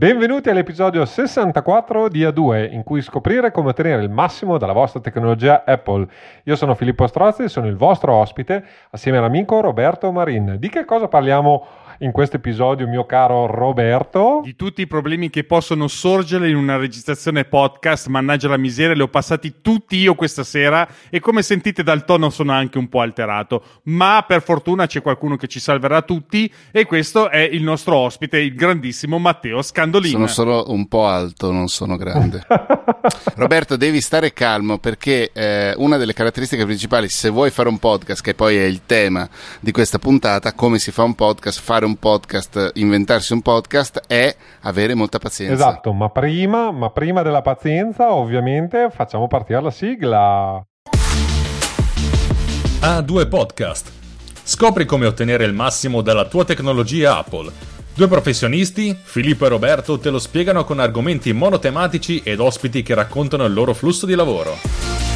Benvenuti 0.00 0.48
all'episodio 0.48 1.04
64 1.04 2.08
di 2.08 2.22
A2 2.22 2.72
in 2.72 2.84
cui 2.84 3.02
scoprire 3.02 3.50
come 3.50 3.68
ottenere 3.68 4.02
il 4.02 4.08
massimo 4.08 4.56
dalla 4.56 4.72
vostra 4.72 4.98
tecnologia 4.98 5.62
Apple. 5.66 6.08
Io 6.44 6.56
sono 6.56 6.74
Filippo 6.74 7.06
Strozzi, 7.06 7.50
sono 7.50 7.66
il 7.66 7.76
vostro 7.76 8.14
ospite 8.14 8.64
assieme 8.92 9.18
all'amico 9.18 9.60
Roberto 9.60 10.10
Marin. 10.10 10.56
Di 10.58 10.70
che 10.70 10.86
cosa 10.86 11.06
parliamo 11.06 11.66
in 12.02 12.12
questo 12.12 12.36
episodio, 12.36 12.88
mio 12.88 13.04
caro 13.04 13.46
Roberto? 13.46 14.40
Di 14.42 14.56
tutti 14.56 14.80
i 14.80 14.86
problemi 14.86 15.28
che 15.28 15.44
possono 15.44 15.86
sorgere 15.86 16.48
in 16.48 16.56
una 16.56 16.76
registrazione 16.76 17.44
podcast, 17.44 18.06
mannaggia 18.06 18.48
la 18.48 18.56
miseria, 18.56 18.94
li 18.94 19.02
ho 19.02 19.08
passati 19.08 19.56
tutti 19.60 19.96
io 19.96 20.14
questa 20.14 20.42
sera 20.42 20.88
e 21.10 21.20
come 21.20 21.42
sentite 21.42 21.82
dal 21.82 22.06
tono 22.06 22.30
sono 22.30 22.52
anche 22.52 22.78
un 22.78 22.88
po' 22.88 23.00
alterato, 23.00 23.62
ma 23.84 24.24
per 24.26 24.42
fortuna 24.42 24.86
c'è 24.86 25.02
qualcuno 25.02 25.36
che 25.36 25.46
ci 25.46 25.60
salverà 25.60 26.00
tutti 26.00 26.50
e 26.70 26.86
questo 26.86 27.28
è 27.28 27.40
il 27.40 27.62
nostro 27.62 27.96
ospite, 27.96 28.38
il 28.38 28.54
grandissimo 28.54 29.18
Matteo 29.18 29.60
Scandolini. 29.60 30.12
Sono 30.12 30.26
solo 30.26 30.64
un 30.68 30.88
po' 30.88 31.06
alto, 31.06 31.52
non 31.52 31.68
sono 31.68 31.96
grande. 31.96 32.46
Roberto, 33.36 33.76
devi 33.76 34.00
stare 34.00 34.32
calmo 34.32 34.78
perché 34.78 35.30
eh, 35.34 35.74
una 35.76 35.98
delle 35.98 36.14
caratteristiche 36.14 36.64
principali, 36.64 37.10
se 37.10 37.28
vuoi 37.28 37.50
fare 37.50 37.68
un 37.68 37.78
podcast, 37.78 38.22
che 38.22 38.34
poi 38.34 38.56
è 38.56 38.64
il 38.64 38.86
tema 38.86 39.28
di 39.60 39.70
questa 39.70 39.98
puntata, 39.98 40.54
come 40.54 40.78
si 40.78 40.90
fa 40.90 41.02
un 41.02 41.14
podcast, 41.14 41.60
fare 41.60 41.88
un 41.89 41.89
un 41.90 41.96
podcast, 41.98 42.70
inventarsi 42.74 43.32
un 43.32 43.42
podcast 43.42 44.02
è 44.06 44.34
avere 44.60 44.94
molta 44.94 45.18
pazienza. 45.18 45.54
Esatto, 45.54 45.92
ma 45.92 46.08
prima, 46.08 46.70
ma 46.70 46.90
prima 46.90 47.22
della 47.22 47.42
pazienza 47.42 48.12
ovviamente 48.12 48.90
facciamo 48.90 49.26
partire 49.26 49.60
la 49.60 49.70
sigla. 49.70 50.64
A2 52.80 53.28
Podcast. 53.28 53.92
Scopri 54.42 54.84
come 54.84 55.06
ottenere 55.06 55.44
il 55.44 55.52
massimo 55.52 56.00
dalla 56.00 56.26
tua 56.26 56.44
tecnologia 56.44 57.18
Apple. 57.18 57.50
Due 57.92 58.08
professionisti, 58.08 58.96
Filippo 59.00 59.46
e 59.46 59.48
Roberto, 59.48 59.98
te 59.98 60.10
lo 60.10 60.18
spiegano 60.18 60.64
con 60.64 60.78
argomenti 60.78 61.32
monotematici 61.32 62.22
ed 62.24 62.38
ospiti 62.38 62.82
che 62.82 62.94
raccontano 62.94 63.44
il 63.44 63.52
loro 63.52 63.74
flusso 63.74 64.06
di 64.06 64.14
lavoro. 64.14 65.09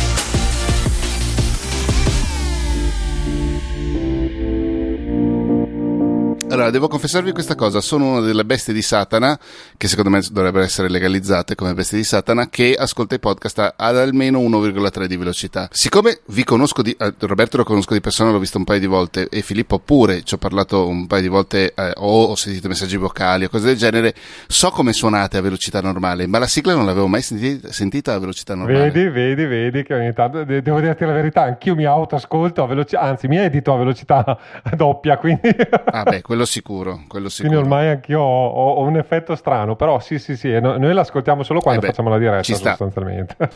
Allora, 6.55 6.71
devo 6.71 6.87
confessarvi 6.87 7.33
questa 7.33 7.57
cosa, 7.57 7.81
sono 7.81 8.13
una 8.13 8.21
delle 8.21 8.45
bestie 8.45 8.73
di 8.73 8.81
Satana, 8.81 9.37
che 9.77 9.89
secondo 9.89 10.09
me 10.09 10.23
dovrebbero 10.31 10.63
essere 10.63 10.89
legalizzate 10.89 11.57
come 11.57 11.75
bestie 11.75 11.99
di 11.99 12.05
Satana, 12.05 12.49
che 12.49 12.77
ascolta 12.79 13.17
i 13.17 13.19
podcast 13.19 13.75
ad 13.77 13.97
almeno 13.97 14.39
1,3 14.39 15.07
di 15.07 15.17
velocità. 15.17 15.69
Siccome 15.73 16.21
vi 16.27 16.45
conosco 16.45 16.81
di, 16.81 16.95
eh, 16.97 17.13
Roberto 17.19 17.57
lo 17.57 17.65
conosco 17.65 17.93
di 17.95 18.01
persona, 18.01 18.31
l'ho 18.31 18.39
visto 18.39 18.59
un 18.59 18.63
paio 18.63 18.79
di 18.79 18.87
volte, 18.87 19.29
e 19.31 19.43
Filippo 19.43 19.81
pure, 19.81 20.23
ci 20.23 20.35
ho 20.35 20.37
parlato 20.37 20.87
un 20.87 21.09
paio 21.09 21.23
di 21.23 21.27
volte, 21.27 21.75
eh, 21.75 21.91
o 21.97 22.27
ho 22.27 22.37
sentito 22.37 22.69
messaggi 22.69 22.97
vocali 22.97 23.47
o 23.47 23.49
cose 23.49 23.67
del 23.67 23.77
genere, 23.77 24.15
so 24.47 24.71
come 24.71 24.93
suonate 24.93 25.39
a 25.39 25.41
velocità 25.41 25.81
normale, 25.81 26.29
ma 26.29 26.39
la 26.39 26.47
sigla 26.47 26.75
non 26.75 26.87
l'avevo 26.87 27.09
mai 27.09 27.23
sentita, 27.23 27.73
sentita 27.73 28.13
a 28.13 28.21
velocità 28.21 28.55
normale. 28.55 28.93
Vedi, 28.93 29.09
vedi, 29.09 29.45
vedi, 29.45 29.83
che 29.83 29.95
ogni 29.95 30.13
tanto, 30.13 30.45
devo 30.45 30.79
dirti 30.79 31.05
la 31.05 31.15
verità, 31.15 31.43
anch'io 31.43 31.75
mi 31.75 31.85
autoascolto 31.85 32.63
a 32.63 32.69
velocità, 32.69 33.01
anzi 33.01 33.27
mi 33.27 33.39
edito 33.39 33.75
a 33.75 33.77
velocità 33.77 34.39
doppia, 34.77 35.17
quindi... 35.17 35.49
ah 35.87 36.05
beh, 36.05 36.23
quello 36.23 36.44
quello 36.45 36.47
sicuro, 36.47 37.05
quello 37.09 37.29
sicuro. 37.29 37.55
Quindi 37.55 37.73
ormai 37.73 37.89
anch'io 37.89 38.21
ho, 38.21 38.75
ho, 38.75 38.83
un 38.83 38.97
effetto 38.97 39.35
strano, 39.35 39.77
però 39.77 39.99
sì, 39.99 40.19
sì, 40.19 40.37
sì, 40.37 40.59
no, 40.61 40.77
noi 40.77 40.93
l'ascoltiamo 40.93 41.43
solo 41.43 41.61
quando 41.61 41.81
eh 41.81 41.87
beh, 41.87 41.91
facciamo 41.91 42.11
la 42.11 42.19
diretta 42.19 42.43
sostanzialmente. 42.43 43.37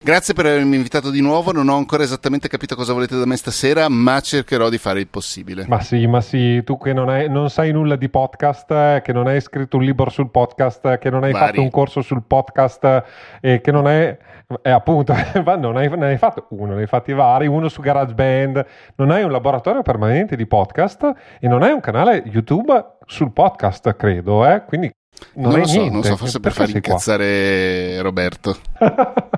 Grazie 0.00 0.32
per 0.32 0.46
avermi 0.46 0.76
invitato 0.76 1.10
di 1.10 1.20
nuovo, 1.20 1.50
non 1.50 1.68
ho 1.68 1.76
ancora 1.76 2.04
esattamente 2.04 2.46
capito 2.48 2.76
cosa 2.76 2.92
volete 2.92 3.18
da 3.18 3.26
me 3.26 3.36
stasera, 3.36 3.88
ma 3.88 4.20
cercherò 4.20 4.68
di 4.68 4.78
fare 4.78 5.00
il 5.00 5.08
possibile. 5.08 5.64
Ma 5.66 5.80
sì, 5.80 6.06
ma 6.06 6.20
sì, 6.20 6.62
tu 6.62 6.78
che 6.78 6.92
non, 6.92 7.08
hai, 7.08 7.28
non 7.28 7.50
sai 7.50 7.72
nulla 7.72 7.96
di 7.96 8.08
podcast, 8.08 8.70
eh, 8.70 9.02
che 9.04 9.12
non 9.12 9.26
hai 9.26 9.40
scritto 9.40 9.76
un 9.76 9.82
libro 9.82 10.08
sul 10.08 10.30
podcast, 10.30 10.98
che 10.98 11.10
non 11.10 11.24
hai 11.24 11.32
Vari. 11.32 11.46
fatto 11.46 11.60
un 11.62 11.70
corso 11.70 12.00
sul 12.00 12.22
podcast 12.24 13.02
e 13.40 13.60
che 13.60 13.72
non 13.72 13.86
hai... 13.86 14.16
Eh, 14.62 14.70
appunto, 14.70 15.12
non 15.58 15.76
hai, 15.76 15.90
ne 15.94 16.06
hai 16.06 16.16
fatto 16.16 16.46
uno, 16.50 16.74
ne 16.74 16.80
hai 16.80 16.86
fatti 16.86 17.12
vari, 17.12 17.46
uno 17.46 17.68
su 17.68 17.82
GarageBand, 17.82 18.66
non 18.96 19.10
hai 19.10 19.22
un 19.22 19.30
laboratorio 19.30 19.82
permanente 19.82 20.36
di 20.36 20.46
podcast 20.46 21.12
e 21.38 21.46
non 21.48 21.62
hai 21.62 21.72
un 21.72 21.80
canale 21.80 22.22
YouTube 22.24 22.72
sul 23.04 23.30
podcast, 23.32 23.94
credo, 23.94 24.46
eh? 24.46 24.64
quindi 24.64 24.90
non, 25.34 25.50
non 25.50 25.60
lo 25.60 25.66
so, 25.66 25.78
niente. 25.78 25.92
non 25.92 26.02
so, 26.02 26.16
forse 26.16 26.40
per 26.40 26.52
far 26.52 26.70
incazzare 26.70 27.90
qua? 27.94 28.02
Roberto. 28.02 28.56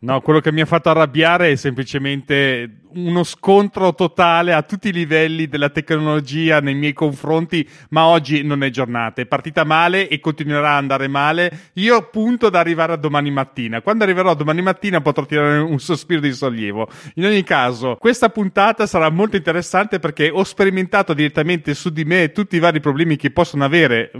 No, 0.00 0.20
quello 0.20 0.38
che 0.38 0.52
mi 0.52 0.60
ha 0.60 0.64
fatto 0.64 0.90
arrabbiare 0.90 1.50
è 1.50 1.56
semplicemente 1.56 2.82
uno 2.94 3.24
scontro 3.24 3.94
totale 3.94 4.52
a 4.52 4.62
tutti 4.62 4.88
i 4.88 4.92
livelli 4.92 5.46
della 5.46 5.70
tecnologia 5.70 6.60
nei 6.60 6.74
miei 6.74 6.92
confronti, 6.92 7.68
ma 7.90 8.06
oggi 8.06 8.42
non 8.42 8.62
è 8.62 8.70
giornata, 8.70 9.20
è 9.20 9.26
partita 9.26 9.64
male 9.64 10.08
e 10.08 10.20
continuerà 10.20 10.72
ad 10.72 10.78
andare 10.78 11.08
male. 11.08 11.70
Io 11.74 12.08
punto 12.10 12.46
ad 12.46 12.54
arrivare 12.54 12.92
a 12.92 12.96
domani 12.96 13.30
mattina. 13.30 13.80
Quando 13.80 14.04
arriverò 14.04 14.34
domani 14.34 14.62
mattina 14.62 15.00
potrò 15.00 15.26
tirare 15.26 15.58
un 15.58 15.78
sospiro 15.78 16.20
di 16.20 16.32
sollievo. 16.32 16.88
In 17.14 17.24
ogni 17.24 17.42
caso, 17.42 17.96
questa 17.98 18.28
puntata 18.30 18.86
sarà 18.86 19.10
molto 19.10 19.36
interessante 19.36 19.98
perché 19.98 20.30
ho 20.30 20.44
sperimentato 20.44 21.14
direttamente 21.14 21.74
su 21.74 21.90
di 21.90 22.04
me 22.04 22.32
tutti 22.32 22.56
i 22.56 22.58
vari 22.58 22.80
problemi 22.80 23.16
che 23.16 23.30
possono 23.30 23.64
avere 23.64 24.10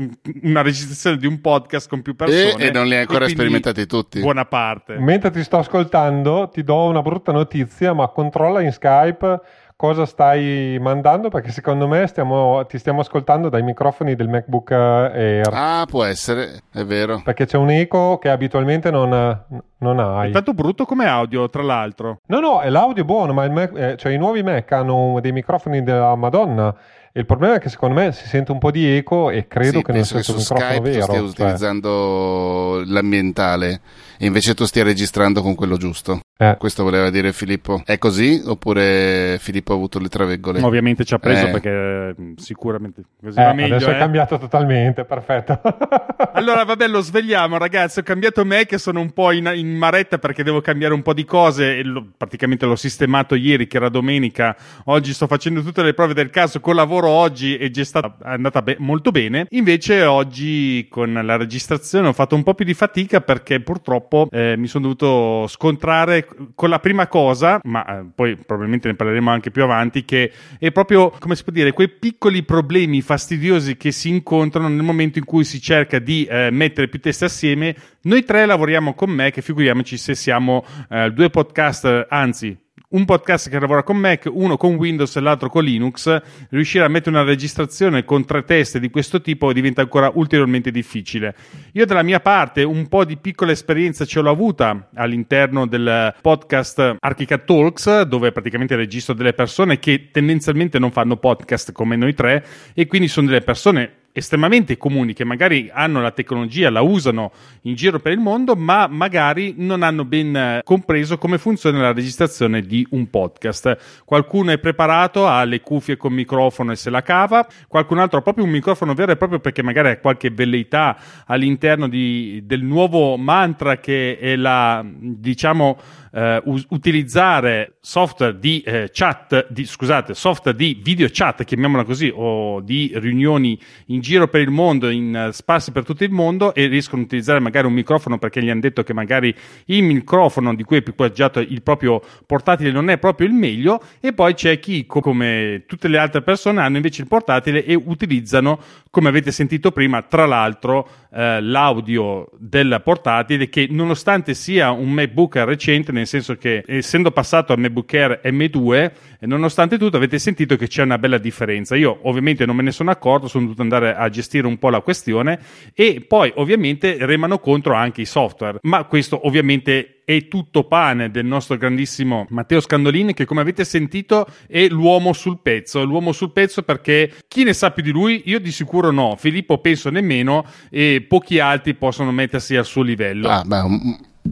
una 0.43 0.63
registrazione 0.63 1.17
di 1.17 1.27
un 1.27 1.41
podcast 1.41 1.89
con 1.89 2.03
più 2.03 2.15
persone. 2.15 2.63
E, 2.63 2.67
e 2.67 2.71
non 2.71 2.87
li 2.87 2.95
hai 2.95 3.01
ancora 3.01 3.29
sperimentati 3.29 3.87
tutti. 3.87 4.21
Buona 4.21 4.45
parte. 4.45 4.99
Mentre 4.99 5.31
ti 5.31 5.43
sto 5.43 5.59
ascoltando, 5.59 6.51
ti 6.53 6.63
do 6.63 6.85
una 6.85 7.03
brutta 7.03 7.33
notizia, 7.33 7.93
ma 7.93 8.09
controlla 8.09 8.58
in 8.61 8.73
Skype 8.73 9.41
cosa 9.79 10.07
stai 10.07 10.77
mandando 10.81 11.29
perché 11.29 11.53
secondo 11.53 11.87
me 11.87 12.05
stiamo, 12.09 12.67
ti 12.67 12.79
stiamo 12.79 12.99
ascoltando 12.99 13.49
dai 13.49 13.63
microfoni 13.63 14.17
del 14.17 14.29
MacBook 14.29 14.73
Air. 14.73 15.49
Ah, 15.53 15.87
può 15.89 16.03
essere, 16.03 16.63
è 16.73 16.85
vero. 16.85 17.21
Perché 17.25 17.47
c'è 17.47 17.59
un 17.59 17.71
eco 17.71 18.19
che 18.19 18.29
abitualmente 18.29 18.91
non, 18.91 19.45
non 19.79 20.01
hai. 20.01 20.31
È 20.31 20.33
tanto 20.33 20.53
brutto 20.53 20.85
come 20.85 21.07
audio, 21.07 21.49
tra 21.49 21.63
l'altro. 21.63 22.19
No, 22.27 22.41
no, 22.41 22.61
è 22.61 22.71
l'audio 22.71 23.05
buono, 23.05 23.33
ma 23.33 23.49
Mac, 23.49 23.73
eh, 23.77 23.97
cioè, 23.97 24.11
i 24.11 24.19
nuovi 24.19 24.43
Mac 24.43 24.73
hanno 24.73 25.21
dei 25.21 25.31
microfoni 25.31 25.85
della 25.85 26.17
Madonna. 26.17 26.75
il 27.13 27.25
problema 27.25 27.55
è 27.55 27.59
che 27.61 27.69
secondo 27.69 28.01
me 28.01 28.11
si 28.11 28.27
sente 28.27 28.51
un 28.51 28.59
po' 28.59 28.73
di 28.73 28.85
eco 28.85 29.31
e 29.31 29.47
credo 29.47 29.79
sì, 29.79 29.85
che 29.85 29.93
non 29.93 30.03
sia 30.03 30.17
un 30.17 30.23
microfono 30.27 30.59
Skype 30.59 30.91
vero. 30.91 31.03
stia 31.03 31.15
cioè. 31.15 31.23
utilizzando 31.23 32.83
l'ambientale 32.85 33.81
e 34.19 34.27
invece 34.27 34.55
tu 34.55 34.65
stia 34.65 34.83
registrando 34.83 35.43
con 35.43 35.55
quello 35.55 35.77
giusto. 35.77 36.21
Eh. 36.41 36.57
Questo 36.57 36.85
voleva 36.85 37.11
dire 37.11 37.33
Filippo. 37.33 37.83
È 37.85 37.99
così 37.99 38.41
oppure 38.45 39.39
Filippo 39.41 39.73
ha 39.73 39.77
avuto 39.77 39.99
le 39.99 40.09
traveggole? 40.09 40.61
Ovviamente 40.61 41.05
ci 41.05 41.15
ha 41.15 41.19
preso 41.19 41.47
eh. 41.47 41.51
perché 41.51 42.15
mm, 42.21 42.35
sicuramente 42.37 43.03
così 43.21 43.41
eh, 43.41 43.43
va 43.43 43.53
meglio. 43.53 43.75
Adesso 43.75 43.91
eh. 43.91 43.95
è 43.95 43.99
cambiato 43.99 44.39
totalmente, 44.39 45.05
perfetto. 45.05 45.61
allora 46.35 46.65
vabbè 46.65 46.87
lo 46.87 47.01
svegliamo 47.01 47.59
ragazzi, 47.59 47.99
ho 47.99 48.03
cambiato 48.03 48.45
me 48.45 48.67
che 48.67 48.79
sono 48.79 49.01
un 49.01 49.13
po' 49.13 49.33
in, 49.33 49.51
in 49.55 49.75
maretta 49.75 50.19
perché 50.19 50.45
devo 50.45 50.61
cambiare 50.61 50.95
un 50.95 51.03
po' 51.03 51.13
di 51.13 51.25
cose 51.25 51.79
e 51.79 51.83
lo, 51.83 52.07
praticamente 52.17 52.67
l'ho 52.67 52.77
sistemato 52.77 53.35
ieri 53.35 53.67
che 53.67 53.77
era 53.77 53.89
domenica. 53.89 54.57
Oggi 54.85 55.13
sto 55.13 55.27
facendo 55.27 55.63
tutte 55.63 55.83
le 55.83 55.95
prove 55.95 56.15
del 56.15 56.31
caso, 56.31 56.61
col 56.61 56.77
lavoro 56.77 57.09
oggi 57.09 57.57
è 57.57 57.69
già 57.71 57.85
stata 57.85 58.17
è 58.23 58.31
andata 58.35 58.63
be- 58.63 58.77
molto 58.79 59.11
bene. 59.11 59.47
Invece 59.51 60.05
oggi 60.05 60.87
con 60.89 61.13
la 61.13 61.37
registrazione 61.37 62.07
ho 62.07 62.13
fatto 62.13 62.37
un 62.37 62.45
po' 62.45 62.55
più 62.55 62.65
di 62.65 62.75
fatica 62.75 63.21
perché 63.21 63.61
purtroppo 63.61 64.08
eh, 64.31 64.57
mi 64.57 64.67
sono 64.67 64.85
dovuto 64.85 65.47
scontrare 65.49 66.27
con 66.55 66.69
la 66.69 66.79
prima 66.79 67.07
cosa, 67.09 67.61
ma 67.65 67.85
eh, 67.87 68.05
poi 68.15 68.37
probabilmente 68.37 68.89
ne 68.89 68.95
parleremo 68.95 69.31
anche 69.31 69.51
più 69.51 69.63
avanti, 69.63 70.05
che 70.05 70.33
è 70.59 70.71
proprio, 70.73 71.11
come 71.19 71.37
si 71.37 71.45
può 71.45 71.53
dire, 71.53 71.73
quei 71.73 71.89
piccoli 71.89 72.43
problemi 72.43 73.01
fastidiosi 73.01 73.77
che 73.77 73.93
si 73.93 74.09
incontrano 74.09 74.69
nel 74.69 74.83
momento 74.83 75.19
in 75.19 75.25
cui 75.25 75.45
si 75.45 75.61
cerca 75.61 75.99
di 75.99 76.25
eh, 76.25 76.51
mettere 76.51 76.89
più 76.89 77.01
teste 77.01 77.27
assieme. 77.27 77.75
Noi 78.03 78.25
tre 78.25 78.47
lavoriamo 78.47 78.95
con 78.95 79.11
me, 79.11 79.31
che 79.31 79.43
figuriamoci 79.43 79.97
se 79.97 80.15
siamo 80.15 80.65
eh, 80.89 81.11
due 81.11 81.31
podcast, 81.31 82.07
anzi 82.09 82.67
un 82.91 83.05
podcast 83.05 83.51
che 83.51 83.61
lavora 83.61 83.83
con 83.83 83.99
Mac, 83.99 84.31
uno 84.33 84.57
con 84.57 84.77
Windows 84.77 85.15
e 85.17 85.21
l'altro 85.21 85.51
con 85.51 85.63
Linux, 85.63 86.23
riuscire 86.49 86.85
a 86.85 86.89
mettere 86.89 87.17
una 87.17 87.25
registrazione 87.25 88.05
con 88.05 88.25
tre 88.25 88.45
teste 88.45 88.81
di 88.81 88.89
questo 88.89 89.21
tipo 89.21 89.53
diventa 89.53 89.83
ancora 89.83 90.11
ulteriormente 90.15 90.71
difficile. 90.71 91.35
Io 91.73 91.85
dalla 91.85 92.03
mia 92.03 92.21
parte 92.21 92.63
un 92.63 92.89
po' 92.89 93.05
di 93.05 93.19
piccola 93.19 93.53
esperienza 93.53 94.07
ce 94.07 94.21
l'ho 94.21 94.31
avuta 94.31 94.89
all'interno 94.95 95.67
del 95.67 96.15
podcast 96.23 96.97
Archicad 96.99 97.45
Talks, 97.45 98.03
dove 98.03 98.33
praticamente 98.33 98.75
registro 98.75 99.13
delle 99.13 99.35
persone 99.35 99.79
che 99.79 100.09
tendenzialmente 100.11 100.79
non 100.79 100.91
fanno 100.91 101.19
podcast 101.19 101.73
come 101.73 101.97
noi 101.97 102.15
tre 102.15 102.43
e 102.73 102.87
quindi 102.87 103.09
sono 103.09 103.27
delle 103.27 103.43
persone 103.43 103.97
estremamente 104.19 104.77
comuni 104.77 105.15
che 105.15 105.25
magari 105.25 105.71
hanno 105.73 106.01
la 106.01 106.11
tecnologia, 106.11 106.71
la 106.71 106.83
usano 106.83 107.33
in 107.63 107.75
giro 107.75 107.99
per 107.99 108.13
il 108.13 108.19
mondo, 108.19 108.55
ma 108.55 108.87
magari 108.87 109.55
non 109.57 109.83
hanno 109.83 110.05
ben 110.05 110.37
eh, 110.37 110.61
compreso 110.65 111.19
come 111.19 111.39
funziona 111.39 111.81
la 111.81 111.93
registrazione 111.93 112.63
di 112.63 112.87
un 112.91 113.09
podcast. 113.09 114.03
Qualcuno 114.05 114.51
è 114.51 114.59
preparato, 114.59 115.27
ha 115.27 115.45
le 115.45 115.61
cuffie 115.61 115.97
con 115.97 116.13
microfono 116.13 116.73
e 116.73 116.77
se 116.77 116.91
la 116.91 117.03
cava, 117.03 117.47
qualcun 117.67 117.99
altro 117.99 118.19
ha 118.19 118.23
proprio 118.23 118.45
un 118.45 118.51
microfono 118.51 118.95
vero 118.95 119.13
e 119.13 119.17
proprio 119.17 119.41
perché 119.41 119.63
magari 119.63 119.89
ha 119.89 119.99
qualche 119.99 120.31
velleità 120.31 120.97
all'interno 121.27 121.89
di, 121.89 122.43
del 122.45 122.63
nuovo 122.63 123.17
mantra 123.17 123.79
che 123.79 124.19
è 124.19 124.37
la, 124.37 124.85
diciamo, 124.85 125.79
eh, 126.19 126.43
utilizzare 126.71 127.77
software 127.81 128.39
di 128.41 128.61
eh, 128.63 128.91
chat, 128.93 129.47
di, 129.51 129.65
scusate, 129.65 130.15
software 130.15 130.57
di 130.57 130.81
video 130.83 131.07
chat, 131.11 131.45
chiamiamola 131.45 131.85
così, 131.85 132.13
o 132.13 132.61
di 132.61 132.91
riunioni 132.97 133.57
in 133.87 134.01
giro 134.01 134.27
per 134.27 134.41
il 134.41 134.51
mondo, 134.51 134.89
in 134.89 135.27
uh, 135.29 135.31
sparsi 135.31 135.71
per 135.71 135.85
tutto 135.85 136.03
il 136.03 136.11
mondo 136.11 136.55
e 136.55 136.67
riescono 136.67 137.03
a 137.03 137.05
utilizzare 137.05 137.39
magari 137.39 137.69
un 137.69 137.73
microfono 137.73 138.19
perché 138.19 138.43
gli 138.43 138.51
hanno 138.51 138.61
detto 138.61 138.83
che 138.83 138.93
magari 138.93 139.33
il 139.67 139.85
microfono 139.85 140.55
di 140.55 140.65
cui 140.65 140.77
è 140.77 140.81
equipaggiato 140.81 141.39
il 141.39 141.63
proprio 141.63 142.03
portatile 142.27 142.73
non 142.73 142.91
è 142.91 142.99
proprio 142.99 143.29
il 143.29 143.33
meglio 143.33 143.81
e 144.01 144.13
poi 144.13 144.35
c'è 144.35 144.59
chi 144.59 144.87
come 144.87 145.65
tutte 145.67 145.89
le 145.89 145.99
altre 145.99 146.23
persone 146.23 146.61
hanno 146.61 146.77
invece 146.77 147.03
il 147.03 147.09
portatile 147.09 147.65
e 147.65 147.75
utilizzano 147.75 148.61
come 148.91 149.09
avete 149.09 149.31
sentito 149.31 149.71
prima 149.71 150.03
tra 150.03 150.27
l'altro 150.27 150.89
eh, 151.11 151.41
l'audio 151.41 152.29
del 152.39 152.81
portatile 152.85 153.49
che 153.49 153.67
nonostante 153.71 154.35
sia 154.35 154.71
un 154.71 154.91
MacBook 154.91 155.37
recente 155.37 155.93
nel 155.93 156.07
senso 156.07 156.37
che 156.37 156.63
essendo 156.67 157.11
passato 157.11 157.53
al 157.53 157.59
MacBook 157.59 157.95
Air 157.95 158.21
M2 158.25 158.93
nonostante 159.21 159.79
tutto 159.79 159.97
avete 159.97 160.19
sentito 160.19 160.57
che 160.57 160.69
c'è 160.69 160.83
una 160.83 160.99
bella 160.99 161.19
differenza. 161.19 161.77
Io 161.77 161.99
ovviamente 162.03 162.47
non 162.47 162.57
me 162.57 162.63
ne 162.63 162.73
sono 162.73 162.91
accorto 162.91 163.29
sono 163.29 163.45
dovuto 163.45 163.63
andare 163.63 163.95
a 163.95 164.09
gestire 164.09 164.47
un 164.47 164.59
po' 164.59 164.71
la 164.71 164.81
questione 164.81 165.39
e 165.75 166.05
poi 166.07 166.33
ovviamente 166.37 166.97
remano 167.01 167.39
contro 167.39 167.75
anche 167.75 168.03
i 168.03 168.07
software. 168.07 168.59
Ma 168.63 168.85
questo 168.85 169.27
ovviamente 169.27 169.98
è 170.09 170.27
tutto 170.27 170.65
pane 170.65 171.11
del 171.11 171.27
nostro 171.27 171.59
grandissimo 171.59 172.27
Matteo 172.31 172.63
Scandolini 172.63 173.13
che 173.13 173.27
come 173.27 173.43
avete 173.43 173.63
sentito 173.67 174.27
è 174.47 174.67
l'uomo 174.69 175.13
sul 175.13 175.41
pezzo, 175.43 175.85
l'uomo 175.85 176.13
sul 176.13 176.33
pezzo 176.33 176.63
perché 176.63 177.13
chi 177.29 177.45
ne 177.45 177.53
sa 177.53 177.73
più 177.73 177.83
di 177.83 177.91
lui? 177.91 178.23
Io 178.25 178.41
di 178.41 178.51
sicuro 178.51 178.91
no, 178.91 179.17
Filippo 179.19 179.59
penso 179.59 179.91
nemmeno 179.91 180.47
e 180.71 181.05
pochi 181.07 181.41
altri 181.41 181.75
possono 181.75 182.11
mettersi 182.11 182.57
al 182.57 182.65
suo 182.65 182.81
livello. 182.81 183.29
Ah, 183.29 183.43
beh, 183.45 183.63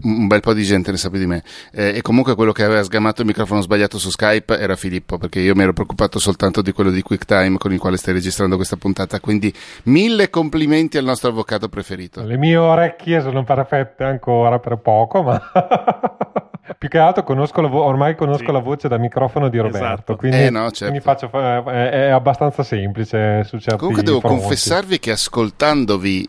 un 0.02 0.26
bel 0.26 0.40
po' 0.40 0.52
di 0.52 0.62
gente 0.62 0.90
ne 0.90 0.96
sa 0.96 1.10
più 1.10 1.18
di 1.18 1.26
me. 1.26 1.42
Eh, 1.72 1.96
e 1.96 2.02
comunque 2.02 2.34
quello 2.34 2.52
che 2.52 2.64
aveva 2.64 2.82
sgamato 2.82 3.22
il 3.22 3.26
microfono 3.26 3.60
sbagliato 3.60 3.98
su 3.98 4.10
Skype 4.10 4.58
era 4.58 4.76
Filippo, 4.76 5.18
perché 5.18 5.40
io 5.40 5.54
mi 5.54 5.62
ero 5.62 5.72
preoccupato 5.72 6.18
soltanto 6.18 6.62
di 6.62 6.72
quello 6.72 6.90
di 6.90 7.02
QuickTime 7.02 7.58
con 7.58 7.72
il 7.72 7.78
quale 7.78 7.96
stai 7.96 8.14
registrando 8.14 8.56
questa 8.56 8.76
puntata. 8.76 9.20
Quindi 9.20 9.52
mille 9.84 10.30
complimenti 10.30 10.98
al 10.98 11.04
nostro 11.04 11.30
avvocato 11.30 11.68
preferito. 11.68 12.22
Le 12.22 12.36
mie 12.36 12.56
orecchie 12.56 13.20
sono 13.20 13.44
perfette 13.44 14.04
ancora 14.04 14.58
per 14.58 14.76
poco, 14.78 15.22
ma. 15.22 15.40
Più 16.78 16.88
che 16.88 16.98
altro 16.98 17.22
conosco 17.22 17.66
vo- 17.68 17.84
ormai 17.84 18.16
conosco 18.16 18.46
sì. 18.46 18.52
la 18.52 18.58
voce 18.58 18.88
da 18.88 18.98
microfono 18.98 19.48
di 19.48 19.56
Roberto, 19.58 19.86
esatto. 19.86 20.16
quindi, 20.16 20.38
eh 20.38 20.50
no, 20.50 20.70
certo. 20.72 20.86
quindi 20.86 21.00
faccio, 21.00 21.30
eh, 21.32 21.90
è 21.90 22.08
abbastanza 22.10 22.64
semplice 22.64 23.44
su 23.44 23.58
certi 23.58 23.78
Comunque 23.78 24.02
devo 24.02 24.18
fronti. 24.18 24.40
confessarvi 24.40 24.98
che 24.98 25.12
ascoltandovi 25.12 26.28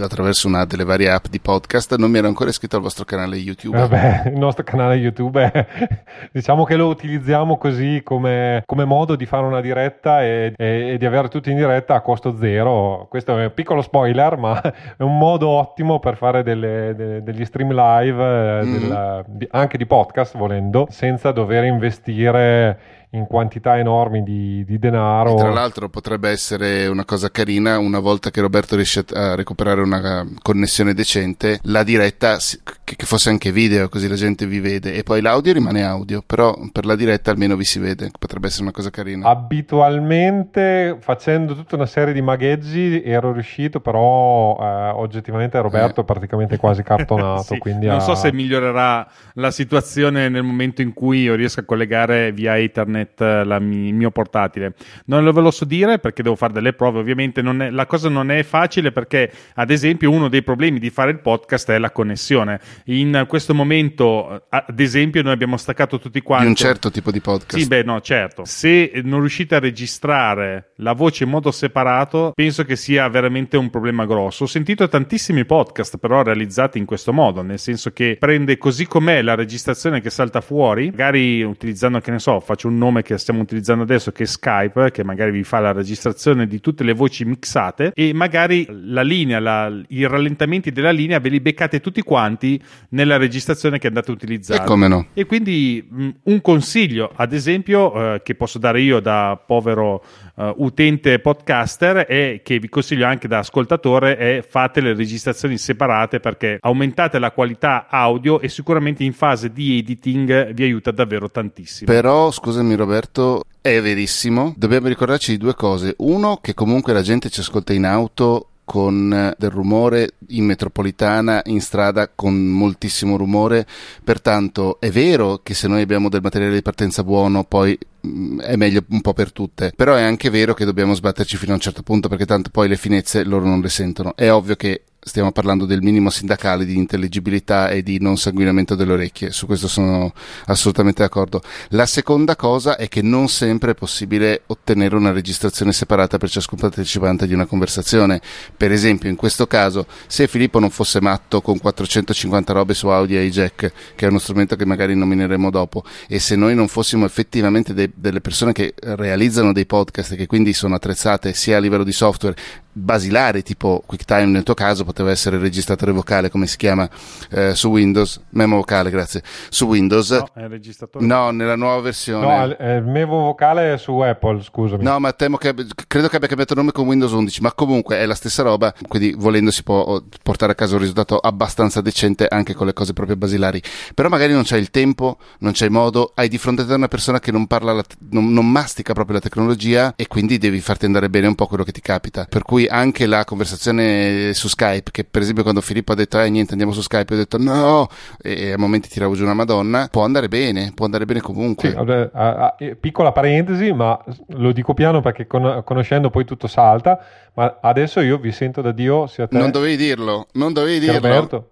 attraverso 0.00 0.46
una 0.46 0.64
delle 0.64 0.84
varie 0.84 1.10
app 1.10 1.26
di 1.28 1.40
podcast 1.40 1.96
non 1.96 2.12
mi 2.12 2.18
ero 2.18 2.28
ancora 2.28 2.50
iscritto 2.50 2.76
al 2.76 2.82
vostro 2.82 3.01
canale 3.04 3.36
YouTube. 3.36 3.76
Vabbè, 3.76 4.30
il 4.32 4.38
nostro 4.38 4.62
canale 4.62 4.94
YouTube 4.94 5.50
è, 5.50 5.66
diciamo 6.30 6.62
che 6.62 6.76
lo 6.76 6.86
utilizziamo 6.86 7.58
così 7.58 8.02
come, 8.04 8.62
come 8.64 8.84
modo 8.84 9.16
di 9.16 9.26
fare 9.26 9.44
una 9.44 9.60
diretta 9.60 10.22
e, 10.22 10.54
e, 10.56 10.92
e, 10.92 10.98
di 10.98 11.06
avere 11.06 11.26
tutti 11.28 11.50
in 11.50 11.56
diretta 11.56 11.96
a 11.96 12.00
costo 12.00 12.36
zero. 12.36 13.06
Questo 13.10 13.36
è 13.36 13.44
un 13.44 13.52
piccolo 13.52 13.82
spoiler, 13.82 14.36
ma 14.36 14.60
è 14.62 15.02
un 15.02 15.18
modo 15.18 15.48
ottimo 15.48 15.98
per 15.98 16.16
fare 16.16 16.44
delle, 16.44 16.94
delle, 16.94 17.22
degli 17.24 17.44
stream 17.44 17.72
live 17.72 18.64
mm. 18.64 18.72
del, 18.72 19.24
di, 19.26 19.48
anche 19.50 19.72
anche 19.72 19.78
di 19.78 19.86
podcast 19.86 20.36
volendo, 20.36 20.86
senza 20.90 21.32
dover 21.32 21.64
investire 21.64 22.78
in 23.14 23.26
quantità 23.26 23.78
enormi 23.78 24.22
di, 24.22 24.64
di 24.64 24.78
denaro. 24.78 25.34
E 25.34 25.36
tra 25.36 25.50
l'altro 25.50 25.88
potrebbe 25.88 26.30
essere 26.30 26.86
una 26.86 27.04
cosa 27.04 27.30
carina 27.30 27.78
una 27.78 27.98
volta 27.98 28.30
che 28.30 28.40
Roberto 28.40 28.74
riesce 28.76 29.04
a 29.12 29.34
recuperare 29.34 29.82
una 29.82 30.26
connessione 30.40 30.94
decente, 30.94 31.58
la 31.64 31.82
diretta 31.82 32.38
che 32.84 33.06
fosse 33.06 33.30
anche 33.30 33.52
video 33.52 33.88
così 33.88 34.08
la 34.08 34.14
gente 34.14 34.46
vi 34.46 34.60
vede 34.60 34.94
e 34.94 35.02
poi 35.02 35.20
l'audio 35.20 35.52
rimane 35.52 35.82
audio, 35.82 36.22
però 36.24 36.56
per 36.72 36.86
la 36.86 36.96
diretta 36.96 37.30
almeno 37.30 37.56
vi 37.56 37.64
si 37.64 37.78
vede, 37.78 38.10
potrebbe 38.18 38.46
essere 38.46 38.62
una 38.62 38.72
cosa 38.72 38.90
carina. 38.90 39.28
Abitualmente 39.28 40.96
facendo 41.00 41.54
tutta 41.54 41.76
una 41.76 41.86
serie 41.86 42.14
di 42.14 42.22
magheggi 42.22 43.02
ero 43.02 43.32
riuscito, 43.32 43.80
però 43.80 44.56
eh, 44.58 44.90
oggettivamente 44.94 45.60
Roberto 45.60 46.00
eh. 46.00 46.02
è 46.02 46.06
praticamente 46.06 46.56
quasi 46.56 46.82
cartonato. 46.82 47.42
sì, 47.54 47.58
quindi 47.58 47.86
non 47.86 47.96
ha... 47.96 48.00
so 48.00 48.14
se 48.14 48.32
migliorerà 48.32 49.06
la 49.34 49.50
situazione 49.50 50.30
nel 50.30 50.42
momento 50.42 50.80
in 50.80 50.94
cui 50.94 51.22
io 51.22 51.34
riesco 51.34 51.60
a 51.60 51.64
collegare 51.64 52.32
via 52.32 52.56
Ethernet 52.56 53.01
internet 53.02 53.20
eh, 53.20 53.44
la, 53.44 53.56
il 53.56 53.94
mio 53.94 54.10
portatile. 54.10 54.74
Non 55.06 55.24
lo 55.24 55.32
ve 55.32 55.40
lo 55.40 55.50
so 55.50 55.64
dire 55.64 55.98
perché 55.98 56.22
devo 56.22 56.36
fare 56.36 56.52
delle 56.52 56.72
prove. 56.72 57.00
Ovviamente 57.00 57.40
è, 57.40 57.70
la 57.70 57.86
cosa 57.86 58.08
non 58.08 58.30
è 58.30 58.42
facile 58.42 58.92
perché, 58.92 59.30
ad 59.54 59.70
esempio, 59.70 60.10
uno 60.10 60.28
dei 60.28 60.42
problemi 60.42 60.78
di 60.78 60.90
fare 60.90 61.10
il 61.10 61.20
podcast 61.20 61.70
è 61.70 61.78
la 61.78 61.90
connessione. 61.90 62.60
In 62.86 63.24
questo 63.28 63.54
momento, 63.54 64.46
eh, 64.50 64.64
ad 64.66 64.80
esempio, 64.80 65.22
noi 65.22 65.32
abbiamo 65.32 65.56
staccato 65.56 65.98
tutti 65.98 66.20
quanti. 66.20 66.44
Di 66.44 66.50
un 66.50 66.56
certo 66.56 66.90
tipo 66.90 67.10
di 67.10 67.20
podcast. 67.20 67.58
Sì, 67.58 67.66
beh, 67.66 67.82
no, 67.82 68.00
certo. 68.00 68.44
Se 68.44 68.92
non 69.04 69.20
riuscite 69.20 69.56
a 69.56 69.58
registrare 69.58 70.72
la 70.76 70.92
voce 70.92 71.24
in 71.24 71.30
modo 71.30 71.50
separato, 71.50 72.32
penso 72.34 72.64
che 72.64 72.76
sia 72.76 73.08
veramente 73.08 73.56
un 73.56 73.70
problema 73.70 74.06
grosso. 74.06 74.44
Ho 74.44 74.46
sentito 74.46 74.88
tantissimi 74.88 75.44
podcast, 75.44 75.98
però 75.98 76.22
realizzati 76.22 76.78
in 76.78 76.84
questo 76.84 77.12
modo, 77.12 77.42
nel 77.42 77.58
senso 77.58 77.90
che 77.90 78.16
prende 78.18 78.58
così 78.58 78.86
com'è 78.86 79.22
la 79.22 79.34
registrazione 79.34 80.00
che 80.00 80.10
salta 80.10 80.40
fuori, 80.40 80.90
magari 80.90 81.42
utilizzando, 81.42 82.00
che 82.00 82.10
ne 82.10 82.18
so, 82.18 82.40
faccio 82.40 82.68
un 82.68 82.76
nome 82.76 82.91
nome 82.92 83.02
che 83.02 83.16
stiamo 83.16 83.40
utilizzando 83.40 83.82
adesso 83.82 84.12
che 84.12 84.24
è 84.24 84.26
Skype, 84.26 84.90
che 84.90 85.02
magari 85.02 85.30
vi 85.30 85.42
fa 85.42 85.58
la 85.58 85.72
registrazione 85.72 86.46
di 86.46 86.60
tutte 86.60 86.84
le 86.84 86.92
voci 86.92 87.24
mixate 87.24 87.92
e 87.94 88.12
magari 88.12 88.66
la 88.68 89.02
linea, 89.02 89.40
la, 89.40 89.72
i 89.88 90.06
rallentamenti 90.06 90.70
della 90.70 90.90
linea 90.90 91.18
ve 91.18 91.30
li 91.30 91.40
beccate 91.40 91.80
tutti 91.80 92.02
quanti 92.02 92.60
nella 92.90 93.16
registrazione 93.16 93.78
che 93.78 93.86
andate 93.86 94.10
a 94.10 94.14
utilizzare. 94.14 94.62
E 94.62 94.66
come 94.66 94.88
no? 94.88 95.06
E 95.14 95.24
quindi 95.24 95.86
mh, 95.88 96.08
un 96.24 96.40
consiglio, 96.42 97.10
ad 97.14 97.32
esempio, 97.32 98.14
eh, 98.14 98.22
che 98.22 98.34
posso 98.34 98.58
dare 98.58 98.80
io 98.80 99.00
da 99.00 99.40
povero 99.44 100.04
uh, 100.34 100.54
utente 100.58 101.18
podcaster 101.18 102.06
e 102.08 102.40
che 102.44 102.58
vi 102.58 102.68
consiglio 102.68 103.06
anche 103.06 103.28
da 103.28 103.38
ascoltatore 103.38 104.16
è 104.16 104.44
fate 104.46 104.80
le 104.80 104.94
registrazioni 104.94 105.56
separate 105.56 106.20
perché 106.20 106.58
aumentate 106.60 107.18
la 107.18 107.30
qualità 107.30 107.86
audio 107.88 108.40
e 108.40 108.48
sicuramente 108.48 109.02
in 109.04 109.12
fase 109.12 109.52
di 109.52 109.78
editing 109.78 110.52
vi 110.52 110.62
aiuta 110.64 110.90
davvero 110.90 111.30
tantissimo. 111.30 111.90
Però 111.90 112.30
scusami 112.30 112.74
Roberto, 112.84 113.44
è 113.60 113.80
verissimo, 113.80 114.54
dobbiamo 114.56 114.88
ricordarci 114.88 115.32
di 115.32 115.38
due 115.38 115.54
cose. 115.54 115.94
Uno, 115.98 116.38
che 116.40 116.54
comunque 116.54 116.92
la 116.92 117.02
gente 117.02 117.30
ci 117.30 117.40
ascolta 117.40 117.72
in 117.72 117.84
auto 117.84 118.48
con 118.64 119.34
del 119.36 119.50
rumore 119.50 120.12
in 120.28 120.44
metropolitana, 120.44 121.42
in 121.46 121.60
strada 121.60 122.08
con 122.08 122.34
moltissimo 122.34 123.16
rumore. 123.16 123.66
Pertanto 124.02 124.80
è 124.80 124.90
vero 124.90 125.40
che 125.42 125.54
se 125.54 125.68
noi 125.68 125.82
abbiamo 125.82 126.08
del 126.08 126.22
materiale 126.22 126.54
di 126.54 126.62
partenza 126.62 127.04
buono, 127.04 127.44
poi 127.44 127.76
mm, 128.06 128.40
è 128.40 128.56
meglio 128.56 128.82
un 128.88 129.00
po' 129.00 129.12
per 129.12 129.32
tutte. 129.32 129.72
Però 129.76 129.94
è 129.94 130.02
anche 130.02 130.30
vero 130.30 130.54
che 130.54 130.64
dobbiamo 130.64 130.94
sbatterci 130.94 131.36
fino 131.36 131.52
a 131.52 131.56
un 131.56 131.60
certo 131.60 131.82
punto 131.82 132.08
perché 132.08 132.26
tanto 132.26 132.50
poi 132.50 132.68
le 132.68 132.76
finezze 132.76 133.24
loro 133.24 133.44
non 133.44 133.60
le 133.60 133.68
sentono. 133.68 134.14
È 134.16 134.30
ovvio 134.30 134.56
che 134.56 134.82
stiamo 135.04 135.32
parlando 135.32 135.66
del 135.66 135.82
minimo 135.82 136.10
sindacale 136.10 136.64
di 136.64 136.76
intelligibilità 136.76 137.70
e 137.70 137.82
di 137.82 137.98
non 137.98 138.16
sanguinamento 138.16 138.76
delle 138.76 138.92
orecchie, 138.92 139.32
su 139.32 139.46
questo 139.46 139.66
sono 139.66 140.12
assolutamente 140.46 141.02
d'accordo. 141.02 141.42
La 141.70 141.86
seconda 141.86 142.36
cosa 142.36 142.76
è 142.76 142.88
che 142.88 143.02
non 143.02 143.28
sempre 143.28 143.72
è 143.72 143.74
possibile 143.74 144.42
ottenere 144.46 144.94
una 144.94 145.10
registrazione 145.10 145.72
separata 145.72 146.18
per 146.18 146.30
ciascun 146.30 146.58
partecipante 146.58 147.26
di 147.26 147.34
una 147.34 147.46
conversazione. 147.46 148.20
Per 148.56 148.70
esempio, 148.70 149.08
in 149.08 149.16
questo 149.16 149.48
caso, 149.48 149.86
se 150.06 150.28
Filippo 150.28 150.60
non 150.60 150.70
fosse 150.70 151.00
matto 151.00 151.40
con 151.40 151.58
450 151.58 152.52
robe 152.52 152.74
su 152.74 152.86
Audio 152.86 153.18
e 153.18 153.30
che 153.56 153.72
è 153.96 154.06
uno 154.06 154.20
strumento 154.20 154.54
che 154.54 154.64
magari 154.64 154.94
nomineremo 154.94 155.50
dopo, 155.50 155.82
e 156.06 156.20
se 156.20 156.36
noi 156.36 156.54
non 156.54 156.68
fossimo 156.68 157.04
effettivamente 157.04 157.74
de- 157.74 157.90
delle 157.92 158.20
persone 158.20 158.52
che 158.52 158.74
realizzano 158.78 159.52
dei 159.52 159.66
podcast 159.66 160.12
e 160.12 160.16
che 160.16 160.26
quindi 160.26 160.52
sono 160.52 160.76
attrezzate 160.76 161.34
sia 161.34 161.56
a 161.56 161.60
livello 161.60 161.84
di 161.84 161.92
software 161.92 162.36
basilare 162.72 163.42
tipo 163.42 163.82
QuickTime 163.86 164.26
nel 164.26 164.42
tuo 164.42 164.54
caso 164.54 164.84
poteva 164.84 165.10
essere 165.10 165.36
il 165.36 165.42
registratore 165.42 165.92
vocale 165.92 166.30
come 166.30 166.46
si 166.46 166.56
chiama 166.56 166.88
eh, 167.30 167.54
su 167.54 167.68
Windows 167.68 168.20
memo 168.30 168.56
vocale 168.56 168.90
grazie 168.90 169.22
su 169.48 169.66
Windows. 169.66 170.10
No, 170.10 170.28
è 170.34 170.42
il 170.42 170.48
registratore 170.48 171.04
no 171.04 171.30
nella 171.30 171.56
nuova 171.56 171.80
versione. 171.80 172.26
No 172.26 172.56
è 172.56 172.76
il 172.76 172.84
memo 172.84 173.20
vocale 173.20 173.76
su 173.78 173.98
Apple 173.98 174.42
scusami. 174.42 174.82
No 174.82 174.98
ma 174.98 175.12
temo 175.12 175.36
che 175.36 175.54
credo 175.86 176.08
che 176.08 176.16
abbia 176.16 176.28
cambiato 176.28 176.54
nome 176.54 176.72
con 176.72 176.86
Windows 176.86 177.12
11 177.12 177.40
ma 177.42 177.52
comunque 177.52 177.98
è 177.98 178.06
la 178.06 178.14
stessa 178.14 178.42
roba 178.42 178.72
quindi 178.88 179.14
volendo 179.16 179.50
si 179.50 179.62
può 179.62 180.02
portare 180.22 180.52
a 180.52 180.54
casa 180.54 180.74
un 180.74 180.80
risultato 180.80 181.18
abbastanza 181.18 181.80
decente 181.80 182.26
anche 182.26 182.54
con 182.54 182.66
le 182.66 182.72
cose 182.72 182.92
proprio 182.92 183.16
basilari. 183.16 183.62
Però 183.94 184.08
magari 184.08 184.32
non 184.32 184.42
c'è 184.42 184.56
il 184.56 184.70
tempo 184.70 185.18
non 185.38 185.52
c'è 185.52 185.66
il 185.66 185.70
modo 185.70 186.12
hai 186.14 186.28
di 186.28 186.38
fronte 186.38 186.62
a 186.62 186.66
te 186.66 186.74
una 186.74 186.88
persona 186.88 187.20
che 187.20 187.32
non 187.32 187.46
parla 187.46 187.72
la, 187.72 187.84
non, 188.10 188.32
non 188.32 188.50
mastica 188.50 188.92
proprio 188.92 189.16
la 189.16 189.22
tecnologia 189.22 189.94
e 189.96 190.06
quindi 190.06 190.38
devi 190.38 190.60
farti 190.60 190.86
andare 190.86 191.10
bene 191.10 191.26
un 191.26 191.34
po' 191.34 191.46
quello 191.46 191.64
che 191.64 191.72
ti 191.72 191.80
capita. 191.80 192.26
Per 192.28 192.42
cui 192.42 192.61
cui 192.62 192.66
anche 192.68 193.06
la 193.06 193.24
conversazione 193.24 194.32
su 194.34 194.48
Skype, 194.48 194.90
che 194.90 195.04
per 195.04 195.22
esempio 195.22 195.42
quando 195.42 195.60
Filippo 195.60 195.92
ha 195.92 195.94
detto 195.94 196.20
eh 196.20 196.28
niente 196.30 196.52
andiamo 196.52 196.72
su 196.72 196.80
Skype, 196.82 197.14
ho 197.14 197.16
detto 197.16 197.38
no, 197.38 197.88
e 198.20 198.52
a 198.52 198.58
momenti 198.58 198.88
tiravo 198.88 199.14
giù 199.14 199.24
una 199.24 199.34
madonna, 199.34 199.88
può 199.90 200.04
andare 200.04 200.28
bene, 200.28 200.72
può 200.74 200.84
andare 200.84 201.04
bene 201.04 201.20
comunque. 201.20 201.70
Sì, 201.70 201.74
vabbè, 201.74 202.10
a, 202.12 202.34
a, 202.34 202.56
piccola 202.78 203.12
parentesi, 203.12 203.72
ma 203.72 203.98
lo 204.28 204.52
dico 204.52 204.74
piano 204.74 205.00
perché 205.00 205.26
con, 205.26 205.62
conoscendo 205.64 206.10
poi 206.10 206.24
tutto 206.24 206.46
salta, 206.46 207.04
ma 207.34 207.58
adesso 207.60 208.00
io 208.00 208.18
vi 208.18 208.32
sento 208.32 208.60
da 208.60 208.72
Dio 208.72 209.06
sia 209.06 209.26
te. 209.26 209.36
Non 209.36 209.50
dovevi 209.50 209.76
dirlo, 209.76 210.26
non 210.32 210.52
dovevi 210.52 210.78
dirlo. 210.78 210.94
Roberto. 210.94 211.46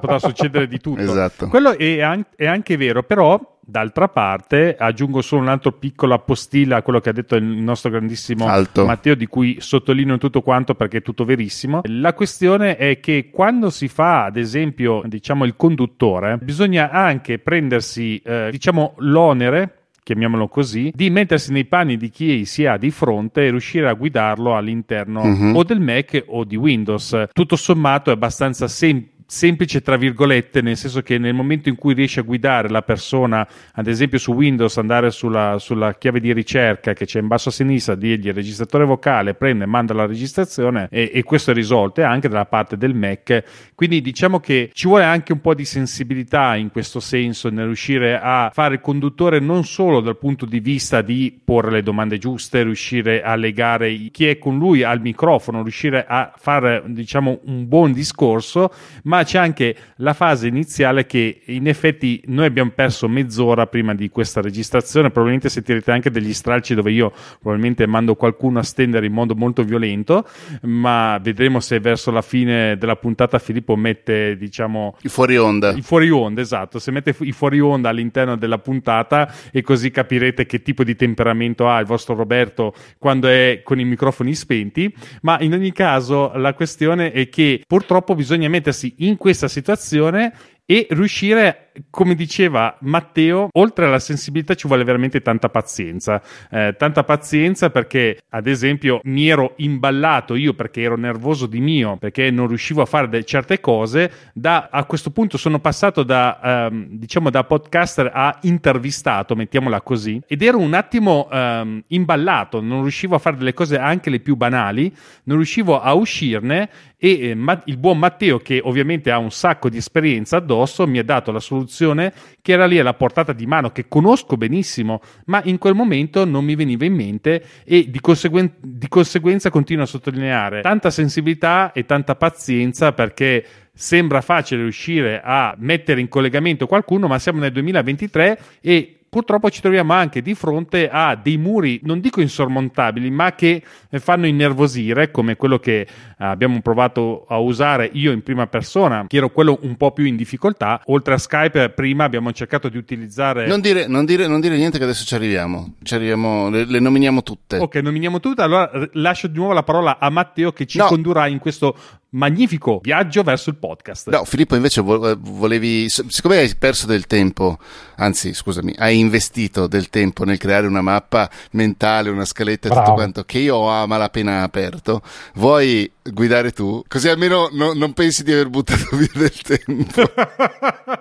potrà 0.00 0.18
succedere 0.18 0.66
di 0.66 0.80
tutto. 0.80 1.00
Esatto. 1.00 1.46
Quello 1.46 1.78
è, 1.78 2.00
an- 2.00 2.26
è 2.34 2.46
anche 2.46 2.76
vero, 2.76 3.04
però 3.04 3.38
D'altra 3.70 4.08
parte, 4.08 4.74
aggiungo 4.76 5.22
solo 5.22 5.42
un 5.42 5.48
altro 5.48 5.70
piccolo 5.70 6.14
appostilla 6.14 6.78
a 6.78 6.82
quello 6.82 6.98
che 6.98 7.10
ha 7.10 7.12
detto 7.12 7.36
il 7.36 7.44
nostro 7.44 7.88
grandissimo 7.88 8.46
Alto. 8.48 8.84
Matteo, 8.84 9.14
di 9.14 9.26
cui 9.26 9.58
sottolineo 9.60 10.18
tutto 10.18 10.42
quanto 10.42 10.74
perché 10.74 10.98
è 10.98 11.02
tutto 11.02 11.24
verissimo. 11.24 11.82
La 11.84 12.12
questione 12.12 12.76
è 12.76 12.98
che 12.98 13.30
quando 13.30 13.70
si 13.70 13.86
fa, 13.86 14.24
ad 14.24 14.36
esempio, 14.36 15.02
diciamo 15.06 15.44
il 15.44 15.54
conduttore, 15.54 16.36
bisogna 16.42 16.90
anche 16.90 17.38
prendersi, 17.38 18.20
eh, 18.24 18.48
diciamo, 18.50 18.94
l'onere 18.98 19.74
chiamiamolo 20.02 20.48
così, 20.48 20.90
di 20.92 21.08
mettersi 21.08 21.52
nei 21.52 21.66
panni 21.66 21.96
di 21.96 22.10
chi 22.10 22.44
si 22.44 22.66
ha 22.66 22.76
di 22.76 22.90
fronte 22.90 23.46
e 23.46 23.50
riuscire 23.50 23.88
a 23.88 23.92
guidarlo 23.92 24.56
all'interno 24.56 25.22
Mhm. 25.22 25.54
o 25.54 25.62
del 25.62 25.78
Mac 25.78 26.24
o 26.26 26.42
di 26.42 26.56
Windows. 26.56 27.26
Tutto 27.32 27.54
sommato 27.54 28.10
è 28.10 28.14
abbastanza 28.14 28.66
semplice 28.66 29.18
semplice 29.30 29.80
tra 29.80 29.96
virgolette 29.96 30.60
nel 30.60 30.76
senso 30.76 31.02
che 31.02 31.16
nel 31.16 31.34
momento 31.34 31.68
in 31.68 31.76
cui 31.76 31.94
riesci 31.94 32.18
a 32.18 32.22
guidare 32.22 32.68
la 32.68 32.82
persona 32.82 33.46
ad 33.74 33.86
esempio 33.86 34.18
su 34.18 34.32
Windows 34.32 34.76
andare 34.76 35.12
sulla, 35.12 35.56
sulla 35.60 35.94
chiave 35.94 36.18
di 36.18 36.32
ricerca 36.32 36.94
che 36.94 37.06
c'è 37.06 37.20
in 37.20 37.28
basso 37.28 37.50
a 37.50 37.52
sinistra 37.52 37.94
dirgli 37.94 38.32
registratore 38.32 38.84
vocale 38.84 39.34
prende 39.34 39.64
e 39.64 39.66
manda 39.68 39.94
la 39.94 40.06
registrazione 40.06 40.88
e, 40.90 41.12
e 41.14 41.22
questo 41.22 41.52
è 41.52 41.54
risolto 41.54 42.00
e 42.00 42.04
anche 42.04 42.28
dalla 42.28 42.46
parte 42.46 42.76
del 42.76 42.94
Mac. 42.94 43.44
Quindi 43.74 44.00
diciamo 44.00 44.40
che 44.40 44.70
ci 44.72 44.88
vuole 44.88 45.04
anche 45.04 45.32
un 45.32 45.40
po' 45.40 45.54
di 45.54 45.64
sensibilità 45.64 46.56
in 46.56 46.70
questo 46.70 46.98
senso 46.98 47.50
nel 47.50 47.66
riuscire 47.66 48.18
a 48.20 48.50
fare 48.52 48.74
il 48.74 48.80
conduttore 48.80 49.38
non 49.38 49.64
solo 49.64 50.00
dal 50.00 50.18
punto 50.18 50.44
di 50.44 50.58
vista 50.58 51.02
di 51.02 51.40
porre 51.42 51.70
le 51.70 51.82
domande 51.82 52.18
giuste 52.18 52.64
riuscire 52.64 53.22
a 53.22 53.36
legare 53.36 53.94
chi 54.10 54.26
è 54.26 54.38
con 54.38 54.58
lui 54.58 54.82
al 54.82 55.00
microfono 55.00 55.62
riuscire 55.62 56.04
a 56.06 56.32
fare 56.36 56.82
diciamo 56.86 57.40
un 57.44 57.68
buon 57.68 57.92
discorso 57.92 58.72
ma 59.04 59.19
c'è 59.24 59.38
anche 59.38 59.76
la 59.96 60.12
fase 60.12 60.46
iniziale 60.46 61.06
che 61.06 61.40
in 61.46 61.66
effetti 61.66 62.22
noi 62.26 62.46
abbiamo 62.46 62.70
perso 62.74 63.08
mezz'ora 63.08 63.66
prima 63.66 63.94
di 63.94 64.08
questa 64.10 64.40
registrazione, 64.40 65.10
probabilmente 65.10 65.48
sentirete 65.48 65.90
anche 65.90 66.10
degli 66.10 66.32
stralci 66.32 66.74
dove 66.74 66.90
io 66.90 67.12
probabilmente 67.40 67.86
mando 67.86 68.14
qualcuno 68.14 68.58
a 68.58 68.62
stendere 68.62 69.06
in 69.06 69.12
modo 69.12 69.34
molto 69.34 69.62
violento, 69.62 70.26
ma 70.62 71.18
vedremo 71.22 71.60
se 71.60 71.80
verso 71.80 72.10
la 72.10 72.22
fine 72.22 72.76
della 72.76 72.96
puntata 72.96 73.38
Filippo 73.38 73.76
mette 73.76 74.36
diciamo 74.36 74.96
I 75.02 75.08
fuori 75.08 75.36
onda. 75.36 75.72
i 75.72 75.82
fuori 75.82 76.10
onda, 76.10 76.40
esatto, 76.40 76.78
se 76.78 76.90
mette 76.90 77.14
i 77.20 77.32
fuori 77.32 77.60
onda 77.60 77.88
all'interno 77.88 78.36
della 78.36 78.58
puntata 78.58 79.32
e 79.50 79.62
così 79.62 79.90
capirete 79.90 80.46
che 80.46 80.62
tipo 80.62 80.84
di 80.84 80.96
temperamento 80.96 81.68
ha 81.68 81.78
il 81.80 81.86
vostro 81.86 82.14
Roberto 82.14 82.74
quando 82.98 83.28
è 83.28 83.60
con 83.64 83.78
i 83.80 83.84
microfoni 83.84 84.34
spenti, 84.34 84.92
ma 85.22 85.38
in 85.40 85.52
ogni 85.52 85.72
caso 85.72 86.32
la 86.34 86.54
questione 86.54 87.12
è 87.12 87.28
che 87.28 87.62
purtroppo 87.66 88.14
bisogna 88.14 88.48
mettersi 88.48 88.94
in 88.98 89.09
questa 89.16 89.48
situazione 89.48 90.32
e 90.64 90.86
riuscire, 90.90 91.69
come 91.90 92.14
diceva 92.14 92.76
Matteo, 92.80 93.48
oltre 93.52 93.86
alla 93.86 93.98
sensibilità 93.98 94.54
ci 94.54 94.66
vuole 94.66 94.84
veramente 94.84 95.20
tanta 95.22 95.48
pazienza. 95.48 96.20
Eh, 96.50 96.74
tanta 96.76 97.04
pazienza 97.04 97.70
perché, 97.70 98.20
ad 98.30 98.46
esempio, 98.46 99.00
mi 99.04 99.28
ero 99.28 99.54
imballato 99.56 100.34
io 100.34 100.54
perché 100.54 100.82
ero 100.82 100.96
nervoso 100.96 101.46
di 101.46 101.60
mio, 101.60 101.96
perché 101.96 102.30
non 102.30 102.48
riuscivo 102.48 102.82
a 102.82 102.86
fare 102.86 103.08
de- 103.08 103.24
certe 103.24 103.60
cose. 103.60 104.10
Da, 104.34 104.68
a 104.70 104.84
questo 104.84 105.10
punto 105.10 105.38
sono 105.38 105.60
passato 105.60 106.02
da, 106.02 106.66
ehm, 106.68 106.86
diciamo, 106.90 107.30
da 107.30 107.44
podcaster 107.44 108.10
a 108.12 108.38
intervistato, 108.42 109.34
mettiamola 109.34 109.80
così, 109.80 110.20
ed 110.26 110.42
ero 110.42 110.58
un 110.58 110.74
attimo 110.74 111.28
ehm, 111.30 111.84
imballato, 111.88 112.60
non 112.60 112.82
riuscivo 112.82 113.14
a 113.14 113.18
fare 113.18 113.36
delle 113.36 113.54
cose 113.54 113.78
anche 113.78 114.10
le 114.10 114.20
più 114.20 114.36
banali, 114.36 114.92
non 115.24 115.36
riuscivo 115.36 115.80
a 115.80 115.94
uscirne 115.94 116.68
e 116.96 117.28
eh, 117.28 117.34
Ma- 117.34 117.62
il 117.64 117.78
buon 117.78 117.98
Matteo 117.98 118.38
che 118.38 118.60
ovviamente 118.62 119.10
ha 119.10 119.18
un 119.18 119.30
sacco 119.30 119.70
di 119.70 119.78
esperienza 119.78 120.36
addosso 120.36 120.86
mi 120.86 120.98
ha 120.98 121.04
dato 121.04 121.32
la 121.32 121.40
soluzione 121.40 121.59
che 121.66 122.52
era 122.52 122.66
lì 122.66 122.78
alla 122.78 122.94
portata 122.94 123.32
di 123.32 123.46
mano 123.46 123.70
che 123.70 123.86
conosco 123.88 124.36
benissimo 124.36 125.00
ma 125.26 125.40
in 125.44 125.58
quel 125.58 125.74
momento 125.74 126.24
non 126.24 126.44
mi 126.44 126.54
veniva 126.54 126.84
in 126.84 126.94
mente 126.94 127.44
e 127.64 127.90
di, 127.90 128.00
conseguen- 128.00 128.54
di 128.60 128.88
conseguenza 128.88 129.50
continuo 129.50 129.84
a 129.84 129.86
sottolineare 129.86 130.60
tanta 130.60 130.90
sensibilità 130.90 131.72
e 131.72 131.84
tanta 131.84 132.16
pazienza 132.16 132.92
perché 132.92 133.44
sembra 133.72 134.20
facile 134.20 134.62
riuscire 134.62 135.20
a 135.24 135.54
mettere 135.58 136.00
in 136.00 136.08
collegamento 136.08 136.66
qualcuno 136.66 137.06
ma 137.06 137.18
siamo 137.18 137.40
nel 137.40 137.52
2023 137.52 138.38
e 138.60 138.99
purtroppo 139.10 139.50
ci 139.50 139.60
troviamo 139.60 139.92
anche 139.92 140.22
di 140.22 140.34
fronte 140.34 140.88
a 140.88 141.16
dei 141.16 141.36
muri, 141.36 141.80
non 141.82 142.00
dico 142.00 142.20
insormontabili, 142.20 143.10
ma 143.10 143.34
che 143.34 143.62
eh, 143.90 143.98
fanno 143.98 144.26
innervosire, 144.26 145.10
come 145.10 145.34
quello 145.36 145.58
che 145.58 145.80
eh, 145.80 145.88
abbiamo 146.16 146.60
provato 146.62 147.26
a 147.28 147.38
usare 147.38 147.90
io 147.92 148.12
in 148.12 148.22
prima 148.22 148.46
persona, 148.46 149.04
che 149.08 149.16
ero 149.16 149.30
quello 149.30 149.58
un 149.62 149.76
po' 149.76 149.90
più 149.90 150.04
in 150.04 150.16
difficoltà. 150.16 150.80
Oltre 150.86 151.14
a 151.14 151.18
Skype, 151.18 151.70
prima 151.70 152.04
abbiamo 152.04 152.32
cercato 152.32 152.68
di 152.68 152.78
utilizzare. 152.78 153.46
Non 153.46 153.60
dire, 153.60 153.86
non, 153.88 154.04
dire, 154.04 154.26
non 154.28 154.40
dire 154.40 154.56
niente 154.56 154.78
che 154.78 154.84
adesso 154.84 155.04
ci 155.04 155.14
arriviamo. 155.14 155.74
Ci 155.82 155.94
arriviamo 155.94 156.48
le, 156.48 156.64
le 156.64 156.78
nominiamo 156.78 157.22
tutte. 157.22 157.58
Ok, 157.58 157.74
nominiamo 157.76 158.20
tutte. 158.20 158.42
Allora 158.42 158.70
lascio 158.92 159.26
di 159.26 159.36
nuovo 159.36 159.52
la 159.52 159.64
parola 159.64 159.98
a 159.98 160.08
Matteo 160.08 160.52
che 160.52 160.66
ci 160.66 160.78
No. 160.78 160.86
condurrà 160.86 161.26
in 161.26 161.40
questo 161.40 161.76
magnifico 162.10 162.80
viaggio 162.82 163.22
verso 163.22 163.50
il 163.50 163.56
podcast. 163.56 164.08
No, 164.10 164.24
Filippo, 164.24 164.56
invece 164.56 164.80
vo- 164.80 165.16
volevi. 165.18 165.88
Siccome 165.88 166.38
hai 166.38 166.54
perso 166.56 166.86
del 166.86 167.06
tempo, 167.06 167.58
anzi, 167.96 168.34
scusami, 168.34 168.74
hai 168.78 168.98
investito 168.98 169.66
del 169.66 169.88
tempo 169.90 170.24
nel 170.24 170.38
creare 170.38 170.66
una 170.66 170.80
mappa 170.82 171.28
mentale, 171.52 172.10
una 172.10 172.24
scaletta 172.24 172.68
e 172.68 172.72
tutto 172.72 172.92
quanto 172.94 173.24
che 173.24 173.38
io 173.38 173.56
ho 173.56 173.70
a 173.70 173.86
malapena 173.86 174.42
aperto, 174.42 175.02
vuoi 175.34 175.90
guidare 176.02 176.50
tu? 176.52 176.82
Così 176.88 177.08
almeno 177.08 177.48
no- 177.52 177.72
non 177.74 177.92
pensi 177.92 178.24
di 178.24 178.32
aver 178.32 178.48
buttato 178.48 178.84
via 178.96 179.08
del 179.14 179.40
tempo. 179.40 180.02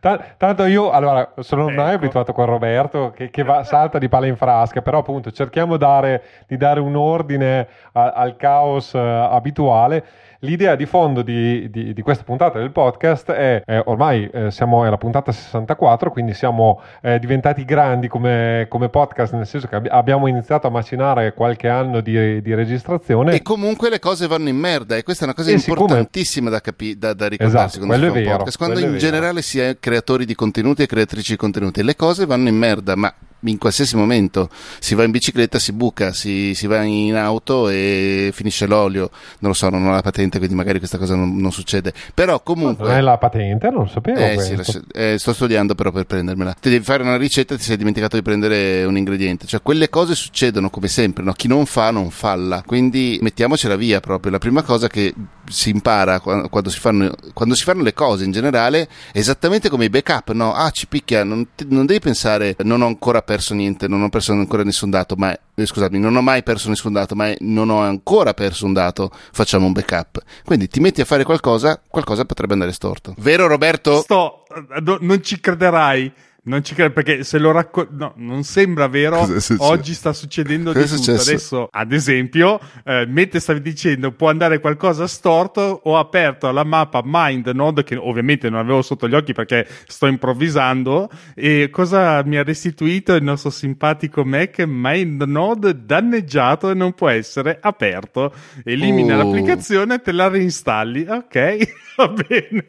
Ta- 0.00 0.34
Tanto 0.36 0.64
io, 0.64 0.90
allora, 0.90 1.32
sono 1.40 1.64
ormai 1.64 1.94
Ecco. 1.94 2.04
abituato 2.04 2.32
con 2.32 2.46
Roberto 2.46 3.12
che, 3.14 3.30
che 3.30 3.42
va- 3.42 3.64
salta 3.64 3.98
di 3.98 4.08
pala 4.08 4.26
in 4.26 4.36
frasca, 4.36 4.82
però 4.82 4.98
appunto 4.98 5.30
cerchiamo 5.30 5.76
dare- 5.76 6.22
di 6.46 6.56
dare 6.56 6.80
un 6.80 6.94
ordine 6.96 7.60
a- 7.60 7.66
al 8.06 8.36
caos 8.36 8.94
eh, 8.94 8.98
abituale. 8.98 10.04
L'idea 10.42 10.76
di 10.76 10.86
fondo 10.86 11.22
di, 11.22 11.68
di- 11.68 11.92
di 11.92 12.00
questa 12.02 12.22
puntata 12.22 12.60
del 12.60 12.70
podcast 12.70 13.32
è, 13.32 13.60
eh, 13.66 13.82
ormai 13.86 14.30
eh, 14.32 14.52
siamo 14.52 14.84
alla 14.84 14.96
puntata 14.96 15.32
64, 15.32 16.12
quindi 16.12 16.32
siamo 16.32 16.80
eh, 17.02 17.18
diventati 17.18 17.64
grandi 17.64 18.06
come, 18.06 18.66
come 18.68 18.88
podcast, 18.88 19.32
nel 19.32 19.48
senso 19.48 19.66
che 19.66 19.74
abbi- 19.74 19.88
abbiamo 19.88 20.28
iniziato 20.28 20.68
a 20.68 20.70
macinare 20.70 21.34
qualche 21.34 21.66
anno 21.68 22.00
di, 22.00 22.40
di 22.40 22.54
registrazione. 22.54 23.34
e 23.34 23.42
comunque 23.42 23.90
le 23.90 23.98
cose 23.98 24.28
vanno 24.28 24.48
in 24.48 24.56
merda, 24.56 24.94
e 24.94 25.02
questa 25.02 25.22
è 25.22 25.26
una 25.26 25.34
cosa 25.34 25.50
come- 25.50 25.64
importantissima 25.66 26.50
da, 26.50 26.60
capi- 26.60 26.96
da, 26.96 27.14
da 27.14 27.26
ricordarsi 27.26 27.78
Esatto, 27.78 27.86
quando 27.86 28.06
si 28.06 28.12
fa 28.12 28.18
vero, 28.20 28.30
podcast. 28.36 28.56
Quando 28.58 28.78
in 28.78 28.96
generale 28.96 29.42
si 29.42 29.58
è 29.58 29.76
creatori 29.80 30.24
di 30.24 30.36
contenuti 30.36 30.82
e 30.82 30.86
creatrici 30.86 31.32
di 31.32 31.36
contenuti, 31.38 31.82
le 31.82 31.96
cose 31.96 32.26
vanno 32.26 32.48
in 32.48 32.56
merda, 32.56 32.94
ma 32.94 33.12
in 33.42 33.56
qualsiasi 33.56 33.94
momento 33.94 34.48
si 34.80 34.96
va 34.96 35.04
in 35.04 35.12
bicicletta, 35.12 35.60
si 35.60 35.72
buca, 35.72 36.12
si, 36.12 36.56
si 36.56 36.66
va 36.66 36.82
in 36.82 37.14
auto 37.14 37.68
e 37.68 38.30
finisce 38.32 38.66
l'olio. 38.66 39.10
Non 39.38 39.52
lo 39.52 39.52
so, 39.52 39.68
non 39.68 39.86
ho 39.86 39.92
la 39.92 40.02
patente, 40.02 40.27
quindi 40.36 40.54
magari 40.54 40.78
questa 40.78 40.98
cosa 40.98 41.14
non, 41.14 41.36
non 41.36 41.50
succede. 41.50 41.92
Però 42.12 42.32
Non 42.32 42.36
è 42.38 42.42
comunque. 42.44 43.00
la 43.00 43.16
patente, 43.16 43.70
non 43.70 43.84
lo 43.84 43.88
sapevo. 43.88 44.18
Eh, 44.18 44.38
sì, 44.38 44.54
lascia- 44.56 44.80
eh, 44.92 45.16
sto 45.18 45.32
studiando 45.32 45.74
però 45.74 45.90
per 45.90 46.04
prendermela. 46.04 46.54
Ti 46.60 46.68
devi 46.68 46.84
fare 46.84 47.02
una 47.02 47.16
ricetta 47.16 47.54
e 47.54 47.56
ti 47.56 47.62
sei 47.64 47.76
dimenticato 47.78 48.16
di 48.16 48.22
prendere 48.22 48.84
un 48.84 48.96
ingrediente. 48.96 49.46
Cioè, 49.46 49.62
quelle 49.62 49.88
cose 49.88 50.14
succedono 50.14 50.68
come 50.68 50.88
sempre, 50.88 51.22
no? 51.24 51.32
Chi 51.32 51.48
non 51.48 51.64
fa, 51.64 51.90
non 51.90 52.10
falla. 52.10 52.62
Quindi 52.66 53.18
mettiamocela 53.22 53.76
via 53.76 54.00
proprio. 54.00 54.32
La 54.32 54.38
prima 54.38 54.62
cosa 54.62 54.88
che 54.88 55.14
si 55.48 55.70
impara 55.70 56.20
qua- 56.20 56.48
quando 56.50 56.68
si 56.68 56.78
fanno, 56.78 57.10
quando 57.32 57.54
si 57.54 57.64
fanno 57.64 57.82
le 57.82 57.94
cose 57.94 58.24
in 58.24 58.32
generale 58.32 58.88
è 59.12 59.18
esattamente 59.18 59.68
come 59.70 59.86
i 59.86 59.88
backup, 59.90 60.32
no? 60.32 60.52
Ah, 60.52 60.68
ci 60.70 60.86
picchia, 60.86 61.24
non, 61.24 61.46
non 61.68 61.86
devi 61.86 62.00
pensare 62.00 62.56
non 62.64 62.82
ho 62.82 62.86
ancora 62.86 63.22
perso 63.22 63.54
niente, 63.54 63.88
non 63.88 64.02
ho 64.02 64.08
perso 64.08 64.32
ancora 64.32 64.62
nessun 64.64 64.90
dato, 64.90 65.14
ma 65.16 65.32
eh, 65.54 65.66
scusami, 65.66 65.98
non 65.98 66.14
ho 66.16 66.20
mai 66.22 66.42
perso 66.42 66.68
nessun 66.68 66.92
dato, 66.92 67.14
ma 67.14 67.32
non 67.40 67.70
ho 67.70 67.80
ancora 67.80 68.34
perso 68.34 68.66
un 68.66 68.72
dato, 68.72 69.10
facciamo 69.32 69.66
un 69.66 69.72
backup. 69.72 70.17
Quindi 70.44 70.68
ti 70.68 70.80
metti 70.80 71.00
a 71.00 71.04
fare 71.04 71.24
qualcosa, 71.24 71.80
qualcosa 71.86 72.24
potrebbe 72.24 72.52
andare 72.54 72.72
storto. 72.72 73.14
Vero 73.18 73.46
Roberto? 73.46 74.00
Sto, 74.02 74.44
no- 74.80 74.98
non 75.00 75.22
ci 75.22 75.40
crederai. 75.40 76.12
Non 76.40 76.64
ci 76.64 76.74
credo 76.74 76.92
perché 76.94 77.24
se 77.24 77.36
lo 77.38 77.50
racconto, 77.50 77.90
no, 77.94 78.12
non 78.16 78.42
sembra 78.42 78.86
vero. 78.88 79.28
Oggi 79.58 79.92
sta 79.92 80.14
succedendo 80.14 80.72
Cosa 80.72 80.94
di 80.94 81.00
tutto. 81.02 81.18
successo? 81.18 81.30
Adesso, 81.30 81.68
ad 81.70 81.92
esempio, 81.92 82.58
eh, 82.84 83.04
mentre 83.06 83.38
stavi 83.38 83.60
dicendo 83.60 84.12
può 84.12 84.30
andare 84.30 84.58
qualcosa 84.60 85.06
storto, 85.06 85.80
ho 85.84 85.98
aperto 85.98 86.50
la 86.50 86.64
mappa 86.64 87.02
MindNode 87.04 87.84
che 87.84 87.96
ovviamente 87.96 88.48
non 88.48 88.60
avevo 88.60 88.80
sotto 88.80 89.06
gli 89.08 89.14
occhi 89.14 89.34
perché 89.34 89.66
sto 89.86 90.06
improvvisando. 90.06 91.10
E 91.34 91.68
cosa 91.70 92.22
mi 92.24 92.38
ha 92.38 92.42
restituito 92.44 93.14
il 93.14 93.22
nostro 93.22 93.50
simpatico 93.50 94.24
Mac? 94.24 94.64
MindNode 94.66 95.84
danneggiato 95.84 96.70
e 96.70 96.74
non 96.74 96.92
può 96.94 97.08
essere 97.10 97.58
aperto. 97.60 98.32
Elimina 98.64 99.16
Oh. 99.18 99.22
l'applicazione 99.24 100.00
te 100.00 100.12
la 100.12 100.28
reinstalli. 100.28 101.04
Ok, 101.08 101.56
va 101.98 102.08
bene. 102.08 102.66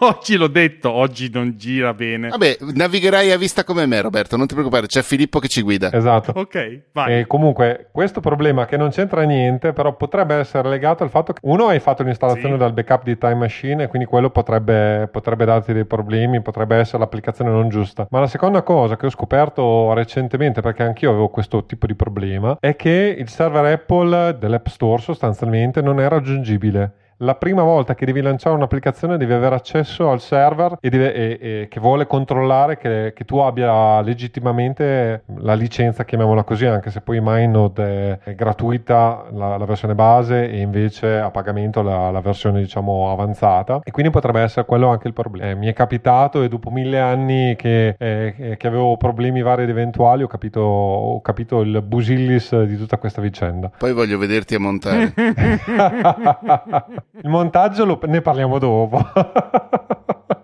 Oggi 0.00 0.36
l'ho 0.36 0.48
detto, 0.48 0.90
oggi 0.90 1.30
non 1.32 1.54
gira 1.56 1.94
bene. 1.94 2.28
Vabbè, 2.30 2.56
navigherai 3.02 3.32
a 3.32 3.36
vista 3.36 3.64
come 3.64 3.86
me, 3.86 4.00
Roberto, 4.00 4.36
non 4.36 4.46
ti 4.46 4.54
preoccupare, 4.54 4.86
c'è 4.86 5.02
Filippo 5.02 5.40
che 5.40 5.48
ci 5.48 5.62
guida. 5.62 5.90
Esatto. 5.92 6.32
Ok, 6.36 6.82
vai. 6.92 7.20
E 7.20 7.26
comunque, 7.26 7.88
questo 7.90 8.20
problema 8.20 8.64
che 8.64 8.76
non 8.76 8.90
c'entra 8.90 9.22
niente, 9.22 9.72
però 9.72 9.96
potrebbe 9.96 10.36
essere 10.36 10.68
legato 10.68 11.02
al 11.02 11.10
fatto 11.10 11.32
che 11.32 11.40
uno 11.42 11.66
hai 11.66 11.80
fatto 11.80 12.04
l'installazione 12.04 12.54
sì. 12.54 12.58
dal 12.58 12.72
backup 12.72 13.02
di 13.02 13.18
Time 13.18 13.34
Machine, 13.34 13.84
e 13.84 13.86
quindi 13.88 14.06
quello 14.06 14.30
potrebbe, 14.30 15.08
potrebbe 15.10 15.44
darti 15.44 15.72
dei 15.72 15.84
problemi, 15.84 16.40
potrebbe 16.40 16.76
essere 16.76 16.98
l'applicazione 16.98 17.50
non 17.50 17.68
giusta. 17.68 18.06
Ma 18.10 18.20
la 18.20 18.28
seconda 18.28 18.62
cosa 18.62 18.96
che 18.96 19.06
ho 19.06 19.10
scoperto 19.10 19.92
recentemente, 19.94 20.60
perché 20.60 20.84
anch'io 20.84 21.10
avevo 21.10 21.28
questo 21.28 21.64
tipo 21.64 21.86
di 21.86 21.94
problema, 21.94 22.56
è 22.60 22.76
che 22.76 23.16
il 23.18 23.28
server 23.28 23.64
Apple 23.64 24.38
dell'App 24.38 24.66
Store 24.68 25.02
sostanzialmente 25.02 25.82
non 25.82 25.98
è 26.00 26.08
raggiungibile 26.08 26.92
la 27.22 27.34
prima 27.36 27.62
volta 27.62 27.94
che 27.94 28.04
devi 28.04 28.20
lanciare 28.20 28.54
un'applicazione 28.56 29.16
devi 29.16 29.32
avere 29.32 29.54
accesso 29.54 30.10
al 30.10 30.20
server 30.20 30.76
e, 30.80 30.90
deve, 30.90 31.14
e, 31.14 31.38
e 31.40 31.68
che 31.68 31.80
vuole 31.80 32.06
controllare 32.06 32.76
che, 32.76 33.12
che, 33.14 33.24
tu 33.24 33.38
abbia 33.38 34.00
legittimamente 34.00 35.22
la 35.36 35.54
licenza, 35.54 36.04
chiamiamola 36.04 36.42
così, 36.42 36.66
anche 36.66 36.90
se 36.90 37.00
poi 37.00 37.20
MindNode 37.22 38.18
è, 38.24 38.30
è 38.30 38.34
gratuita 38.34 39.26
la, 39.32 39.56
la, 39.56 39.64
versione 39.64 39.94
base 39.94 40.50
e 40.50 40.60
invece 40.60 41.18
a 41.18 41.30
pagamento 41.30 41.82
la, 41.82 42.10
la, 42.10 42.20
versione 42.20 42.60
diciamo 42.60 43.10
avanzata 43.12 43.80
e 43.84 43.90
quindi 43.92 44.10
potrebbe 44.10 44.40
essere 44.40 44.66
quello 44.66 44.88
anche 44.88 45.06
il 45.06 45.14
problema. 45.14 45.50
Eh, 45.50 45.54
mi 45.54 45.68
è 45.68 45.72
capitato 45.72 46.42
e 46.42 46.48
dopo 46.48 46.70
mille 46.70 46.98
anni 46.98 47.54
che, 47.56 47.94
eh, 47.96 48.56
che 48.58 48.66
avevo 48.66 48.96
problemi 48.96 49.42
vari 49.42 49.62
ed 49.62 49.68
eventuali 49.68 50.24
ho 50.24 50.26
capito, 50.26 50.60
ho 50.60 51.20
capito 51.20 51.60
il 51.60 51.82
busillis 51.82 52.62
di 52.64 52.76
tutta 52.76 52.98
questa 52.98 53.20
vicenda. 53.20 53.70
Poi 53.78 53.92
voglio 53.92 54.18
vederti 54.18 54.56
a 54.56 54.58
montare. 54.58 55.12
Il 57.14 57.28
montaggio 57.28 57.84
lo, 57.84 58.00
ne 58.04 58.22
parliamo 58.22 58.58
dopo. 58.58 58.98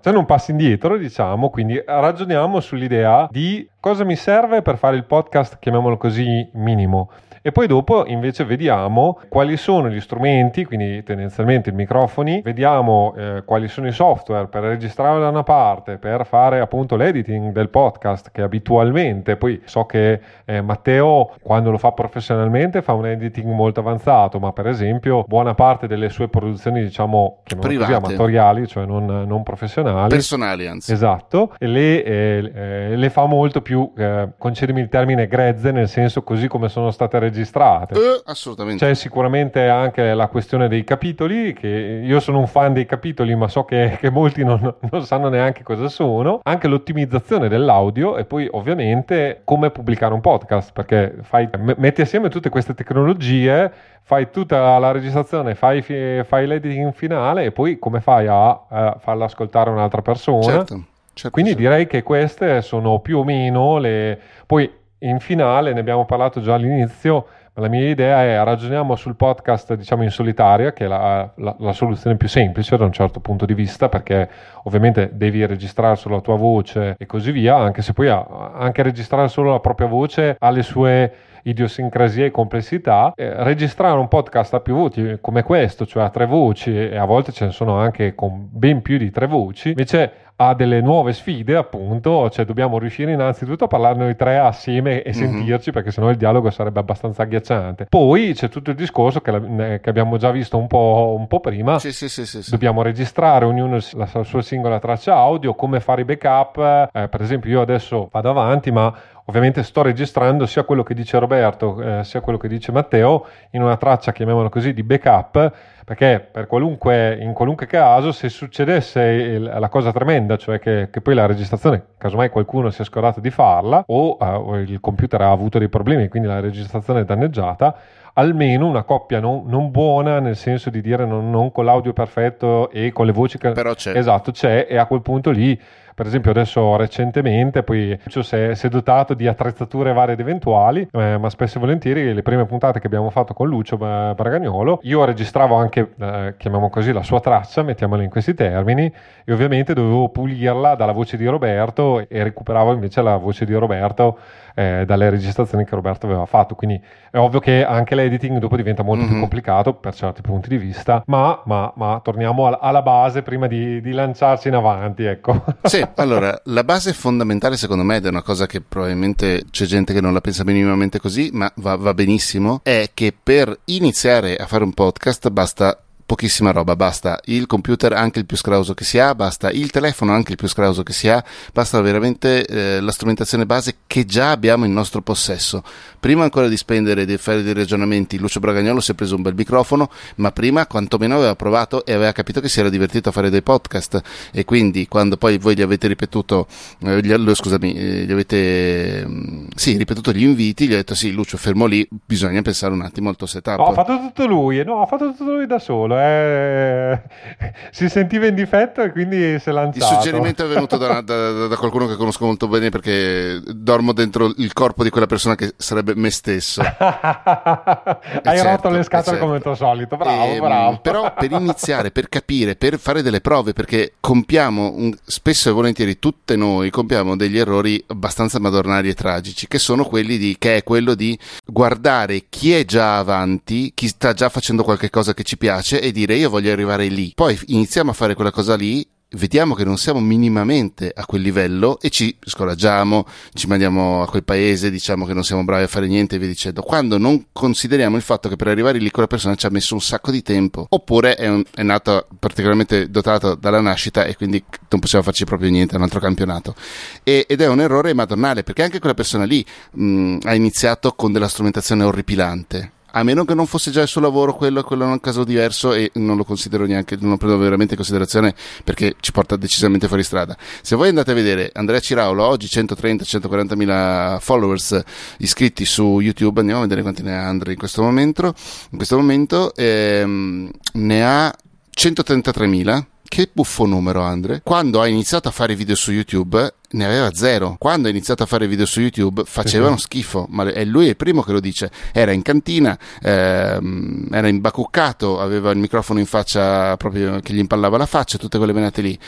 Se 0.00 0.10
non 0.12 0.26
passi 0.26 0.50
indietro, 0.50 0.98
diciamo, 0.98 1.48
quindi 1.48 1.82
ragioniamo 1.82 2.60
sull'idea 2.60 3.26
di 3.30 3.66
cosa 3.80 4.04
mi 4.04 4.16
serve 4.16 4.60
per 4.60 4.76
fare 4.76 4.96
il 4.96 5.06
podcast, 5.06 5.58
chiamiamolo 5.58 5.96
così, 5.96 6.46
minimo 6.52 7.10
e 7.48 7.52
poi 7.52 7.66
dopo 7.66 8.04
invece 8.06 8.44
vediamo 8.44 9.20
quali 9.30 9.56
sono 9.56 9.88
gli 9.88 10.00
strumenti, 10.00 10.66
quindi 10.66 11.02
tendenzialmente 11.02 11.70
i 11.70 11.72
microfoni, 11.72 12.42
vediamo 12.44 13.14
eh, 13.16 13.42
quali 13.46 13.68
sono 13.68 13.86
i 13.86 13.92
software 13.92 14.48
per 14.48 14.64
registrare 14.64 15.18
da 15.18 15.30
una 15.30 15.44
parte, 15.44 15.96
per 15.96 16.26
fare 16.26 16.60
appunto 16.60 16.94
l'editing 16.94 17.50
del 17.52 17.70
podcast 17.70 18.30
che 18.32 18.42
abitualmente, 18.42 19.36
poi 19.36 19.62
so 19.64 19.86
che 19.86 20.20
eh, 20.44 20.60
Matteo 20.60 21.36
quando 21.40 21.70
lo 21.70 21.78
fa 21.78 21.92
professionalmente 21.92 22.82
fa 22.82 22.92
un 22.92 23.06
editing 23.06 23.50
molto 23.50 23.80
avanzato, 23.80 24.38
ma 24.38 24.52
per 24.52 24.66
esempio 24.66 25.24
buona 25.26 25.54
parte 25.54 25.86
delle 25.86 26.10
sue 26.10 26.28
produzioni 26.28 26.82
diciamo 26.82 27.44
così, 27.44 27.92
amatoriali, 27.94 28.66
cioè 28.66 28.84
non, 28.84 29.06
non, 29.06 29.42
professionali, 29.42 30.10
personali 30.10 30.66
anzi. 30.66 30.92
Esatto, 30.92 31.54
le, 31.60 32.04
eh, 32.04 32.52
eh, 32.54 32.94
le 32.94 33.08
fa 33.08 33.24
molto 33.24 33.62
più, 33.62 33.90
eh, 33.96 34.32
concedimi 34.36 34.82
il 34.82 34.90
termine, 34.90 35.26
grezze, 35.26 35.70
nel 35.70 35.88
senso 35.88 36.22
così 36.22 36.46
come 36.46 36.68
sono 36.68 36.90
state 36.90 37.18
registrate 37.18 37.36
registrate. 37.38 37.94
Eh, 37.94 38.22
assolutamente. 38.24 38.84
C'è 38.84 38.94
sicuramente 38.94 39.68
anche 39.68 40.12
la 40.14 40.26
questione 40.26 40.68
dei 40.68 40.84
capitoli, 40.84 41.52
che 41.52 41.68
io 42.04 42.20
sono 42.20 42.38
un 42.38 42.46
fan 42.46 42.72
dei 42.72 42.86
capitoli, 42.86 43.34
ma 43.34 43.48
so 43.48 43.64
che, 43.64 43.96
che 44.00 44.10
molti 44.10 44.44
non, 44.44 44.74
non, 44.90 45.04
sanno 45.04 45.28
neanche 45.28 45.62
cosa 45.62 45.88
sono. 45.88 46.40
Anche 46.42 46.66
l'ottimizzazione 46.66 47.48
dell'audio 47.48 48.16
e 48.16 48.24
poi 48.24 48.48
ovviamente 48.50 49.42
come 49.44 49.70
pubblicare 49.70 50.12
un 50.12 50.20
podcast, 50.20 50.72
perché 50.72 51.16
fai, 51.22 51.48
metti 51.76 52.00
assieme 52.00 52.28
tutte 52.28 52.48
queste 52.48 52.74
tecnologie, 52.74 53.70
fai 54.02 54.30
tutta 54.30 54.78
la 54.78 54.90
registrazione, 54.90 55.54
fai, 55.54 55.82
fai 55.82 56.46
l'editing 56.46 56.92
finale 56.92 57.44
e 57.44 57.52
poi 57.52 57.78
come 57.78 58.00
fai 58.00 58.26
a, 58.26 58.48
a 58.68 58.96
farla 58.98 59.26
ascoltare 59.26 59.70
un'altra 59.70 60.02
persona. 60.02 60.42
Certo. 60.42 60.82
Certo, 61.18 61.32
Quindi 61.32 61.50
certo. 61.50 61.68
direi 61.68 61.86
che 61.88 62.04
queste 62.04 62.62
sono 62.62 63.00
più 63.00 63.18
o 63.18 63.24
meno 63.24 63.78
le... 63.78 64.16
Poi 64.46 64.70
in 65.00 65.20
finale, 65.20 65.72
ne 65.72 65.80
abbiamo 65.80 66.04
parlato 66.04 66.40
già 66.40 66.54
all'inizio, 66.54 67.26
ma 67.54 67.62
la 67.62 67.68
mia 67.68 67.88
idea 67.88 68.22
è 68.22 68.42
ragioniamo 68.42 68.96
sul 68.96 69.16
podcast 69.16 69.74
diciamo 69.74 70.02
in 70.02 70.10
solitaria, 70.10 70.72
che 70.72 70.84
è 70.84 70.88
la, 70.88 71.30
la, 71.36 71.56
la, 71.58 71.72
soluzione 71.72 72.16
più 72.16 72.28
semplice 72.28 72.76
da 72.76 72.84
un 72.84 72.92
certo 72.92 73.20
punto 73.20 73.46
di 73.46 73.54
vista, 73.54 73.88
perché 73.88 74.28
ovviamente 74.64 75.10
devi 75.12 75.44
registrare 75.44 75.96
solo 75.96 76.16
la 76.16 76.20
tua 76.20 76.36
voce 76.36 76.94
e 76.98 77.06
così 77.06 77.32
via, 77.32 77.56
anche 77.56 77.82
se 77.82 77.92
poi 77.92 78.08
anche 78.08 78.82
registrare 78.82 79.28
solo 79.28 79.52
la 79.52 79.60
propria 79.60 79.86
voce 79.86 80.36
ha 80.38 80.50
le 80.50 80.62
sue 80.62 81.12
idiosincrasie 81.42 82.26
e 82.26 82.30
complessità, 82.30 83.12
eh, 83.14 83.42
registrare 83.42 83.98
un 83.98 84.08
podcast 84.08 84.54
a 84.54 84.60
più 84.60 84.74
voti 84.74 85.18
come 85.20 85.42
questo, 85.42 85.86
cioè 85.86 86.04
a 86.04 86.10
tre 86.10 86.26
voci, 86.26 86.76
e 86.76 86.96
a 86.96 87.04
volte 87.04 87.32
ce 87.32 87.46
ne 87.46 87.50
sono 87.52 87.78
anche 87.78 88.14
con 88.14 88.48
ben 88.50 88.82
più 88.82 88.98
di 88.98 89.10
tre 89.10 89.26
voci, 89.26 89.70
invece 89.70 90.12
ha 90.40 90.54
delle 90.54 90.80
nuove 90.80 91.12
sfide, 91.12 91.56
appunto, 91.56 92.30
cioè 92.30 92.44
dobbiamo 92.44 92.78
riuscire 92.78 93.12
innanzitutto 93.12 93.64
a 93.64 93.66
parlare 93.66 93.98
noi 93.98 94.14
tre 94.14 94.38
assieme 94.38 95.02
e 95.02 95.10
mm-hmm. 95.10 95.18
sentirci, 95.18 95.72
perché 95.72 95.90
sennò 95.90 96.10
il 96.10 96.16
dialogo 96.16 96.48
sarebbe 96.50 96.78
abbastanza 96.78 97.22
agghiacciante. 97.22 97.86
Poi 97.88 98.34
c'è 98.34 98.48
tutto 98.48 98.70
il 98.70 98.76
discorso 98.76 99.20
che, 99.20 99.30
la, 99.32 99.40
che 99.78 99.90
abbiamo 99.90 100.16
già 100.16 100.30
visto 100.30 100.56
un 100.56 100.68
po', 100.68 101.16
un 101.18 101.26
po 101.26 101.40
prima. 101.40 101.80
Sì, 101.80 101.92
sì, 101.92 102.08
sì, 102.08 102.40
dobbiamo 102.50 102.82
registrare 102.82 103.44
ognuno 103.44 103.78
la 103.94 104.22
sua 104.22 104.42
singola 104.42 104.78
traccia 104.78 105.16
audio, 105.16 105.54
come 105.54 105.80
fare 105.80 106.02
i 106.02 106.04
backup. 106.04 106.90
Eh, 106.92 107.08
per 107.08 107.20
esempio, 107.20 107.50
io 107.50 107.60
adesso 107.60 108.08
vado 108.12 108.30
avanti, 108.30 108.70
ma 108.70 108.94
ovviamente 109.28 109.62
sto 109.62 109.82
registrando 109.82 110.46
sia 110.46 110.64
quello 110.64 110.82
che 110.82 110.94
dice 110.94 111.18
Roberto 111.18 111.80
eh, 111.80 112.04
sia 112.04 112.20
quello 112.20 112.38
che 112.38 112.48
dice 112.48 112.72
Matteo 112.72 113.26
in 113.50 113.62
una 113.62 113.76
traccia, 113.76 114.12
chiamiamola 114.12 114.48
così, 114.48 114.72
di 114.72 114.82
backup 114.82 115.52
perché 115.88 116.28
per 116.30 116.46
qualunque, 116.46 117.16
in 117.18 117.32
qualunque 117.32 117.64
caso 117.64 118.12
se 118.12 118.28
succedesse 118.28 119.00
il, 119.00 119.42
la 119.42 119.68
cosa 119.70 119.90
tremenda, 119.90 120.36
cioè 120.36 120.58
che, 120.58 120.88
che, 120.90 121.00
poi 121.00 121.14
la 121.14 121.24
registrazione, 121.24 121.82
casomai 121.96 122.28
qualcuno 122.28 122.68
si 122.68 122.82
è 122.82 122.84
scordato 122.84 123.20
di 123.20 123.30
farla 123.30 123.84
o, 123.86 124.18
uh, 124.20 124.24
o 124.24 124.58
il 124.58 124.80
computer 124.80 125.22
ha 125.22 125.30
avuto 125.30 125.58
dei 125.58 125.70
problemi 125.70 126.02
e 126.02 126.08
quindi 126.08 126.28
la 126.28 126.40
registrazione 126.40 127.00
è 127.00 127.04
danneggiata, 127.04 127.74
almeno 128.12 128.66
una 128.66 128.82
coppia 128.82 129.18
non, 129.18 129.44
non, 129.46 129.70
buona 129.70 130.20
nel 130.20 130.36
senso 130.36 130.68
di 130.68 130.82
dire 130.82 131.06
non, 131.06 131.30
non, 131.30 131.50
con 131.52 131.64
l'audio 131.64 131.94
perfetto 131.94 132.70
e 132.70 132.92
con 132.92 133.06
le 133.06 133.12
voci 133.12 133.38
che... 133.38 133.52
Però 133.52 133.72
c'è. 133.72 133.96
Esatto, 133.96 134.30
c'è 134.30 134.66
e 134.68 134.76
a 134.76 134.84
quel 134.84 135.00
punto 135.00 135.30
lì 135.30 135.58
per 135.98 136.06
esempio 136.06 136.30
adesso 136.30 136.76
recentemente 136.76 137.64
poi 137.64 137.98
si 138.06 138.36
è, 138.36 138.54
si 138.54 138.66
è 138.66 138.68
dotato 138.68 139.14
di 139.14 139.26
attrezzature 139.26 139.92
varie 139.92 140.14
ed 140.14 140.20
eventuali, 140.20 140.86
eh, 140.92 141.18
ma 141.18 141.28
spesso 141.28 141.58
e 141.58 141.60
volentieri 141.60 142.14
le 142.14 142.22
prime 142.22 142.46
puntate 142.46 142.78
che 142.78 142.86
abbiamo 142.86 143.10
fatto 143.10 143.34
con 143.34 143.48
Lucio 143.48 143.76
Bragagnolo, 143.76 144.78
io 144.82 145.04
registravo 145.04 145.56
anche, 145.56 145.94
eh, 145.98 146.34
chiamiamo 146.36 146.70
così, 146.70 146.92
la 146.92 147.02
sua 147.02 147.18
traccia, 147.18 147.64
mettiamola 147.64 148.04
in 148.04 148.10
questi 148.10 148.34
termini, 148.34 148.92
e 149.24 149.32
ovviamente 149.32 149.74
dovevo 149.74 150.08
pulirla 150.10 150.76
dalla 150.76 150.92
voce 150.92 151.16
di 151.16 151.26
Roberto 151.26 152.08
e 152.08 152.22
recuperavo 152.22 152.72
invece 152.72 153.02
la 153.02 153.16
voce 153.16 153.44
di 153.44 153.54
Roberto 153.54 154.18
eh, 154.58 154.84
dalle 154.84 155.08
registrazioni 155.08 155.64
che 155.64 155.76
Roberto 155.76 156.06
aveva 156.06 156.26
fatto. 156.26 156.56
Quindi 156.56 156.82
è 157.12 157.16
ovvio 157.16 157.38
che 157.38 157.64
anche 157.64 157.94
l'editing 157.94 158.38
dopo 158.38 158.56
diventa 158.56 158.82
molto 158.82 159.02
mm-hmm. 159.02 159.06
più 159.06 159.14
mhm. 159.14 159.22
complicato 159.22 159.74
per 159.74 159.94
certi 159.94 160.20
punti 160.20 160.48
di 160.48 160.58
vista, 160.58 161.04
ma, 161.06 161.40
ma, 161.44 161.72
ma 161.76 162.00
torniamo 162.02 162.48
alla, 162.48 162.58
alla, 162.58 162.82
base 162.82 163.22
prima 163.22 163.46
di, 163.46 163.80
di, 163.80 163.92
lanciarci 163.92 164.48
in 164.48 164.54
avanti. 164.54 165.04
Ecco. 165.04 165.44
Sì, 165.68 165.86
allora 165.96 166.40
la 166.44 166.64
base 166.64 166.92
fondamentale 166.92 167.56
secondo 167.56 167.84
me 167.84 167.96
ed 167.96 168.06
è 168.06 168.08
una 168.08 168.22
cosa 168.22 168.46
che 168.46 168.62
probabilmente 168.62 169.44
c'è 169.50 169.66
gente 169.66 169.92
che 169.92 170.00
non 170.00 170.12
la 170.14 170.20
pensa 170.20 170.42
minimamente 170.44 170.98
così, 170.98 171.28
ma 171.32 171.50
va, 171.56 171.76
va 171.76 171.92
benissimo, 171.92 172.60
è 172.62 172.90
che 172.94 173.14
per 173.22 173.56
iniziare 173.66 174.36
a 174.36 174.46
fare 174.46 174.64
un 174.64 174.72
podcast 174.72 175.28
basta 175.28 175.78
pochissima 176.08 176.52
roba, 176.52 176.74
basta 176.74 177.20
il 177.26 177.44
computer 177.44 177.92
anche 177.92 178.18
il 178.18 178.24
più 178.24 178.38
scrauso 178.38 178.72
che 178.72 178.82
si 178.82 178.98
ha, 178.98 179.14
basta 179.14 179.50
il 179.50 179.70
telefono 179.70 180.12
anche 180.12 180.30
il 180.30 180.38
più 180.38 180.48
scrauso 180.48 180.82
che 180.82 180.94
si 180.94 181.06
ha, 181.06 181.22
basta 181.52 181.78
veramente 181.82 182.46
eh, 182.46 182.80
la 182.80 182.92
strumentazione 182.92 183.44
base 183.44 183.80
che 183.86 184.06
già 184.06 184.30
abbiamo 184.30 184.64
in 184.64 184.72
nostro 184.72 185.02
possesso. 185.02 185.62
Prima 186.00 186.22
ancora 186.22 186.48
di 186.48 186.56
spendere 186.56 187.02
e 187.02 187.04
di 187.04 187.18
fare 187.18 187.42
dei 187.42 187.52
ragionamenti, 187.52 188.16
Lucio 188.16 188.40
Bragagnolo 188.40 188.80
si 188.80 188.92
è 188.92 188.94
preso 188.94 189.16
un 189.16 189.22
bel 189.22 189.34
microfono, 189.34 189.90
ma 190.14 190.32
prima 190.32 190.66
quantomeno 190.66 191.16
aveva 191.16 191.36
provato 191.36 191.84
e 191.84 191.92
aveva 191.92 192.12
capito 192.12 192.40
che 192.40 192.48
si 192.48 192.60
era 192.60 192.70
divertito 192.70 193.10
a 193.10 193.12
fare 193.12 193.28
dei 193.28 193.42
podcast 193.42 194.00
e 194.32 194.46
quindi 194.46 194.88
quando 194.88 195.18
poi 195.18 195.36
voi 195.36 195.56
gli 195.56 195.62
avete 195.62 195.88
ripetuto, 195.88 196.46
eh, 196.84 197.02
gli, 197.02 197.34
scusami, 197.34 197.74
eh, 197.74 198.04
gli 198.06 198.12
avete 198.12 199.04
mm, 199.06 199.48
sì, 199.54 199.76
ripetuto 199.76 200.12
gli 200.12 200.22
inviti, 200.22 200.68
gli 200.68 200.72
ha 200.72 200.76
detto 200.76 200.94
sì 200.94 201.12
Lucio 201.12 201.36
fermo 201.36 201.66
lì, 201.66 201.86
bisogna 202.06 202.40
pensare 202.40 202.72
un 202.72 202.80
attimo 202.80 203.10
al 203.10 203.16
tuo 203.16 203.26
setup. 203.26 203.58
No, 203.58 203.66
ha 203.66 203.74
fatto 203.74 203.98
tutto 203.98 204.26
lui, 204.26 204.64
no, 204.64 204.80
ha 204.80 204.86
fatto 204.86 205.10
tutto 205.10 205.24
lui 205.24 205.46
da 205.46 205.58
solo 205.58 205.96
eh, 205.98 207.02
si 207.70 207.88
sentiva 207.88 208.26
in 208.26 208.34
difetto 208.34 208.82
e 208.82 208.90
quindi 208.90 209.38
si 209.38 209.48
è 209.48 209.52
lanciato. 209.52 209.92
Il 209.92 210.00
suggerimento 210.00 210.44
è 210.44 210.48
venuto 210.48 210.76
da, 210.76 211.00
da, 211.00 211.46
da, 211.46 211.56
qualcuno 211.56 211.86
che 211.86 211.96
conosco 211.96 212.24
molto 212.24 212.48
bene 212.48 212.70
perché 212.70 213.40
dormo 213.44 213.92
dentro 213.92 214.32
il 214.36 214.52
corpo 214.52 214.82
di 214.82 214.90
quella 214.90 215.06
persona 215.06 215.34
che 215.34 215.54
sarebbe 215.56 215.94
me 215.94 216.10
stesso. 216.10 216.60
Hai 216.68 218.36
certo, 218.36 218.48
rotto 218.48 218.68
le 218.70 218.82
scatole 218.82 219.16
certo. 219.16 219.24
come 219.24 219.36
il 219.36 219.42
tuo 219.42 219.54
solito, 219.54 219.96
bravo, 219.96 220.24
e, 220.24 220.34
ehm, 220.34 220.40
bravo. 220.40 220.78
Però 220.80 221.12
per 221.14 221.30
iniziare, 221.38 221.90
per 221.90 222.08
capire, 222.08 222.56
per 222.56 222.78
fare 222.78 223.02
delle 223.02 223.20
prove, 223.20 223.52
perché 223.52 223.94
compiamo 224.00 224.72
un, 224.74 224.94
spesso 225.04 225.48
e 225.48 225.52
volentieri 225.52 225.98
tutte 225.98 226.36
noi 226.36 226.70
compiamo 226.70 227.16
degli 227.16 227.38
errori 227.38 227.82
abbastanza 227.88 228.38
madornari 228.38 228.88
e 228.88 228.94
tragici, 228.94 229.46
che 229.48 229.58
sono 229.58 229.84
quelli 229.84 230.18
di, 230.18 230.36
che 230.38 230.56
è 230.56 230.62
quello 230.62 230.94
di 230.94 231.18
guardare 231.44 232.24
chi 232.28 232.52
è 232.52 232.64
già 232.64 232.98
avanti, 232.98 233.72
chi 233.74 233.88
sta 233.88 234.12
già 234.12 234.28
facendo 234.28 234.62
qualche 234.62 234.90
cosa 234.90 235.14
che 235.14 235.22
ci 235.22 235.36
piace 235.36 235.80
e 235.88 235.92
dire 235.92 236.14
io 236.14 236.30
voglio 236.30 236.52
arrivare 236.52 236.86
lì. 236.88 237.12
Poi 237.14 237.38
iniziamo 237.46 237.90
a 237.90 237.94
fare 237.94 238.14
quella 238.14 238.30
cosa 238.30 238.54
lì 238.54 238.86
vediamo 239.12 239.54
che 239.54 239.64
non 239.64 239.78
siamo 239.78 240.00
minimamente 240.00 240.92
a 240.94 241.06
quel 241.06 241.22
livello 241.22 241.78
e 241.80 241.88
ci 241.88 242.14
scoraggiamo, 242.20 243.06
ci 243.32 243.46
mandiamo 243.46 244.02
a 244.02 244.08
quel 244.08 244.24
paese, 244.24 244.70
diciamo 244.70 245.06
che 245.06 245.14
non 245.14 245.24
siamo 245.24 245.44
bravi 245.44 245.62
a 245.64 245.68
fare 245.68 245.86
niente 245.86 246.16
e 246.16 246.18
via 246.18 246.28
dicendo. 246.28 246.62
Quando 246.62 246.98
non 246.98 247.26
consideriamo 247.32 247.96
il 247.96 248.02
fatto 248.02 248.28
che 248.28 248.36
per 248.36 248.48
arrivare 248.48 248.78
lì 248.78 248.90
quella 248.90 249.08
persona 249.08 249.34
ci 249.34 249.46
ha 249.46 249.50
messo 249.50 249.74
un 249.74 249.80
sacco 249.80 250.10
di 250.10 250.22
tempo, 250.22 250.66
oppure 250.68 251.14
è, 251.14 251.28
un, 251.28 251.42
è 251.54 251.62
nata 251.62 252.06
particolarmente 252.18 252.90
dotata 252.90 253.34
dalla 253.34 253.60
nascita 253.60 254.04
e 254.04 254.16
quindi 254.16 254.42
non 254.68 254.80
possiamo 254.80 255.04
farci 255.04 255.24
proprio 255.24 255.50
niente, 255.50 255.74
è 255.74 255.76
un 255.76 255.84
altro 255.84 256.00
campionato. 256.00 256.54
E, 257.02 257.24
ed 257.28 257.40
è 257.40 257.48
un 257.48 257.60
errore 257.60 257.94
madonnale 257.94 258.42
perché 258.42 258.62
anche 258.62 258.78
quella 258.78 258.94
persona 258.94 259.24
lì 259.24 259.44
mh, 259.72 260.18
ha 260.24 260.34
iniziato 260.34 260.92
con 260.92 261.12
della 261.12 261.28
strumentazione 261.28 261.84
orripilante 261.84 262.72
a 262.98 263.02
meno 263.04 263.24
che 263.24 263.34
non 263.34 263.46
fosse 263.46 263.70
già 263.70 263.82
il 263.82 263.88
suo 263.88 264.00
lavoro, 264.00 264.34
quello, 264.34 264.62
quello 264.62 264.84
è 264.84 264.86
un 264.88 265.00
caso 265.00 265.22
diverso 265.22 265.72
e 265.72 265.90
non 265.94 266.16
lo 266.16 266.24
considero 266.24 266.66
neanche, 266.66 266.96
non 267.00 267.10
lo 267.10 267.16
prendo 267.16 267.38
veramente 267.38 267.72
in 267.72 267.76
considerazione 267.76 268.34
perché 268.64 268.96
ci 269.00 269.12
porta 269.12 269.36
decisamente 269.36 269.86
fuori 269.86 270.02
strada. 270.02 270.36
Se 270.62 270.74
voi 270.74 270.88
andate 270.88 271.12
a 271.12 271.14
vedere 271.14 271.50
Andrea 271.54 271.78
Ciraulo, 271.78 272.24
oggi 272.24 272.46
130-140 272.46 273.54
mila 273.54 274.18
followers 274.20 274.82
iscritti 275.18 275.64
su 275.64 276.00
YouTube, 276.00 276.40
andiamo 276.40 276.60
a 276.60 276.64
vedere 276.64 276.82
quanti 276.82 277.02
ne 277.02 277.16
ha 277.16 277.28
Andrea 277.28 277.52
in 277.52 277.58
questo 277.58 277.82
momento, 277.82 278.34
in 278.70 278.76
questo 278.76 278.96
momento 278.96 279.54
ehm, 279.54 280.50
ne 280.72 281.04
ha 281.06 281.34
133 281.70 282.46
mila 282.46 282.84
che 283.08 283.28
buffo 283.32 283.64
numero, 283.64 284.02
Andre. 284.02 284.42
Quando 284.44 284.80
ha 284.80 284.86
iniziato 284.86 285.28
a 285.28 285.30
fare 285.30 285.54
video 285.54 285.74
su 285.74 285.92
YouTube 285.92 286.54
ne 286.70 286.84
aveva 286.84 287.12
zero. 287.14 287.56
Quando 287.58 287.88
ha 287.88 287.90
iniziato 287.90 288.22
a 288.22 288.26
fare 288.26 288.46
video 288.46 288.66
su 288.66 288.80
YouTube 288.80 289.22
facevano 289.24 289.72
uh-huh. 289.72 289.78
schifo, 289.78 290.26
ma 290.30 290.44
è 290.52 290.64
lui 290.64 290.86
il 290.86 290.96
primo 290.96 291.22
che 291.22 291.32
lo 291.32 291.40
dice. 291.40 291.70
Era 291.92 292.12
in 292.12 292.22
cantina, 292.22 292.78
ehm, 293.00 294.08
era 294.10 294.28
imbacuccato, 294.28 295.20
aveva 295.20 295.50
il 295.50 295.58
microfono 295.58 295.98
in 295.98 296.06
faccia 296.06 296.76
proprio 296.76 297.20
che 297.20 297.32
gli 297.32 297.38
impallava 297.38 297.76
la 297.76 297.86
faccia, 297.86 298.18
tutte 298.18 298.38
quelle 298.38 298.52
menate 298.52 298.82
lì. 298.82 298.98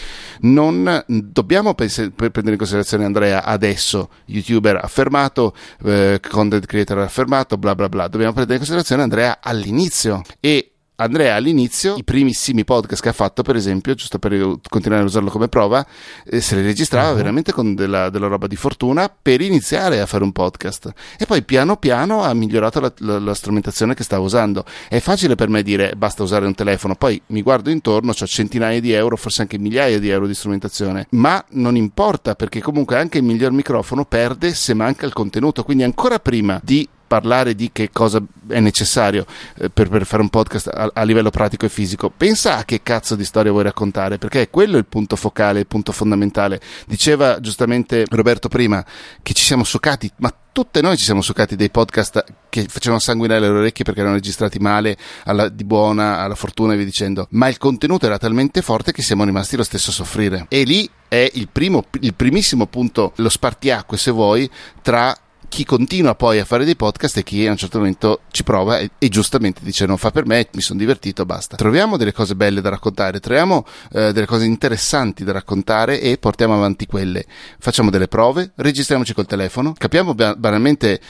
Non 0.41 1.05
dobbiamo 1.07 1.75
pens- 1.75 2.11
prendere 2.15 2.53
in 2.53 2.59
considerazione 2.59 3.05
Andrea 3.05 3.45
adesso, 3.45 4.11
youtuber 4.27 4.77
affermato, 4.83 5.55
eh, 5.85 6.21
content 6.29 6.67
creator 6.67 6.99
affermato, 6.99 7.59
bla 7.59 7.75
bla 7.75 7.89
bla. 7.89 8.09
Dobbiamo 8.09 8.33
prendere 8.33 8.55
in 8.55 8.61
considerazione 8.61 9.03
Andrea 9.03 9.39
all'inizio 9.43 10.23
e 10.41 10.73
Andrea 11.01 11.35
all'inizio, 11.35 11.97
i 11.97 12.05
primissimi 12.05 12.63
podcast 12.63 13.03
che 13.03 13.09
ha 13.09 13.15
fatto, 13.15 13.43
per 13.43 13.57
esempio, 13.57 13.95
giusto 13.95 14.19
per 14.19 14.59
continuare 14.69 15.03
a 15.03 15.07
usarlo 15.07 15.31
come 15.31 15.49
prova, 15.49 15.85
eh, 16.27 16.43
se 16.43 16.57
li 16.57 16.63
registrava 16.63 17.09
uh-huh. 17.09 17.17
veramente 17.17 17.53
con 17.53 17.75
della, 17.75 18.11
della, 18.11 18.27
roba 18.27 18.47
di 18.47 18.57
fortuna 18.57 19.11
per 19.11 19.41
iniziare 19.41 20.01
a 20.01 20.07
fare 20.07 20.25
un 20.25 20.33
podcast. 20.33 20.93
E 21.19 21.25
poi 21.25 21.43
piano 21.43 21.79
piano 21.79 22.23
ha 22.23 22.35
migliorato 22.35 22.81
la, 22.81 22.93
la, 22.99 23.19
la, 23.19 23.35
strumentazione 23.35 23.95
che 23.95 24.03
stava 24.03 24.23
usando. 24.23 24.65
È 24.89 25.01
facile 25.01 25.37
per 25.37 25.49
me 25.49 25.63
dire 25.63 25.95
basta 25.97 26.23
usare 26.23 26.45
un 26.45 26.55
telefono, 26.55 26.95
poi 26.95 27.21
mi 27.29 27.41
guardo 27.41 27.71
intorno, 27.71 28.11
ho 28.11 28.27
centinaia 28.27 28.79
di 28.79 28.93
euro, 28.93 29.17
forse 29.17 29.41
anche 29.41 29.59
migliaia 29.59 29.99
di 29.99 30.11
euro 30.11 30.27
di 30.27 30.35
strumentazione, 30.35 31.07
ma 31.13 31.43
non 31.53 31.77
importa 31.77 32.35
perché 32.35 32.61
comunque 32.61 32.99
anche 32.99 33.17
il 33.17 33.25
miglior 33.25 33.53
microfono 33.53 34.05
perde 34.05 34.53
se 34.53 34.75
manca 34.75 35.07
il 35.07 35.15
contenuto, 35.15 35.65
quindi 35.65 35.83
ancora 35.83 36.19
prima 36.19 36.61
di 36.63 36.87
parlare 37.11 37.57
di 37.57 37.71
che 37.73 37.91
cosa 37.93 38.23
è 38.47 38.61
necessario 38.61 39.27
eh, 39.57 39.69
per, 39.69 39.89
per, 39.89 40.07
fare 40.07 40.23
un 40.23 40.29
podcast 40.29 40.69
a, 40.69 40.93
a, 40.95 41.03
livello 41.03 41.31
pratico 41.31 41.67
e 41.67 41.69
fisico. 41.69 42.09
Pensa 42.09 42.59
a 42.59 42.65
che 42.65 42.85
cazzo 42.85 43.17
di 43.17 43.25
storia 43.25 43.51
vuoi 43.51 43.65
raccontare, 43.65 44.17
perché 44.17 44.43
è 44.43 44.49
quello 44.49 44.79
il 44.79 44.85
punto 44.85 45.17
focale, 45.17 45.59
il 45.59 45.67
punto 45.67 45.91
fondamentale. 45.91 46.61
Diceva 46.87 47.41
giustamente 47.41 48.05
Roberto 48.09 48.47
prima 48.47 48.85
che 49.23 49.33
ci 49.33 49.43
siamo 49.43 49.65
succati, 49.65 50.09
ma 50.19 50.33
tutte 50.53 50.81
noi 50.81 50.97
ci 50.97 51.03
siamo 51.03 51.21
succati 51.21 51.57
dei 51.57 51.69
podcast 51.69 52.25
che 52.49 52.67
facevano 52.69 53.01
sanguinare 53.01 53.41
le 53.41 53.49
orecchie 53.49 53.85
perché 53.85 54.01
erano 54.01 54.15
registrati 54.15 54.61
male, 54.61 54.97
alla, 55.25 55.49
di 55.49 55.65
buona, 55.65 56.21
alla 56.21 56.37
fortuna 56.37 56.75
e 56.75 56.77
via 56.77 56.85
dicendo. 56.85 57.27
Ma 57.31 57.49
il 57.49 57.59
contenuto 57.59 58.07
era 58.07 58.19
talmente 58.19 58.63
forte 58.63 58.93
che 58.93 59.03
siamo 59.03 59.25
rimasti 59.25 59.57
lo 59.57 59.65
stesso 59.65 59.91
a 59.91 59.95
soffrire. 59.95 60.47
E 60.49 60.63
lì 60.63 60.89
è 61.09 61.29
il, 61.35 61.49
primo, 61.51 61.87
il 62.03 62.15
primissimo 62.15 62.67
punto, 62.67 63.15
lo 63.17 63.29
spartiacque 63.29 63.97
se 63.97 64.13
vuoi, 64.13 64.49
tra 64.81 65.13
chi 65.51 65.65
continua 65.65 66.15
poi 66.15 66.39
a 66.39 66.45
fare 66.45 66.65
dei 66.65 66.77
podcast 66.77 67.17
e 67.17 67.25
chi 67.25 67.45
a 67.45 67.51
un 67.51 67.57
certo 67.57 67.79
momento 67.79 68.21
ci 68.31 68.45
prova 68.45 68.79
e, 68.79 68.93
e 68.99 69.09
giustamente 69.09 69.61
dice 69.65 69.85
non 69.85 69.99
fa 69.99 70.13
per 70.13 70.25
me, 70.25 70.49
mi 70.53 70.63
sono 70.63 70.79
divertito, 70.79 71.27
basta. 71.27 71.57
Troviamo 71.57 71.97
delle 71.97 72.13
cose 72.13 72.37
belle 72.37 72.61
da 72.61 72.71
raccontare, 72.71 73.19
troviamo 73.19 73.67
eh, 73.93 74.13
delle 74.13 74.27
cose 74.27 74.45
interessanti 74.45 75.25
da 75.25 75.33
raccontare 75.33 76.01
e 76.01 76.19
portiamo 76.19 76.55
avanti 76.55 76.87
quelle. 76.87 77.27
Facciamo 77.59 77.91
delle 77.91 78.07
prove, 78.07 78.53
registriamoci 78.55 79.13
col 79.13 79.27
telefono, 79.27 79.75
capiamo 79.77 80.15
banalmente, 80.15 81.01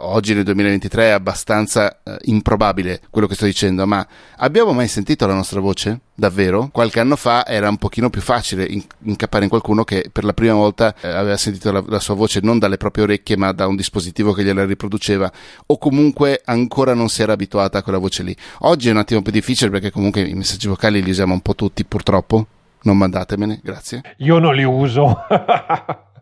oggi 0.00 0.34
nel 0.34 0.44
2023 0.44 1.04
è 1.04 1.10
abbastanza 1.10 2.02
eh, 2.02 2.18
improbabile 2.24 3.00
quello 3.08 3.26
che 3.26 3.34
sto 3.34 3.46
dicendo, 3.46 3.86
ma 3.86 4.06
abbiamo 4.36 4.74
mai 4.74 4.88
sentito 4.88 5.26
la 5.26 5.34
nostra 5.34 5.60
voce? 5.60 6.00
davvero. 6.16 6.70
Qualche 6.72 6.98
anno 6.98 7.14
fa 7.14 7.46
era 7.46 7.68
un 7.68 7.76
pochino 7.76 8.10
più 8.10 8.20
facile 8.20 8.66
incappare 9.04 9.44
in 9.44 9.50
qualcuno 9.50 9.84
che 9.84 10.08
per 10.10 10.24
la 10.24 10.32
prima 10.32 10.54
volta 10.54 10.94
eh, 11.00 11.08
aveva 11.08 11.36
sentito 11.36 11.70
la, 11.70 11.84
la, 11.86 12.00
sua 12.00 12.14
voce 12.14 12.40
non 12.42 12.58
dalle 12.58 12.78
proprie 12.78 13.04
orecchie 13.04 13.36
ma 13.36 13.52
da 13.52 13.66
un 13.66 13.76
dispositivo 13.86 14.32
che 14.32 14.42
gliela 14.42 14.64
riproduceva 14.64 15.30
o 15.66 15.78
comunque 15.78 16.42
ancora 16.44 16.94
non 16.94 17.08
si 17.08 17.22
era 17.22 17.32
abituata 17.32 17.78
a 17.78 17.82
quella 17.82 17.98
voce 17.98 18.22
lì. 18.22 18.36
Oggi 18.60 18.88
è 18.88 18.90
un 18.90 18.98
attimo 18.98 19.22
più 19.22 19.30
difficile 19.32 19.70
perché 19.70 19.90
comunque 19.90 20.22
i 20.22 20.34
messaggi 20.34 20.66
vocali 20.66 21.02
li 21.02 21.10
usiamo 21.10 21.32
un 21.32 21.40
po' 21.40 21.54
tutti 21.54 21.84
purtroppo. 21.84 22.46
Non 22.82 22.98
mandatemene, 22.98 23.60
grazie. 23.62 24.02
Io 24.18 24.38
non 24.38 24.54
li 24.54 24.64
uso. 24.64 25.24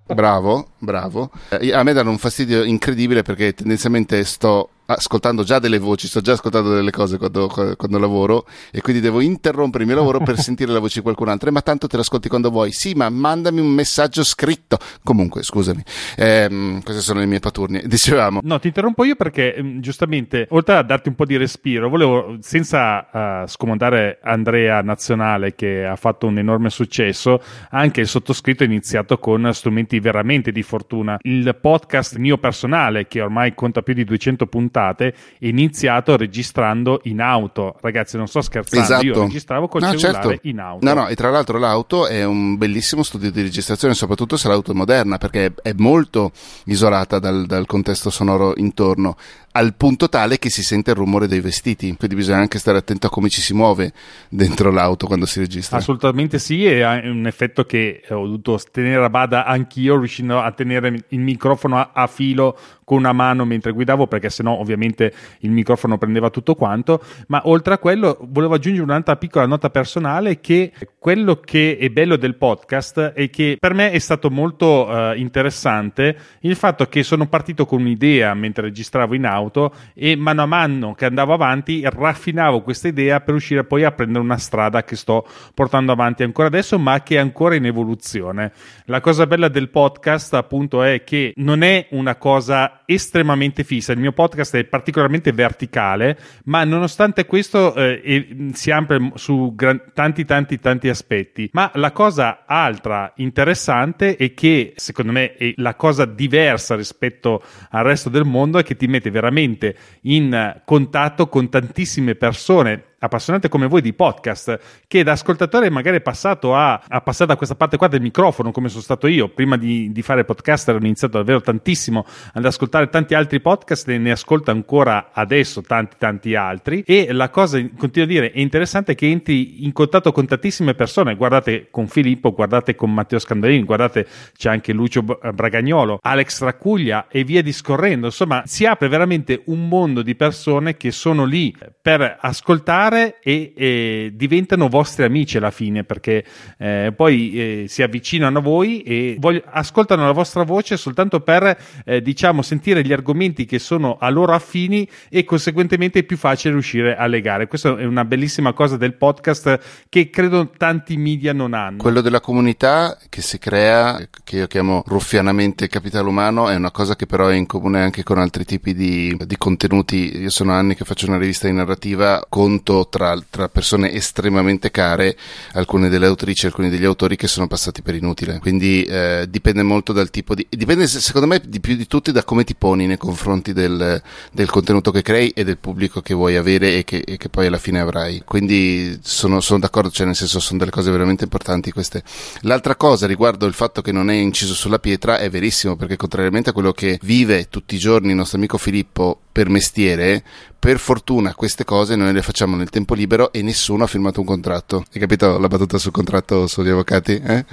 bravo, 0.06 0.68
bravo. 0.78 1.30
Eh, 1.48 1.72
a 1.72 1.82
me 1.82 1.92
danno 1.92 2.10
un 2.10 2.18
fastidio 2.18 2.62
incredibile 2.62 3.22
perché 3.22 3.54
tendenzialmente 3.54 4.22
sto 4.24 4.70
ascoltando 4.86 5.42
già 5.44 5.58
delle 5.58 5.78
voci, 5.78 6.06
sto 6.06 6.20
già 6.20 6.32
ascoltando 6.32 6.74
delle 6.74 6.90
cose 6.90 7.16
quando, 7.18 7.48
quando, 7.48 7.98
lavoro 7.98 8.46
e 8.70 8.80
quindi 8.80 9.00
devo 9.00 9.20
interrompere 9.20 9.84
il 9.84 9.88
mio 9.88 9.98
lavoro 9.98 10.20
per 10.20 10.38
sentire 10.40 10.72
la 10.72 10.78
voce 10.78 10.96
di 10.96 11.02
qualcun 11.02 11.28
altro. 11.28 11.48
Eh, 11.48 11.52
ma 11.52 11.62
tanto 11.62 11.86
te 11.86 11.96
l'ascolti 11.96 12.28
quando 12.28 12.50
vuoi. 12.50 12.72
Sì, 12.72 12.94
ma 12.94 13.08
mandami 13.08 13.60
un 13.60 13.68
messaggio 13.68 14.22
scritto. 14.24 14.78
Comunque, 15.02 15.42
scusami, 15.42 15.82
ehm, 16.16 16.82
queste 16.82 17.02
sono 17.02 17.20
le 17.20 17.26
mie 17.26 17.40
paturnie. 17.40 17.82
Dicevamo. 17.88 18.40
No, 18.42 18.58
ti 18.58 18.68
interrompo 18.68 19.04
io 19.04 19.16
perché 19.16 19.56
mm, 19.60 19.80
giustamente, 19.80 20.46
oltre 20.50 20.76
a 20.76 20.82
darti 20.82 21.08
un 21.08 21.14
po' 21.14 21.24
di 21.24 21.36
respiro, 21.36 21.88
volevo, 21.88 22.36
senza 22.40 23.42
uh, 23.42 23.46
scomodare 23.46 24.18
Andrea 24.22 24.82
Nazionale 24.82 25.54
che 25.54 25.84
ha 25.84 25.96
fatto 25.96 26.26
un 26.26 26.38
enorme 26.38 26.70
successo, 26.70 27.40
anche 27.70 28.00
il 28.00 28.06
sottoscritto 28.06 28.62
è 28.62 28.66
iniziato 28.66 29.18
con 29.18 29.48
strumenti 29.52 29.98
veramente 30.00 30.52
di 30.52 30.62
fortuna. 30.62 31.16
Il 31.22 31.56
podcast 31.60 32.16
mio 32.16 32.36
personale, 32.38 33.06
che 33.06 33.20
ormai 33.20 33.54
conta 33.54 33.82
più 33.82 33.94
di 33.94 34.04
200 34.04 34.46
puntate, 34.46 34.73
puntate 34.74 35.14
iniziato 35.40 36.16
registrando 36.16 37.00
in 37.04 37.20
auto. 37.20 37.76
Ragazzi, 37.80 38.16
non 38.16 38.26
sto 38.26 38.42
scherzando, 38.42 38.84
esatto. 38.84 39.04
io 39.04 39.22
registravo 39.22 39.68
col 39.68 39.82
no, 39.82 39.90
cellulare 39.96 40.28
certo. 40.28 40.48
in 40.48 40.58
auto. 40.58 40.84
No, 40.84 40.94
no, 40.94 41.06
e 41.06 41.14
tra 41.14 41.30
l'altro 41.30 41.58
l'auto 41.58 42.08
è 42.08 42.24
un 42.24 42.56
bellissimo 42.56 43.04
studio 43.04 43.30
di 43.30 43.42
registrazione, 43.42 43.94
soprattutto 43.94 44.36
se 44.36 44.48
l'auto 44.48 44.72
è 44.72 44.74
moderna, 44.74 45.16
perché 45.18 45.54
è 45.62 45.72
molto 45.76 46.32
isolata 46.64 47.20
dal, 47.20 47.46
dal 47.46 47.66
contesto 47.66 48.10
sonoro 48.10 48.54
intorno 48.56 49.16
al 49.56 49.74
punto 49.74 50.08
tale 50.08 50.38
che 50.38 50.50
si 50.50 50.64
sente 50.64 50.90
il 50.90 50.96
rumore 50.96 51.28
dei 51.28 51.40
vestiti, 51.40 51.94
quindi 51.96 52.16
bisogna 52.16 52.38
anche 52.38 52.58
stare 52.58 52.78
attento 52.78 53.06
a 53.06 53.10
come 53.10 53.28
ci 53.28 53.40
si 53.40 53.54
muove 53.54 53.92
dentro 54.28 54.72
l'auto 54.72 55.06
quando 55.06 55.26
si 55.26 55.38
registra. 55.38 55.76
Assolutamente 55.76 56.40
sì, 56.40 56.66
è 56.66 57.08
un 57.08 57.26
effetto 57.26 57.64
che 57.64 58.02
ho 58.08 58.24
dovuto 58.24 58.58
tenere 58.72 59.04
a 59.04 59.10
bada 59.10 59.44
anch'io, 59.44 59.96
riuscendo 59.96 60.40
a 60.40 60.50
tenere 60.50 61.04
il 61.08 61.20
microfono 61.20 61.78
a, 61.78 61.90
a 61.94 62.08
filo 62.08 62.58
con 62.82 62.98
una 62.98 63.12
mano 63.12 63.44
mentre 63.44 63.70
guidavo, 63.70 64.08
perché 64.08 64.28
sennò 64.28 64.58
ovviamente 64.58 65.12
il 65.40 65.50
microfono 65.50 65.98
prendeva 65.98 66.30
tutto 66.30 66.56
quanto, 66.56 67.00
ma 67.28 67.42
oltre 67.44 67.74
a 67.74 67.78
quello 67.78 68.18
volevo 68.22 68.54
aggiungere 68.54 68.84
un'altra 68.84 69.16
piccola 69.16 69.46
nota 69.46 69.70
personale 69.70 70.40
che 70.40 70.72
quello 70.98 71.36
che 71.36 71.78
è 71.78 71.88
bello 71.90 72.16
del 72.16 72.34
podcast 72.34 73.12
è 73.12 73.30
che 73.30 73.56
per 73.58 73.72
me 73.72 73.92
è 73.92 73.98
stato 74.00 74.30
molto 74.30 74.88
uh, 74.88 75.16
interessante 75.16 76.16
il 76.40 76.56
fatto 76.56 76.86
che 76.86 77.02
sono 77.04 77.28
partito 77.28 77.66
con 77.66 77.80
un'idea 77.80 78.34
mentre 78.34 78.64
registravo 78.64 79.14
in 79.14 79.24
auto 79.24 79.42
auto 79.44 79.74
e 79.94 80.16
mano 80.16 80.42
a 80.42 80.46
mano 80.46 80.94
che 80.94 81.04
andavo 81.04 81.32
avanti 81.34 81.82
raffinavo 81.84 82.62
questa 82.62 82.88
idea 82.88 83.20
per 83.20 83.30
riuscire 83.30 83.64
poi 83.64 83.84
a 83.84 83.92
prendere 83.92 84.24
una 84.24 84.38
strada 84.38 84.82
che 84.84 84.96
sto 84.96 85.26
portando 85.54 85.92
avanti 85.92 86.22
ancora 86.22 86.48
adesso 86.48 86.78
ma 86.78 87.02
che 87.02 87.16
è 87.16 87.18
ancora 87.18 87.54
in 87.54 87.66
evoluzione. 87.66 88.52
La 88.86 89.00
cosa 89.00 89.26
bella 89.26 89.48
del 89.48 89.68
podcast 89.68 90.34
appunto 90.34 90.82
è 90.82 91.04
che 91.04 91.32
non 91.36 91.62
è 91.62 91.86
una 91.90 92.16
cosa 92.16 92.82
estremamente 92.86 93.64
fissa, 93.64 93.92
il 93.92 93.98
mio 93.98 94.12
podcast 94.12 94.56
è 94.56 94.64
particolarmente 94.64 95.32
verticale 95.32 96.18
ma 96.44 96.64
nonostante 96.64 97.26
questo 97.26 97.74
eh, 97.74 98.50
si 98.52 98.70
amplia 98.70 99.12
su 99.14 99.52
gran- 99.54 99.82
tanti 99.92 100.24
tanti 100.24 100.58
tanti 100.58 100.88
aspetti 100.88 101.48
ma 101.52 101.70
la 101.74 101.92
cosa 101.92 102.44
altra 102.46 103.12
interessante 103.16 104.16
è 104.16 104.32
che 104.34 104.72
secondo 104.76 105.12
me 105.12 105.34
è 105.34 105.52
la 105.56 105.74
cosa 105.74 106.04
diversa 106.04 106.74
rispetto 106.74 107.42
al 107.70 107.84
resto 107.84 108.08
del 108.08 108.24
mondo 108.24 108.58
è 108.58 108.62
che 108.62 108.76
ti 108.76 108.86
mette 108.86 109.10
veramente 109.10 109.33
veramente 109.34 109.76
in 110.02 110.62
contatto 110.64 111.28
con 111.28 111.48
tantissime 111.48 112.14
persone 112.14 112.93
appassionate 113.04 113.48
come 113.48 113.66
voi 113.66 113.80
di 113.80 113.92
podcast, 113.92 114.58
che 114.86 115.02
da 115.02 115.12
ascoltatore 115.12 115.70
magari 115.70 115.98
è 115.98 116.00
passato 116.00 116.54
a, 116.54 116.82
a 116.86 117.00
passare 117.00 117.26
da 117.30 117.36
questa 117.36 117.54
parte 117.54 117.76
qua 117.76 117.88
del 117.88 118.00
microfono, 118.00 118.50
come 118.50 118.68
sono 118.68 118.82
stato 118.82 119.06
io, 119.06 119.28
prima 119.28 119.56
di, 119.56 119.92
di 119.92 120.02
fare 120.02 120.24
podcast 120.24 120.68
ho 120.68 120.76
iniziato 120.76 121.18
davvero 121.18 121.40
tantissimo 121.40 122.04
ad 122.32 122.44
ascoltare 122.44 122.88
tanti 122.88 123.14
altri 123.14 123.40
podcast 123.40 123.88
e 123.88 123.98
ne 123.98 124.10
ascolto 124.10 124.50
ancora 124.50 125.10
adesso 125.12 125.60
tanti 125.60 125.96
tanti 125.98 126.34
altri. 126.34 126.82
E 126.86 127.12
la 127.12 127.28
cosa, 127.28 127.62
continuo 127.76 128.08
a 128.08 128.10
dire, 128.10 128.32
è 128.32 128.40
interessante 128.40 128.94
che 128.94 129.08
entri 129.08 129.64
in 129.64 129.72
contatto 129.72 130.12
con 130.12 130.26
tantissime 130.26 130.74
persone, 130.74 131.14
guardate 131.14 131.68
con 131.70 131.86
Filippo, 131.86 132.32
guardate 132.32 132.74
con 132.74 132.92
Matteo 132.92 133.18
Scandolini, 133.18 133.64
guardate 133.64 134.06
c'è 134.36 134.50
anche 134.50 134.72
Lucio 134.72 135.02
Bragagnolo, 135.02 135.98
Alex 136.00 136.42
Raccuglia 136.42 137.06
e 137.08 137.24
via 137.24 137.42
discorrendo, 137.42 138.06
insomma 138.06 138.42
si 138.46 138.64
apre 138.64 138.88
veramente 138.88 139.42
un 139.46 139.68
mondo 139.68 140.02
di 140.02 140.14
persone 140.14 140.76
che 140.76 140.90
sono 140.90 141.24
lì 141.24 141.54
per 141.80 142.18
ascoltare 142.20 142.93
e, 142.94 143.52
e 143.56 144.12
diventano 144.14 144.68
vostri 144.68 145.04
amici 145.04 145.36
alla 145.36 145.50
fine 145.50 145.84
perché 145.84 146.24
eh, 146.58 146.92
poi 146.94 147.32
eh, 147.32 147.64
si 147.68 147.82
avvicinano 147.82 148.38
a 148.38 148.42
voi 148.42 148.82
e 148.82 149.16
voglio, 149.18 149.42
ascoltano 149.46 150.04
la 150.04 150.12
vostra 150.12 150.42
voce 150.44 150.76
soltanto 150.76 151.20
per 151.20 151.56
eh, 151.84 152.02
diciamo 152.02 152.42
sentire 152.42 152.84
gli 152.84 152.92
argomenti 152.92 153.44
che 153.44 153.58
sono 153.58 153.96
a 153.98 154.08
loro 154.10 154.32
affini 154.32 154.88
e 155.08 155.24
conseguentemente 155.24 156.00
è 156.00 156.02
più 156.04 156.16
facile 156.16 156.54
riuscire 156.54 156.96
a 156.96 157.06
legare. 157.06 157.46
Questa 157.46 157.76
è 157.76 157.84
una 157.84 158.04
bellissima 158.04 158.52
cosa 158.52 158.76
del 158.76 158.94
podcast 158.94 159.84
che 159.88 160.10
credo 160.10 160.50
tanti 160.56 160.96
media 160.96 161.32
non 161.32 161.54
hanno. 161.54 161.78
Quello 161.78 162.00
della 162.00 162.20
comunità 162.20 162.98
che 163.08 163.22
si 163.22 163.38
crea, 163.38 164.08
che 164.22 164.36
io 164.36 164.46
chiamo 164.46 164.82
ruffianamente 164.86 165.68
capitale 165.68 166.08
umano, 166.08 166.48
è 166.48 166.54
una 166.54 166.70
cosa 166.70 166.96
che 166.96 167.06
però 167.06 167.28
è 167.28 167.34
in 167.34 167.46
comune 167.46 167.80
anche 167.80 168.02
con 168.02 168.18
altri 168.18 168.44
tipi 168.44 168.74
di, 168.74 169.16
di 169.24 169.36
contenuti. 169.36 170.18
Io 170.18 170.30
sono 170.30 170.52
anni 170.52 170.74
che 170.74 170.84
faccio 170.84 171.06
una 171.06 171.18
rivista 171.18 171.46
di 171.46 171.52
narrativa, 171.52 172.24
conto 172.28 172.83
tra, 172.88 173.18
tra 173.28 173.48
persone 173.48 173.92
estremamente 173.92 174.70
care 174.70 175.16
alcune 175.52 175.88
delle 175.88 176.06
autrici, 176.06 176.46
alcuni 176.46 176.70
degli 176.70 176.84
autori 176.84 177.16
che 177.16 177.26
sono 177.26 177.46
passati 177.46 177.82
per 177.82 177.94
inutile. 177.94 178.38
Quindi 178.38 178.82
eh, 178.84 179.26
dipende 179.28 179.62
molto 179.62 179.92
dal 179.92 180.10
tipo 180.10 180.34
di. 180.34 180.46
Dipende 180.48 180.86
secondo 180.86 181.26
me 181.26 181.42
di 181.44 181.60
più 181.60 181.76
di 181.76 181.86
tutti 181.86 182.12
da 182.12 182.24
come 182.24 182.44
ti 182.44 182.54
poni 182.54 182.86
nei 182.86 182.96
confronti 182.96 183.52
del, 183.52 184.02
del 184.32 184.50
contenuto 184.50 184.90
che 184.90 185.02
crei 185.02 185.30
e 185.30 185.44
del 185.44 185.58
pubblico 185.58 186.00
che 186.00 186.14
vuoi 186.14 186.36
avere 186.36 186.78
e 186.78 186.84
che, 186.84 187.02
e 187.04 187.16
che 187.16 187.28
poi 187.28 187.46
alla 187.46 187.58
fine 187.58 187.80
avrai. 187.80 188.22
Quindi 188.24 188.98
sono, 189.02 189.40
sono, 189.40 189.60
d'accordo, 189.60 189.90
cioè 189.90 190.06
nel 190.06 190.16
senso 190.16 190.40
sono 190.40 190.58
delle 190.58 190.70
cose 190.70 190.90
veramente 190.90 191.24
importanti 191.24 191.70
queste. 191.70 192.02
L'altra 192.42 192.76
cosa 192.76 193.06
riguardo 193.06 193.46
il 193.46 193.54
fatto 193.54 193.82
che 193.82 193.92
non 193.92 194.10
è 194.10 194.14
inciso 194.14 194.54
sulla 194.54 194.78
pietra 194.78 195.18
è 195.18 195.30
verissimo 195.30 195.76
perché 195.76 195.96
contrariamente 195.96 196.50
a 196.50 196.52
quello 196.52 196.72
che 196.72 196.98
vive 197.02 197.48
tutti 197.48 197.74
i 197.74 197.78
giorni 197.78 198.10
il 198.10 198.16
nostro 198.16 198.38
amico 198.38 198.58
Filippo 198.58 199.20
per 199.34 199.48
mestiere, 199.48 200.22
per 200.64 200.78
fortuna 200.78 201.34
queste 201.34 201.62
cose 201.62 201.94
noi 201.94 202.14
le 202.14 202.22
facciamo 202.22 202.56
nel 202.56 202.70
tempo 202.70 202.94
libero 202.94 203.32
e 203.32 203.42
nessuno 203.42 203.84
ha 203.84 203.86
firmato 203.86 204.20
un 204.20 204.24
contratto. 204.24 204.82
Hai 204.94 204.98
capito 204.98 205.38
la 205.38 205.46
battuta 205.46 205.76
sul 205.76 205.92
contratto 205.92 206.46
sugli 206.46 206.70
avvocati? 206.70 207.20
Eh? 207.22 207.44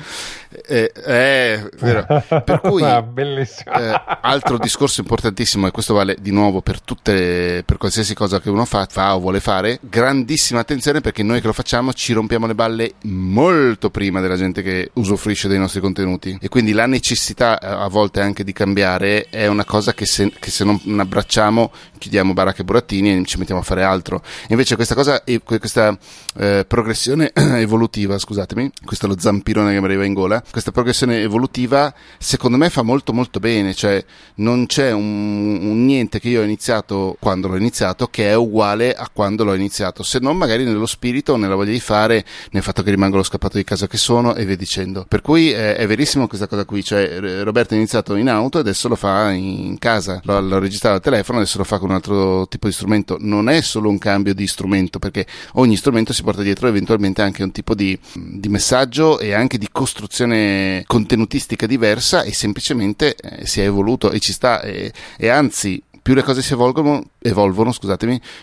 Eh, 0.65 0.91
eh, 1.05 1.69
vero. 1.81 2.05
Per 2.05 2.59
cui, 2.63 2.81
ah, 2.83 3.05
eh, 3.15 4.01
altro 4.21 4.57
discorso 4.57 5.01
importantissimo, 5.01 5.67
e 5.67 5.71
questo 5.71 5.93
vale 5.93 6.15
di 6.21 6.31
nuovo 6.31 6.61
per 6.61 6.79
tutte, 6.79 7.63
per 7.65 7.75
qualsiasi 7.75 8.15
cosa 8.15 8.39
che 8.39 8.49
uno 8.49 8.63
fa, 8.63 8.87
fa 8.89 9.13
o 9.13 9.19
vuole 9.19 9.41
fare, 9.41 9.79
grandissima 9.81 10.61
attenzione 10.61 11.01
perché 11.01 11.21
noi 11.21 11.41
che 11.41 11.47
lo 11.47 11.53
facciamo 11.53 11.91
ci 11.91 12.13
rompiamo 12.13 12.47
le 12.47 12.55
balle 12.55 12.93
molto 13.01 13.89
prima 13.89 14.21
della 14.21 14.37
gente 14.37 14.61
che 14.61 14.89
usufruisce 14.93 15.49
dei 15.49 15.59
nostri 15.59 15.81
contenuti. 15.81 16.37
E 16.39 16.47
quindi 16.47 16.71
la 16.71 16.85
necessità 16.85 17.59
eh, 17.59 17.67
a 17.67 17.89
volte 17.89 18.21
anche 18.21 18.45
di 18.45 18.53
cambiare 18.53 19.27
è 19.29 19.47
una 19.47 19.65
cosa 19.65 19.93
che 19.93 20.05
se, 20.05 20.31
che 20.39 20.49
se 20.49 20.63
non 20.63 20.79
abbracciamo 20.97 21.71
chiudiamo 22.01 22.33
baracche 22.33 22.61
e 22.61 22.65
burattini 22.65 23.00
e 23.09 23.25
ci 23.25 23.37
mettiamo 23.37 23.61
a 23.61 23.63
fare 23.63 23.83
altro. 23.83 24.21
Invece 24.49 24.75
questa 24.75 24.95
cosa, 24.95 25.23
questa 25.43 25.97
eh, 26.37 26.65
progressione 26.67 27.31
evolutiva, 27.33 28.17
scusatemi, 28.17 28.71
questo 28.85 29.05
è 29.05 29.09
lo 29.09 29.19
zampirone 29.19 29.73
che 29.73 29.79
mi 29.79 29.85
arriva 29.85 30.05
in 30.05 30.13
gola, 30.13 30.43
questa 30.49 30.71
progressione 30.71 31.21
evolutiva 31.21 31.93
secondo 32.17 32.57
me 32.57 32.69
fa 32.69 32.81
molto 32.81 33.13
molto 33.13 33.39
bene, 33.39 33.73
cioè 33.73 34.03
non 34.35 34.65
c'è 34.65 34.91
un, 34.91 35.59
un 35.61 35.85
niente 35.85 36.19
che 36.19 36.29
io 36.29 36.41
ho 36.41 36.43
iniziato 36.43 37.17
quando 37.19 37.47
l'ho 37.47 37.57
iniziato 37.57 38.07
che 38.07 38.29
è 38.29 38.35
uguale 38.35 38.93
a 38.93 39.09
quando 39.11 39.43
l'ho 39.43 39.53
iniziato, 39.53 40.03
se 40.03 40.19
non 40.19 40.37
magari 40.37 40.63
nello 40.63 40.85
spirito, 40.85 41.35
nella 41.35 41.55
voglia 41.55 41.71
di 41.71 41.79
fare, 41.79 42.25
nel 42.51 42.63
fatto 42.63 42.83
che 42.83 42.91
rimango 42.91 43.17
lo 43.17 43.23
scappato 43.23 43.57
di 43.57 43.63
casa 43.63 43.87
che 43.87 43.97
sono 43.97 44.35
e 44.35 44.45
via 44.45 44.55
dicendo. 44.55 45.05
Per 45.07 45.21
cui 45.21 45.51
eh, 45.51 45.75
è 45.75 45.87
verissimo 45.87 46.27
questa 46.27 46.47
cosa 46.47 46.65
qui, 46.65 46.83
cioè 46.83 47.43
Roberto 47.43 47.73
ha 47.73 47.77
iniziato 47.77 48.15
in 48.15 48.29
auto 48.29 48.57
e 48.57 48.61
adesso 48.61 48.87
lo 48.87 48.95
fa 48.95 49.31
in 49.31 49.77
casa, 49.79 50.19
l'ho, 50.23 50.39
l'ho 50.39 50.59
registrato 50.59 50.95
al 50.95 51.01
telefono, 51.01 51.39
adesso 51.39 51.57
lo 51.57 51.63
fa 51.63 51.79
con 51.79 51.89
un 51.89 51.95
altro 51.95 52.47
tipo 52.47 52.67
di 52.67 52.73
strumento 52.73 52.90
strumento 52.91 53.17
non 53.19 53.49
è 53.49 53.61
solo 53.61 53.89
un 53.89 53.97
cambio 53.97 54.33
di 54.33 54.47
strumento, 54.47 54.99
perché 54.99 55.25
ogni 55.53 55.77
strumento 55.77 56.11
si 56.13 56.23
porta 56.23 56.41
dietro 56.41 56.67
eventualmente 56.67 57.21
anche 57.21 57.43
un 57.43 57.51
tipo 57.51 57.73
di, 57.73 57.97
di 58.13 58.49
messaggio 58.49 59.19
e 59.19 59.33
anche 59.33 59.57
di 59.57 59.69
costruzione 59.71 60.83
contenutistica 60.85 61.65
diversa 61.65 62.23
e 62.23 62.33
semplicemente 62.33 63.15
eh, 63.15 63.45
si 63.45 63.61
è 63.61 63.65
evoluto 63.65 64.11
e 64.11 64.19
ci 64.19 64.33
sta 64.33 64.61
e, 64.61 64.91
e 65.17 65.27
anzi 65.29 65.81
più 66.01 66.13
le 66.13 66.23
cose 66.23 66.41
si 66.41 66.53
evolvono, 66.53 67.01
evolvono 67.19 67.71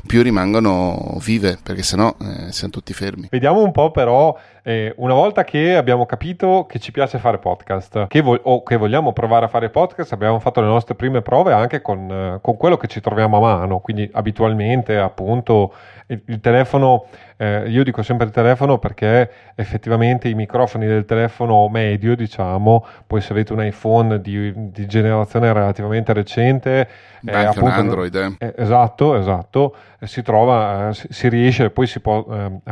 più 0.07 0.23
rimangono 0.23 1.17
vive, 1.25 1.59
perché 1.63 1.83
sennò 1.83 2.15
eh, 2.21 2.53
siamo 2.53 2.73
tutti 2.73 2.93
fermi. 2.93 3.29
Vediamo 3.31 3.63
un 3.63 3.73
po' 3.73 3.91
però, 3.91 4.37
eh, 4.63 4.93
una 4.99 5.15
volta 5.15 5.45
che 5.45 5.75
abbiamo 5.77 6.07
capito 6.07 6.67
che 6.69 6.79
ci 6.79 6.93
piace 6.93 7.19
fare 7.19 7.39
podcast 7.39 8.07
che 8.07 8.21
vo- 8.21 8.39
o 8.41 8.63
che 8.63 8.77
vogliamo 8.77 9.13
provare 9.13 9.47
a 9.47 9.49
fare 9.49 9.71
podcast, 9.71 10.13
abbiamo 10.13 10.39
fatto 10.39 10.61
le 10.61 10.67
nostre 10.69 10.95
prime 10.95 11.21
prove 11.23 11.53
anche 11.53 11.83
con, 11.83 12.11
eh, 12.11 12.39
con 12.41 12.57
quello 12.57 12.77
che 12.77 12.87
ci 12.87 13.01
troviamo 13.01 13.39
a 13.39 13.41
mano, 13.41 13.81
quindi 13.81 14.09
abitualmente 14.13 14.97
appunto 14.97 15.73
il, 16.09 16.23
il 16.27 16.41
telefono, 16.41 17.07
eh, 17.37 17.69
io 17.69 17.85
dico 17.85 18.03
sempre 18.03 18.27
il 18.27 18.33
telefono 18.33 18.79
perché 18.79 19.31
effettivamente 19.55 20.29
i 20.29 20.35
microfoni 20.35 20.87
del 20.87 21.05
telefono 21.05 21.69
medio, 21.69 22.17
diciamo, 22.17 22.85
poi 23.07 23.21
se 23.21 23.33
avete 23.33 23.53
un 23.53 23.65
iPhone 23.65 24.21
di, 24.21 24.53
di 24.55 24.87
generazione 24.87 25.53
relativamente 25.53 26.13
recente, 26.13 26.89
eh, 27.25 27.33
anche 27.33 27.59
appunto, 27.59 27.65
un 27.67 27.71
Android, 27.73 28.15
eh. 28.15 28.47
eh 28.47 28.55
esatto, 28.57 29.17
esatto, 29.17 29.77
eh, 29.99 30.07
si 30.07 30.23
trova, 30.23 30.89
eh, 30.89 30.95
si, 30.95 31.07
si, 31.11 31.29
riesce, 31.29 31.71
poi 31.71 31.87
si 31.87 32.01
può 32.01 32.25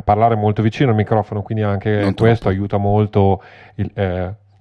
parlare 0.05 0.35
molto 0.35 0.62
vicino 0.62 0.90
al 0.90 0.96
microfono, 0.96 1.42
quindi 1.42 1.62
anche 1.62 2.01
non 2.01 2.14
questo 2.14 2.44
troppo. 2.44 2.49
aiuta 2.49 2.77
molto 2.79 3.42
il, 3.77 3.90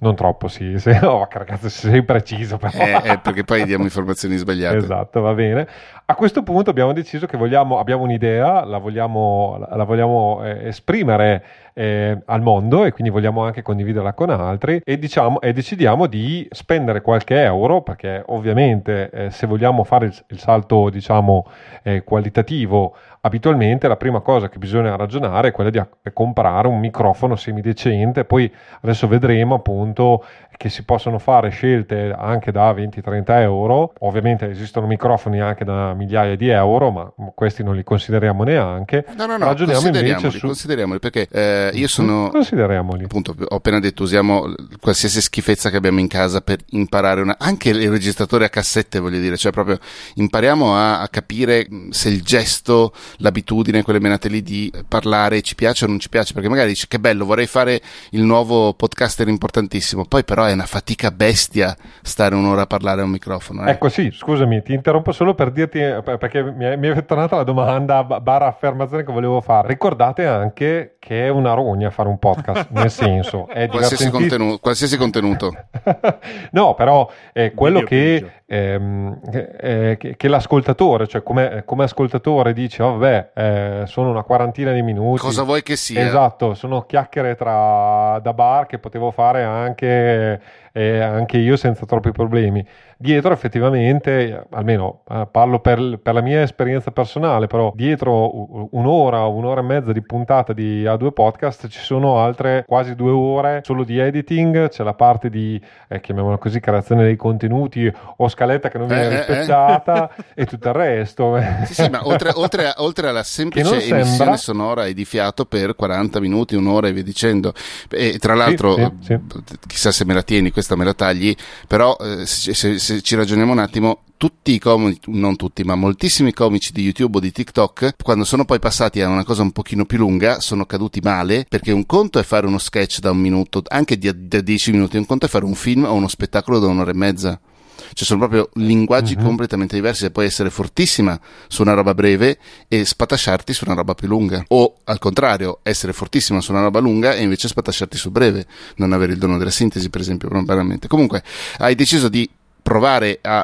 non 0.06 0.16
troppo, 0.16 0.48
sì. 0.48 0.78
Se, 0.78 1.00
oh, 1.04 1.28
ragazzi, 1.30 1.70
sei 1.70 2.04
preciso. 2.04 2.58
Però. 2.58 2.72
Eh, 2.78 3.12
eh, 3.12 3.18
perché 3.18 3.44
poi 3.44 3.66
diamo 3.66 3.84
informazioni 3.84 4.36
sbagliate. 4.38 4.78
esatto, 4.78 5.22
va 5.22 5.34
bene. 5.34 5.68
A 6.08 6.14
questo 6.14 6.44
punto 6.44 6.70
abbiamo 6.70 6.94
deciso 6.94 7.26
che 7.26 7.36
vogliamo, 7.36 7.80
abbiamo 7.80 8.04
un'idea, 8.04 8.64
la 8.64 8.78
vogliamo, 8.78 9.58
la 9.68 9.84
vogliamo 9.86 10.40
eh, 10.44 10.68
esprimere 10.68 11.44
eh, 11.74 12.22
al 12.26 12.44
mondo 12.44 12.86
e 12.86 12.92
quindi 12.92 13.12
vogliamo 13.12 13.44
anche 13.44 13.64
condividerla 13.64 14.14
con 14.14 14.30
altri 14.30 14.82
e, 14.86 15.00
diciamo, 15.00 15.42
e 15.42 15.52
decidiamo 15.52 16.06
di 16.06 16.48
spendere 16.52 17.02
qualche 17.02 17.42
euro 17.42 17.82
perché 17.82 18.22
ovviamente 18.28 19.10
eh, 19.10 19.32
se 19.32 19.48
vogliamo 19.48 19.84
fare 19.84 20.06
il, 20.06 20.24
il 20.28 20.38
salto 20.38 20.92
diciamo, 20.92 21.44
eh, 21.82 22.04
qualitativo 22.04 22.96
abitualmente 23.26 23.88
la 23.88 23.96
prima 23.98 24.20
cosa 24.20 24.50
che 24.50 24.60
bisogna 24.60 24.96
ragionare 24.96 25.48
è 25.48 25.52
quella 25.52 25.72
di 25.72 25.82
comprare 26.14 26.68
un 26.68 26.80
microfono 26.80 27.36
semidecente, 27.36 28.24
poi 28.24 28.52
adesso 28.82 29.08
vedremo 29.08 29.56
appunto 29.56 30.24
che 30.58 30.70
si 30.70 30.84
possono 30.84 31.18
fare 31.20 31.50
scelte 31.50 32.16
anche 32.18 32.52
da 32.52 32.72
20-30 32.72 33.24
euro, 33.42 33.94
ovviamente 34.00 34.50
esistono 34.50 34.86
microfoni 34.88 35.42
anche 35.42 35.66
da 35.66 35.94
migliaia 35.94 36.36
di 36.36 36.50
euro, 36.50 36.92
ma 36.92 37.12
questi 37.34 37.64
non 37.64 37.76
li 37.76 37.84
consideriamo 37.84 38.44
neanche. 38.44 39.06
No, 39.18 39.26
no, 39.26 39.38
no, 39.38 39.46
Ragioniamo 39.46 39.88
invece 39.88 40.30
su... 40.30 40.46
consideriamoli 40.46 41.00
perché 41.00 41.28
eh, 41.32 41.72
io 41.74 41.88
sono... 41.88 42.30
Consideriamoli. 42.30 43.06
Appunto, 43.06 43.36
ho 43.38 43.56
appena 43.56 43.80
detto, 43.80 44.04
usiamo 44.04 44.54
qualsiasi 44.80 45.20
schifezza 45.20 45.70
che 45.70 45.78
abbiamo 45.78 46.00
in 46.00 46.08
casa 46.08 46.42
per 46.42 46.60
imparare 46.70 47.22
una... 47.22 47.36
anche 47.40 47.70
il 47.70 47.90
registratore 47.90 48.46
a 48.46 48.50
cassette, 48.50 49.00
voglio 49.00 49.20
dire, 49.20 49.36
cioè 49.36 49.52
proprio 49.52 49.80
impariamo 50.14 50.76
a, 50.76 51.02
a 51.02 51.08
capire 51.10 51.68
se 51.90 52.10
il 52.10 52.22
gesto 52.22 52.94
l'abitudine, 53.18 53.84
quelle 53.84 54.00
menate 54.00 54.30
lì 54.30 54.42
di 54.42 54.72
parlare 54.88 55.42
ci 55.42 55.56
piace 55.56 55.86
o 55.86 55.88
non 55.88 56.00
ci 56.00 56.10
piace, 56.10 56.34
perché 56.34 56.50
magari 56.50 56.70
dici 56.70 56.88
che 56.88 57.00
bello, 57.00 57.26
vorrei 57.26 57.48
fare 57.48 57.82
il 58.12 58.24
nuovo 58.24 58.74
podcaster 58.74 59.28
importantissimo, 59.28 60.06
poi 60.06 60.24
però 60.24 60.46
è 60.46 60.54
una 60.54 60.66
fatica 60.66 61.12
bestia 61.12 61.76
stare 62.02 62.36
un'ora 62.36 62.62
a 62.64 62.68
parlare 62.68 63.02
a 63.02 63.04
un 63.04 63.12
microfono. 63.12 63.66
Eh. 63.66 63.72
Ecco 63.72 63.90
sì, 63.90 64.10
scusami, 64.12 64.62
ti 64.62 64.74
interrompo 64.74 65.12
solo 65.12 65.34
per 65.34 65.52
dirti, 65.52 65.80
perché 65.80 66.44
mi 66.44 66.66
è, 66.66 66.76
mi 66.76 66.88
è 66.88 67.06
tornata 67.06 67.36
la 67.36 67.44
domanda 67.44 68.04
barra 68.04 68.48
affermazione 68.48 69.04
che 69.04 69.12
volevo 69.12 69.42
fare. 69.42 69.68
Ricordate 69.68 70.26
anche 70.26 70.96
che 71.00 71.26
è 71.26 71.30
una 71.30 71.54
rogna 71.54 71.92
fare 71.92 72.10
un 72.10 72.18
podcast, 72.18 72.70
nel 72.72 72.90
senso, 72.92 73.48
è 73.48 73.68
qualsiasi, 73.68 74.10
contenuto, 74.10 74.60
qualsiasi 74.60 74.98
contenuto. 74.98 75.54
no, 76.52 76.74
però 76.74 77.10
è 77.32 77.54
quello 77.54 77.82
che, 77.82 78.44
ehm, 78.48 79.20
eh, 79.32 79.96
che, 80.00 80.16
che, 80.16 80.28
l'ascoltatore, 80.28 81.08
cioè 81.08 81.24
come, 81.24 81.64
come 81.66 81.84
ascoltatore 81.86 82.54
dice, 82.54 82.84
oh, 82.84 82.98
vabbè, 82.98 83.32
eh, 83.34 83.84
sono 83.86 84.10
una 84.12 84.24
quarantina 84.24 84.72
di 84.72 84.82
minuti. 84.82 85.22
Cosa 85.22 85.44
vuoi 85.44 85.64
che 85.64 85.76
sia? 85.76 86.06
Esatto, 86.06 86.54
sono 86.54 86.86
chiacchiere 86.86 87.36
tra, 87.36 88.20
da 88.22 88.34
bar 88.34 88.68
che 88.68 88.78
potevo 88.78 89.12
fare 89.12 89.44
anche, 89.44 90.42
eh, 90.72 91.00
anche 91.00 91.38
io 91.38 91.56
senza 91.58 91.86
troppi 91.86 92.12
problemi. 92.12 92.66
Dietro 92.98 93.34
effettivamente, 93.34 94.46
almeno 94.52 95.02
eh, 95.10 95.28
parlo 95.30 95.60
per 95.60 95.76
per, 96.02 96.14
la 96.14 96.22
mia 96.22 96.42
esperienza 96.42 96.92
personale, 96.92 97.48
però 97.48 97.72
dietro 97.76 98.68
un'ora, 98.72 99.26
un'ora 99.26 99.62
e 99.62 99.64
mezza 99.64 99.92
di 99.92 100.02
puntata 100.02 100.54
di 100.54 100.84
A2 100.84 101.12
Podcast 101.12 101.68
ci 101.68 101.80
sono 101.80 102.20
altre 102.20 102.64
quasi 102.68 102.96
due 102.96 103.12
ore 103.12 103.62
solo 103.64 103.84
di 103.84 104.00
editing, 104.00 104.70
c'è 104.70 104.84
la 104.84 104.94
parte 104.94 105.30
di, 105.30 105.62
eh, 105.88 106.00
chiamiamola 106.00 106.38
così, 106.38 106.60
creazione 106.60 107.04
dei 107.04 107.16
contenuti 107.16 107.92
o 108.18 108.28
scaletta 108.28 108.70
che 108.70 108.78
non 108.78 108.88
viene 108.88 109.04
eh, 109.04 109.08
eh, 109.08 109.12
eh. 109.12 109.18
rispettata 109.18 110.10
e 110.34 110.46
tutto 110.46 110.70
il 110.70 110.74
resto. 110.74 111.40
Sì, 111.66 111.74
sì, 111.74 111.90
ma 111.90 112.06
oltre, 112.08 112.32
oltre, 112.34 112.68
a, 112.68 112.74
oltre 112.78 113.10
alla 113.10 113.24
semplice 113.24 113.76
emissione 113.76 114.06
sembra... 114.06 114.38
sonora 114.38 114.86
e 114.86 114.94
di 114.94 115.06
fiato 115.06 115.46
per 115.46 115.76
40 115.76 116.20
minuti, 116.20 116.56
un'ora 116.56 116.88
e 116.88 116.94
via 116.94 117.04
dicendo, 117.04 117.54
e 117.90 118.18
tra 118.20 118.36
l'altro, 118.36 118.76
sì, 118.76 118.92
sì, 119.02 119.20
chissà 119.68 119.92
se 119.92 120.06
me 120.06 120.14
la 120.14 120.24
tieni, 120.24 120.52
questa 120.52 120.76
me 120.76 120.86
la 120.86 120.94
tagli, 120.94 121.36
però 121.68 121.96
eh, 122.00 122.26
se, 122.26 122.54
se, 122.54 122.80
se 122.86 123.02
ci 123.02 123.16
ragioniamo 123.16 123.52
un 123.52 123.58
attimo, 123.58 124.04
tutti 124.16 124.54
i 124.54 124.60
comici, 124.60 125.00
non 125.08 125.36
tutti, 125.36 125.64
ma 125.64 125.74
moltissimi 125.74 126.34
comici 126.34 126.72
di 126.72 126.84
YouTube 126.84 127.18
o 127.18 127.20
di 127.20 127.32
TikTok, 127.32 127.96
quando 128.04 128.26
sono 128.26 128.46
poi 128.46 128.60
passati 128.60 129.02
a 129.02 129.10
una 129.10 129.24
cosa 129.24 129.42
un 129.42 129.52
pochino 129.52 129.86
più 129.86 129.98
lunga, 129.98 130.40
sono 130.40 130.68
caduti 130.68 131.00
male, 131.02 131.48
perché 131.50 131.72
un 131.72 131.88
conto 131.88 132.20
è 132.20 132.24
fare 132.24 132.46
uno 132.46 132.60
sketch 132.60 133.00
da 133.00 133.10
un 133.10 133.18
minuto, 133.18 133.64
anche 133.70 133.98
da 133.98 134.40
10 134.40 134.72
minuti, 134.72 134.98
un 134.98 135.08
conto 135.08 135.26
è 135.26 135.30
fare 135.30 135.46
un 135.46 135.56
film 135.56 135.86
o 135.86 135.94
uno 135.94 136.08
spettacolo 136.08 136.60
da 136.60 136.68
un'ora 136.68 136.92
e 136.92 136.94
mezza. 136.94 137.40
Cioè 137.76 138.06
sono 138.06 138.20
proprio 138.20 138.50
linguaggi 138.54 139.16
uh-huh. 139.16 139.24
completamente 139.24 139.76
diversi 139.76 140.06
e 140.06 140.12
puoi 140.12 140.26
essere 140.26 140.50
fortissima 140.50 141.20
su 141.48 141.62
una 141.62 141.74
roba 141.74 141.94
breve 141.94 142.38
e 142.68 142.86
spatasciarti 142.86 143.52
su 143.54 143.66
una 143.66 143.74
roba 143.74 143.96
più 143.96 144.08
lunga. 144.08 144.44
O 144.50 144.76
al 144.84 145.00
contrario, 145.00 145.60
essere 145.64 145.92
fortissima 145.92 146.40
su 146.40 146.52
una 146.52 146.62
roba 146.62 146.80
lunga 146.80 147.16
e 147.16 147.24
invece 147.24 147.48
spatasciarti 147.48 147.98
su 147.98 148.12
breve. 148.12 148.46
Non 148.76 148.94
avere 148.94 149.14
il 149.14 149.18
dono 149.18 149.38
della 149.38 149.50
sintesi, 149.50 149.90
per 149.90 150.02
esempio, 150.02 150.30
banalmente. 150.30 150.88
Comunque, 150.88 151.24
hai 151.58 151.76
deciso 151.76 152.10
di 152.10 152.30
provare 152.66 153.20
a 153.22 153.44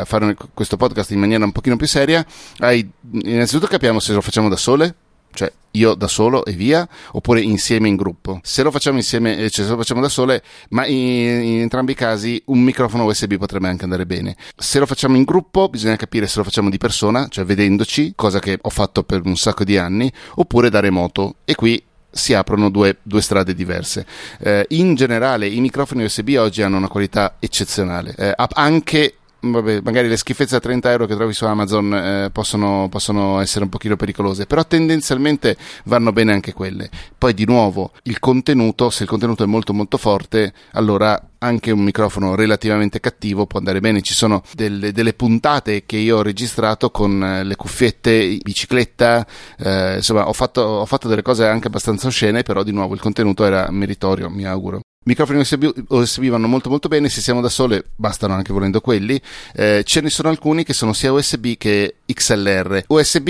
eh, 0.00 0.04
fare 0.06 0.34
questo 0.54 0.78
podcast 0.78 1.10
in 1.10 1.18
maniera 1.18 1.44
un 1.44 1.52
pochino 1.52 1.76
più 1.76 1.86
seria, 1.86 2.24
hai, 2.60 2.90
innanzitutto 3.10 3.66
capiamo 3.66 4.00
se 4.00 4.14
lo 4.14 4.22
facciamo 4.22 4.48
da 4.48 4.56
sole, 4.56 4.94
cioè 5.34 5.52
io 5.72 5.92
da 5.92 6.08
solo 6.08 6.42
e 6.46 6.52
via, 6.52 6.88
oppure 7.12 7.42
insieme 7.42 7.88
in 7.88 7.96
gruppo. 7.96 8.40
Se 8.42 8.62
lo 8.62 8.70
facciamo 8.70 8.96
insieme, 8.96 9.36
eh, 9.36 9.50
cioè 9.50 9.66
se 9.66 9.72
lo 9.72 9.76
facciamo 9.76 10.00
da 10.00 10.08
sole, 10.08 10.42
ma 10.70 10.86
in, 10.86 10.96
in, 10.96 11.60
entrambi 11.60 11.92
i 11.92 11.94
casi 11.94 12.42
un 12.46 12.60
microfono 12.60 13.04
USB 13.04 13.34
potrebbe 13.34 13.68
anche 13.68 13.84
andare 13.84 14.06
bene. 14.06 14.36
Se 14.56 14.78
lo 14.78 14.86
facciamo 14.86 15.16
in 15.16 15.24
gruppo, 15.24 15.68
bisogna 15.68 15.96
capire 15.96 16.26
se 16.26 16.38
lo 16.38 16.44
facciamo 16.44 16.70
di 16.70 16.78
persona, 16.78 17.28
cioè 17.28 17.44
vedendoci, 17.44 18.14
cosa 18.16 18.38
che 18.38 18.58
ho 18.58 18.70
fatto 18.70 19.02
per 19.02 19.20
un 19.26 19.36
sacco 19.36 19.64
di 19.64 19.76
anni, 19.76 20.10
oppure 20.36 20.70
da 20.70 20.80
remoto. 20.80 21.34
E 21.44 21.54
qui 21.54 21.82
si 22.12 22.34
aprono 22.34 22.70
due, 22.70 22.98
due 23.02 23.22
strade 23.22 23.54
diverse. 23.54 24.06
Eh, 24.38 24.66
in 24.70 24.94
generale 24.94 25.48
i 25.48 25.60
microfoni 25.60 26.04
USB 26.04 26.36
oggi 26.38 26.62
hanno 26.62 26.76
una 26.76 26.88
qualità 26.88 27.36
eccezionale, 27.38 28.14
eh, 28.16 28.34
anche 28.36 29.14
Vabbè, 29.44 29.80
magari 29.82 30.06
le 30.06 30.16
schifezze 30.16 30.54
a 30.54 30.60
30 30.60 30.88
euro 30.92 31.06
che 31.06 31.16
trovi 31.16 31.32
su 31.32 31.44
Amazon 31.44 31.92
eh, 31.92 32.30
possono, 32.30 32.86
possono, 32.88 33.40
essere 33.40 33.64
un 33.64 33.70
pochino 33.70 33.96
pericolose, 33.96 34.46
però 34.46 34.64
tendenzialmente 34.64 35.56
vanno 35.86 36.12
bene 36.12 36.32
anche 36.32 36.52
quelle. 36.52 36.88
Poi 37.18 37.34
di 37.34 37.44
nuovo, 37.44 37.90
il 38.04 38.20
contenuto, 38.20 38.88
se 38.90 39.02
il 39.02 39.08
contenuto 39.08 39.42
è 39.42 39.46
molto 39.46 39.74
molto 39.74 39.96
forte, 39.96 40.52
allora 40.74 41.20
anche 41.38 41.72
un 41.72 41.80
microfono 41.80 42.36
relativamente 42.36 43.00
cattivo 43.00 43.46
può 43.46 43.58
andare 43.58 43.80
bene. 43.80 44.00
Ci 44.00 44.14
sono 44.14 44.42
delle, 44.52 44.92
delle 44.92 45.12
puntate 45.12 45.86
che 45.86 45.96
io 45.96 46.18
ho 46.18 46.22
registrato 46.22 46.92
con 46.92 47.20
eh, 47.20 47.42
le 47.42 47.56
cuffiette, 47.56 48.38
bicicletta, 48.40 49.26
eh, 49.58 49.96
insomma 49.96 50.28
ho 50.28 50.32
fatto, 50.32 50.60
ho 50.60 50.86
fatto 50.86 51.08
delle 51.08 51.22
cose 51.22 51.46
anche 51.46 51.66
abbastanza 51.66 52.06
oscene, 52.06 52.44
però 52.44 52.62
di 52.62 52.70
nuovo 52.70 52.94
il 52.94 53.00
contenuto 53.00 53.44
era 53.44 53.68
meritorio, 53.72 54.30
mi 54.30 54.46
auguro. 54.46 54.82
Microfoni 55.04 55.40
USB, 55.40 55.68
USB, 55.88 56.28
vanno 56.28 56.46
molto 56.46 56.68
molto 56.68 56.88
bene, 56.88 57.08
se 57.08 57.20
siamo 57.20 57.40
da 57.40 57.48
sole 57.48 57.84
bastano 57.96 58.34
anche 58.34 58.52
volendo 58.52 58.80
quelli, 58.80 59.20
eh, 59.54 59.82
ce 59.84 60.00
ne 60.00 60.10
sono 60.10 60.28
alcuni 60.28 60.62
che 60.64 60.72
sono 60.72 60.92
sia 60.92 61.12
USB 61.12 61.54
che 61.58 61.96
XLR. 62.06 62.84
USB 62.86 63.28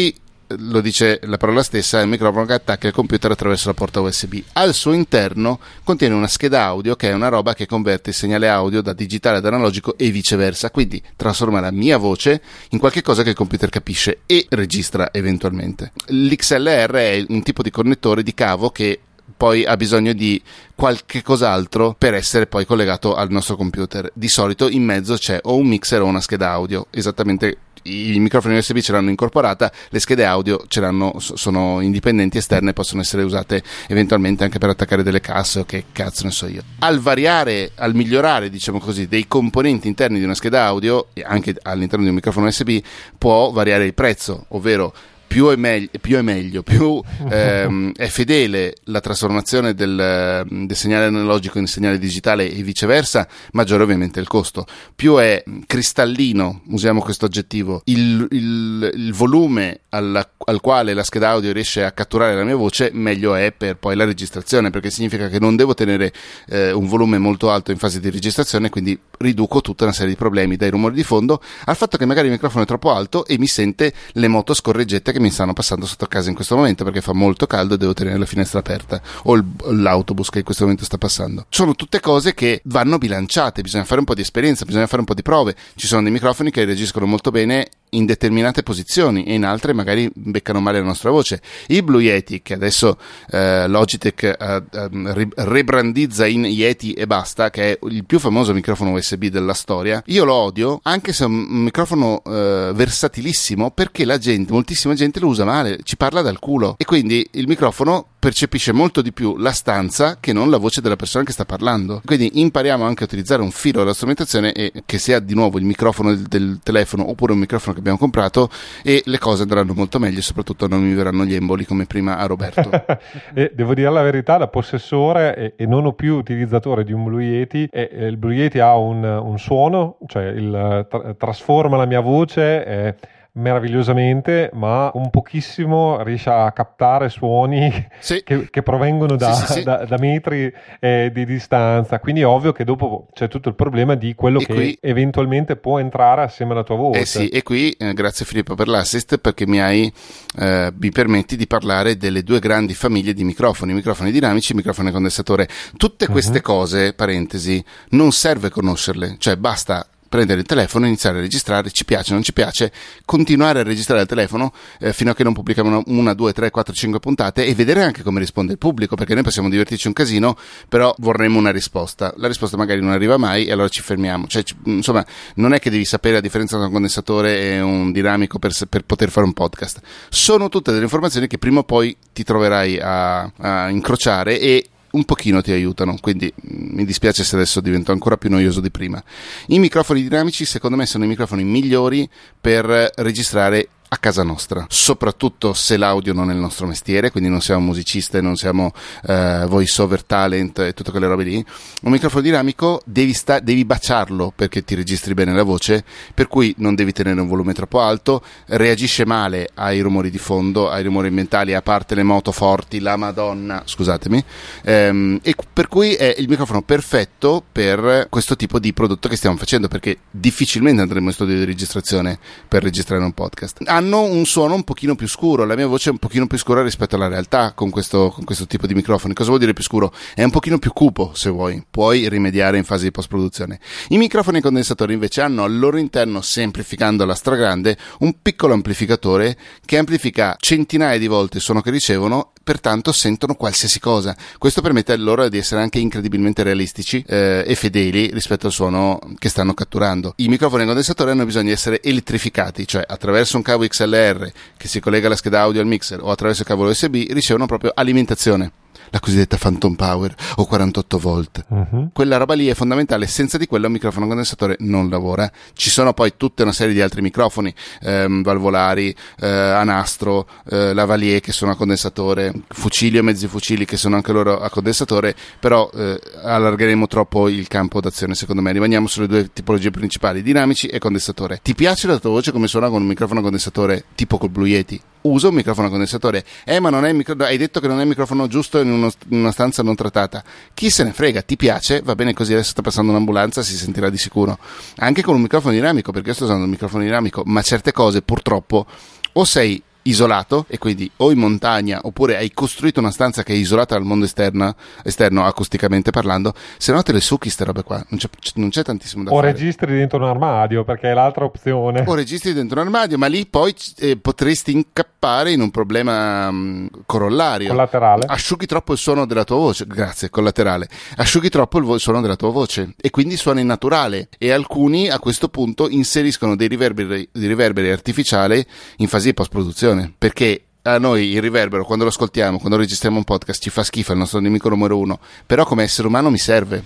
lo 0.59 0.81
dice 0.81 1.21
la 1.25 1.37
parola 1.37 1.63
stessa, 1.63 2.01
è 2.01 2.03
il 2.03 2.09
microfono 2.09 2.45
che 2.45 2.53
attacca 2.53 2.87
il 2.87 2.93
computer 2.93 3.31
attraverso 3.31 3.69
la 3.69 3.75
porta 3.75 4.01
USB. 4.01 4.41
Al 4.53 4.75
suo 4.75 4.93
interno 4.93 5.61
contiene 5.85 6.15
una 6.15 6.27
scheda 6.27 6.65
audio 6.65 6.97
che 6.97 7.11
è 7.11 7.15
una 7.15 7.29
roba 7.29 7.55
che 7.55 7.67
converte 7.67 8.11
il 8.11 8.17
segnale 8.17 8.49
audio 8.49 8.83
da 8.83 8.93
digitale 8.93 9.39
ad 9.39 9.47
analogico 9.47 9.97
e 9.97 10.11
viceversa, 10.11 10.71
quindi 10.71 11.03
trasforma 11.17 11.61
la 11.61 11.71
mia 11.71 11.97
voce 11.97 12.43
in 12.71 12.79
qualche 12.79 13.03
cosa 13.03 13.23
che 13.23 13.31
il 13.31 13.37
computer 13.37 13.69
capisce 13.69 14.21
e 14.27 14.47
registra 14.51 15.13
eventualmente. 15.13 15.93
L'XLR 16.07 16.93
è 16.93 17.25
un 17.29 17.43
tipo 17.43 17.63
di 17.63 17.71
connettore 17.71 18.23
di 18.23 18.35
cavo 18.35 18.71
che 18.71 19.01
poi 19.43 19.65
ha 19.65 19.77
bisogno 19.77 20.13
di 20.13 20.41
qualche 20.73 21.21
cos'altro 21.21 21.97
per 21.99 22.15
essere 22.15 22.47
poi 22.47 22.65
collegato 22.65 23.17
al 23.17 23.29
nostro 23.29 23.57
computer. 23.57 24.09
Di 24.15 24.29
solito 24.29 24.69
in 24.69 24.85
mezzo 24.85 25.17
c'è 25.17 25.41
o 25.43 25.57
un 25.57 25.67
mixer 25.67 26.01
o 26.01 26.05
una 26.05 26.21
scheda 26.21 26.53
audio, 26.53 26.87
esattamente 26.91 27.57
i 27.83 28.21
microfoni 28.21 28.57
USB 28.57 28.79
ce 28.79 28.93
l'hanno 28.93 29.11
incorporata, 29.11 29.73
le 29.89 29.99
schede 29.99 30.25
audio 30.25 30.63
ce 30.69 30.79
l'hanno, 30.79 31.17
sono 31.19 31.81
indipendenti 31.81 32.39
esterne, 32.39 32.73
possono 32.73 33.01
essere 33.01 33.25
usate 33.25 33.65
eventualmente 33.89 34.45
anche 34.45 34.59
per 34.59 34.69
attaccare 34.69 35.03
delle 35.03 35.21
casse 35.21 35.59
o 35.59 35.65
che 35.65 35.87
cazzo 35.91 36.23
ne 36.23 36.31
so 36.31 36.47
io. 36.47 36.63
Al 36.79 37.01
variare, 37.01 37.73
al 37.75 37.97
migliorare, 37.97 38.49
diciamo 38.49 38.79
così, 38.79 39.09
dei 39.09 39.27
componenti 39.27 39.89
interni 39.89 40.21
di 40.21 40.25
una 40.25 40.37
scheda 40.37 40.67
audio 40.67 41.09
e 41.15 41.25
anche 41.27 41.57
all'interno 41.63 42.05
di 42.05 42.11
un 42.11 42.15
microfono 42.15 42.47
USB 42.47 42.79
può 43.19 43.51
variare 43.51 43.87
il 43.87 43.95
prezzo, 43.95 44.45
ovvero 44.51 44.95
più 45.33 45.49
è, 45.49 45.57
meglio, 45.57 45.89
più, 45.99 46.17
è 46.19 46.21
meglio, 46.21 46.63
più 46.63 47.03
ehm, 47.31 47.95
è 47.95 48.07
fedele 48.09 48.75
la 48.85 49.01
trasformazione 49.01 49.73
del, 49.73 50.45
del, 50.47 50.77
segnale 50.77 51.07
analogico 51.07 51.59
in 51.59 51.67
segnale 51.67 51.99
digitale 51.99 52.51
e 52.51 52.63
viceversa, 52.63 53.27
maggiore 53.53 53.83
ovviamente 53.83 54.21
il 54.21 54.29
costo. 54.29 54.67
Più 54.95 55.17
è 55.17 55.43
cristallino, 55.67 56.61
usiamo 56.69 57.01
questo 57.01 57.25
aggettivo, 57.25 57.81
il, 57.87 58.27
il, 58.31 58.91
il 58.95 59.13
volume 59.15 59.81
alla, 59.89 60.29
al 60.45 60.61
quale 60.61 60.93
la 60.93 61.03
scheda 61.03 61.31
audio 61.31 61.51
riesce 61.51 61.83
a 61.83 61.93
catturare 61.93 62.35
la 62.35 62.45
mia 62.45 62.57
voce, 62.57 62.91
meglio 62.93 63.35
è 63.35 63.53
per 63.53 63.79
poi 63.79 63.97
la 63.97 64.05
registrazione, 64.05 64.69
perché 64.69 64.91
significa 64.91 65.29
che 65.29 65.39
non 65.39 65.57
devo 65.57 65.73
tenere 65.73 66.13
eh, 66.49 66.73
un 66.73 66.87
volume 66.87 67.17
molto 67.17 67.51
alto 67.51 67.71
in 67.71 67.79
fase 67.79 68.01
di 68.01 68.11
registrazione, 68.11 68.69
quindi 68.69 68.99
riduco 69.17 69.63
tutta 69.63 69.85
una 69.85 69.95
serie 69.95 70.11
di 70.11 70.17
problemi, 70.17 70.57
dai 70.57 70.69
rumori 70.69 70.95
di 70.95 71.05
fondo 71.05 71.41
al 71.65 71.77
fatto 71.77 71.97
che 71.97 72.05
magari 72.05 72.27
il 72.27 72.33
microfono 72.33 72.65
è 72.65 72.67
troppo 72.67 72.93
alto 72.93 73.25
e 73.25 73.39
mi 73.39 73.47
sente 73.47 73.95
le 74.13 74.29
moto 74.29 74.53
scorreggette 74.53 75.13
che 75.13 75.21
mi 75.23 75.31
stanno 75.31 75.53
passando 75.53 75.87
sotto 75.87 76.07
casa 76.07 76.29
in 76.29 76.35
questo 76.35 76.57
momento 76.57 76.85
perché 76.85 77.01
fa 77.01 77.13
molto 77.13 77.47
caldo 77.47 77.75
e 77.75 77.79
devo 77.79 77.95
tenere 77.95 78.19
la 78.19 78.27
finestra 78.27 78.59
aperta 78.59 79.01
o 79.25 79.35
il, 79.35 79.45
l'autobus 79.71 80.31
che 80.31 80.39
in 80.39 80.45
questo 80.45 80.65
momento 80.65 80.85
sta 80.85 80.99
passando. 80.99 81.47
Sono 81.49 81.75
tutte 81.75 82.01
cose 82.01 82.35
che 82.35 82.61
vanno 82.65 82.99
bilanciate, 82.99 83.63
bisogna 83.63 83.85
fare 83.85 84.01
un 84.01 84.07
po' 84.07 84.15
di 84.15 84.21
esperienza, 84.21 84.65
bisogna 84.65 84.87
fare 84.87 85.01
un 85.01 85.07
po' 85.07 85.15
di 85.15 85.23
prove. 85.23 85.57
Ci 85.75 85.87
sono 85.87 86.03
dei 86.03 86.13
microfoni 86.13 86.51
che 86.51 86.65
reagiscono 86.65 87.07
molto 87.07 87.31
bene 87.31 87.69
in 87.95 88.07
determinate 88.07 88.63
posizioni 88.63 89.25
e 89.25 89.35
in 89.35 89.45
altre 89.45 89.73
magari 89.73 90.11
beccano 90.15 90.61
male 90.61 90.79
la 90.79 90.87
nostra 90.87 91.11
voce. 91.11 91.41
Il 91.69 91.83
Blue 91.83 92.03
Yeti, 92.03 92.43
che 92.43 92.55
adesso 92.55 92.99
eh, 93.31 93.67
Logitech 93.67 94.23
eh, 94.23 94.63
eh, 94.71 95.29
rebrandizza 95.37 96.27
in 96.27 96.45
Yeti 96.45 96.93
e 96.93 97.07
basta, 97.07 97.51
che 97.51 97.73
è 97.73 97.79
il 97.89 98.05
più 98.05 98.19
famoso 98.19 98.53
microfono 98.53 98.93
USB 98.93 99.27
della 99.27 99.55
storia, 99.55 100.03
io 100.07 100.25
lo 100.25 100.35
odio, 100.35 100.81
anche 100.83 101.13
se 101.13 101.25
è 101.25 101.27
un 101.27 101.63
microfono 101.63 102.23
eh, 102.25 102.73
versatilissimo, 102.75 103.71
perché 103.71 104.05
la 104.05 104.19
gente, 104.19 104.53
moltissima 104.53 104.95
gente 104.95 105.21
lo 105.21 105.29
usa 105.29 105.45
male, 105.45 105.79
ci 105.83 105.97
parla 105.97 106.23
dal 106.23 106.39
culo 106.39 106.75
e 106.79 106.85
quindi 106.85 107.27
il 107.33 107.47
microfono 107.47 108.07
percepisce 108.23 108.71
molto 108.71 109.03
di 109.03 109.13
più 109.13 109.37
la 109.37 109.51
stanza 109.51 110.19
che 110.21 110.33
non 110.33 110.49
la 110.49 110.57
voce 110.57 110.81
della 110.81 110.95
persona 110.95 111.25
che 111.25 111.33
sta 111.33 111.45
parlando. 111.45 112.01
Quindi 112.05 112.41
impariamo 112.41 112.85
anche 112.85 113.03
a 113.03 113.07
utilizzare 113.07 113.43
un 113.43 113.51
filo 113.51 113.81
della 113.81 113.95
strumentazione 113.95 114.53
e 114.53 114.73
che 114.87 114.99
sia 114.99 115.19
di 115.19 115.35
nuovo 115.35 115.59
il 115.59 115.65
microfono 115.65 116.15
del, 116.15 116.23
del 116.29 116.61
telefono 116.63 117.11
oppure 117.11 117.33
un 117.33 117.41
microfono 117.41 117.75
che 117.75 117.82
abbiamo 117.83 117.99
comprato 117.99 118.49
e 118.83 119.03
le 119.05 119.19
cose 119.19 119.43
andranno 119.43 119.75
molto 119.75 119.99
meglio 119.99 120.21
soprattutto 120.23 120.69
non 120.69 120.83
mi 120.83 120.95
verranno 120.95 121.25
gli 121.25 121.35
emboli 121.35 121.65
come 121.65 121.85
prima 121.87 122.17
a 122.17 122.27
Roberto. 122.27 122.71
devo 123.53 123.75
dire 123.75 123.91
la 123.91 124.03
verità, 124.03 124.39
da 124.39 124.49
possessore 124.49 125.37
e, 125.37 125.53
e 125.57 125.67
non 125.67 125.85
ho 125.85 125.93
più 125.93 126.15
utilizzatore 126.15 126.85
di 126.85 126.93
un 126.93 127.05
Blue 127.05 127.23
Yeti, 127.23 127.69
e, 127.71 127.91
e 127.93 128.07
il 128.07 128.17
Blue 128.17 128.35
Yeti 128.35 128.61
ha 128.61 128.77
un, 128.77 129.05
un 129.05 129.39
suono, 129.39 129.99
cioè 130.07 130.25
il, 130.25 130.87
tra, 130.89 131.15
trasforma 131.15 131.77
la 131.77 131.87
mia 131.87 132.01
voce. 132.01 132.65
E, 132.65 132.95
meravigliosamente, 133.35 134.51
ma 134.53 134.91
un 134.95 135.09
pochissimo 135.09 136.03
riesce 136.03 136.29
a 136.29 136.53
captare 136.53 137.09
suoni 137.09 137.71
sì. 137.99 138.23
che, 138.23 138.51
che, 138.51 138.63
provengono 138.63 139.17
da, 139.17 139.33
sì, 139.33 139.63
da, 139.63 139.85
da 139.85 139.97
metri 139.99 140.53
eh, 140.81 141.11
di 141.13 141.25
distanza. 141.25 141.99
Quindi 141.99 142.21
è 142.21 142.27
ovvio 142.27 142.53
che 142.53 142.65
dopo 142.65 143.09
c'è 143.13 143.29
tutto 143.29 143.49
il 143.49 143.55
problema 143.55 143.95
di 143.95 144.15
quello 144.15 144.41
e 144.41 144.45
che 144.45 144.55
qui... 144.55 144.79
eventualmente 144.81 145.57
può 145.57 145.79
entrare 145.79 146.23
assieme 146.23 146.53
alla 146.53 146.63
tua 146.63 146.77
voce. 146.77 147.01
Eh 147.01 147.07
sì, 147.07 147.29
e 147.29 147.43
qui 147.43 147.71
eh, 147.71 147.95
grazie 147.95 148.27
Filippo 148.27 148.55
per 148.55 148.69
l'assist 148.69 149.17
perché 149.19 149.47
mi 149.47 149.61
hai 149.61 149.91
eh, 150.39 150.73
mi 150.79 150.91
permetti 150.91 151.37
di 151.37 151.47
parlare 151.47 151.97
delle 151.97 152.23
due 152.23 152.39
grandi 152.39 152.75
famiglie 152.75 153.15
di 153.15 153.25
microfoni, 153.25 153.73
microfoni 153.73 154.11
dinamici 154.11 154.53
e 154.53 154.57
microfoni 154.57 154.91
condensatore. 154.91 155.49
Tutte 155.77 156.07
queste 156.07 156.39
uh-huh. 156.39 156.43
cose, 156.43 156.93
parentesi, 156.93 157.65
non 157.91 158.13
serve 158.13 158.51
conoscerle, 158.51 159.17
cioè 159.19 159.37
basta 159.37 159.87
prendere 160.13 160.41
il 160.41 160.47
telefono, 160.47 160.85
iniziare 160.85 161.17
a 161.17 161.21
registrare, 161.23 161.71
ci 161.71 161.87
piace, 161.87 162.13
non 162.13 162.23
ci 162.23 162.35
piace, 162.35 162.71
continuare 163.07 163.61
a 163.61 163.63
registrare 163.63 164.03
il 164.03 164.07
telefono 164.07 164.53
eh, 164.79 164.93
fino 164.93 165.11
a 165.11 165.15
che 165.15 165.25
non 165.25 165.33
pubblichiamo 165.33 165.85
una, 165.87 166.13
due, 166.13 166.35
tre, 166.35 166.51
quattro, 166.51 166.75
cinque 166.75 167.01
puntate 167.01 167.47
e 167.47 167.55
vedere 167.55 167.83
anche 167.83 168.03
come 168.03 168.21
risponde 168.21 168.53
il 168.53 168.59
pubblico, 168.59 168.95
perché 168.95 169.15
noi 169.15 169.23
possiamo 169.23 169.49
divertirci 169.49 169.87
un 169.87 169.95
casino, 169.95 170.37
però 170.69 170.95
vorremmo 170.99 171.39
una 171.39 171.51
risposta. 171.51 172.13
La 172.19 172.27
risposta 172.27 172.59
magari 172.59 172.83
non 172.83 172.91
arriva 172.91 173.17
mai 173.17 173.47
e 173.47 173.53
allora 173.53 173.69
ci 173.69 173.81
fermiamo. 173.81 174.27
Cioè, 174.27 174.43
insomma, 174.65 175.03
non 175.37 175.55
è 175.55 175.59
che 175.59 175.71
devi 175.71 175.87
sapere 175.87 176.17
la 176.17 176.21
differenza 176.21 176.57
tra 176.59 176.67
un 176.67 176.73
condensatore 176.73 177.41
e 177.41 177.61
un 177.63 177.91
dinamico 177.91 178.39
per, 178.39 178.53
per 178.69 178.85
poter 178.85 179.09
fare 179.09 179.25
un 179.25 179.33
podcast. 179.33 179.81
Sono 180.11 180.51
tutte 180.51 180.73
delle 180.73 180.85
informazioni 180.85 181.27
che 181.27 181.39
prima 181.39 181.61
o 181.61 181.65
poi 181.65 181.97
ti 182.13 182.23
troverai 182.23 182.79
a, 182.79 183.33
a 183.35 183.71
incrociare 183.71 184.39
e 184.39 184.67
un 184.93 185.05
pochino 185.05 185.43
ti 185.43 185.53
aiutano, 185.53 185.97
quindi 186.01 186.33
mm, 186.33 186.75
mi 186.77 186.85
dispiace 186.85 187.25
se 187.25 187.37
adesso 187.37 187.61
divento 187.61 187.93
ancora 187.93 188.17
più 188.17 188.31
noioso 188.31 188.61
di 188.61 188.71
prima. 188.71 189.03
I 189.49 189.59
microfoni 189.59 190.03
dinamici 190.03 190.45
secondo 190.45 190.77
me 190.77 190.87
sono 190.87 191.05
i 191.05 191.09
microfoni 191.09 191.45
migliori 191.45 192.09
per 192.41 192.91
registrare 192.97 193.69
a 193.93 193.99
casa 193.99 194.23
nostra, 194.23 194.65
soprattutto 194.69 195.53
se 195.53 195.77
l'audio 195.77 196.15
non 196.15 196.31
è 196.31 196.33
il 196.33 196.41
nostro 196.41 196.67
mestiere, 196.67 197.11
quindi 197.11 197.29
non 197.29 197.43
siamo 197.43 197.61
musiciste, 197.61 198.23
non 198.23 198.37
siamo 198.37 198.73
eh, 199.07 199.45
voice 199.47 199.83
over 199.83 200.03
talent 200.03 200.61
e 200.61 200.73
tutte 200.73 200.91
quelle 200.91 201.07
robe 201.07 201.25
lì. 201.25 201.45
Un 201.83 201.91
microfono 201.91 202.23
dinamico 202.23 202.81
devi, 202.87 203.13
sta- 203.13 203.41
devi 203.41 203.67
baciarlo 203.67 204.33
perché 204.35 204.65
ti 204.65 204.75
registri 204.75 205.13
bene 205.13 205.35
la 205.35 205.43
voce, 205.43 205.85
per 206.15 206.27
cui 206.27 206.55
non 206.59 206.75
devi 206.75 206.93
tenere 206.93 207.21
un 207.21 207.29
volume 207.29 207.53
troppo 207.53 207.81
alto, 207.81 208.23
reagisce 208.47 209.05
male 209.05 209.51
ai 209.55 209.81
rumori 209.81 210.09
di 210.09 210.19
fondo, 210.19 210.71
ai 210.71 210.85
rumori 210.85 211.09
ambientali, 211.09 211.53
a 211.53 211.61
parte 211.61 211.95
le 211.95 212.03
moto 212.03 212.33
forti, 212.33 212.81
la 212.81 212.97
Madonna, 212.97 213.63
scusatemi, 213.63 214.25
ehm, 214.63 215.19
e 215.23 215.35
per 215.53 215.69
cui 215.69 215.93
è 215.93 216.15
il 216.17 216.29
microfono 216.29 216.63
perfetto 216.63 217.45
per 217.53 218.07
questo 218.09 218.37
tipo 218.37 218.59
di 218.59 218.73
prodotto 218.73 219.11
che 219.11 219.17
stiamo 219.17 219.37
facendo, 219.37 219.69
perché 219.69 219.99
difficilmente 220.11 220.81
andremo 220.81 221.09
in 221.09 221.13
studio 221.13 221.37
di 221.37 221.45
registrazione 221.45 222.19
per 222.49 222.63
registrare 222.63 223.05
un 223.05 223.13
podcast 223.13 223.81
hanno 223.83 224.03
un 224.03 224.25
suono 224.25 224.55
un 224.55 224.63
pochino 224.63 224.95
più 224.95 225.09
scuro, 225.09 225.45
la 225.45 225.57
mia 225.57 225.67
voce 225.67 225.91
è 225.91 225.93
un 225.93 225.99
pochino 225.99 226.27
più 226.27 226.39
scura 226.39 226.63
rispetto 226.63 226.95
alla 226.95 227.09
realtà 227.09 227.53
con 227.53 227.69
questo, 227.69 228.11
con 228.11 228.25
questo 228.25 228.47
tipo 228.47 228.67
di 228.67 228.75
microfoni. 228.75 229.13
Cosa 229.13 229.29
vuol 229.29 229.41
dire 229.41 229.53
più 229.53 229.65
scuro? 229.65 229.93
È 230.15 230.23
un 230.23 230.31
pochino 230.31 230.59
più 230.59 230.73
cupo, 230.73 231.11
se 231.15 231.29
vuoi, 231.29 231.63
puoi 231.69 232.09
rimediare 232.09 232.57
in 232.57 232.65
fase 232.65 232.85
di 232.85 232.91
post-produzione. 232.93 233.59
I 233.89 233.99
microfoni 233.99 234.41
condensatori 234.41 234.95
invece 234.95 235.21
hanno 235.21 235.43
al 235.43 235.59
loro 235.59 235.77
interno, 235.77 236.23
semplificando 236.23 237.05
la 237.05 237.15
stragrande, 237.15 237.77
un 237.99 238.15
piccolo 238.23 238.55
amplificatore 238.55 239.37
che 239.65 239.77
amplifica 239.77 240.37
centinaia 240.39 240.99
di 240.99 241.09
volte 241.09 241.39
il 241.39 241.43
suono 241.43 241.61
che 241.61 241.71
ricevono 241.71 242.33
pertanto 242.43 242.93
sentono 242.93 243.35
qualsiasi 243.35 243.81
cosa. 243.81 244.17
Questo 244.39 244.61
permette 244.61 244.97
loro 244.97 245.29
di 245.29 245.39
essere 245.39 245.61
anche 245.63 245.79
incredibilmente 245.79 246.43
realistici 246.43 247.03
eh, 247.07 247.45
e 247.47 247.55
fedeli 247.55 248.11
rispetto 248.13 248.47
al 248.47 248.53
suono 248.53 248.99
che 249.19 249.29
stanno 249.29 249.55
catturando. 249.55 250.15
I 250.17 250.29
microfoni 250.29 250.63
a 250.63 250.67
condensatore 250.67 251.11
hanno 251.11 251.25
bisogno 251.25 251.47
di 251.47 251.53
essere 251.53 251.83
elettrificati, 251.83 252.67
cioè 252.67 252.85
attraverso 252.87 253.37
un 253.37 253.43
cavo 253.43 253.67
XLR 253.67 254.33
che 254.57 254.69
si 254.69 254.81
collega 254.81 255.07
alla 255.07 255.17
scheda 255.17 255.41
audio 255.41 255.61
al 255.61 255.67
mixer 255.67 256.01
o 256.03 256.11
attraverso 256.11 256.43
il 256.43 256.49
cavo 256.49 256.69
USB 256.69 257.11
ricevono 257.11 257.47
proprio 257.47 257.73
alimentazione 257.75 258.53
la 258.93 259.01
cosiddetta 259.01 259.39
Phantom 259.39 259.75
Power 259.75 260.15
o 260.37 260.45
48 260.45 260.99
volt. 260.99 261.45
Uh-huh. 261.49 261.91
Quella 261.93 262.19
roba 262.19 262.35
lì 262.35 262.47
è 262.47 262.55
fondamentale, 262.55 263.07
senza 263.07 263.39
di 263.39 263.47
quello 263.47 263.67
un 263.67 263.73
microfono 263.73 264.07
condensatore 264.07 264.57
non 264.61 264.91
lavora. 264.91 265.31
Ci 265.55 265.71
sono 265.71 265.95
poi 265.95 266.13
tutta 266.17 266.43
una 266.43 266.53
serie 266.53 266.75
di 266.75 266.83
altri 266.83 267.01
microfoni, 267.01 267.53
ehm, 267.81 268.23
valvolari, 268.23 268.95
eh, 269.19 269.27
a 269.27 269.65
nastro, 269.65 270.29
eh, 270.51 270.75
lavalier 270.75 271.21
che 271.21 271.33
sono 271.33 271.53
a 271.53 271.57
condensatore, 271.57 272.33
fucili 272.49 272.99
o 272.99 273.03
mezzi 273.03 273.27
fucili 273.29 273.65
che 273.65 273.79
sono 273.79 273.97
anche 273.97 274.13
loro 274.13 274.39
a 274.39 274.51
condensatore, 274.51 275.17
però 275.41 275.71
eh, 275.75 275.99
allargheremo 276.23 276.87
troppo 276.87 277.29
il 277.29 277.49
campo 277.49 277.81
d'azione 277.81 278.15
secondo 278.15 278.43
me. 278.43 278.53
Rimaniamo 278.53 278.87
sulle 278.87 279.07
due 279.07 279.33
tipologie 279.33 279.71
principali, 279.71 280.23
dinamici 280.23 280.67
e 280.67 280.79
condensatore. 280.79 281.41
Ti 281.43 281.55
piace 281.55 281.87
la 281.87 281.99
tua 281.99 282.11
voce 282.11 282.31
come 282.31 282.47
suona 282.47 282.69
con 282.69 282.83
un 282.83 282.89
microfono 282.89 283.23
condensatore 283.23 283.85
tipo 283.95 284.19
col 284.19 284.29
Blue 284.29 284.49
Yeti? 284.49 284.81
Usa 285.03 285.29
un 285.29 285.35
microfono 285.35 285.69
condensatore. 285.69 286.25
Eh, 286.45 286.61
ma 286.61 286.71
non 286.71 286.85
è 286.85 286.93
micro... 286.93 287.17
hai 287.25 287.37
detto 287.37 287.61
che 287.61 287.69
non 287.69 287.79
è 287.79 287.83
il 287.83 287.89
microfono 287.89 288.27
giusto 288.27 288.61
in 288.61 288.71
un 288.71 288.83
uno, 288.83 288.91
in 289.09 289.19
una 289.19 289.33
stanza 289.33 289.63
non 289.63 289.75
trattata. 289.75 290.23
Chi 290.55 290.71
se 290.71 290.85
ne 290.85 290.93
frega, 290.93 291.23
ti 291.23 291.37
piace, 291.37 291.81
va 291.83 291.95
bene 291.95 292.13
così, 292.13 292.33
adesso 292.33 292.51
sta 292.51 292.63
passando 292.63 292.91
un'ambulanza, 292.91 293.43
si 293.43 293.57
sentirà 293.57 293.91
di 293.91 293.99
sicuro. 293.99 294.39
Anche 294.77 295.03
con 295.03 295.15
un 295.15 295.23
microfono 295.23 295.53
dinamico, 295.53 295.93
perché 295.93 296.09
io 296.09 296.15
sto 296.15 296.25
usando 296.25 296.45
un 296.45 296.51
microfono 296.51 296.83
dinamico, 296.83 297.23
ma 297.27 297.43
certe 297.43 297.73
cose 297.73 298.03
purtroppo 298.03 298.67
o 299.15 299.25
sei 299.25 299.63
isolato 299.83 300.45
e 300.49 300.59
quindi 300.59 300.91
o 300.99 301.11
in 301.11 301.19
montagna 301.19 301.81
oppure 301.83 302.17
hai 302.17 302.31
costruito 302.33 302.81
una 302.81 302.91
stanza 302.91 303.23
che 303.23 303.33
è 303.33 303.37
isolata 303.37 303.75
dal 303.75 303.85
mondo 303.85 304.05
esterno, 304.05 304.55
esterno 304.85 305.25
acusticamente 305.25 305.91
parlando, 305.91 306.35
se 306.57 306.73
no 306.73 306.83
te 306.83 306.93
le 306.93 307.01
succhi 307.01 307.23
queste 307.23 307.45
robe 307.45 307.63
qua, 307.63 307.85
non 307.89 307.99
c'è, 307.99 308.09
non 308.35 308.51
c'è 308.51 308.63
tantissimo 308.63 309.05
da 309.05 309.11
o 309.11 309.17
fare. 309.17 309.29
O 309.29 309.31
registri 309.33 309.75
dentro 309.75 309.99
un 309.99 310.05
armadio 310.05 310.65
perché 310.65 310.91
è 310.91 310.95
l'altra 310.95 311.25
opzione. 311.25 311.85
O 311.87 311.95
registri 311.95 312.33
dentro 312.33 312.61
un 312.61 312.67
armadio, 312.67 312.99
ma 312.99 313.07
lì 313.07 313.27
poi 313.27 313.55
eh, 313.79 313.97
potresti 313.97 314.53
incappare 314.53 314.92
in 315.33 315.41
un 315.41 315.51
problema 315.51 316.31
mm, 316.31 316.67
corollario. 316.87 317.49
Collaterale. 317.49 318.05
Asciughi 318.07 318.47
troppo 318.47 318.73
il 318.73 318.79
suono 318.79 319.07
della 319.07 319.25
tua 319.25 319.37
voce, 319.37 319.67
grazie, 319.67 320.11
collaterale. 320.11 320.69
Asciughi 320.97 321.29
troppo 321.29 321.59
il 321.59 321.65
vo- 321.65 321.79
suono 321.79 322.01
della 322.01 322.17
tua 322.17 322.31
voce 322.31 322.75
e 322.81 322.91
quindi 322.91 323.17
suoni 323.17 323.43
naturale 323.45 324.09
e 324.19 324.31
alcuni 324.31 324.89
a 324.89 324.99
questo 324.99 325.29
punto 325.29 325.69
inseriscono 325.69 326.37
dei 326.37 326.49
riverberi, 326.49 327.09
dei 327.11 327.29
riverberi 327.29 327.71
artificiali 327.71 328.45
in 328.77 328.89
fase 328.89 329.07
di 329.07 329.15
post-produzione 329.15 329.93
perché 329.97 330.45
a 330.63 330.79
noi 330.79 331.11
il 331.11 331.21
riverbero, 331.21 331.65
quando 331.65 331.85
lo 331.85 331.91
ascoltiamo, 331.91 332.39
quando 332.39 332.57
registriamo 332.57 332.97
un 332.97 333.05
podcast, 333.05 333.43
ci 333.43 333.51
fa 333.51 333.65
schifo, 333.65 333.91
è 333.91 333.95
il 333.95 334.01
nostro 334.01 334.21
nemico 334.21 334.49
numero 334.49 334.79
uno, 334.79 335.01
però 335.27 335.45
come 335.45 335.65
essere 335.65 335.89
umano 335.89 336.09
mi 336.09 336.19
serve, 336.19 336.63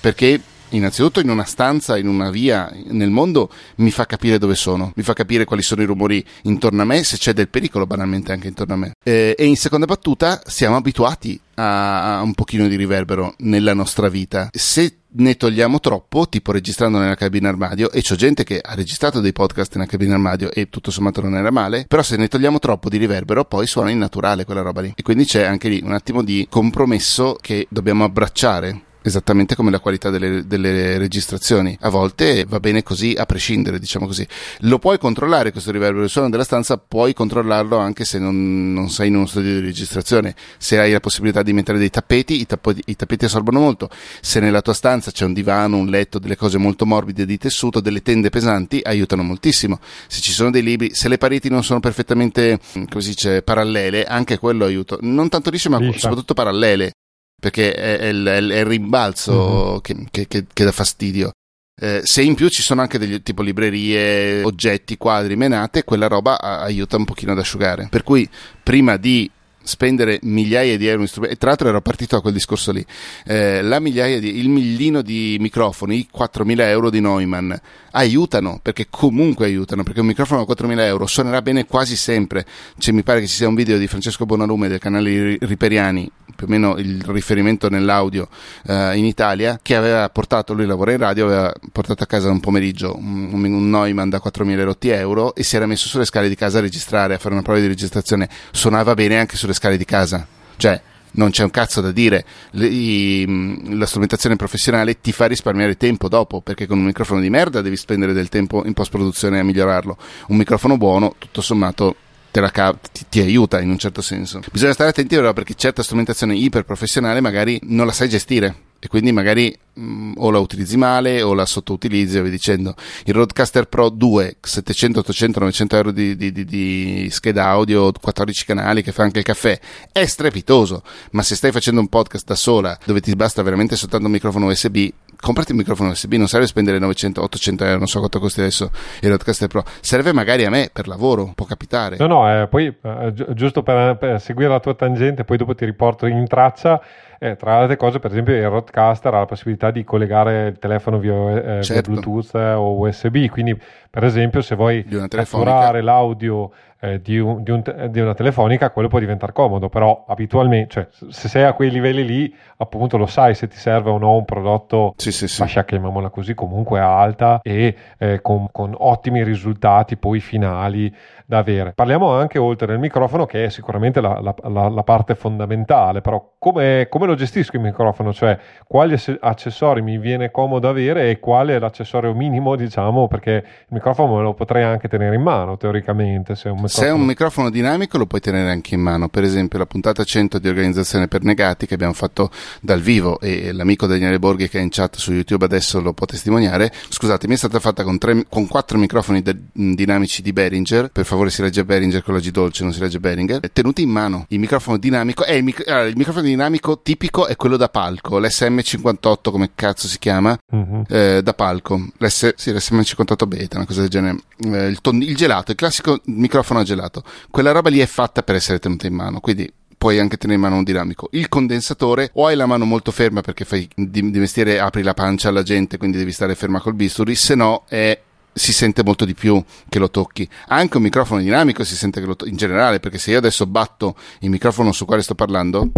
perché 0.00 0.40
innanzitutto 0.70 1.20
in 1.20 1.30
una 1.30 1.44
stanza, 1.44 1.96
in 1.96 2.08
una 2.08 2.30
via 2.30 2.72
nel 2.86 3.10
mondo, 3.10 3.50
mi 3.76 3.90
fa 3.90 4.06
capire 4.06 4.38
dove 4.38 4.54
sono, 4.54 4.92
mi 4.94 5.02
fa 5.02 5.12
capire 5.12 5.44
quali 5.44 5.62
sono 5.62 5.82
i 5.82 5.86
rumori 5.86 6.24
intorno 6.42 6.82
a 6.82 6.84
me, 6.84 7.04
se 7.04 7.16
c'è 7.16 7.32
del 7.32 7.48
pericolo 7.48 7.86
banalmente 7.86 8.32
anche 8.32 8.48
intorno 8.48 8.74
a 8.74 8.76
me. 8.76 8.92
Eh, 9.02 9.34
e 9.36 9.46
in 9.46 9.56
seconda 9.56 9.86
battuta 9.86 10.40
siamo 10.44 10.76
abituati 10.76 11.40
a, 11.54 12.20
un 12.22 12.34
pochino 12.34 12.66
di 12.68 12.76
riverbero 12.76 13.34
nella 13.38 13.74
nostra 13.74 14.08
vita. 14.08 14.48
Se 14.52 14.96
ne 15.12 15.36
togliamo 15.36 15.80
troppo, 15.80 16.28
tipo 16.28 16.52
registrando 16.52 16.98
nella 16.98 17.16
cabina 17.16 17.48
armadio, 17.48 17.90
e 17.90 18.02
c'ho 18.02 18.14
gente 18.14 18.44
che 18.44 18.60
ha 18.60 18.74
registrato 18.74 19.20
dei 19.20 19.32
podcast 19.32 19.74
nella 19.74 19.88
cabina 19.88 20.14
armadio 20.14 20.50
e 20.52 20.68
tutto 20.70 20.90
sommato 20.90 21.20
non 21.20 21.36
era 21.36 21.50
male, 21.50 21.84
però 21.88 22.02
se 22.02 22.16
ne 22.16 22.28
togliamo 22.28 22.58
troppo 22.58 22.88
di 22.88 22.96
riverbero 22.96 23.44
poi 23.44 23.66
suona 23.66 23.90
innaturale 23.90 24.44
quella 24.44 24.62
roba 24.62 24.80
lì. 24.80 24.92
E 24.94 25.02
quindi 25.02 25.24
c'è 25.24 25.44
anche 25.44 25.68
lì 25.68 25.80
un 25.82 25.92
attimo 25.92 26.22
di 26.22 26.46
compromesso 26.48 27.36
che 27.40 27.66
dobbiamo 27.68 28.04
abbracciare 28.04 28.82
esattamente 29.02 29.54
come 29.54 29.70
la 29.70 29.78
qualità 29.78 30.10
delle, 30.10 30.46
delle, 30.46 30.98
registrazioni. 30.98 31.76
A 31.80 31.88
volte 31.88 32.44
va 32.46 32.60
bene 32.60 32.82
così, 32.82 33.14
a 33.16 33.26
prescindere, 33.26 33.78
diciamo 33.78 34.06
così. 34.06 34.26
Lo 34.60 34.78
puoi 34.78 34.98
controllare 34.98 35.52
questo 35.52 35.70
riverbero 35.70 36.00
del 36.00 36.10
suono 36.10 36.28
della 36.30 36.44
stanza, 36.44 36.76
puoi 36.76 37.14
controllarlo 37.14 37.76
anche 37.76 38.04
se 38.04 38.18
non, 38.18 38.72
non, 38.72 38.90
sei 38.90 39.08
in 39.08 39.16
uno 39.16 39.26
studio 39.26 39.54
di 39.54 39.60
registrazione. 39.60 40.34
Se 40.58 40.78
hai 40.78 40.92
la 40.92 41.00
possibilità 41.00 41.42
di 41.42 41.52
mettere 41.52 41.78
dei 41.78 41.90
tappeti, 41.90 42.40
i, 42.40 42.46
tappeti, 42.46 42.82
i 42.86 42.96
tappeti 42.96 43.24
assorbono 43.24 43.60
molto. 43.60 43.88
Se 44.20 44.40
nella 44.40 44.62
tua 44.62 44.74
stanza 44.74 45.10
c'è 45.10 45.24
un 45.24 45.32
divano, 45.32 45.76
un 45.76 45.86
letto, 45.86 46.18
delle 46.18 46.36
cose 46.36 46.58
molto 46.58 46.86
morbide 46.86 47.24
di 47.24 47.38
tessuto, 47.38 47.80
delle 47.80 48.02
tende 48.02 48.30
pesanti, 48.30 48.80
aiutano 48.82 49.22
moltissimo. 49.22 49.78
Se 50.06 50.20
ci 50.20 50.32
sono 50.32 50.50
dei 50.50 50.62
libri, 50.62 50.94
se 50.94 51.08
le 51.08 51.18
pareti 51.18 51.48
non 51.48 51.64
sono 51.64 51.80
perfettamente, 51.80 52.58
come 52.72 53.02
si 53.02 53.10
dice, 53.10 53.42
parallele, 53.42 54.04
anche 54.04 54.38
quello 54.38 54.64
aiuta. 54.64 54.96
Non 55.00 55.28
tanto 55.28 55.50
lisce, 55.50 55.68
ma 55.68 55.78
Liscia. 55.78 55.98
soprattutto 55.98 56.34
parallele 56.34 56.92
perché 57.40 57.74
è, 57.74 57.98
è, 57.98 58.06
il, 58.06 58.24
è 58.24 58.36
il, 58.36 58.64
rimbalzo 58.64 59.32
uh-huh. 59.32 59.80
che, 59.80 60.06
che, 60.10 60.28
che, 60.28 60.46
che, 60.52 60.64
dà 60.64 60.72
fastidio. 60.72 61.32
Eh, 61.80 62.02
se 62.04 62.22
in 62.22 62.34
più 62.34 62.48
ci 62.48 62.62
sono 62.62 62.82
anche 62.82 62.98
degli 62.98 63.22
tipo 63.22 63.42
librerie, 63.42 64.42
oggetti, 64.42 64.98
quadri, 64.98 65.34
menate, 65.34 65.82
quella 65.82 66.06
roba 66.06 66.38
aiuta 66.38 66.96
un 66.96 67.06
pochino 67.06 67.32
ad 67.32 67.38
asciugare. 67.38 67.88
Per 67.90 68.02
cui 68.02 68.28
prima 68.62 68.96
di 68.98 69.28
spendere 69.62 70.18
migliaia 70.22 70.76
di 70.76 70.86
euro 70.86 71.02
in 71.02 71.08
strumenti. 71.08 71.36
Tra 71.38 71.48
l'altro 71.48 71.68
ero 71.68 71.80
partito 71.80 72.16
da 72.16 72.22
quel 72.22 72.32
discorso 72.34 72.72
lì. 72.72 72.84
Eh, 73.24 73.62
di, 73.62 74.38
il 74.38 74.48
millino 74.48 75.02
di 75.02 75.36
microfoni, 75.40 76.08
4.000 76.14 76.60
euro 76.60 76.90
di 76.90 77.00
Neumann, 77.00 77.52
aiutano, 77.92 78.58
perché 78.62 78.86
comunque 78.88 79.46
aiutano, 79.46 79.82
perché 79.82 80.00
un 80.00 80.06
microfono 80.06 80.42
a 80.42 80.44
4.000 80.44 80.80
euro 80.80 81.06
suonerà 81.06 81.42
bene 81.42 81.66
quasi 81.66 81.96
sempre. 81.96 82.44
Cioè, 82.78 82.94
mi 82.94 83.02
pare 83.02 83.20
che 83.20 83.26
ci 83.26 83.36
sia 83.36 83.48
un 83.48 83.54
video 83.54 83.78
di 83.78 83.86
Francesco 83.86 84.26
Bonalume 84.26 84.68
del 84.68 84.78
canale 84.78 85.36
Riperiani, 85.40 86.10
più 86.34 86.46
o 86.46 86.50
meno 86.50 86.76
il 86.76 87.02
riferimento 87.02 87.68
nell'audio 87.68 88.28
eh, 88.66 88.96
in 88.96 89.04
Italia, 89.04 89.58
che 89.62 89.76
aveva 89.76 90.08
portato, 90.08 90.54
lui 90.54 90.66
lavora 90.66 90.92
in 90.92 90.98
radio, 90.98 91.26
aveva 91.26 91.52
portato 91.72 92.02
a 92.02 92.06
casa 92.06 92.30
un 92.30 92.40
pomeriggio 92.40 92.96
un, 92.96 93.30
un 93.32 93.70
Neumann 93.70 94.08
da 94.08 94.20
4.000 94.24 94.94
euro 94.94 95.34
e 95.34 95.42
si 95.42 95.56
era 95.56 95.66
messo 95.66 95.88
sulle 95.88 96.04
scale 96.04 96.28
di 96.28 96.34
casa 96.34 96.58
a 96.58 96.60
registrare, 96.60 97.14
a 97.14 97.18
fare 97.18 97.34
una 97.34 97.42
prova 97.42 97.60
di 97.60 97.66
registrazione. 97.66 98.28
Suonava 98.52 98.94
bene 98.94 99.18
anche 99.18 99.36
sulle 99.36 99.49
scale 99.52 99.76
di 99.76 99.84
casa. 99.84 100.26
Cioè, 100.56 100.80
non 101.12 101.30
c'è 101.30 101.42
un 101.42 101.50
cazzo 101.50 101.80
da 101.80 101.90
dire. 101.90 102.24
Le, 102.52 102.66
i, 102.66 103.76
la 103.76 103.86
strumentazione 103.86 104.36
professionale 104.36 105.00
ti 105.00 105.12
fa 105.12 105.26
risparmiare 105.26 105.76
tempo 105.76 106.08
dopo, 106.08 106.40
perché 106.40 106.66
con 106.66 106.78
un 106.78 106.84
microfono 106.84 107.20
di 107.20 107.30
merda 107.30 107.60
devi 107.60 107.76
spendere 107.76 108.12
del 108.12 108.28
tempo 108.28 108.64
in 108.64 108.74
post 108.74 108.90
produzione 108.90 109.38
a 109.38 109.42
migliorarlo. 109.42 109.96
Un 110.28 110.36
microfono 110.36 110.76
buono, 110.76 111.14
tutto 111.18 111.40
sommato, 111.40 111.96
ca- 112.30 112.78
ti, 112.92 113.06
ti, 113.08 113.20
aiuta 113.20 113.60
in 113.60 113.70
un 113.70 113.78
certo 113.78 114.02
senso. 114.02 114.40
Bisogna 114.52 114.72
stare 114.72 114.90
attenti 114.90 115.14
però 115.16 115.32
perché 115.32 115.54
certa 115.54 115.82
strumentazione 115.82 116.34
iper 116.34 116.64
professionale 116.64 117.20
magari 117.20 117.58
non 117.64 117.86
la 117.86 117.92
sai 117.92 118.08
gestire 118.08 118.68
e 118.80 118.88
quindi 118.88 119.12
magari 119.12 119.54
mh, 119.74 119.82
mm, 119.82 120.12
o 120.16 120.30
la 120.30 120.38
utilizzi 120.38 120.76
male 120.78 121.20
o 121.20 121.34
la 121.34 121.44
sottoutilizzi 121.44 122.20
via 122.20 122.30
dicendo. 122.30 122.74
Il 123.04 123.14
Roadcaster 123.14 123.66
Pro 123.66 123.90
2, 123.90 124.38
700, 124.40 125.00
800, 125.00 125.38
900 125.40 125.76
euro 125.76 125.90
di, 125.90 126.16
di, 126.16 126.32
di, 126.32 126.44
di, 126.44 127.08
scheda 127.10 127.46
audio, 127.46 127.92
14 127.92 128.44
canali 128.46 128.82
che 128.82 128.92
fa 128.92 129.02
anche 129.02 129.18
il 129.18 129.24
caffè, 129.24 129.58
è 129.92 130.04
strepitoso, 130.06 130.82
ma 131.12 131.22
se 131.22 131.36
stai 131.36 131.52
facendo 131.52 131.80
un 131.80 131.88
podcast 131.88 132.26
da 132.26 132.34
sola 132.34 132.76
dove 132.84 133.00
ti 133.00 133.14
basta 133.14 133.42
veramente 133.42 133.76
soltanto 133.76 134.06
un 134.06 134.12
microfono 134.12 134.46
USB, 134.46 134.88
comprati 135.20 135.52
un 135.52 135.58
microfono 135.58 135.90
USB, 135.90 136.14
non 136.14 136.26
serve 136.26 136.46
spendere 136.46 136.78
900, 136.78 137.22
800 137.22 137.64
euro, 137.64 137.78
non 137.78 137.86
so 137.86 137.98
quanto 137.98 138.18
costi 138.18 138.40
adesso 138.40 138.70
il 139.00 139.08
Roadcaster 139.08 139.48
Pro, 139.48 139.64
serve 139.80 140.12
magari 140.12 140.44
a 140.44 140.50
me 140.50 140.70
per 140.72 140.88
lavoro, 140.88 141.32
può 141.34 141.46
capitare. 141.46 141.96
No, 141.98 142.06
no, 142.06 142.42
eh, 142.42 142.46
poi 142.48 142.66
eh, 142.66 143.12
gi- 143.12 143.26
giusto 143.34 143.62
per, 143.62 143.96
per 143.96 144.20
seguire 144.20 144.50
la 144.50 144.60
tua 144.60 144.74
tangente, 144.74 145.24
poi 145.24 145.36
dopo 145.36 145.54
ti 145.54 145.64
riporto 145.64 146.06
in 146.06 146.26
traccia 146.26 146.80
eh, 147.22 147.36
tra 147.36 147.56
le 147.56 147.60
altre 147.60 147.76
cose, 147.76 147.98
per 147.98 148.12
esempio, 148.12 148.34
il 148.34 148.48
Roadcaster 148.48 149.12
ha 149.12 149.18
la 149.18 149.26
possibilità 149.26 149.70
di 149.70 149.84
collegare 149.84 150.46
il 150.48 150.58
telefono 150.58 150.98
via, 150.98 151.58
eh, 151.58 151.62
certo. 151.62 151.90
via 151.90 152.00
Bluetooth 152.00 152.34
o 152.34 152.78
USB. 152.78 153.28
Quindi, 153.28 153.54
per 153.90 154.04
esempio, 154.04 154.40
se 154.40 154.54
vuoi 154.54 154.82
catturare 155.06 155.82
l'audio 155.82 156.50
eh, 156.80 157.00
di, 157.00 157.18
un, 157.18 157.42
di, 157.42 157.50
un, 157.50 157.62
di, 157.90 158.00
una 158.00 158.14
telefonica, 158.14 158.70
quello 158.70 158.88
può 158.88 158.98
diventare 158.98 159.32
comodo, 159.32 159.68
però 159.68 160.04
abitualmente, 160.08 160.68
cioè, 160.70 161.10
se 161.10 161.28
sei 161.28 161.44
a 161.44 161.52
quei 161.52 161.70
livelli 161.70 162.04
lì, 162.04 162.34
appunto 162.56 162.96
lo 162.96 163.06
sai 163.06 163.34
se 163.34 163.48
ti 163.48 163.56
serve 163.56 163.90
o 163.90 163.98
no 163.98 164.16
un 164.16 164.24
prodotto 164.24 164.94
sì, 164.96 165.12
sì, 165.12 165.28
sì. 165.28 165.36
fascia, 165.36 165.64
chiamiamola 165.64 166.08
così, 166.08 166.34
comunque 166.34 166.80
alta 166.80 167.40
e 167.42 167.76
eh, 167.98 168.20
con, 168.22 168.48
con 168.50 168.74
ottimi 168.76 169.22
risultati 169.22 169.96
poi 169.96 170.20
finali 170.20 170.94
da 171.30 171.38
avere. 171.38 171.72
Parliamo 171.76 172.12
anche 172.12 172.38
oltre 172.38 172.66
del 172.66 172.80
microfono, 172.80 173.24
che 173.24 173.44
è 173.44 173.50
sicuramente 173.50 174.00
la, 174.00 174.20
la, 174.20 174.34
la, 174.48 174.68
la 174.68 174.82
parte 174.82 175.14
fondamentale, 175.14 176.00
però 176.00 176.32
come, 176.40 176.88
come, 176.90 177.06
lo 177.06 177.14
gestisco 177.14 177.54
il 177.54 177.62
microfono? 177.62 178.12
Cioè, 178.12 178.36
quali 178.66 179.00
accessori 179.20 179.80
mi 179.80 179.96
viene 179.98 180.32
comodo 180.32 180.68
avere 180.68 181.08
e 181.08 181.20
quale 181.20 181.54
è 181.54 181.60
l'accessorio 181.60 182.12
minimo, 182.14 182.56
diciamo, 182.56 183.06
perché 183.06 183.30
il 183.30 183.66
microfono 183.68 184.16
me 184.16 184.22
lo 184.22 184.34
potrei 184.34 184.64
anche 184.64 184.88
tenere 184.88 185.14
in 185.14 185.22
mano, 185.22 185.56
teoricamente. 185.56 186.34
Se 186.34 186.48
è 186.48 186.50
un 186.50 186.62
microfono, 186.62 186.88
è 186.88 186.90
un 186.90 187.06
microfono 187.06 187.50
dinamico 187.50 187.96
lo 187.96 188.06
puoi 188.06 188.20
tenere 188.20 188.50
anche 188.50 188.74
in 188.74 188.80
mano. 188.80 189.08
Per 189.08 189.22
esempio, 189.22 189.60
la 189.60 189.66
puntata 189.66 190.02
100 190.02 190.40
di 190.40 190.48
organizzazione 190.48 191.06
per 191.06 191.22
negati 191.22 191.66
che 191.66 191.74
abbiamo 191.74 191.92
fatto 191.92 192.30
dal 192.60 192.80
vivo 192.80 193.20
e 193.20 193.52
l'amico 193.52 193.86
Daniele 193.86 194.18
Borghi 194.18 194.48
che 194.48 194.58
è 194.58 194.62
in 194.62 194.70
chat 194.70 194.96
su 194.96 195.12
YouTube 195.12 195.44
adesso 195.44 195.80
lo 195.80 195.92
può 195.92 196.06
testimoniare. 196.06 196.72
Scusatemi, 196.88 197.34
è 197.34 197.36
stata 197.36 197.60
fatta 197.60 197.84
con, 197.84 197.98
tre, 197.98 198.24
con 198.28 198.48
quattro 198.48 198.78
microfoni 198.78 199.22
de- 199.22 199.36
dinamici 199.52 200.22
di 200.22 200.32
Behringer, 200.32 200.90
per 200.90 201.04
favore 201.04 201.19
favore 201.20 201.30
si 201.30 201.42
legge 201.42 201.64
Behringer 201.64 202.02
con 202.02 202.14
la 202.14 202.20
G 202.20 202.30
dolce, 202.30 202.62
non 202.62 202.72
si 202.72 202.80
legge 202.80 202.98
Behringer, 202.98 203.50
tenuti 203.52 203.82
in 203.82 203.90
mano. 203.90 204.24
Il 204.28 204.38
microfono 204.38 204.78
dinamico, 204.78 205.24
è 205.24 205.32
il, 205.32 205.44
mic- 205.44 205.66
allora, 205.68 205.86
il 205.86 205.96
microfono 205.96 206.24
dinamico 206.24 206.80
tipico 206.80 207.26
è 207.26 207.36
quello 207.36 207.56
da 207.56 207.68
palco, 207.68 208.18
l'SM58 208.18 209.30
come 209.30 209.50
cazzo 209.54 209.86
si 209.86 209.98
chiama, 209.98 210.38
uh-huh. 210.50 210.84
eh, 210.88 211.20
da 211.22 211.34
palco, 211.34 211.88
L'S- 211.98 212.34
sì, 212.36 212.50
l'SM58 212.52 213.26
beta, 213.26 213.56
una 213.56 213.66
cosa 213.66 213.80
del 213.80 213.90
genere, 213.90 214.18
eh, 214.38 214.66
il, 214.66 214.80
ton- 214.80 215.02
il 215.02 215.16
gelato, 215.16 215.50
il 215.50 215.56
classico 215.56 216.00
microfono 216.04 216.60
a 216.60 216.64
gelato, 216.64 217.02
quella 217.30 217.52
roba 217.52 217.68
lì 217.68 217.78
è 217.78 217.86
fatta 217.86 218.22
per 218.22 218.36
essere 218.36 218.58
tenuta 218.58 218.86
in 218.86 218.94
mano, 218.94 219.20
quindi 219.20 219.50
puoi 219.76 219.98
anche 219.98 220.18
tenere 220.18 220.38
in 220.38 220.44
mano 220.44 220.58
un 220.58 220.64
dinamico. 220.64 221.08
Il 221.12 221.28
condensatore 221.28 222.10
o 222.14 222.26
hai 222.26 222.36
la 222.36 222.44
mano 222.44 222.66
molto 222.66 222.90
ferma 222.92 223.22
perché 223.22 223.46
fai 223.46 223.66
di, 223.74 224.10
di 224.10 224.18
mestiere 224.18 224.60
apri 224.60 224.82
la 224.82 224.92
pancia 224.92 225.30
alla 225.30 225.42
gente, 225.42 225.78
quindi 225.78 225.96
devi 225.96 226.12
stare 226.12 226.34
ferma 226.34 226.60
col 226.60 226.74
bisturi, 226.74 227.14
se 227.14 227.34
no 227.34 227.64
è 227.66 227.98
si 228.32 228.52
sente 228.52 228.82
molto 228.84 229.04
di 229.04 229.14
più 229.14 229.42
che 229.68 229.78
lo 229.78 229.90
tocchi. 229.90 230.28
Anche 230.48 230.76
un 230.76 230.82
microfono 230.82 231.20
dinamico 231.20 231.64
si 231.64 231.76
sente 231.76 232.00
che 232.00 232.06
lo 232.06 232.16
tocchi 232.16 232.30
in 232.30 232.36
generale, 232.36 232.80
perché 232.80 232.98
se 232.98 233.12
io 233.12 233.18
adesso 233.18 233.46
batto 233.46 233.96
il 234.20 234.30
microfono 234.30 234.72
su 234.72 234.84
quale 234.84 235.02
sto 235.02 235.14
parlando, 235.14 235.70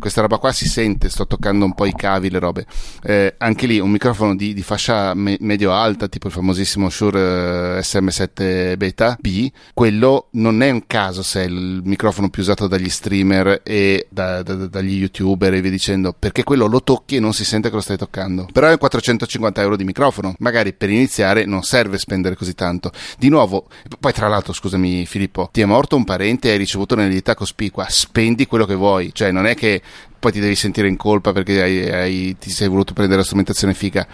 questa 0.00 0.22
roba 0.22 0.38
qua 0.38 0.50
si 0.50 0.66
sente, 0.66 1.08
sto 1.08 1.26
toccando 1.26 1.64
un 1.64 1.74
po' 1.74 1.86
i 1.86 1.92
cavi, 1.92 2.30
le 2.30 2.38
robe. 2.40 2.66
Eh, 3.02 3.34
anche 3.38 3.66
lì 3.66 3.78
un 3.78 3.90
microfono 3.90 4.34
di, 4.34 4.52
di 4.52 4.62
fascia 4.62 5.14
me- 5.14 5.36
medio-alta, 5.38 6.08
tipo 6.08 6.26
il 6.26 6.32
famosissimo 6.32 6.88
Shure 6.88 7.76
eh, 7.76 7.80
SM7 7.80 8.76
Beta 8.76 9.16
B, 9.20 9.48
quello 9.74 10.28
non 10.32 10.62
è 10.62 10.70
un 10.70 10.86
caso 10.86 11.22
se 11.22 11.42
è 11.42 11.46
il 11.46 11.82
microfono 11.84 12.30
più 12.30 12.42
usato 12.42 12.66
dagli 12.66 12.88
streamer 12.88 13.60
e 13.62 14.06
da, 14.10 14.42
da, 14.42 14.54
dagli 14.54 14.94
youtuber 14.94 15.54
e 15.54 15.60
via 15.60 15.70
dicendo, 15.70 16.14
perché 16.18 16.42
quello 16.42 16.66
lo 16.66 16.82
tocchi 16.82 17.16
e 17.16 17.20
non 17.20 17.34
si 17.34 17.44
sente 17.44 17.68
che 17.68 17.74
lo 17.74 17.80
stai 17.80 17.96
toccando. 17.98 18.48
Però 18.52 18.68
è 18.68 18.78
450 18.78 19.60
euro 19.60 19.76
di 19.76 19.84
microfono, 19.84 20.34
magari 20.38 20.72
per 20.72 20.90
iniziare 20.90 21.44
non 21.44 21.62
serve 21.62 21.98
spendere 21.98 22.34
così 22.34 22.54
tanto. 22.54 22.90
Di 23.18 23.28
nuovo, 23.28 23.68
poi 23.98 24.12
tra 24.12 24.28
l'altro, 24.28 24.54
scusami 24.54 25.04
Filippo, 25.04 25.50
ti 25.52 25.60
è 25.60 25.66
morto 25.66 25.94
un 25.94 26.04
parente 26.04 26.48
e 26.48 26.52
hai 26.52 26.58
ricevuto 26.58 26.94
un'eredità 26.94 27.34
cospicua, 27.34 27.86
spendi 27.88 28.46
quello 28.46 28.64
che 28.64 28.74
vuoi, 28.74 29.10
cioè 29.12 29.30
non 29.30 29.46
è 29.46 29.54
che 29.54 29.82
poi 30.20 30.32
ti 30.32 30.38
devi 30.38 30.54
sentire 30.54 30.86
in 30.86 30.96
colpa 30.96 31.32
perché 31.32 31.62
hai, 31.62 31.90
hai, 31.90 32.36
ti 32.38 32.50
sei 32.50 32.68
voluto 32.68 32.92
prendere 32.92 33.18
la 33.18 33.24
strumentazione 33.24 33.74
figa. 33.74 34.06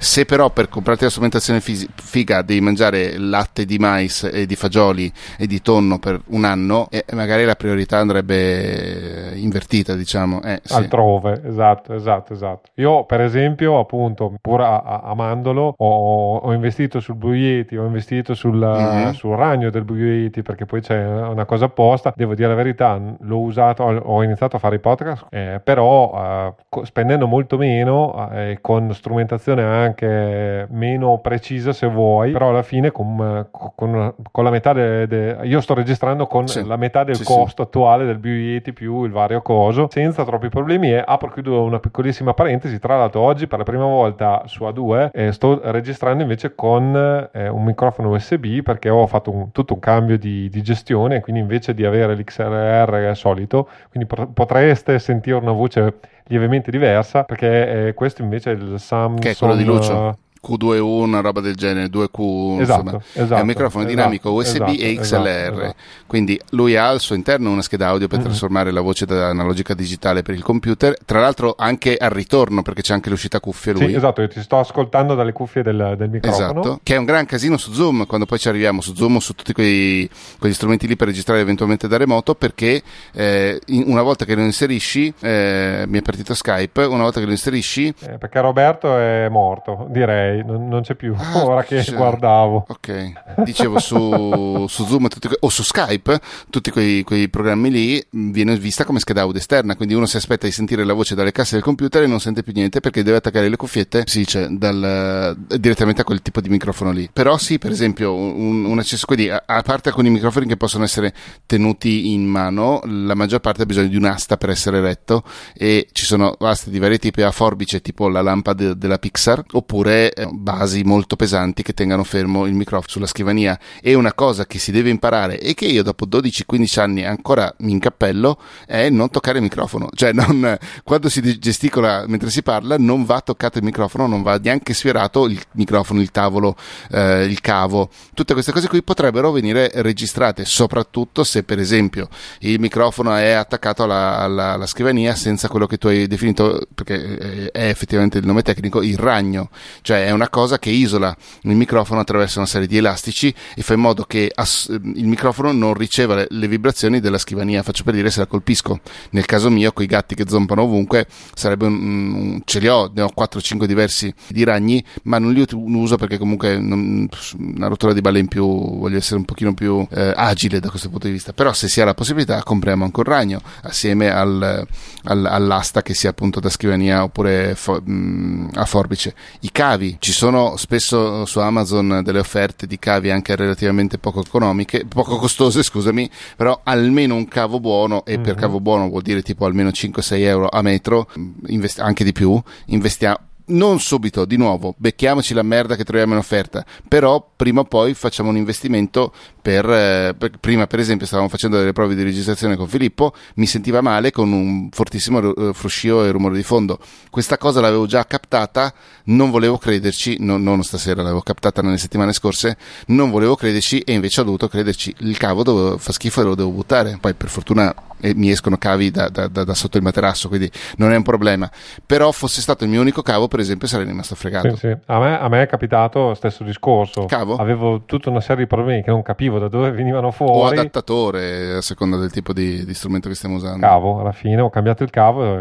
Se 0.00 0.24
però 0.24 0.50
per 0.50 0.68
comprarti 0.68 1.02
la 1.02 1.10
strumentazione 1.10 1.58
figa 1.60 2.42
devi 2.42 2.60
mangiare 2.60 3.18
latte 3.18 3.64
di 3.64 3.78
mais 3.78 4.22
e 4.32 4.46
di 4.46 4.54
fagioli 4.54 5.12
e 5.36 5.48
di 5.48 5.60
tonno 5.60 5.98
per 5.98 6.20
un 6.26 6.44
anno, 6.44 6.86
eh, 6.90 7.04
magari 7.14 7.44
la 7.44 7.56
priorità 7.56 7.98
andrebbe 7.98 9.32
invertita, 9.34 9.94
diciamo. 9.94 10.40
Eh, 10.42 10.60
sì. 10.62 10.74
Altrove, 10.74 11.42
esatto, 11.44 11.94
esatto, 11.94 12.32
esatto. 12.32 12.70
Io, 12.74 13.04
per 13.06 13.20
esempio, 13.22 13.80
appunto, 13.80 14.34
pur 14.40 14.60
a, 14.60 14.78
a, 14.78 15.00
amandolo, 15.06 15.74
ho, 15.76 16.36
ho, 16.36 16.52
investito 16.52 17.00
sul 17.00 17.16
Blue 17.16 17.36
Yeti, 17.36 17.76
ho 17.76 17.84
investito 17.84 18.34
sul, 18.34 18.56
mm-hmm. 18.56 19.10
sul, 19.10 19.34
ragno 19.34 19.68
del 19.68 19.82
Blue 19.82 19.98
Yeti 19.98 20.42
perché 20.42 20.64
poi 20.64 20.80
c'è 20.80 21.04
una 21.04 21.44
cosa 21.44 21.64
apposta. 21.64 22.12
Devo 22.14 22.34
dire 22.34 22.48
la 22.48 22.54
verità, 22.54 23.00
l'ho 23.20 23.38
usato, 23.40 23.82
ho 23.82 24.22
iniziato 24.22 24.54
a 24.54 24.58
fare 24.60 24.76
i 24.76 24.80
podcast, 24.80 25.26
eh, 25.30 25.60
però 25.62 26.54
eh, 26.70 26.84
spendendo 26.84 27.26
molto 27.26 27.56
meno 27.56 28.30
eh, 28.30 28.58
con 28.60 28.94
strumentazione 28.94 29.62
anche 29.64 29.87
anche 29.88 30.66
meno 30.70 31.18
precisa 31.18 31.72
se 31.72 31.86
vuoi, 31.86 32.32
però 32.32 32.50
alla 32.50 32.62
fine 32.62 32.90
con, 32.90 33.48
con, 33.50 34.14
con 34.30 34.44
la 34.44 34.50
metà 34.50 34.72
de, 34.72 35.06
de, 35.06 35.38
io 35.42 35.60
sto 35.60 35.74
registrando 35.74 36.26
con 36.26 36.46
sì. 36.46 36.64
la 36.64 36.76
metà 36.76 37.04
del 37.04 37.16
sì, 37.16 37.24
costo 37.24 37.62
sì. 37.62 37.68
attuale 37.68 38.04
del 38.04 38.18
BU 38.18 38.72
più 38.72 39.04
il 39.04 39.10
vario 39.10 39.42
coso, 39.42 39.88
senza 39.90 40.24
troppi 40.24 40.48
problemi 40.48 40.92
e 40.92 41.02
apro 41.04 41.30
chiudo 41.30 41.62
una 41.62 41.78
piccolissima 41.78 42.34
parentesi, 42.34 42.78
tra 42.78 42.96
l'altro 42.96 43.20
oggi 43.20 43.46
per 43.46 43.58
la 43.58 43.64
prima 43.64 43.84
volta 43.84 44.42
su 44.46 44.64
A2 44.64 45.10
eh, 45.12 45.32
sto 45.32 45.60
registrando 45.64 46.22
invece 46.22 46.54
con 46.54 47.28
eh, 47.32 47.48
un 47.48 47.64
microfono 47.64 48.10
USB 48.10 48.62
perché 48.62 48.88
ho 48.88 49.06
fatto 49.06 49.30
un, 49.30 49.52
tutto 49.52 49.74
un 49.74 49.80
cambio 49.80 50.18
di, 50.18 50.48
di, 50.48 50.62
gestione, 50.62 51.20
quindi 51.20 51.40
invece 51.40 51.74
di 51.74 51.84
avere 51.84 52.14
l'XLR 52.14 53.12
solito, 53.14 53.68
quindi 53.90 54.08
potreste 54.32 54.98
sentire 54.98 55.36
una 55.36 55.52
voce 55.52 55.94
lievemente 56.28 56.70
diversa 56.70 57.24
perché 57.24 57.88
eh, 57.88 57.94
questo 57.94 58.22
invece 58.22 58.52
è 58.52 58.54
il 58.54 58.78
Samsung 58.78 59.20
che 59.20 59.30
è 59.30 59.36
quello 59.36 59.56
di 59.56 59.64
Lucio 59.64 60.18
Q2U, 60.46 60.82
una 60.82 61.20
roba 61.20 61.40
del 61.40 61.54
genere, 61.54 61.88
2Q, 61.88 62.60
esatto, 62.60 62.80
insomma, 62.80 63.02
esatto, 63.12 63.34
è 63.34 63.40
un 63.40 63.46
microfono 63.46 63.84
esatto, 63.84 63.96
dinamico 63.96 64.30
USB 64.30 64.54
esatto, 64.54 64.72
e 64.72 64.96
XLR. 64.96 65.00
esatto, 65.00 65.60
esatto. 65.60 65.74
Quindi 66.06 66.40
lui 66.50 66.76
ha 66.76 66.88
al 66.88 67.00
suo 67.00 67.14
interno 67.14 67.50
una 67.50 67.62
scheda 67.62 67.88
audio 67.88 68.08
per 68.08 68.18
mm-hmm. 68.18 68.26
trasformare 68.26 68.70
la 68.70 68.80
voce 68.80 69.06
da 69.06 69.28
analogica 69.28 69.74
digitale 69.74 70.22
per 70.22 70.34
il 70.34 70.42
computer, 70.42 70.96
tra 71.04 71.20
l'altro 71.20 71.54
anche 71.56 71.96
al 71.96 72.10
ritorno 72.10 72.62
perché 72.62 72.82
c'è 72.82 72.94
anche 72.94 73.10
l'uscita 73.10 73.40
cuffia 73.40 73.72
lui. 73.72 73.88
Sì, 73.88 73.94
esatto, 73.94 74.20
io 74.22 74.28
ti 74.28 74.40
sto 74.40 74.58
ascoltando 74.58 75.14
dalle 75.14 75.32
cuffie 75.32 75.62
del, 75.62 75.94
del 75.96 76.08
microfono. 76.08 76.60
Esatto, 76.60 76.80
che 76.82 76.94
è 76.94 76.98
un 76.98 77.04
gran 77.04 77.26
casino 77.26 77.56
su 77.56 77.72
Zoom, 77.72 78.06
quando 78.06 78.26
poi 78.26 78.38
ci 78.38 78.48
arriviamo 78.48 78.80
su 78.80 78.94
Zoom, 78.94 79.18
su 79.18 79.34
tutti 79.34 79.52
quei, 79.52 80.08
quegli 80.38 80.52
strumenti 80.52 80.86
lì 80.86 80.96
per 80.96 81.08
registrare 81.08 81.40
eventualmente 81.40 81.88
da 81.88 81.96
remoto, 81.96 82.34
perché 82.34 82.82
eh, 83.12 83.60
una 83.68 84.02
volta 84.02 84.24
che 84.24 84.34
lo 84.34 84.42
inserisci, 84.42 85.12
eh, 85.20 85.84
mi 85.86 85.98
è 85.98 86.02
partito 86.02 86.34
Skype, 86.34 86.82
una 86.84 87.02
volta 87.02 87.20
che 87.20 87.26
lo 87.26 87.32
inserisci... 87.32 87.94
Eh, 88.00 88.18
perché 88.18 88.40
Roberto 88.40 88.96
è 88.96 89.28
morto, 89.28 89.86
direi, 89.90 90.27
non, 90.44 90.68
non 90.68 90.82
c'è 90.82 90.94
più 90.94 91.14
ah, 91.16 91.44
ora 91.44 91.62
che 91.62 91.84
guardavo. 91.90 92.66
Ok, 92.68 93.12
dicevo 93.44 93.78
su, 93.78 94.66
su 94.68 94.84
Zoom 94.84 95.08
tutti, 95.08 95.28
o 95.40 95.48
su 95.48 95.62
Skype, 95.62 96.20
tutti 96.50 96.70
quei, 96.70 97.02
quei, 97.02 97.28
programmi 97.28 97.70
lì 97.70 98.06
viene 98.10 98.56
vista 98.56 98.84
come 98.84 98.98
scheda 98.98 99.22
audio 99.22 99.38
esterna, 99.38 99.76
quindi 99.76 99.94
uno 99.94 100.06
si 100.06 100.16
aspetta 100.16 100.46
di 100.46 100.52
sentire 100.52 100.84
la 100.84 100.92
voce 100.92 101.14
dalle 101.14 101.32
casse 101.32 101.54
del 101.54 101.64
computer 101.64 102.02
e 102.02 102.06
non 102.06 102.20
sente 102.20 102.42
più 102.42 102.52
niente 102.54 102.80
perché 102.80 103.02
deve 103.02 103.16
attaccare 103.16 103.48
le 103.48 103.56
cuffiette, 103.56 104.02
si 104.06 104.18
dice, 104.18 104.48
dal, 104.50 105.36
direttamente 105.56 106.02
a 106.02 106.04
quel 106.04 106.20
tipo 106.20 106.40
di 106.40 106.48
microfono 106.48 106.90
lì. 106.90 107.08
Però 107.12 107.36
sì, 107.38 107.58
per 107.58 107.70
esempio, 107.70 108.14
un, 108.14 108.64
un 108.64 108.78
accesso, 108.78 109.06
quindi 109.06 109.30
a, 109.30 109.42
a 109.46 109.62
parte 109.62 109.88
alcuni 109.88 110.10
microfoni 110.10 110.46
che 110.46 110.56
possono 110.56 110.84
essere 110.84 111.14
tenuti 111.46 112.12
in 112.12 112.26
mano, 112.26 112.80
la 112.84 113.14
maggior 113.14 113.40
parte 113.40 113.62
ha 113.62 113.66
bisogno 113.66 113.88
di 113.88 113.96
un'asta 113.96 114.36
per 114.36 114.50
essere 114.50 114.80
retto 114.80 115.22
e 115.54 115.88
ci 115.92 116.04
sono 116.04 116.36
aste 116.40 116.70
di 116.70 116.78
vari 116.78 116.98
tipi 116.98 117.22
a 117.22 117.30
forbice 117.30 117.80
tipo 117.80 118.08
la 118.08 118.20
lampada 118.20 118.58
de, 118.58 118.76
della 118.76 118.98
Pixar 118.98 119.44
oppure 119.52 120.12
basi 120.30 120.82
molto 120.82 121.16
pesanti 121.16 121.62
che 121.62 121.74
tengano 121.74 122.04
fermo 122.04 122.46
il 122.46 122.54
microfono 122.54 122.88
sulla 122.88 123.06
scrivania. 123.06 123.58
E 123.80 123.94
una 123.94 124.12
cosa 124.12 124.46
che 124.46 124.58
si 124.58 124.72
deve 124.72 124.90
imparare 124.90 125.40
e 125.40 125.54
che 125.54 125.66
io 125.66 125.82
dopo 125.82 126.06
12-15 126.06 126.80
anni 126.80 127.04
ancora 127.04 127.52
mi 127.58 127.72
incappello 127.72 128.38
è 128.66 128.88
non 128.88 129.10
toccare 129.10 129.38
il 129.38 129.44
microfono. 129.44 129.88
Cioè, 129.94 130.12
non, 130.12 130.56
quando 130.84 131.08
si 131.08 131.38
gesticola 131.38 132.04
mentre 132.06 132.30
si 132.30 132.42
parla, 132.42 132.76
non 132.78 133.04
va 133.04 133.20
toccato 133.20 133.58
il 133.58 133.64
microfono, 133.64 134.06
non 134.06 134.22
va 134.22 134.38
neanche 134.38 134.74
sfiorato 134.74 135.26
il 135.26 135.40
microfono, 135.52 136.00
il 136.00 136.10
tavolo, 136.10 136.56
eh, 136.90 137.24
il 137.24 137.40
cavo. 137.40 137.90
Tutte 138.14 138.32
queste 138.32 138.52
cose 138.52 138.68
qui 138.68 138.82
potrebbero 138.82 139.30
venire 139.30 139.70
registrate, 139.74 140.44
soprattutto 140.44 141.24
se 141.24 141.42
per 141.42 141.58
esempio 141.58 142.08
il 142.40 142.58
microfono 142.60 143.14
è 143.14 143.30
attaccato 143.30 143.82
alla, 143.84 144.18
alla, 144.18 144.52
alla 144.52 144.66
scrivania 144.66 145.14
senza 145.14 145.48
quello 145.48 145.66
che 145.66 145.78
tu 145.78 145.88
hai 145.88 146.06
definito, 146.06 146.66
perché 146.74 147.50
è 147.50 147.68
effettivamente 147.68 148.18
il 148.18 148.26
nome 148.26 148.42
tecnico, 148.42 148.82
il 148.82 148.98
ragno. 148.98 149.50
Cioè 149.82 150.07
è 150.08 150.10
una 150.10 150.30
cosa 150.30 150.58
che 150.58 150.70
isola 150.70 151.14
il 151.42 151.54
microfono 151.54 152.00
attraverso 152.00 152.38
una 152.38 152.48
serie 152.48 152.66
di 152.66 152.78
elastici 152.78 153.32
e 153.54 153.62
fa 153.62 153.74
in 153.74 153.80
modo 153.80 154.04
che 154.04 154.30
ass- 154.34 154.68
il 154.70 155.06
microfono 155.06 155.52
non 155.52 155.74
riceva 155.74 156.14
le, 156.14 156.26
le 156.30 156.48
vibrazioni 156.48 156.98
della 157.00 157.18
scrivania. 157.18 157.62
Faccio 157.62 157.84
per 157.84 157.92
dire 157.94 158.10
se 158.10 158.20
la 158.20 158.26
colpisco. 158.26 158.80
Nel 159.10 159.26
caso 159.26 159.50
mio, 159.50 159.72
con 159.72 159.84
i 159.84 159.86
gatti 159.86 160.14
che 160.14 160.24
zompano 160.26 160.62
ovunque, 160.62 161.06
sarebbe 161.34 161.66
un, 161.66 161.74
un 161.74 162.40
ce 162.44 162.58
li 162.58 162.68
ho, 162.68 162.90
ne 162.94 163.02
ho 163.02 163.12
4-5 163.14 163.64
diversi 163.64 164.12
di 164.28 164.44
ragni, 164.44 164.82
ma 165.02 165.18
non 165.18 165.32
li 165.32 165.44
uso 165.52 165.96
perché 165.96 166.16
comunque 166.16 166.58
non, 166.58 167.06
una 167.38 167.66
rottura 167.66 167.92
di 167.92 168.00
balle 168.00 168.18
in 168.18 168.28
più, 168.28 168.78
voglio 168.78 168.96
essere 168.96 169.16
un 169.16 169.26
pochino 169.26 169.52
più 169.52 169.86
eh, 169.90 170.12
agile 170.16 170.58
da 170.58 170.70
questo 170.70 170.88
punto 170.88 171.06
di 171.06 171.12
vista. 171.12 171.34
Però 171.34 171.52
se 171.52 171.68
si 171.68 171.82
ha 171.82 171.84
la 171.84 171.94
possibilità, 171.94 172.42
compriamo 172.42 172.84
anche 172.84 173.00
un 173.00 173.06
ragno 173.06 173.42
assieme 173.62 174.10
al, 174.10 174.66
al, 175.04 175.26
all'asta 175.26 175.82
che 175.82 175.92
sia 175.92 176.10
appunto 176.10 176.40
da 176.40 176.48
scrivania 176.48 177.02
oppure 177.02 177.54
fo- 177.54 177.82
mh, 177.84 178.52
a 178.54 178.64
forbice. 178.64 179.14
I 179.40 179.50
cavi, 179.52 179.97
ci 179.98 180.12
sono 180.12 180.56
spesso 180.56 181.24
su 181.24 181.38
Amazon 181.40 182.00
delle 182.04 182.18
offerte 182.18 182.66
di 182.66 182.78
cavi 182.78 183.10
anche 183.10 183.36
relativamente 183.36 183.98
poco 183.98 184.20
economiche, 184.20 184.84
poco 184.86 185.16
costose, 185.16 185.62
scusami, 185.62 186.08
però 186.36 186.60
almeno 186.62 187.14
un 187.14 187.26
cavo 187.26 187.60
buono, 187.60 188.04
e 188.04 188.14
mm-hmm. 188.14 188.22
per 188.22 188.34
cavo 188.34 188.60
buono 188.60 188.88
vuol 188.88 189.02
dire 189.02 189.22
tipo 189.22 189.44
almeno 189.44 189.70
5-6 189.70 190.20
euro 190.20 190.48
a 190.48 190.62
metro, 190.62 191.08
invest- 191.46 191.80
anche 191.80 192.04
di 192.04 192.12
più, 192.12 192.40
investiamo 192.66 193.27
non 193.48 193.80
subito, 193.80 194.24
di 194.24 194.36
nuovo, 194.36 194.74
becchiamoci 194.76 195.34
la 195.34 195.42
merda 195.42 195.76
che 195.76 195.84
troviamo 195.84 196.12
in 196.12 196.18
offerta, 196.18 196.64
però 196.86 197.32
prima 197.36 197.60
o 197.60 197.64
poi 197.64 197.94
facciamo 197.94 198.30
un 198.30 198.36
investimento 198.36 199.12
per, 199.40 199.64
eh, 199.68 200.14
per, 200.16 200.38
prima 200.38 200.66
per 200.66 200.78
esempio 200.78 201.06
stavamo 201.06 201.28
facendo 201.28 201.58
delle 201.58 201.72
prove 201.72 201.94
di 201.94 202.02
registrazione 202.02 202.56
con 202.56 202.68
Filippo, 202.68 203.14
mi 203.36 203.46
sentiva 203.46 203.80
male 203.80 204.10
con 204.10 204.32
un 204.32 204.68
fortissimo 204.70 205.18
uh, 205.18 205.52
fruscio 205.52 206.04
e 206.04 206.10
rumore 206.10 206.36
di 206.36 206.42
fondo. 206.42 206.78
Questa 207.10 207.38
cosa 207.38 207.60
l'avevo 207.60 207.86
già 207.86 208.04
captata, 208.06 208.72
non 209.04 209.30
volevo 209.30 209.58
crederci, 209.58 210.16
no, 210.20 210.36
non 210.36 210.62
stasera, 210.62 211.02
l'avevo 211.02 211.22
captata 211.22 211.62
nelle 211.62 211.78
settimane 211.78 212.12
scorse, 212.12 212.56
non 212.88 213.10
volevo 213.10 213.36
crederci 213.36 213.80
e 213.80 213.92
invece 213.92 214.20
ho 214.20 214.24
dovuto 214.24 214.48
crederci. 214.48 214.94
Il 214.98 215.16
cavo 215.16 215.42
dovevo, 215.42 215.78
fa 215.78 215.92
schifo 215.92 216.20
e 216.20 216.24
lo 216.24 216.34
devo 216.34 216.50
buttare. 216.50 216.98
Poi 217.00 217.14
per 217.14 217.28
fortuna 217.28 217.74
e 218.00 218.14
mi 218.14 218.30
escono 218.30 218.56
cavi 218.56 218.90
da, 218.90 219.08
da, 219.08 219.26
da, 219.28 219.44
da, 219.44 219.54
sotto 219.54 219.76
il 219.76 219.82
materasso, 219.82 220.28
quindi 220.28 220.50
non 220.76 220.92
è 220.92 220.96
un 220.96 221.02
problema. 221.02 221.50
Però 221.84 222.10
fosse 222.12 222.40
stato 222.40 222.64
il 222.64 222.70
mio 222.70 222.80
unico 222.80 223.02
cavo, 223.02 223.28
per 223.28 223.40
esempio, 223.40 223.66
sarei 223.66 223.86
rimasto 223.86 224.14
fregato. 224.14 224.50
Sì, 224.56 224.68
sì. 224.68 224.76
A, 224.86 224.98
me, 224.98 225.18
a, 225.18 225.28
me, 225.28 225.42
è 225.42 225.46
capitato 225.46 226.14
stesso 226.14 226.44
discorso. 226.44 227.04
Cavo? 227.06 227.36
Avevo 227.36 227.82
tutta 227.84 228.10
una 228.10 228.20
serie 228.20 228.44
di 228.44 228.48
problemi 228.48 228.82
che 228.82 228.90
non 228.90 229.02
capivo 229.02 229.38
da 229.38 229.48
dove 229.48 229.70
venivano 229.70 230.10
fuori. 230.10 230.56
O 230.56 230.60
adattatore, 230.60 231.56
a 231.56 231.60
seconda 231.62 231.96
del 231.96 232.10
tipo 232.10 232.32
di, 232.32 232.64
di 232.64 232.74
strumento 232.74 233.08
che 233.08 233.14
stiamo 233.14 233.36
usando. 233.36 233.66
Cavo, 233.66 234.00
alla 234.00 234.12
fine 234.12 234.40
ho 234.40 234.50
cambiato 234.50 234.82
il 234.82 234.90
cavo, 234.90 235.40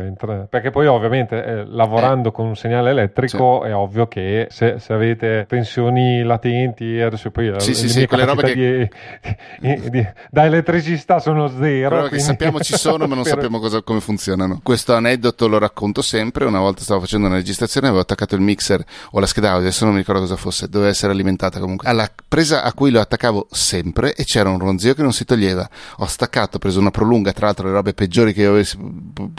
perché 0.49 0.71
poi 0.71 0.87
ovviamente 0.87 1.43
eh, 1.43 1.65
lavorando 1.65 2.29
eh. 2.29 2.31
con 2.31 2.45
un 2.45 2.55
segnale 2.55 2.89
elettrico 2.91 3.61
sì. 3.63 3.69
è 3.69 3.75
ovvio 3.75 4.07
che 4.07 4.47
se, 4.49 4.79
se, 4.79 4.93
avete 4.93 5.45
tensioni 5.47 6.23
latenti, 6.23 6.99
adesso 6.99 7.29
poi 7.31 7.53
sì, 7.57 7.73
sì, 7.73 7.89
sì, 7.89 8.07
quelle 8.07 8.25
robe 8.25 8.53
che... 8.53 8.91
di, 9.59 9.89
di, 9.89 10.07
da 10.29 10.45
elettricità 10.45 11.19
sono 11.19 11.47
zero. 11.47 11.89
Però 11.89 12.07
quindi... 12.07 12.19
sappiamo 12.19 12.46
sappiamo 12.47 12.59
ci 12.59 12.77
sono, 12.77 13.07
ma 13.07 13.15
non 13.15 13.25
sappiamo 13.25 13.59
cosa, 13.59 13.81
come 13.81 13.99
funzionano. 13.99 14.59
Questo 14.63 14.93
aneddoto 14.93 15.47
lo 15.47 15.57
racconto 15.57 16.01
sempre. 16.01 16.45
Una 16.45 16.59
volta 16.59 16.81
stavo 16.81 17.01
facendo 17.01 17.27
una 17.27 17.35
registrazione, 17.35 17.87
avevo 17.87 18.01
attaccato 18.01 18.35
il 18.35 18.41
mixer 18.41 18.83
o 19.11 19.19
la 19.19 19.25
scheda 19.25 19.49
audio, 19.49 19.67
adesso 19.67 19.85
non 19.85 19.93
mi 19.93 19.99
ricordo 19.99 20.21
cosa 20.21 20.35
fosse, 20.35 20.67
doveva 20.69 20.89
essere 20.89 21.11
alimentata 21.11 21.59
comunque. 21.59 21.87
Alla 21.87 22.09
presa 22.27 22.63
a 22.63 22.73
cui 22.73 22.91
lo 22.91 22.99
attaccavo 22.99 23.47
sempre 23.51 24.13
e 24.13 24.23
c'era 24.23 24.49
un 24.49 24.59
ronzio 24.59 24.93
che 24.93 25.01
non 25.01 25.13
si 25.13 25.25
toglieva. 25.25 25.69
Ho 25.97 26.07
staccato, 26.07 26.57
ho 26.57 26.59
preso 26.59 26.79
una 26.79 26.91
prolunga, 26.91 27.31
tra 27.33 27.47
l'altro 27.47 27.67
le 27.67 27.73
robe 27.73 27.93
peggiori 27.93 28.33
che, 28.33 28.45
avessi, 28.45 28.77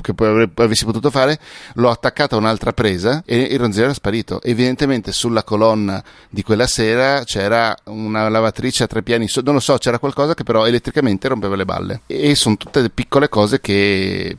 che 0.01 0.15
poi 0.15 0.51
avessi 0.55 0.85
potuto 0.85 1.11
fare, 1.11 1.39
l'ho 1.75 1.91
attaccata 1.91 2.37
a 2.37 2.39
un'altra 2.39 2.73
presa 2.73 3.23
e 3.25 3.37
il 3.39 3.59
ronzio 3.59 3.85
era 3.85 3.95
sparito. 3.95 4.41
Evidentemente 4.43 5.13
sulla 5.13 5.43
colonna 5.43 6.03
di 6.29 6.43
quella 6.43 6.67
sera 6.67 7.25
c'era 7.25 7.75
una 7.85 8.29
lavatrice 8.29 8.85
a 8.85 8.87
tre 8.87 9.03
piani, 9.03 9.29
non 9.43 9.55
lo 9.55 9.61
so, 9.61 9.77
c'era 9.79 9.99
qualcosa 9.99 10.35
che 10.35 10.45
però 10.45 10.67
elettricamente 10.67 11.29
rompeva 11.29 11.57
le 11.57 11.65
balle. 11.65 12.01
E 12.07 12.35
sono 12.35 12.57
tutte 12.57 12.83
piccole 12.99 13.29
cose 13.29 13.61
che 13.61 14.37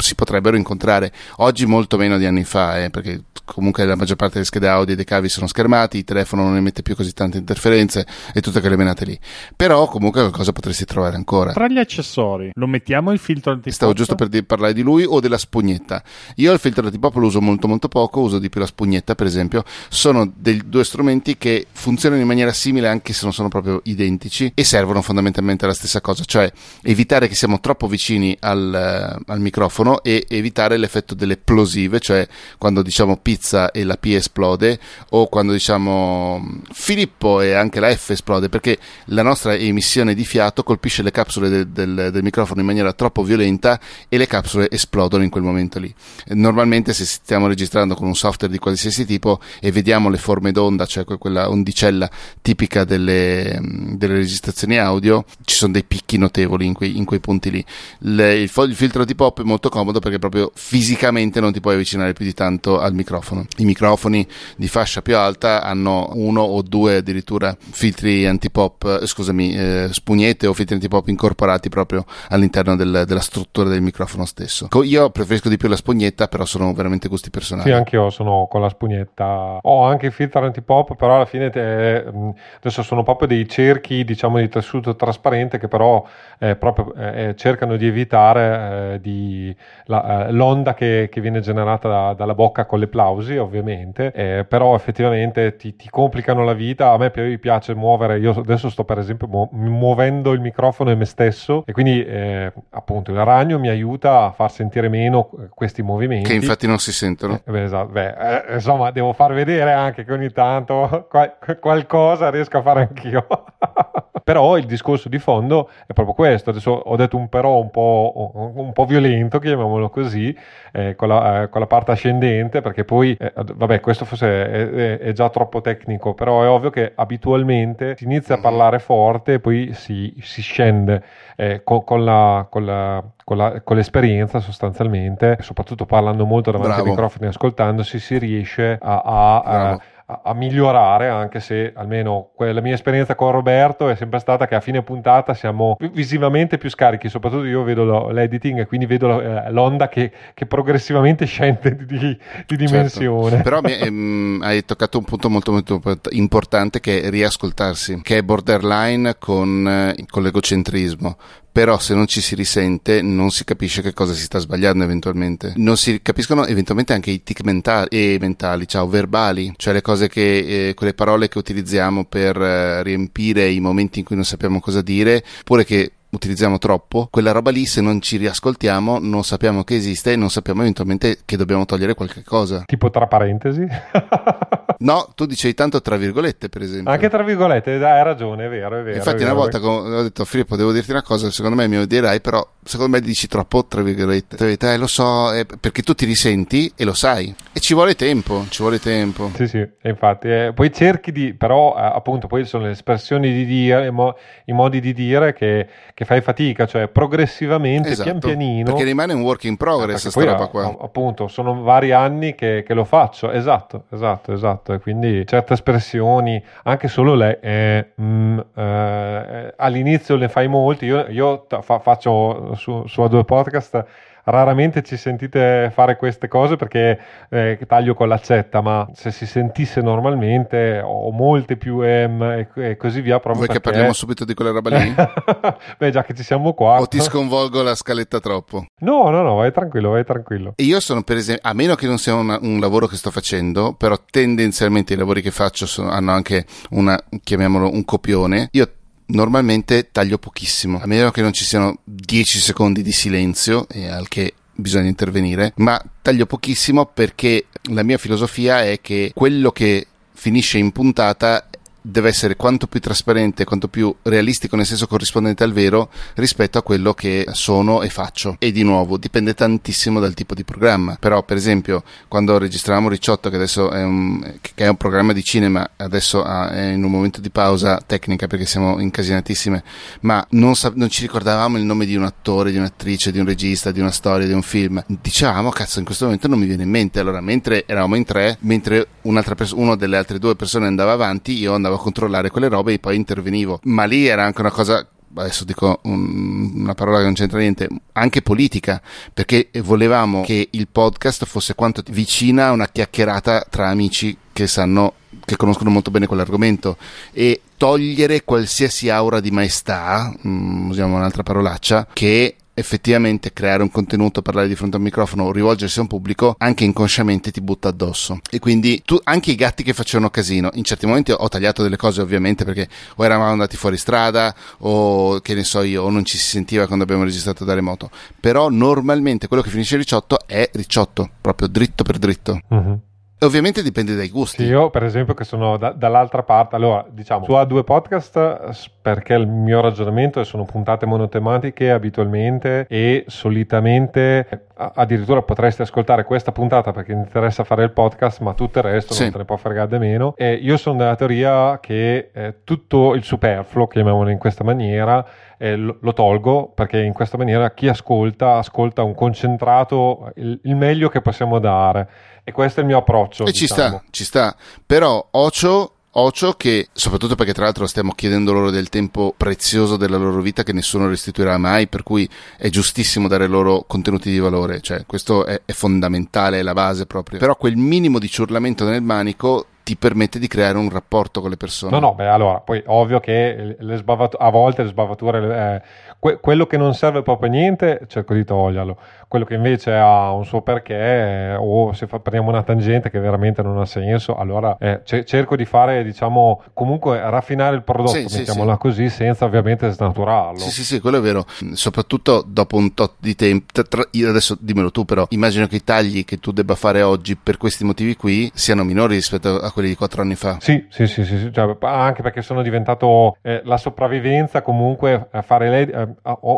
si 0.00 0.14
potrebbero 0.14 0.56
incontrare 0.56 1.12
oggi 1.36 1.66
molto 1.66 1.96
meno 1.96 2.18
di 2.18 2.26
anni 2.26 2.44
fa, 2.44 2.82
eh, 2.82 2.90
perché 2.90 3.22
comunque 3.44 3.84
la 3.84 3.96
maggior 3.96 4.16
parte 4.16 4.34
delle 4.34 4.44
schede 4.44 4.68
audio 4.68 4.92
e 4.92 4.96
dei 4.96 5.04
cavi 5.04 5.28
sono 5.28 5.46
schermati, 5.46 5.98
il 5.98 6.04
telefono 6.04 6.44
non 6.44 6.56
emette 6.56 6.82
più 6.82 6.94
così 6.94 7.12
tante 7.12 7.38
interferenze 7.38 8.06
e 8.32 8.40
tutte 8.40 8.60
quelle 8.60 8.76
menate 8.76 9.04
lì. 9.04 9.18
Però 9.56 9.86
comunque 9.88 10.20
qualcosa 10.20 10.52
potresti 10.52 10.84
trovare 10.84 11.16
ancora. 11.16 11.52
Tra 11.52 11.66
gli 11.66 11.78
accessori, 11.78 12.50
lo 12.54 12.66
mettiamo 12.66 13.12
il 13.12 13.18
filtro 13.18 13.52
antipop? 13.52 13.74
Stavo 13.74 13.92
giusto 13.92 14.14
per 14.14 14.28
di- 14.28 14.44
parlare 14.44 14.72
di 14.72 14.82
lui 14.82 15.04
o 15.04 15.20
della 15.20 15.38
spugnetta. 15.38 16.02
Io 16.36 16.52
il 16.52 16.58
filtro 16.58 16.84
antipop 16.84 17.16
lo 17.16 17.26
uso 17.26 17.40
molto 17.40 17.66
molto 17.66 17.88
poco, 17.88 18.20
uso 18.20 18.38
di 18.38 18.48
più 18.48 18.60
la 18.60 18.66
spugnetta 18.66 19.14
per 19.14 19.26
esempio. 19.26 19.64
Sono 19.88 20.30
dei 20.34 20.62
due 20.66 20.84
strumenti 20.84 21.36
che 21.36 21.66
funzionano 21.72 22.20
in 22.20 22.28
maniera 22.28 22.52
simile 22.52 22.88
anche 22.88 23.12
se 23.12 23.20
non 23.24 23.32
sono 23.32 23.48
proprio 23.48 23.80
identici 23.84 24.52
e 24.54 24.64
servono 24.64 25.02
fondamentalmente 25.02 25.64
alla 25.64 25.74
stessa 25.74 26.00
cosa, 26.00 26.24
cioè 26.24 26.50
evitare 26.82 27.26
che 27.26 27.34
siamo 27.34 27.60
troppo 27.60 27.88
vicini 27.88 28.36
al, 28.40 29.22
al 29.26 29.40
microfono 29.40 29.89
e 29.98 30.26
evitare 30.28 30.76
l'effetto 30.76 31.14
delle 31.14 31.36
plosive, 31.36 32.00
cioè 32.00 32.26
quando 32.58 32.82
diciamo 32.82 33.16
pizza 33.16 33.70
e 33.70 33.84
la 33.84 33.96
P 33.96 34.06
esplode 34.06 34.78
o 35.10 35.28
quando 35.28 35.52
diciamo 35.52 36.60
Filippo 36.72 37.40
e 37.40 37.52
anche 37.52 37.80
la 37.80 37.94
F 37.94 38.10
esplode 38.10 38.48
perché 38.48 38.78
la 39.06 39.22
nostra 39.22 39.54
emissione 39.54 40.14
di 40.14 40.24
fiato 40.24 40.62
colpisce 40.62 41.02
le 41.02 41.10
capsule 41.10 41.48
del, 41.48 41.68
del, 41.68 42.10
del 42.12 42.22
microfono 42.22 42.60
in 42.60 42.66
maniera 42.66 42.92
troppo 42.92 43.22
violenta 43.22 43.80
e 44.08 44.16
le 44.16 44.26
capsule 44.26 44.68
esplodono 44.70 45.22
in 45.22 45.30
quel 45.30 45.42
momento 45.42 45.78
lì. 45.78 45.92
Normalmente 46.28 46.92
se 46.92 47.04
stiamo 47.04 47.46
registrando 47.46 47.94
con 47.94 48.06
un 48.06 48.14
software 48.14 48.52
di 48.52 48.58
qualsiasi 48.58 49.04
tipo 49.04 49.40
e 49.60 49.72
vediamo 49.72 50.08
le 50.08 50.18
forme 50.18 50.52
d'onda, 50.52 50.86
cioè 50.86 51.04
quella 51.04 51.48
ondicella 51.48 52.10
tipica 52.42 52.84
delle, 52.84 53.58
delle 53.62 54.14
registrazioni 54.14 54.78
audio, 54.78 55.24
ci 55.44 55.56
sono 55.56 55.72
dei 55.72 55.84
picchi 55.84 56.18
notevoli 56.18 56.66
in 56.66 56.74
quei, 56.74 56.96
in 56.96 57.04
quei 57.04 57.20
punti 57.20 57.50
lì. 57.50 57.64
Le, 57.98 58.34
il, 58.34 58.50
il 58.54 58.74
filtro 58.74 59.04
di 59.04 59.14
pop 59.14 59.40
è 59.40 59.44
molto 59.44 59.68
comodo 59.68 59.79
perché 59.84 60.18
proprio 60.18 60.50
fisicamente 60.54 61.40
non 61.40 61.52
ti 61.52 61.60
puoi 61.60 61.74
avvicinare 61.74 62.12
più 62.12 62.24
di 62.24 62.34
tanto 62.34 62.78
al 62.80 62.94
microfono. 62.94 63.44
I 63.58 63.64
microfoni 63.64 64.26
di 64.56 64.68
fascia 64.68 65.02
più 65.02 65.16
alta 65.16 65.62
hanno 65.62 66.10
uno 66.14 66.42
o 66.42 66.62
due 66.62 66.96
addirittura 66.96 67.56
filtri 67.58 68.26
antipop, 68.26 69.00
eh, 69.02 69.06
scusami, 69.06 69.54
eh, 69.54 69.88
spugnette 69.90 70.46
o 70.46 70.52
filtri 70.52 70.74
antipop 70.74 71.08
incorporati 71.08 71.68
proprio 71.68 72.04
all'interno 72.28 72.76
del, 72.76 73.04
della 73.06 73.20
struttura 73.20 73.68
del 73.68 73.82
microfono 73.82 74.24
stesso. 74.24 74.68
Io 74.82 75.10
preferisco 75.10 75.48
di 75.48 75.56
più 75.56 75.68
la 75.68 75.76
spugnetta, 75.76 76.28
però 76.28 76.44
sono 76.44 76.72
veramente 76.72 77.08
gusti 77.08 77.30
personali. 77.30 77.68
Sì, 77.68 77.74
anche 77.74 77.96
io 77.96 78.10
sono 78.10 78.46
con 78.50 78.60
la 78.60 78.68
spugnetta. 78.68 79.58
Ho 79.62 79.84
anche 79.84 80.06
il 80.06 80.12
filtro 80.12 80.44
antipop, 80.44 80.94
però 80.96 81.16
alla 81.16 81.26
fine 81.26 81.50
te, 81.50 82.04
mm, 82.10 82.30
adesso 82.58 82.82
sono 82.82 83.02
proprio 83.02 83.28
dei 83.28 83.48
cerchi, 83.48 84.04
diciamo, 84.04 84.38
di 84.38 84.48
tessuto 84.48 84.96
trasparente 84.96 85.58
che 85.58 85.68
però 85.68 86.04
eh, 86.38 86.56
proprio, 86.56 86.94
eh, 86.94 87.34
cercano 87.36 87.76
di 87.76 87.86
evitare 87.86 88.94
eh, 88.94 89.00
di, 89.00 89.54
la, 89.84 90.26
eh, 90.26 90.32
l'onda 90.32 90.74
che, 90.74 91.08
che, 91.10 91.20
viene 91.20 91.40
generata 91.40 91.88
da, 91.88 92.14
dalla 92.14 92.34
bocca 92.34 92.64
con 92.64 92.78
le 92.78 92.86
plausi 92.86 93.36
ovviamente, 93.36 94.12
eh, 94.12 94.44
però 94.44 94.74
effettivamente 94.74 95.56
ti, 95.56 95.76
ti, 95.76 95.88
complicano 95.88 96.44
la 96.44 96.52
vita. 96.52 96.92
A 96.92 96.98
me 96.98 97.10
piace 97.10 97.74
muovere, 97.74 98.18
io 98.18 98.30
adesso 98.30 98.70
sto 98.70 98.84
per 98.84 98.98
esempio 98.98 99.26
mu- 99.26 99.48
muovendo 99.52 100.32
il 100.32 100.40
microfono 100.40 100.90
e 100.90 100.94
me 100.94 101.04
stesso 101.04 101.64
e 101.66 101.72
quindi 101.72 102.04
eh, 102.04 102.52
appunto 102.70 103.10
il 103.10 103.24
ragno 103.24 103.58
mi 103.58 103.68
aiuta 103.68 104.24
a 104.24 104.30
far 104.32 104.50
sentire 104.50 104.88
meno 104.88 105.30
eh, 105.38 105.48
questi 105.54 105.82
movimenti. 105.82 106.28
Che 106.28 106.34
infatti 106.34 106.66
non 106.66 106.78
si 106.78 106.92
sentono. 106.92 107.40
Eh, 107.44 107.50
beh, 107.50 107.62
esatto, 107.64 107.88
beh, 107.88 108.08
eh, 108.48 108.54
insomma 108.54 108.90
devo 108.90 109.12
far 109.12 109.32
vedere 109.32 109.72
anche 109.72 110.04
che 110.04 110.12
ogni 110.12 110.30
tanto 110.30 111.06
qual- 111.10 111.36
qualcosa 111.60 112.30
riesco 112.30 112.58
a 112.58 112.62
fare 112.62 112.80
anch'io. 112.82 113.26
però 114.22 114.56
il 114.56 114.64
discorso 114.64 115.08
di 115.08 115.18
fondo 115.18 115.68
è 115.86 115.92
proprio 115.92 116.14
questo. 116.14 116.50
Adesso 116.50 116.70
ho 116.70 116.96
detto 116.96 117.16
un 117.16 117.28
però 117.28 117.58
un 117.58 117.70
po', 117.70 118.32
un 118.54 118.72
po 118.72 118.84
violento, 118.84 119.38
chiamiamolo 119.50 119.90
così, 119.90 120.36
eh, 120.72 120.94
con, 120.94 121.08
la, 121.08 121.42
eh, 121.42 121.48
con, 121.48 121.60
la, 121.60 121.66
parte 121.66 121.92
ascendente, 121.92 122.60
perché 122.60 122.84
poi, 122.84 123.16
eh, 123.18 123.32
vabbè, 123.34 123.80
questo 123.80 124.04
forse 124.04 124.26
è, 124.26 124.70
è, 124.70 124.98
è, 124.98 125.12
già 125.12 125.28
troppo 125.30 125.60
tecnico, 125.60 126.14
però 126.14 126.42
è 126.42 126.48
ovvio 126.48 126.70
che 126.70 126.92
abitualmente 126.94 127.96
si 127.96 128.04
inizia 128.04 128.36
a 128.36 128.40
parlare 128.40 128.78
forte 128.78 129.34
e 129.34 129.40
poi 129.40 129.72
si, 129.72 130.14
si 130.20 130.42
scende 130.42 131.02
eh, 131.36 131.62
con, 131.64 131.84
con, 131.84 132.04
la, 132.04 132.46
con, 132.48 132.64
la, 132.64 133.02
con, 133.24 133.76
l'esperienza 133.76 134.40
sostanzialmente, 134.40 135.38
soprattutto 135.40 135.86
parlando 135.86 136.24
molto 136.26 136.50
davanti 136.50 136.72
Bravo. 136.72 136.84
ai 136.84 136.90
microfoni 136.90 137.26
e 137.26 137.28
ascoltandosi, 137.28 137.98
si 137.98 138.18
riesce 138.18 138.78
a, 138.80 139.00
a, 139.04 139.40
a 139.40 139.80
a, 140.10 140.20
a, 140.24 140.34
migliorare, 140.34 141.08
anche 141.08 141.40
se 141.40 141.72
almeno 141.74 142.30
la 142.38 142.60
mia 142.60 142.74
esperienza 142.74 143.14
con 143.14 143.30
Roberto 143.30 143.88
è 143.88 143.94
sempre 143.94 144.18
stata 144.18 144.46
che 144.46 144.54
a 144.54 144.60
fine 144.60 144.82
puntata 144.82 145.34
siamo 145.34 145.76
visivamente 145.92 146.58
più 146.58 146.68
scarichi, 146.68 147.08
soprattutto 147.08 147.44
io 147.44 147.62
vedo 147.62 147.84
lo, 147.84 148.10
l'editing 148.10 148.60
e 148.60 148.66
quindi 148.66 148.86
vedo 148.86 149.20
eh, 149.20 149.50
l'onda 149.50 149.88
che, 149.88 150.10
che, 150.34 150.46
progressivamente 150.46 151.26
scende 151.26 151.76
di, 151.76 151.98
di 151.98 152.18
certo. 152.18 152.54
dimensione. 152.56 153.30
Certo. 153.30 153.42
Però 153.42 153.60
mi, 153.62 153.78
ehm, 153.78 154.40
hai 154.42 154.64
toccato 154.64 154.98
un 154.98 155.04
punto 155.04 155.30
molto, 155.30 155.52
molto 155.52 155.82
importante 156.10 156.80
che 156.80 157.02
è 157.02 157.10
riascoltarsi, 157.10 158.00
che 158.02 158.18
è 158.18 158.22
borderline 158.22 159.16
con, 159.18 159.66
eh, 159.68 160.04
con 160.08 160.22
l'egocentrismo 160.22 161.16
però 161.52 161.78
se 161.78 161.94
non 161.94 162.06
ci 162.06 162.20
si 162.20 162.34
risente 162.34 163.02
non 163.02 163.30
si 163.30 163.44
capisce 163.44 163.82
che 163.82 163.92
cosa 163.92 164.12
si 164.12 164.22
sta 164.22 164.38
sbagliando 164.38 164.84
eventualmente. 164.84 165.52
Non 165.56 165.76
si 165.76 166.00
capiscono 166.02 166.46
eventualmente 166.46 166.92
anche 166.92 167.10
i 167.10 167.22
tic 167.22 167.42
mentali, 167.42 168.18
mentali 168.20 168.66
ciao, 168.68 168.88
verbali, 168.88 169.52
cioè 169.56 169.72
le 169.72 169.82
cose 169.82 170.08
che, 170.08 170.68
eh, 170.68 170.74
quelle 170.74 170.94
parole 170.94 171.28
che 171.28 171.38
utilizziamo 171.38 172.04
per 172.04 172.40
eh, 172.40 172.82
riempire 172.82 173.48
i 173.48 173.60
momenti 173.60 173.98
in 173.98 174.04
cui 174.04 174.16
non 174.16 174.24
sappiamo 174.24 174.60
cosa 174.60 174.82
dire, 174.82 175.24
oppure 175.40 175.64
che 175.64 175.92
utilizziamo 176.10 176.58
troppo, 176.58 177.08
quella 177.10 177.32
roba 177.32 177.50
lì 177.50 177.66
se 177.66 177.80
non 177.80 178.00
ci 178.00 178.16
riascoltiamo 178.16 178.98
non 178.98 179.24
sappiamo 179.24 179.64
che 179.64 179.74
esiste 179.74 180.12
e 180.12 180.16
non 180.16 180.30
sappiamo 180.30 180.60
eventualmente 180.62 181.18
che 181.24 181.36
dobbiamo 181.36 181.64
togliere 181.64 181.94
qualche 181.94 182.22
cosa. 182.22 182.64
Tipo 182.66 182.90
tra 182.90 183.06
parentesi? 183.06 183.66
no, 184.78 185.08
tu 185.14 185.26
dicevi 185.26 185.54
tanto 185.54 185.80
tra 185.80 185.96
virgolette 185.96 186.48
per 186.48 186.62
esempio. 186.62 186.90
Anche 186.90 187.08
tra 187.08 187.22
virgolette, 187.22 187.72
hai 187.72 188.04
ragione, 188.04 188.46
è 188.46 188.48
vero, 188.48 188.80
è 188.80 188.82
vero. 188.82 188.96
Infatti 188.96 189.22
è 189.22 189.26
vero, 189.26 189.32
una 189.32 189.40
volta 189.40 189.58
ho 189.60 190.02
detto 190.02 190.24
Filippo 190.24 190.56
devo 190.56 190.72
dirti 190.72 190.90
una 190.90 191.02
cosa, 191.02 191.30
secondo 191.30 191.56
me 191.56 191.68
mi 191.68 191.78
odierai, 191.78 192.20
però 192.20 192.46
secondo 192.62 192.96
me 192.96 193.00
dici 193.00 193.26
troppo 193.26 193.64
tra 193.66 193.82
virgolette. 193.82 194.36
Ti 194.36 194.44
detto, 194.44 194.68
eh, 194.68 194.76
lo 194.76 194.86
so, 194.86 195.32
eh, 195.32 195.44
perché 195.44 195.82
tu 195.82 195.94
ti 195.94 196.04
risenti 196.04 196.72
e 196.76 196.84
lo 196.84 196.94
sai. 196.94 197.34
E 197.52 197.60
ci 197.60 197.74
vuole 197.74 197.94
tempo, 197.94 198.46
ci 198.48 198.62
vuole 198.62 198.78
tempo. 198.78 199.30
Sì, 199.34 199.46
sì, 199.46 199.66
infatti. 199.82 200.28
Eh, 200.28 200.52
poi 200.54 200.72
cerchi 200.72 201.12
di, 201.12 201.34
però 201.34 201.74
eh, 201.76 201.80
appunto 201.82 202.26
poi 202.26 202.44
sono 202.44 202.64
le 202.64 202.72
espressioni 202.72 203.32
di 203.32 203.44
dire, 203.44 203.86
i, 203.86 203.90
mo- 203.90 204.16
i 204.46 204.52
modi 204.52 204.80
di 204.80 204.92
dire 204.92 205.32
che 205.32 205.68
che 206.00 206.06
fai 206.06 206.22
fatica, 206.22 206.64
cioè 206.64 206.88
progressivamente, 206.88 207.90
esatto, 207.90 208.08
pian 208.08 208.20
pianino. 208.20 208.64
Perché 208.70 208.84
rimane 208.84 209.12
un 209.12 209.20
work 209.20 209.44
in 209.44 209.58
progress 209.58 210.00
questa 210.00 210.24
roba 210.24 210.46
qua. 210.46 210.74
Appunto, 210.80 211.28
sono 211.28 211.60
vari 211.60 211.92
anni 211.92 212.34
che, 212.34 212.64
che, 212.66 212.72
lo 212.72 212.84
faccio, 212.84 213.30
esatto, 213.30 213.84
esatto, 213.90 214.32
esatto. 214.32 214.72
E 214.72 214.78
quindi 214.78 215.26
certe 215.26 215.52
espressioni, 215.52 216.42
anche 216.62 216.88
solo 216.88 217.14
lei, 217.14 217.36
eh, 217.42 217.90
mm, 218.00 218.38
eh, 218.54 219.54
all'inizio 219.58 220.16
le 220.16 220.30
fai 220.30 220.48
molti, 220.48 220.86
io, 220.86 221.04
io 221.10 221.46
fa, 221.60 221.78
faccio 221.80 222.54
su, 222.54 222.82
su 222.86 223.02
A2 223.02 223.24
Podcast 223.24 223.84
raramente 224.24 224.82
ci 224.82 224.96
sentite 224.96 225.70
fare 225.74 225.96
queste 225.96 226.28
cose 226.28 226.56
perché 226.56 226.98
eh, 227.28 227.58
taglio 227.66 227.94
con 227.94 228.08
l'accetta, 228.08 228.60
ma 228.60 228.88
se 228.94 229.10
si 229.10 229.26
sentisse 229.26 229.80
normalmente 229.80 230.80
ho 230.82 231.10
molte 231.10 231.56
più 231.56 231.78
M 231.78 232.22
e, 232.22 232.48
e 232.54 232.76
così 232.76 233.00
via. 233.00 233.18
Proprio 233.20 233.44
Vuoi 233.44 233.46
perché... 233.46 233.62
che 233.62 233.70
parliamo 233.70 233.92
subito 233.92 234.24
di 234.24 234.34
quella 234.34 234.50
roba 234.50 234.76
lì? 234.78 234.94
Beh, 235.78 235.90
già 235.90 236.02
che 236.02 236.14
ci 236.14 236.22
siamo 236.22 236.52
qua. 236.54 236.80
O 236.80 236.86
ti 236.86 237.00
sconvolgo 237.00 237.62
la 237.62 237.74
scaletta 237.74 238.20
troppo? 238.20 238.66
No, 238.80 239.10
no, 239.10 239.22
no, 239.22 239.34
vai 239.36 239.52
tranquillo, 239.52 239.90
vai 239.90 240.04
tranquillo. 240.04 240.52
E 240.56 240.64
io 240.64 240.80
sono 240.80 241.02
per 241.02 241.16
esempio, 241.16 241.48
a 241.48 241.54
meno 241.54 241.74
che 241.74 241.86
non 241.86 241.98
sia 241.98 242.14
una, 242.14 242.38
un 242.40 242.60
lavoro 242.60 242.86
che 242.86 242.96
sto 242.96 243.10
facendo, 243.10 243.74
però 243.74 243.96
tendenzialmente 244.10 244.94
i 244.94 244.96
lavori 244.96 245.22
che 245.22 245.30
faccio 245.30 245.66
sono, 245.66 245.90
hanno 245.90 246.12
anche 246.12 246.46
una, 246.70 246.98
chiamiamolo 247.22 247.70
un 247.70 247.84
copione. 247.84 248.48
Io 248.52 248.68
normalmente 249.10 249.90
taglio 249.90 250.18
pochissimo, 250.18 250.80
a 250.80 250.86
meno 250.86 251.10
che 251.10 251.22
non 251.22 251.32
ci 251.32 251.44
siano 251.44 251.80
10 251.84 252.40
secondi 252.40 252.82
di 252.82 252.92
silenzio, 252.92 253.66
e 253.68 253.88
al 253.88 254.08
che 254.08 254.34
bisogna 254.54 254.88
intervenire, 254.88 255.52
ma 255.56 255.82
taglio 256.02 256.26
pochissimo 256.26 256.86
perché 256.86 257.46
la 257.70 257.82
mia 257.82 257.98
filosofia 257.98 258.62
è 258.62 258.80
che 258.80 259.12
quello 259.14 259.50
che 259.50 259.86
finisce 260.12 260.58
in 260.58 260.70
puntata 260.70 261.48
deve 261.80 262.08
essere 262.08 262.36
quanto 262.36 262.66
più 262.66 262.80
trasparente, 262.80 263.44
quanto 263.44 263.68
più 263.68 263.94
realistico, 264.02 264.56
nel 264.56 264.66
senso 264.66 264.86
corrispondente 264.86 265.44
al 265.44 265.52
vero, 265.52 265.90
rispetto 266.14 266.58
a 266.58 266.62
quello 266.62 266.94
che 266.94 267.26
sono 267.32 267.82
e 267.82 267.88
faccio. 267.88 268.36
E 268.38 268.52
di 268.52 268.62
nuovo, 268.62 268.96
dipende 268.96 269.34
tantissimo 269.34 270.00
dal 270.00 270.14
tipo 270.14 270.34
di 270.34 270.44
programma. 270.44 270.96
Però, 270.98 271.22
per 271.22 271.36
esempio, 271.36 271.82
quando 272.08 272.38
registravamo 272.38 272.88
Ricciotto, 272.88 273.30
che 273.30 273.36
adesso 273.36 273.70
è 273.70 273.82
un, 273.82 274.20
che 274.40 274.64
è 274.64 274.68
un 274.68 274.76
programma 274.76 275.12
di 275.12 275.22
cinema, 275.22 275.70
adesso 275.76 276.24
è 276.24 276.70
in 276.72 276.84
un 276.84 276.90
momento 276.90 277.20
di 277.20 277.30
pausa 277.30 277.80
tecnica 277.84 278.26
perché 278.26 278.46
siamo 278.46 278.80
incasinatissime, 278.80 279.62
ma 280.00 280.24
non, 280.30 280.54
sa- 280.54 280.72
non 280.74 280.88
ci 280.88 281.02
ricordavamo 281.02 281.56
il 281.56 281.64
nome 281.64 281.86
di 281.86 281.96
un 281.96 282.04
attore, 282.04 282.50
di 282.50 282.58
un'attrice, 282.58 283.12
di 283.12 283.18
un 283.18 283.26
regista, 283.26 283.70
di 283.70 283.80
una 283.80 283.90
storia, 283.90 284.26
di 284.26 284.32
un 284.32 284.42
film. 284.42 284.82
Dicevamo, 284.86 285.50
cazzo, 285.50 285.78
in 285.78 285.84
questo 285.84 286.04
momento 286.04 286.28
non 286.28 286.38
mi 286.38 286.46
viene 286.46 286.64
in 286.64 286.70
mente. 286.70 287.00
Allora, 287.00 287.20
mentre 287.20 287.64
eravamo 287.66 287.94
in 287.94 288.04
tre, 288.04 288.36
mentre 288.40 288.86
pers- 289.34 289.52
una 289.52 289.76
delle 289.76 289.96
altre 289.96 290.18
due 290.18 290.36
persone 290.36 290.66
andava 290.66 290.92
avanti, 290.92 291.38
io 291.38 291.54
andavo 291.54 291.69
andavo 291.70 291.76
a 291.76 291.82
controllare 291.82 292.30
quelle 292.30 292.48
robe 292.48 292.74
e 292.74 292.78
poi 292.78 292.96
intervenivo. 292.96 293.60
Ma 293.64 293.84
lì 293.84 294.06
era 294.06 294.24
anche 294.24 294.40
una 294.40 294.50
cosa 294.50 294.86
adesso 295.12 295.44
dico 295.44 295.80
un, 295.84 296.52
una 296.54 296.74
parola 296.74 296.98
che 296.98 297.04
non 297.04 297.14
c'entra 297.14 297.38
niente, 297.38 297.68
anche 297.92 298.22
politica, 298.22 298.80
perché 299.12 299.50
volevamo 299.62 300.22
che 300.22 300.48
il 300.52 300.68
podcast 300.68 301.24
fosse 301.24 301.54
quanto 301.54 301.82
vicina 301.90 302.46
a 302.46 302.52
una 302.52 302.68
chiacchierata 302.68 303.46
tra 303.50 303.68
amici 303.68 304.16
che 304.32 304.46
sanno, 304.46 304.94
che 305.24 305.36
conoscono 305.36 305.70
molto 305.70 305.90
bene 305.90 306.06
quell'argomento 306.06 306.76
e 307.12 307.40
togliere 307.56 308.22
qualsiasi 308.22 308.88
aura 308.88 309.20
di 309.20 309.30
maestà, 309.30 310.14
mm, 310.26 310.70
usiamo 310.70 310.96
un'altra 310.96 311.22
parolaccia, 311.24 311.88
che 311.92 312.36
effettivamente 312.60 313.32
creare 313.32 313.62
un 313.62 313.70
contenuto, 313.70 314.22
parlare 314.22 314.48
di 314.48 314.54
fronte 314.54 314.76
a 314.76 314.78
un 314.78 314.84
microfono, 314.84 315.32
rivolgersi 315.32 315.78
a 315.78 315.82
un 315.82 315.88
pubblico, 315.88 316.36
anche 316.38 316.64
inconsciamente 316.64 317.30
ti 317.30 317.40
butta 317.40 317.68
addosso. 317.68 318.20
E 318.30 318.38
quindi 318.38 318.82
tu, 318.84 318.98
anche 319.02 319.32
i 319.32 319.34
gatti 319.34 319.62
che 319.62 319.72
facevano 319.72 320.10
casino, 320.10 320.50
in 320.54 320.64
certi 320.64 320.86
momenti 320.86 321.12
ho 321.12 321.28
tagliato 321.28 321.62
delle 321.62 321.76
cose 321.76 322.00
ovviamente 322.00 322.44
perché 322.44 322.68
o 322.96 323.04
eravamo 323.04 323.30
andati 323.30 323.56
fuori 323.56 323.76
strada 323.76 324.34
o 324.58 325.20
che 325.20 325.34
ne 325.34 325.44
so 325.44 325.62
io, 325.62 325.82
o 325.82 325.90
non 325.90 326.04
ci 326.04 326.18
si 326.18 326.26
sentiva 326.26 326.66
quando 326.66 326.84
abbiamo 326.84 327.04
registrato 327.04 327.44
da 327.44 327.54
remoto. 327.54 327.90
Però 328.20 328.48
normalmente 328.48 329.26
quello 329.26 329.42
che 329.42 329.50
finisce 329.50 329.76
ricciotto 329.76 330.18
è 330.26 330.48
ricciotto, 330.52 331.10
proprio 331.20 331.48
dritto 331.48 331.82
per 331.82 331.98
dritto. 331.98 332.40
Uh-huh. 332.48 332.80
E 333.22 333.26
ovviamente 333.26 333.62
dipende 333.62 333.94
dai 333.94 334.08
gusti. 334.08 334.44
Io, 334.44 334.70
per 334.70 334.82
esempio, 334.82 335.12
che 335.12 335.24
sono 335.24 335.58
da, 335.58 335.72
dall'altra 335.72 336.22
parte, 336.22 336.56
allora 336.56 336.86
diciamo 336.88 337.26
su 337.26 337.32
A2 337.32 337.64
Podcast, 337.64 338.70
perché 338.80 339.12
il 339.12 339.26
mio 339.26 339.60
ragionamento 339.60 340.20
è 340.20 340.24
sono 340.24 340.46
puntate 340.46 340.86
monotematiche 340.86 341.70
abitualmente 341.70 342.64
e 342.66 343.04
solitamente 343.08 344.46
addirittura 344.54 345.22
potresti 345.22 345.62
ascoltare 345.62 346.04
questa 346.04 346.32
puntata 346.32 346.72
perché 346.72 346.92
ti 346.92 346.98
interessa 346.98 347.44
fare 347.44 347.64
il 347.64 347.72
podcast, 347.72 348.20
ma 348.20 348.32
tutto 348.34 348.58
il 348.58 348.64
resto 348.64 348.94
sì. 348.94 349.02
non 349.02 349.12
te 349.12 349.18
ne 349.18 349.24
può 349.24 349.36
fregare 349.36 349.68
di 349.68 349.78
meno. 349.78 350.14
E 350.16 350.34
io 350.34 350.56
sono 350.56 350.78
della 350.78 350.96
teoria 350.96 351.60
che 351.60 352.10
eh, 352.14 352.36
tutto 352.44 352.94
il 352.94 353.02
superfluo, 353.02 353.66
chiamiamolo 353.66 354.08
in 354.08 354.18
questa 354.18 354.44
maniera, 354.44 355.04
eh, 355.38 355.56
lo, 355.56 355.76
lo, 355.80 355.92
tolgo 355.92 356.52
perché 356.54 356.80
in 356.80 356.92
questa 356.92 357.16
maniera 357.16 357.50
chi 357.52 357.68
ascolta 357.68 358.36
ascolta 358.36 358.82
un 358.82 358.94
concentrato, 358.94 360.12
il, 360.16 360.38
il 360.44 360.56
meglio 360.56 360.88
che 360.88 361.00
possiamo 361.00 361.38
dare 361.38 361.88
e 362.24 362.32
questo 362.32 362.60
è 362.60 362.62
il 362.62 362.68
mio 362.68 362.78
approccio. 362.78 363.24
E 363.24 363.32
diciamo. 363.32 363.36
ci 363.38 363.46
sta, 363.46 363.82
ci 363.90 364.04
sta. 364.04 364.36
Però 364.64 365.08
Ocio 365.12 365.72
Ocio 365.94 366.34
che, 366.34 366.68
soprattutto 366.72 367.16
perché 367.16 367.32
tra 367.32 367.44
l'altro 367.44 367.66
stiamo 367.66 367.92
chiedendo 367.92 368.32
loro 368.32 368.50
del 368.50 368.68
tempo 368.68 369.12
prezioso 369.16 369.76
della 369.76 369.96
loro 369.96 370.20
vita 370.20 370.44
che 370.44 370.52
nessuno 370.52 370.88
restituirà 370.88 371.36
mai, 371.36 371.66
per 371.66 371.82
cui 371.82 372.08
è 372.36 372.48
giustissimo 372.48 373.08
dare 373.08 373.26
loro 373.26 373.64
contenuti 373.66 374.08
di 374.08 374.20
valore, 374.20 374.60
cioè 374.60 374.86
questo 374.86 375.26
è, 375.26 375.40
è 375.44 375.50
fondamentale, 375.50 376.38
è 376.38 376.42
la 376.42 376.52
base 376.52 376.86
proprio. 376.86 377.18
Però 377.18 377.34
quel 377.34 377.56
minimo 377.56 377.98
di 377.98 378.08
ciurlamento 378.08 378.64
nel 378.64 378.82
manico 378.82 379.46
ti 379.64 379.76
permette 379.76 380.20
di 380.20 380.28
creare 380.28 380.58
un 380.58 380.70
rapporto 380.70 381.20
con 381.20 381.30
le 381.30 381.36
persone. 381.36 381.72
No, 381.72 381.80
no, 381.80 381.94
beh, 381.94 382.06
allora, 382.06 382.38
poi 382.38 382.62
ovvio 382.66 383.00
che 383.00 383.56
le 383.58 383.76
sbavat- 383.76 384.16
a 384.18 384.30
volte 384.30 384.62
le 384.62 384.68
sbavature, 384.68 385.18
eh, 385.18 385.62
que- 386.00 386.18
quello 386.18 386.46
che 386.46 386.56
non 386.56 386.74
serve 386.74 387.02
proprio 387.02 387.28
a 387.28 387.32
niente, 387.32 387.82
cerco 387.86 388.14
di 388.14 388.24
toglierlo. 388.24 388.76
Quello 389.06 389.24
che 389.24 389.34
invece 389.34 389.74
ha 389.74 390.12
un 390.12 390.24
suo 390.24 390.40
perché 390.40 391.36
o 391.38 391.72
se 391.72 391.86
fa, 391.86 392.00
prendiamo 392.00 392.30
una 392.30 392.42
tangente 392.42 392.90
che 392.90 392.98
veramente 392.98 393.42
non 393.42 393.58
ha 393.58 393.66
senso 393.66 394.16
allora 394.16 394.56
eh, 394.58 394.82
c- 394.84 395.02
cerco 395.04 395.36
di 395.36 395.44
fare 395.44 395.84
diciamo 395.84 396.42
comunque 396.54 396.98
raffinare 396.98 397.56
il 397.56 397.62
prodotto 397.62 398.08
sì, 398.08 398.18
mettiamola 398.18 398.52
sì, 398.52 398.58
così 398.58 398.88
senza 398.88 399.24
ovviamente 399.24 399.68
snaturarlo. 399.70 400.38
Sì 400.38 400.50
sì 400.50 400.64
sì 400.64 400.80
quello 400.80 400.98
è 400.98 401.00
vero. 401.00 401.26
Soprattutto 401.52 402.24
dopo 402.26 402.56
un 402.56 402.72
tot 402.72 402.94
di 402.98 403.14
tempo 403.14 403.62
tra, 403.68 403.82
adesso 404.08 404.36
dimmelo 404.40 404.70
tu 404.70 404.84
però 404.84 405.06
immagino 405.10 405.46
che 405.46 405.56
i 405.56 405.64
tagli 405.64 406.04
che 406.04 406.18
tu 406.18 406.32
debba 406.32 406.54
fare 406.54 406.82
oggi 406.82 407.16
per 407.16 407.36
questi 407.36 407.64
motivi 407.64 407.96
qui 407.96 408.30
siano 408.32 408.64
minori 408.64 408.94
rispetto 408.94 409.40
a 409.40 409.52
quelli 409.52 409.68
di 409.68 409.74
quattro 409.74 410.02
anni 410.02 410.14
fa. 410.14 410.38
Sì 410.40 410.66
sì 410.70 410.86
sì, 410.86 411.04
sì, 411.04 411.18
sì. 411.18 411.32
Cioè, 411.32 411.56
anche 411.60 412.02
perché 412.02 412.22
sono 412.22 412.42
diventato 412.42 413.16
eh, 413.22 413.42
la 413.44 413.56
sopravvivenza 413.56 414.40
comunque 414.42 415.08
a 415.10 415.22
fare 415.22 415.50
lei 415.50 415.66
eh, 415.68 415.89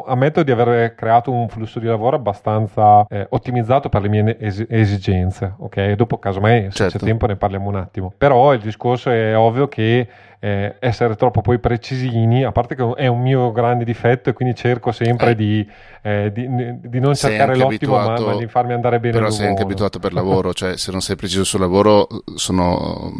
ammetto 0.07 0.43
di 0.43 0.51
aver 0.51 0.95
creato 0.95 1.31
un 1.31 1.49
flusso 1.49 1.79
di 1.79 1.87
lavoro 1.87 2.17
abbastanza 2.17 3.07
eh, 3.09 3.27
ottimizzato 3.31 3.89
per 3.89 4.03
le 4.03 4.09
mie 4.09 4.37
es- 4.39 4.67
esigenze, 4.69 5.55
ok? 5.59 5.93
Dopo, 5.93 6.19
casomai, 6.19 6.65
se 6.65 6.71
certo. 6.71 6.99
c'è 6.99 7.05
tempo, 7.05 7.27
ne 7.27 7.37
parliamo 7.37 7.69
un 7.69 7.77
attimo. 7.77 8.13
Però 8.17 8.53
il 8.53 8.61
discorso 8.61 9.11
è 9.11 9.37
ovvio 9.37 9.69
che 9.69 10.09
eh, 10.45 10.75
essere 10.81 11.15
troppo 11.15 11.41
poi 11.41 11.61
precisini, 11.61 12.45
a 12.45 12.51
parte 12.51 12.75
che 12.75 12.93
è 12.97 13.07
un 13.07 13.21
mio 13.21 13.53
grande 13.53 13.85
difetto 13.85 14.29
e 14.29 14.33
quindi 14.33 14.57
cerco 14.57 14.91
sempre 14.91 15.31
eh. 15.31 15.35
di, 15.37 15.71
eh, 16.03 16.33
di, 16.33 16.49
di, 16.81 16.99
non 16.99 17.15
sei 17.15 17.37
cercare 17.37 17.57
l'ottimo 17.57 17.97
ma, 17.97 18.19
ma, 18.19 18.37
di 18.37 18.49
farmi 18.49 18.73
andare 18.73 18.99
bene. 18.99 19.19
Però 19.19 19.31
sei 19.31 19.47
anche 19.47 19.63
abituato 19.63 20.01
per 20.01 20.13
lavoro, 20.15 20.53
cioè 20.53 20.77
se 20.77 20.91
non 20.91 21.01
sei 21.01 21.15
preciso 21.15 21.45
sul 21.45 21.61
lavoro 21.61 22.09
sono 22.35 23.13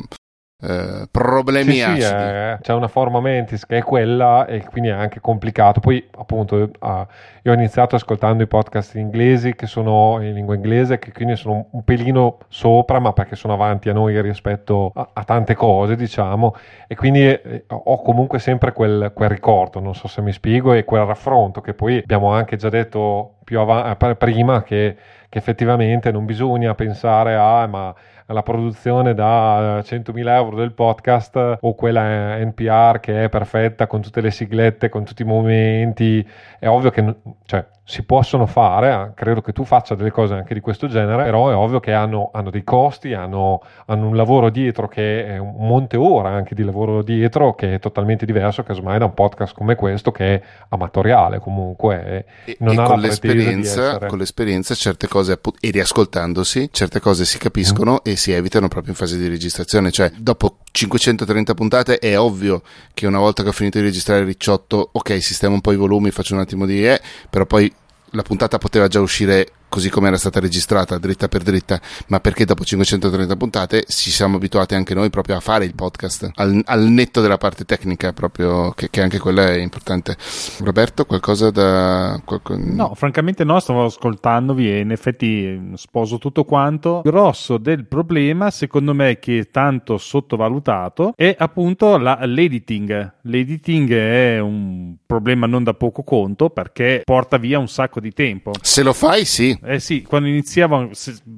eh, 0.65 1.09
problemi 1.11 1.73
sì. 1.73 1.81
Sì, 1.81 2.01
è, 2.03 2.57
c'è 2.61 2.73
una 2.73 2.87
forma 2.87 3.21
mentis 3.21 3.67
che 3.67 3.79
è 3.79 3.83
quella 3.83 4.47
e 4.47 4.65
quindi 4.65 4.91
è 4.91 4.93
anche 4.93 5.21
complicato. 5.21 5.81
Poi 5.81 6.09
appunto 6.17 6.55
uh, 6.57 7.07
io 7.43 7.51
ho 7.51 7.55
iniziato 7.55 7.97
ascoltando 7.97 8.45
i 8.45 8.47
podcast 8.47 8.95
inglesi 8.95 9.57
che 9.57 9.67
sono 9.67 10.19
in 10.23 10.35
lingua 10.35 10.55
inglese, 10.55 11.01
che 11.01 11.11
quindi 11.11 11.35
sono 11.35 11.67
un 11.73 11.83
pelino 11.83 12.39
sopra, 12.47 13.01
ma 13.01 13.13
perché 13.13 13.35
sono 13.35 13.55
avanti 13.55 13.89
a 13.89 13.93
noi 13.93 14.21
rispetto 14.23 14.93
a, 14.95 15.09
a 15.13 15.25
tante 15.25 15.55
cose, 15.55 15.97
diciamo, 15.97 16.55
e 16.87 16.95
quindi 16.95 17.25
eh, 17.25 17.65
ho 17.67 18.01
comunque 18.01 18.39
sempre 18.39 18.73
quel, 18.73 19.11
quel, 19.13 19.31
ricordo, 19.31 19.81
non 19.81 19.97
so 19.97 20.07
se 20.07 20.21
mi 20.23 20.31
spiego, 20.31 20.75
e 20.75 20.85
quel 20.85 21.05
raffronto 21.05 21.61
che 21.61 21.75
poi 21.75 21.99
abbiamo 21.99 22.33
anche 22.33 22.55
già 22.55 22.69
detto 22.69 23.39
più 23.43 23.59
avanti, 23.59 24.05
eh, 24.05 24.15
prima 24.15 24.63
che, 24.63 24.97
che 25.29 25.39
effettivamente 25.39 26.13
non 26.13 26.25
bisogna 26.25 26.73
pensare 26.77 27.35
a 27.35 27.67
ma 27.67 27.93
la 28.27 28.43
produzione 28.43 29.15
da 29.15 29.79
100.000 29.81 30.29
euro 30.29 30.57
del 30.57 30.73
podcast 30.73 31.59
o 31.61 31.75
quella 31.75 32.37
NPR 32.39 33.01
che 33.01 33.25
è 33.25 33.29
perfetta 33.29 33.87
con 33.87 34.01
tutte 34.01 34.21
le 34.21 34.31
siglette, 34.31 34.89
con 34.89 35.05
tutti 35.05 35.23
i 35.23 35.27
momenti, 35.27 36.27
è 36.59 36.69
ovvio 36.69 36.91
che 36.91 37.15
cioè, 37.45 37.65
si 37.85 38.05
possono 38.05 38.47
fare, 38.47 38.93
eh, 38.93 39.15
credo 39.15 39.41
che 39.41 39.53
tu 39.53 39.65
faccia 39.65 39.95
delle 39.95 40.11
cose 40.11 40.35
anche 40.35 40.55
di 40.55 40.61
questo 40.61 40.87
genere, 40.87 41.25
però 41.25 41.51
è 41.51 41.55
ovvio 41.55 41.81
che 41.81 41.93
hanno, 41.93 42.31
hanno 42.33 42.51
dei 42.51 42.63
costi, 42.63 43.13
hanno, 43.13 43.61
hanno, 43.87 44.07
un 44.07 44.17
lavoro 44.17 44.51
dietro 44.51 44.87
che 44.89 45.27
è 45.27 45.37
un 45.37 45.57
monte 45.59 45.97
ora 45.97 46.31
anche 46.31 46.55
di 46.55 46.63
lavoro 46.63 47.03
dietro 47.03 47.55
che 47.55 47.75
è 47.75 47.79
totalmente 47.81 48.25
diverso 48.25 48.63
casomai 48.63 48.99
da 48.99 49.07
un 49.07 49.15
podcast 49.15 49.55
come 49.55 49.75
questo 49.75 50.13
che 50.13 50.35
è 50.35 50.43
amatoriale 50.69 51.39
comunque 51.39 52.25
e, 52.45 52.57
non 52.61 52.75
e 52.75 52.81
ha 52.81 52.85
con, 52.85 53.01
l'esperienza, 53.01 53.99
con 54.07 54.19
l'esperienza 54.19 54.75
certe 54.75 55.09
cose 55.09 55.39
e 55.61 55.71
riascoltandosi 55.71 56.71
certe 56.73 57.01
cose 57.01 57.25
si 57.25 57.39
capiscono 57.39 57.95
mm. 57.95 57.97
e 58.05 58.17
si 58.23 58.31
evitano 58.31 58.69
proprio 58.69 58.93
in 58.93 58.97
fase 58.97 59.19
di 59.19 59.27
registrazione 59.27 59.91
cioè 59.91 60.13
dopo 60.17 60.59
530 60.71 61.55
puntate 61.55 61.99
è 61.99 62.17
ovvio 62.17 62.63
che 62.95 63.09
una 63.09 63.19
volta 63.19 63.43
che 63.43 63.49
ho 63.49 63.53
finito 63.53 63.79
di 63.79 63.85
registrare 63.85 64.23
ricciotto 64.23 64.91
ok 64.93 65.21
sistemo 65.21 65.55
un 65.55 65.61
po' 65.61 65.73
i 65.73 65.77
volumi 65.77 66.13
faccio 66.13 66.35
un 66.35 66.41
attimo 66.41 66.65
di 66.65 66.87
eh, 66.87 67.01
però 67.29 67.47
poi 67.47 67.73
la 68.11 68.23
puntata 68.23 68.59
poteva 68.59 68.87
già 68.87 69.01
uscire 69.01 69.49
così 69.73 69.89
come 69.89 70.09
era 70.09 70.19
stata 70.19 70.39
registrata, 70.39 70.99
dritta 70.99 71.29
per 71.29 71.43
dritta, 71.43 71.81
ma 72.09 72.21
perché 72.21 72.45
dopo 72.45 72.63
530 72.63 73.37
puntate 73.37 73.85
ci 73.89 74.11
siamo 74.11 74.37
abituati 74.37 74.75
anche 74.75 74.93
noi 74.93 75.09
proprio 75.09 75.37
a 75.37 75.41
fare 75.41 75.65
il 75.65 75.75
podcast, 75.75 76.31
al, 76.35 76.61
al 76.67 76.83
netto 76.89 77.23
della 77.23 77.39
parte 77.39 77.65
tecnica, 77.65 78.13
proprio 78.13 78.73
che, 78.73 78.91
che, 78.91 79.01
anche 79.01 79.19
quella 79.19 79.47
è 79.49 79.57
importante. 79.57 80.15
Roberto, 80.59 81.07
qualcosa 81.07 81.51
da... 81.51 82.21
Qualco... 82.23 82.55
No, 82.59 82.93
francamente 82.95 83.45
no, 83.45 83.61
stavo 83.61 83.87
ascoltandovi 83.87 84.71
e 84.71 84.81
in 84.81 84.91
effetti 84.91 85.73
sposo 85.77 86.19
tutto 86.19 86.45
quanto. 86.45 87.01
Grosso 87.03 87.57
del 87.57 87.87
problema, 87.87 88.51
secondo 88.51 88.93
me, 88.93 89.19
che 89.21 89.39
è 89.39 89.51
tanto 89.51 89.97
sottovalutato, 89.97 91.15
è 91.17 91.35
appunto 91.39 91.97
la, 91.97 92.19
l'editing. 92.25 93.15
L'editing 93.23 93.91
è 93.91 94.39
un 94.39 94.97
problema 95.07 95.47
non 95.47 95.65
da 95.65 95.73
poco 95.73 96.03
conto 96.03 96.51
perché 96.51 97.01
porta 97.07 97.39
via 97.39 97.59
un 97.59 97.69
sacco 97.69 98.01
di 98.01 98.13
tempo. 98.13 98.53
Se 98.61 98.83
lo 98.83 98.93
fai, 98.93 99.25
sì. 99.25 99.59
Eh 99.65 99.79
sì, 99.79 100.03
quando 100.03 100.27
iniziavo, 100.27 100.91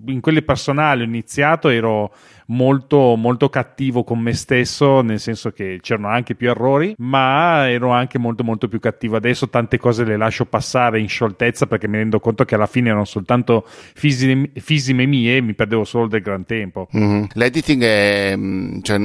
in 0.07 0.20
quelle 0.22 0.41
personali 0.43 1.03
ho 1.03 1.05
iniziato, 1.05 1.68
ero 1.68 2.14
molto, 2.47 3.14
molto 3.16 3.49
cattivo 3.49 4.05
con 4.05 4.18
me 4.18 4.34
stesso, 4.34 5.01
nel 5.01 5.20
senso 5.20 5.51
che 5.51 5.78
c'erano 5.80 6.09
anche 6.09 6.34
più 6.34 6.49
errori, 6.51 6.95
ma 6.99 7.70
ero 7.70 7.90
anche 7.90 8.18
molto, 8.18 8.45
molto 8.45 8.68
più 8.68 8.80
cattivo. 8.80 9.16
Adesso 9.16 9.49
tante 9.49 9.78
cose 9.78 10.05
le 10.05 10.16
lascio 10.16 10.45
passare 10.45 11.01
in 11.01 11.09
scioltezza 11.09 11.66
perché 11.66 11.88
mi 11.88 11.99
rendo 11.99 12.20
conto 12.20 12.45
che 12.45 12.55
alla 12.55 12.66
fine 12.66 12.88
erano 12.88 13.05
soltanto 13.05 13.66
fisime, 13.66 14.51
fisime 14.55 15.07
mie 15.07 15.36
e 15.36 15.40
mi 15.40 15.55
perdevo 15.55 15.84
solo 15.84 16.07
del 16.07 16.20
gran 16.20 16.45
tempo. 16.45 16.88
Mm-hmm. 16.97 17.24
L'editing 17.34 17.82
è, 17.82 18.34
mm, 18.36 18.80
cioè, 18.82 18.99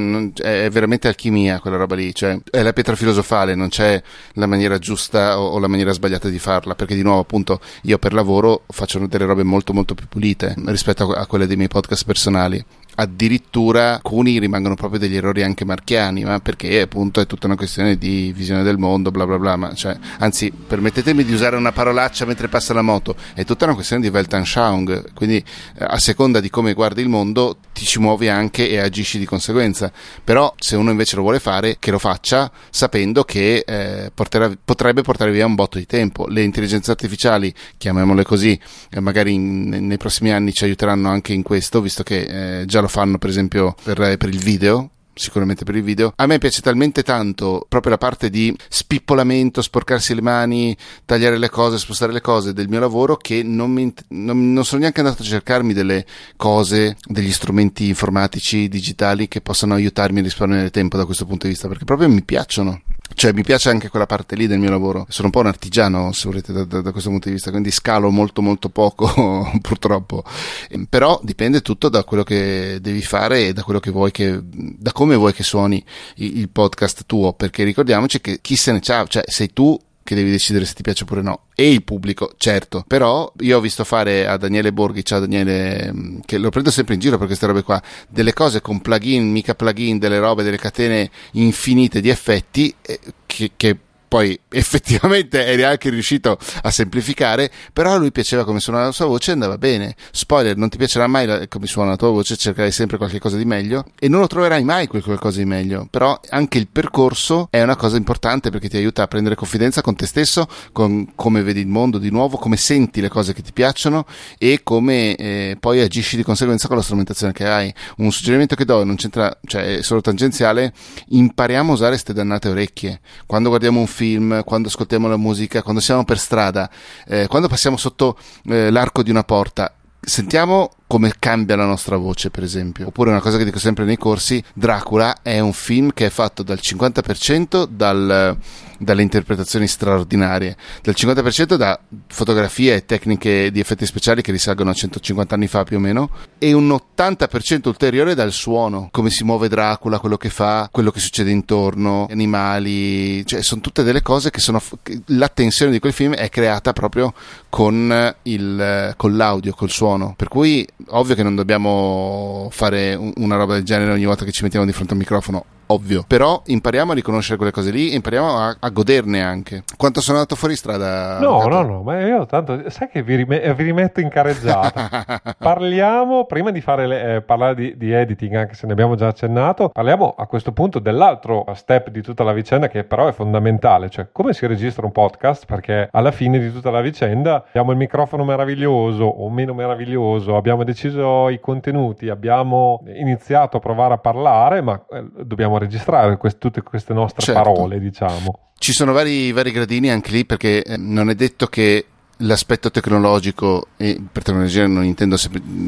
è, 0.64 0.70
veramente 0.70 1.08
alchimia, 1.08 1.60
quella 1.60 1.76
roba 1.76 1.94
lì, 1.94 2.14
cioè, 2.14 2.38
è 2.50 2.62
la 2.62 2.72
pietra 2.72 2.96
filosofale, 2.96 3.54
non 3.54 3.68
c'è 3.68 4.00
la 4.34 4.46
maniera 4.46 4.78
giusta 4.78 5.40
o, 5.40 5.58
la 5.58 5.68
maniera 5.68 5.92
sbagliata 5.92 6.28
di 6.28 6.38
farla, 6.38 6.74
perché 6.74 6.94
di 6.94 7.02
nuovo, 7.02 7.20
appunto, 7.20 7.60
io 7.82 7.98
per 7.98 8.12
lavoro 8.12 8.62
faccio 8.68 9.06
delle 9.06 9.24
robe 9.24 9.42
molto, 9.42 9.72
molto 9.72 9.94
più 9.94 10.06
pulite 10.08 10.54
rispetto 10.66 11.12
a 11.12 11.26
quelle 11.26 11.46
dei 11.46 11.56
miei 11.56 11.68
podcast 11.68 12.04
personali 12.04 12.64
addirittura 12.96 13.94
alcuni 13.94 14.38
rimangono 14.38 14.74
proprio 14.74 14.98
degli 14.98 15.16
errori 15.16 15.42
anche 15.42 15.64
marchiani, 15.64 16.24
ma 16.24 16.40
perché 16.40 16.80
appunto 16.80 17.20
è 17.20 17.26
tutta 17.26 17.46
una 17.46 17.56
questione 17.56 17.96
di 17.96 18.32
visione 18.34 18.62
del 18.62 18.78
mondo, 18.78 19.10
bla 19.10 19.26
bla 19.26 19.38
bla, 19.38 19.56
ma 19.56 19.74
cioè, 19.74 19.96
anzi 20.18 20.52
permettetemi 20.52 21.24
di 21.24 21.32
usare 21.32 21.56
una 21.56 21.72
parolaccia 21.72 22.24
mentre 22.24 22.48
passa 22.48 22.74
la 22.74 22.82
moto, 22.82 23.14
è 23.34 23.44
tutta 23.44 23.64
una 23.64 23.74
questione 23.74 24.02
di 24.02 24.08
Weltanschauung, 24.08 25.12
quindi 25.14 25.36
eh, 25.36 25.84
a 25.84 25.98
seconda 25.98 26.40
di 26.40 26.50
come 26.50 26.74
guardi 26.74 27.00
il 27.02 27.08
mondo 27.08 27.56
ti 27.72 27.84
ci 27.84 27.98
muovi 27.98 28.28
anche 28.28 28.68
e 28.68 28.78
agisci 28.78 29.18
di 29.18 29.24
conseguenza, 29.24 29.92
però 30.22 30.52
se 30.58 30.76
uno 30.76 30.90
invece 30.90 31.16
lo 31.16 31.22
vuole 31.22 31.40
fare, 31.40 31.76
che 31.78 31.90
lo 31.90 31.98
faccia 31.98 32.50
sapendo 32.70 33.24
che 33.24 33.62
eh, 33.66 34.10
porterà, 34.12 34.50
potrebbe 34.62 35.02
portare 35.02 35.30
via 35.30 35.46
un 35.46 35.54
botto 35.54 35.78
di 35.78 35.86
tempo, 35.86 36.26
le 36.26 36.42
intelligenze 36.42 36.90
artificiali, 36.90 37.52
chiamiamole 37.78 38.24
così, 38.24 38.58
eh, 38.90 39.00
magari 39.00 39.34
in, 39.34 39.68
nei 39.68 39.96
prossimi 39.96 40.30
anni 40.32 40.52
ci 40.52 40.64
aiuteranno 40.64 41.08
anche 41.08 41.32
in 41.32 41.42
questo, 41.42 41.80
visto 41.80 42.02
che 42.02 42.60
eh, 42.60 42.64
già 42.66 42.79
lo 42.80 42.88
fanno 42.88 43.18
per 43.18 43.30
esempio 43.30 43.74
per, 43.82 44.16
per 44.16 44.28
il 44.28 44.38
video 44.38 44.90
sicuramente 45.20 45.64
per 45.64 45.76
il 45.76 45.82
video. 45.82 46.12
A 46.16 46.26
me 46.26 46.38
piace 46.38 46.62
talmente 46.62 47.02
tanto 47.02 47.66
proprio 47.68 47.92
la 47.92 47.98
parte 47.98 48.30
di 48.30 48.56
spippolamento, 48.68 49.60
sporcarsi 49.60 50.14
le 50.14 50.22
mani, 50.22 50.76
tagliare 51.04 51.38
le 51.38 51.50
cose, 51.50 51.78
spostare 51.78 52.12
le 52.12 52.20
cose 52.20 52.52
del 52.52 52.68
mio 52.68 52.80
lavoro 52.80 53.16
che 53.16 53.42
non, 53.42 53.70
mi, 53.70 53.92
non, 54.08 54.52
non 54.52 54.64
sono 54.64 54.80
neanche 54.80 55.00
andato 55.00 55.22
a 55.22 55.26
cercarmi 55.26 55.74
delle 55.74 56.06
cose, 56.36 56.96
degli 57.04 57.32
strumenti 57.32 57.88
informatici, 57.88 58.68
digitali 58.68 59.28
che 59.28 59.40
possano 59.40 59.74
aiutarmi 59.74 60.20
a 60.20 60.22
risparmiare 60.22 60.70
tempo 60.70 60.96
da 60.96 61.04
questo 61.04 61.26
punto 61.26 61.46
di 61.46 61.52
vista, 61.52 61.68
perché 61.68 61.84
proprio 61.84 62.08
mi 62.08 62.22
piacciono. 62.22 62.80
Cioè, 63.14 63.32
mi 63.32 63.42
piace 63.42 63.68
anche 63.68 63.88
quella 63.88 64.06
parte 64.06 64.34
lì 64.36 64.46
del 64.46 64.58
mio 64.58 64.70
lavoro. 64.70 65.06
Sono 65.08 65.26
un 65.26 65.32
po' 65.32 65.40
un 65.40 65.46
artigiano, 65.46 66.12
se 66.12 66.28
volete, 66.28 66.52
da, 66.52 66.64
da, 66.64 66.80
da 66.80 66.92
questo 66.92 67.10
punto 67.10 67.28
di 67.28 67.34
vista, 67.34 67.50
quindi 67.50 67.70
scalo 67.70 68.10
molto, 68.10 68.40
molto 68.40 68.68
poco, 68.68 69.50
purtroppo. 69.60 70.24
Ehm, 70.68 70.86
però 70.86 71.20
dipende 71.22 71.60
tutto 71.60 71.88
da 71.88 72.04
quello 72.04 72.22
che 72.22 72.78
devi 72.80 73.02
fare 73.02 73.48
e 73.48 73.52
da 73.52 73.62
quello 73.62 73.80
che 73.80 73.90
vuoi 73.90 74.10
che, 74.10 74.38
da 74.42 74.92
come 74.92 75.16
vuoi 75.16 75.32
che 75.32 75.42
suoni 75.42 75.84
il, 76.16 76.38
il 76.38 76.48
podcast 76.48 77.04
tuo, 77.06 77.32
perché 77.34 77.64
ricordiamoci 77.64 78.20
che 78.20 78.38
chi 78.40 78.56
se 78.56 78.72
ne 78.72 78.80
c'ha, 78.80 79.06
cioè, 79.06 79.24
sei 79.26 79.52
tu 79.52 79.78
che 80.02 80.14
devi 80.14 80.30
decidere 80.30 80.64
se 80.64 80.74
ti 80.74 80.82
piace 80.82 81.04
oppure 81.04 81.22
no. 81.22 81.46
E 81.54 81.70
il 81.70 81.84
pubblico, 81.84 82.32
certo. 82.36 82.84
Però 82.86 83.32
io 83.40 83.58
ho 83.58 83.60
visto 83.60 83.84
fare 83.84 84.26
a 84.26 84.36
Daniele 84.36 84.72
Borghi, 84.72 85.04
ciao 85.04 85.20
Daniele, 85.20 85.92
mm, 85.92 86.20
che 86.24 86.38
lo 86.38 86.50
prendo 86.50 86.70
sempre 86.70 86.94
in 86.94 87.00
giro 87.00 87.18
per 87.18 87.26
queste 87.26 87.46
robe 87.46 87.62
qua, 87.62 87.80
delle 88.08 88.32
cose 88.32 88.60
con 88.60 88.80
plugin, 88.80 89.30
mica 89.30 89.54
plugin, 89.54 89.98
delle 89.98 90.18
robe, 90.18 90.42
delle 90.42 90.58
catene 90.58 91.10
infinite 91.32 92.00
di 92.00 92.08
effetti 92.08 92.74
eh, 92.82 92.98
che, 93.26 93.52
che 93.56 93.76
poi 94.10 94.36
effettivamente 94.50 95.46
eri 95.46 95.62
anche 95.62 95.88
riuscito 95.88 96.36
a 96.62 96.70
semplificare, 96.70 97.48
però 97.72 97.92
a 97.92 97.96
lui 97.96 98.10
piaceva 98.10 98.44
come 98.44 98.58
suonava 98.58 98.86
la 98.86 98.92
sua 98.92 99.06
voce 99.06 99.30
e 99.30 99.34
andava 99.34 99.56
bene. 99.56 99.94
Spoiler, 100.10 100.56
non 100.56 100.68
ti 100.68 100.76
piacerà 100.76 101.06
mai 101.06 101.46
come 101.46 101.66
suona 101.66 101.90
la 101.90 101.96
tua 101.96 102.10
voce, 102.10 102.36
cercherai 102.36 102.72
sempre 102.72 102.96
qualcosa 102.96 103.36
di 103.36 103.44
meglio 103.44 103.84
e 103.98 104.08
non 104.08 104.20
lo 104.20 104.26
troverai 104.26 104.64
mai 104.64 104.88
quel 104.88 105.04
qualcosa 105.04 105.38
di 105.38 105.44
meglio, 105.44 105.86
però 105.88 106.18
anche 106.30 106.58
il 106.58 106.66
percorso 106.66 107.46
è 107.50 107.62
una 107.62 107.76
cosa 107.76 107.96
importante 107.96 108.50
perché 108.50 108.68
ti 108.68 108.76
aiuta 108.76 109.04
a 109.04 109.06
prendere 109.06 109.36
confidenza 109.36 109.80
con 109.80 109.94
te 109.94 110.06
stesso, 110.06 110.48
con 110.72 111.12
come 111.14 111.42
vedi 111.42 111.60
il 111.60 111.68
mondo 111.68 111.98
di 111.98 112.10
nuovo, 112.10 112.36
come 112.36 112.56
senti 112.56 113.00
le 113.00 113.08
cose 113.08 113.32
che 113.32 113.42
ti 113.42 113.52
piacciono 113.52 114.06
e 114.38 114.60
come 114.64 115.14
eh, 115.14 115.56
poi 115.60 115.80
agisci 115.80 116.16
di 116.16 116.24
conseguenza 116.24 116.66
con 116.66 116.76
la 116.76 116.82
strumentazione 116.82 117.32
che 117.32 117.46
hai. 117.46 117.72
Un 117.98 118.10
suggerimento 118.10 118.56
che 118.56 118.64
do, 118.64 118.82
non 118.82 118.96
c'entra, 118.96 119.38
cioè 119.44 119.76
è 119.76 119.82
solo 119.82 120.00
tangenziale, 120.00 120.72
impariamo 121.10 121.70
a 121.70 121.74
usare 121.74 121.90
queste 121.90 122.12
dannate 122.12 122.48
orecchie. 122.48 123.00
Quando 123.24 123.50
guardiamo 123.50 123.78
un 123.78 123.86
film 123.86 123.98
film, 124.00 124.42
quando 124.44 124.68
ascoltiamo 124.68 125.08
la 125.08 125.18
musica, 125.18 125.62
quando 125.62 125.82
siamo 125.82 126.04
per 126.04 126.18
strada, 126.18 126.70
eh, 127.06 127.26
quando 127.26 127.48
passiamo 127.48 127.76
sotto 127.76 128.16
eh, 128.44 128.70
l'arco 128.70 129.02
di 129.02 129.10
una 129.10 129.24
porta. 129.24 129.74
Sentiamo 130.00 130.70
come 130.90 131.12
cambia 131.20 131.54
la 131.54 131.66
nostra 131.66 131.96
voce, 131.96 132.30
per 132.30 132.42
esempio. 132.42 132.88
Oppure 132.88 133.10
una 133.10 133.20
cosa 133.20 133.38
che 133.38 133.44
dico 133.44 133.60
sempre 133.60 133.84
nei 133.84 133.96
corsi, 133.96 134.42
Dracula 134.52 135.22
è 135.22 135.38
un 135.38 135.52
film 135.52 135.92
che 135.92 136.06
è 136.06 136.10
fatto 136.10 136.42
dal 136.42 136.58
50% 136.60 137.64
dal 137.70 138.36
dalle 138.80 139.02
interpretazioni 139.02 139.66
straordinarie, 139.66 140.56
del 140.82 140.94
50% 140.96 141.54
da 141.54 141.78
fotografie 142.06 142.76
e 142.76 142.86
tecniche 142.86 143.50
di 143.52 143.60
effetti 143.60 143.84
speciali 143.84 144.22
che 144.22 144.32
risalgono 144.32 144.70
a 144.70 144.72
150 144.72 145.34
anni 145.34 145.48
fa 145.48 145.64
più 145.64 145.76
o 145.76 145.80
meno, 145.80 146.10
e 146.38 146.54
un 146.54 146.68
80% 146.68 147.68
ulteriore 147.68 148.14
dal 148.14 148.32
suono, 148.32 148.88
come 148.90 149.10
si 149.10 149.22
muove 149.22 149.48
Dracula, 149.48 149.98
quello 149.98 150.16
che 150.16 150.30
fa, 150.30 150.68
quello 150.72 150.90
che 150.90 150.98
succede 150.98 151.30
intorno, 151.30 152.06
gli 152.08 152.12
animali, 152.12 153.24
cioè 153.26 153.42
sono 153.42 153.60
tutte 153.60 153.82
delle 153.82 154.00
cose 154.00 154.30
che 154.30 154.40
sono 154.40 154.62
la 155.06 155.28
tensione 155.28 155.72
di 155.72 155.78
quel 155.78 155.92
film 155.92 156.14
è 156.14 156.30
creata 156.30 156.72
proprio 156.72 157.12
con, 157.50 158.14
il, 158.22 158.94
con 158.96 159.16
l'audio, 159.16 159.52
col 159.52 159.70
suono. 159.70 160.14
Per 160.16 160.28
cui 160.28 160.66
ovvio 160.88 161.14
che 161.14 161.22
non 161.22 161.34
dobbiamo 161.34 162.48
fare 162.50 162.94
una 163.16 163.36
roba 163.36 163.54
del 163.54 163.64
genere 163.64 163.92
ogni 163.92 164.04
volta 164.04 164.24
che 164.24 164.32
ci 164.32 164.42
mettiamo 164.42 164.66
di 164.66 164.72
fronte 164.72 164.92
al 164.92 164.98
microfono 164.98 165.44
ovvio, 165.72 166.04
però 166.06 166.42
impariamo 166.44 166.92
a 166.92 166.94
riconoscere 166.94 167.36
quelle 167.36 167.52
cose 167.52 167.70
lì, 167.70 167.94
impariamo 167.94 168.36
a, 168.36 168.56
a 168.58 168.68
goderne 168.70 169.22
anche. 169.22 169.62
Quanto 169.76 170.00
sono 170.00 170.18
andato 170.18 170.36
fuori 170.36 170.56
strada? 170.56 171.18
No, 171.20 171.46
no, 171.46 171.62
no, 171.62 171.82
ma 171.82 172.00
io 172.00 172.26
tanto, 172.26 172.68
sai 172.70 172.88
che 172.88 173.02
vi, 173.02 173.16
rime- 173.16 173.54
vi 173.54 173.64
rimetto 173.64 174.00
in 174.00 174.08
careggiata. 174.08 175.20
Parliamo, 175.38 176.24
prima 176.26 176.50
di 176.50 176.60
fare 176.60 176.86
le, 176.86 177.16
eh, 177.16 177.20
parlare 177.22 177.54
di, 177.54 177.76
di, 177.76 177.92
editing, 177.92 178.34
anche 178.34 178.54
se 178.54 178.66
ne 178.66 178.72
abbiamo 178.72 178.94
già 178.96 179.08
accennato, 179.08 179.68
parliamo 179.68 180.14
a 180.16 180.26
questo 180.26 180.52
punto 180.52 180.78
dell'altro 180.78 181.44
step 181.54 181.90
di 181.90 182.02
tutta 182.02 182.24
la 182.24 182.32
vicenda 182.32 182.68
che 182.68 182.84
però 182.84 183.06
è 183.06 183.12
fondamentale, 183.12 183.88
cioè 183.90 184.08
come 184.10 184.32
si 184.32 184.46
registra 184.46 184.84
un 184.84 184.92
podcast, 184.92 185.46
perché 185.46 185.88
alla 185.92 186.10
fine 186.10 186.38
di 186.38 186.52
tutta 186.52 186.70
la 186.70 186.80
vicenda 186.80 187.44
abbiamo 187.46 187.70
il 187.70 187.76
microfono 187.76 188.24
meraviglioso 188.24 189.04
o 189.04 189.30
meno 189.30 189.54
meraviglioso, 189.54 190.36
abbiamo 190.36 190.64
deciso 190.64 191.28
i 191.28 191.38
contenuti, 191.38 192.08
abbiamo 192.08 192.82
iniziato 192.86 193.58
a 193.58 193.60
provare 193.60 193.94
a 193.94 193.98
parlare, 193.98 194.60
ma 194.60 194.80
eh, 194.90 195.04
dobbiamo 195.24 195.58
registrare 195.60 196.16
quest- 196.16 196.38
tutte 196.38 196.62
queste 196.62 196.92
nostre 196.92 197.22
certo. 197.22 197.40
parole, 197.40 197.78
diciamo. 197.78 198.48
Ci 198.58 198.72
sono 198.72 198.92
vari, 198.92 199.32
vari 199.32 199.52
gradini 199.52 199.90
anche 199.90 200.10
lì 200.10 200.24
perché 200.24 200.62
eh, 200.62 200.76
non 200.76 201.08
è 201.08 201.14
detto 201.14 201.46
che 201.46 201.84
l'aspetto 202.20 202.70
tecnologico, 202.70 203.68
e 203.76 204.00
per 204.10 204.22
tecnologia 204.22 204.66
non 204.66 204.84
intendo 204.84 205.16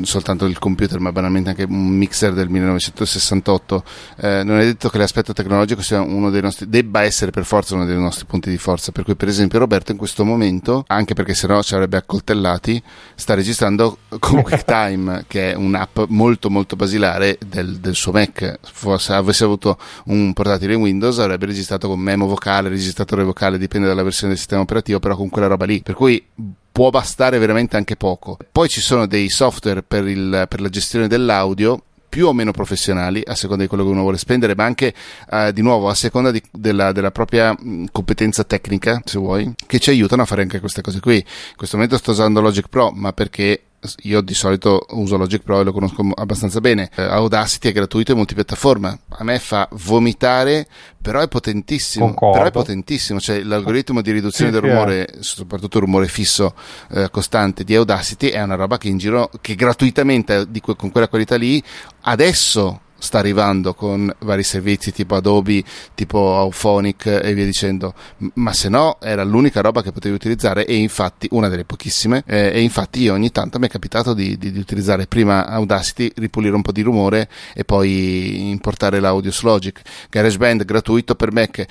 soltanto 0.03 0.47
il 0.47 0.59
computer, 0.59 0.99
ma 0.99 1.13
banalmente 1.13 1.51
anche 1.51 1.65
un 1.65 1.89
mixer 1.89 2.33
del 2.33 2.49
1968, 2.49 3.85
eh, 4.17 4.43
non 4.45 4.59
è 4.59 4.65
detto 4.65 4.89
che 4.89 4.99
l'aspetto 4.99 5.33
tecnologico 5.33 5.83
sia 5.83 6.01
uno 6.01 6.31
dei 6.31 6.41
nostri, 6.41 6.69
debba 6.69 7.03
essere 7.03 7.31
per 7.31 7.45
forza 7.45 7.75
uno 7.75 7.85
dei 7.85 7.97
nostri 7.97 8.25
punti 8.27 8.51
di 8.51 8.59
forza. 8.59 8.93
Per 8.93 9.05
cui, 9.05 9.15
per 9.15 9.29
esempio, 9.29 9.59
Roberto 9.59 9.93
in 9.93 9.99
questo 9.99 10.25
momento, 10.25 10.85
anche 10.87 11.15
perché 11.15 11.35
sennò 11.35 11.63
ci 11.63 11.75
avrebbe 11.75 11.97
accoltellati, 11.97 12.83
sta 13.15 13.35
registrando 13.35 13.99
con 14.19 14.43
QuickTime, 14.43 15.25
che 15.29 15.53
è 15.53 15.55
un'app 15.55 16.01
molto 16.09 16.51
molto 16.51 16.77
basilare 16.77 17.39
del, 17.47 17.79
del 17.79 17.95
suo 17.95 18.13
Mac. 18.13 18.59
Se 18.99 19.13
avesse 19.13 19.45
avuto 19.45 19.79
un 20.07 20.33
portatile 20.33 20.75
Windows, 20.75 21.19
avrebbe 21.19 21.47
registrato 21.47 21.89
con 21.89 21.99
memo 21.99 22.27
vocale, 22.27 22.69
registratore 22.69 23.25
vocale, 23.25 23.59
dipende 23.59 23.87
dalla 23.87 24.03
versione 24.03 24.33
del 24.33 24.39
sistema 24.39 24.63
operativo, 24.63 24.99
però 24.99 25.17
con 25.17 25.29
quella 25.29 25.47
roba 25.47 25.65
lì. 25.65 25.81
Per 25.83 25.95
cui 25.95 26.23
può 26.73 26.91
bastare 26.91 27.39
veramente 27.39 27.77
anche 27.77 27.97
poco. 27.97 28.39
Poi 28.51 28.69
ci 28.69 28.81
sono 28.81 29.07
dei 29.07 29.29
software 29.29 29.83
per, 29.83 30.07
il, 30.07 30.47
per 30.49 30.61
la 30.61 30.69
gestione 30.69 31.07
dell'audio 31.07 31.83
più 32.13 32.27
o 32.27 32.35
meno 32.35 32.53
professionali 32.53 33.23
a 33.25 33.35
seconda 33.35 33.63
di 33.63 33.69
quello 33.71 33.85
che 33.85 33.91
uno 33.91 34.03
vuole 34.03 34.19
spendere, 34.19 34.55
ma 34.55 34.65
anche 34.65 34.93
eh, 35.31 35.51
di 35.55 35.63
nuovo 35.63 35.89
a 35.89 35.95
seconda 35.95 36.31
di, 36.31 36.43
della, 36.51 36.93
della, 36.93 37.11
propria 37.11 37.57
competenza 37.91 38.45
tecnica, 38.45 39.01
se 39.03 39.19
vuoi, 39.19 39.51
che 39.67 39.79
ci 39.79 39.89
aiutano 39.89 40.21
a 40.21 40.27
fare 40.27 40.43
anche 40.43 40.61
queste 40.61 40.83
cose 40.83 41.01
qui. 41.01 41.17
In 41.17 41.57
questo 41.57 41.77
momento 41.77 41.97
sto 41.97 42.11
usando 42.11 42.43
Logic 42.43 42.69
Pro, 42.69 42.91
ma 42.91 43.15
perché 43.15 43.63
io 44.03 44.21
di 44.21 44.35
solito 44.35 44.87
uso 44.91 45.17
Logic 45.17 45.43
Pro 45.43 45.61
e 45.61 45.65
lo 45.65 45.73
conosco 45.73 46.09
abbastanza 46.15 46.61
bene. 46.61 46.91
Eh, 46.95 47.03
Audacity 47.03 47.69
è 47.69 47.73
gratuito 47.73 48.13
e 48.13 48.15
multipiattaforma. 48.15 48.99
A 49.09 49.25
me 49.25 49.39
fa 49.39 49.69
vomitare, 49.73 50.67
però 51.01 51.21
è 51.21 51.29
potentissimo. 51.29 52.07
Concordo. 52.07 52.37
Però 52.37 52.49
è 52.49 52.53
potentissimo. 52.53 53.21
Cioè, 53.21 53.43
l'algoritmo 53.43 54.01
di 54.01 54.13
riduzione 54.13 54.53
sì, 54.53 54.61
del 54.61 54.71
rumore, 54.71 55.05
è. 55.07 55.17
soprattutto 55.21 55.79
il 55.79 55.85
rumore 55.85 56.09
fisso 56.09 56.55
eh, 56.91 57.11
costante 57.11 57.65
di 57.65 57.75
Audacity, 57.75 58.29
è 58.29 58.43
una 58.43 58.55
roba 58.55 58.79
che 58.79 58.89
in 58.89 58.99
giro, 58.99 59.31
che 59.41 59.55
gratuitamente 59.55 60.51
di, 60.51 60.61
con 60.61 60.91
quella 60.91 61.09
qualità 61.09 61.37
lì, 61.37 61.63
adesso 62.03 62.81
sta 63.03 63.19
arrivando 63.19 63.75
con 63.75 64.15
vari 64.21 64.45
servizi 64.45 64.93
tipo 64.93 65.17
Adobe, 65.17 65.65
tipo 65.95 66.37
Auphonic 66.37 67.07
e 67.07 67.35
via 67.35 67.45
dicendo, 67.45 67.95
ma 68.35 68.53
se 68.53 68.69
no 68.69 68.99
era 69.01 69.25
l'unica 69.25 69.61
roba 69.61 69.83
che 69.83 69.91
potevi 69.91 70.15
utilizzare 70.15 70.65
e 70.65 70.77
infatti 70.77 71.27
una 71.33 71.49
delle 71.49 71.65
pochissime. 71.65 72.23
Eh, 72.27 72.53
e 72.55 72.61
infatti 72.61 73.03
io 73.03 73.13
ogni 73.13 73.33
tanto 73.33 73.59
mi 73.59 73.67
è 73.67 73.69
capitato 73.69 74.15
di, 74.15 74.39
di, 74.39 74.53
di, 74.53 74.59
utilizzare 74.59 75.07
prima 75.07 75.47
Audacity, 75.47 76.13
ripulire 76.15 76.55
un 76.55 76.63
po' 76.63 76.71
di 76.71 76.83
rumore 76.83 77.29
e 77.55 77.65
poi 77.65 78.51
importare 78.51 79.01
l'audio 79.01 79.33
su 79.33 79.47
Logic. 79.47 79.81
GarageBand 80.09 80.65
gratuito 80.65 81.17
per 81.17 81.33
Mac, 81.33 81.67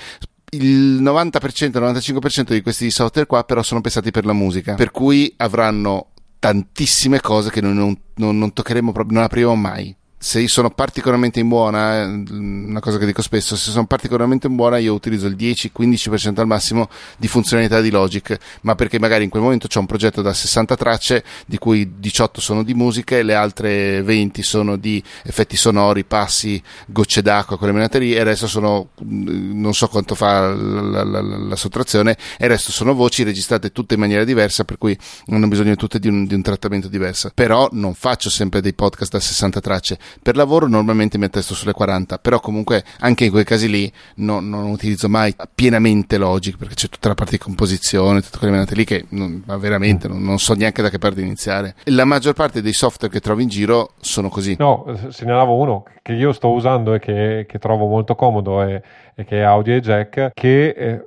il 0.50 1.02
90%, 1.02 1.78
95% 1.78 2.52
di 2.52 2.60
questi 2.60 2.90
software 2.90 3.26
qua 3.26 3.42
però 3.44 3.62
sono 3.62 3.80
pensati 3.80 4.10
per 4.10 4.26
la 4.26 4.34
musica, 4.34 4.74
per 4.74 4.90
cui 4.90 5.32
avranno 5.38 6.08
tantissime 6.38 7.20
cose 7.20 7.50
che 7.50 7.62
noi 7.62 7.72
non, 7.72 7.96
non, 8.16 8.36
non 8.36 8.52
toccheremo 8.52 8.92
proprio, 8.92 9.14
non 9.14 9.24
apriremo 9.24 9.54
mai 9.54 9.96
se 10.22 10.46
sono 10.46 10.70
particolarmente 10.70 11.40
in 11.40 11.48
buona, 11.48 12.02
eh, 12.02 12.04
una 12.04 12.78
cosa 12.78 12.96
che 12.96 13.06
dico 13.06 13.22
spesso, 13.22 13.56
se 13.56 13.72
sono 13.72 13.86
particolarmente 13.86 14.46
in 14.46 14.54
buona 14.54 14.78
io 14.78 14.94
utilizzo 14.94 15.26
il 15.26 15.34
10-15% 15.34 16.38
al 16.38 16.46
massimo 16.46 16.88
di 17.16 17.26
funzionalità 17.26 17.80
di 17.80 17.90
Logic, 17.90 18.38
ma 18.60 18.76
perché 18.76 19.00
magari 19.00 19.24
in 19.24 19.30
quel 19.30 19.42
momento 19.42 19.66
c'è 19.66 19.80
un 19.80 19.86
progetto 19.86 20.22
da 20.22 20.32
60 20.32 20.76
tracce, 20.76 21.24
di 21.44 21.58
cui 21.58 21.94
18 21.98 22.40
sono 22.40 22.62
di 22.62 22.72
musica 22.72 23.16
e 23.16 23.24
le 23.24 23.34
altre 23.34 24.00
20 24.02 24.44
sono 24.44 24.76
di 24.76 25.02
effetti 25.24 25.56
sonori, 25.56 26.04
passi, 26.04 26.62
gocce 26.86 27.20
d'acqua, 27.20 27.58
quelle 27.58 27.72
menate 27.72 27.98
lì, 27.98 28.14
e 28.14 28.20
il 28.20 28.24
resto 28.24 28.46
sono, 28.46 28.90
mm, 29.02 29.60
non 29.60 29.74
so 29.74 29.88
quanto 29.88 30.14
fa 30.14 30.54
la, 30.54 31.02
la, 31.02 31.20
la, 31.20 31.20
la, 31.20 31.56
sottrazione, 31.56 32.16
e 32.38 32.44
il 32.44 32.50
resto 32.50 32.70
sono 32.70 32.94
voci 32.94 33.24
registrate 33.24 33.72
tutte 33.72 33.94
in 33.94 34.00
maniera 34.00 34.22
diversa, 34.22 34.62
per 34.62 34.78
cui 34.78 34.96
hanno 35.26 35.48
bisogno 35.48 35.74
tutte 35.74 35.98
di 35.98 36.06
un, 36.06 36.26
di 36.26 36.34
un 36.34 36.42
trattamento 36.42 36.86
diverso. 36.86 37.32
Però 37.34 37.68
non 37.72 37.94
faccio 37.94 38.30
sempre 38.30 38.60
dei 38.60 38.72
podcast 38.72 39.10
da 39.10 39.18
60 39.18 39.60
tracce 39.60 39.98
per 40.20 40.36
lavoro 40.36 40.66
normalmente 40.66 41.18
mi 41.18 41.24
attesto 41.24 41.54
sulle 41.54 41.72
40, 41.72 42.18
però 42.18 42.40
comunque 42.40 42.84
anche 43.00 43.24
in 43.24 43.30
quei 43.30 43.44
casi 43.44 43.68
lì 43.68 43.92
no, 44.16 44.40
non 44.40 44.64
utilizzo 44.66 45.08
mai 45.08 45.34
pienamente 45.54 46.18
Logic 46.18 46.56
perché 46.56 46.74
c'è 46.74 46.88
tutta 46.88 47.08
la 47.08 47.14
parte 47.14 47.32
di 47.32 47.38
composizione, 47.38 48.20
tutte 48.20 48.38
quelle 48.38 48.52
menate 48.52 48.74
lì 48.74 48.84
che 48.84 49.04
non, 49.10 49.42
veramente 49.58 50.08
non, 50.08 50.22
non, 50.22 50.38
so 50.38 50.54
neanche 50.54 50.82
da 50.82 50.90
che 50.90 50.98
parte 50.98 51.20
iniziare. 51.20 51.74
La 51.84 52.04
maggior 52.04 52.34
parte 52.34 52.62
dei 52.62 52.72
software 52.72 53.12
che 53.12 53.20
trovo 53.20 53.40
in 53.40 53.48
giro 53.48 53.92
sono 54.00 54.28
così. 54.28 54.56
No, 54.58 54.84
segnalavo 55.08 55.54
uno 55.54 55.84
che 56.02 56.12
io 56.12 56.32
sto 56.32 56.50
usando 56.50 56.94
e 56.94 56.98
che, 56.98 57.46
che 57.48 57.58
trovo 57.58 57.86
molto 57.86 58.14
comodo 58.14 58.62
e 58.62 58.82
che 59.14 59.38
è 59.38 59.40
audio 59.40 59.74
e 59.74 59.80
jack, 59.80 60.30
che 60.34 60.74
è, 60.74 61.00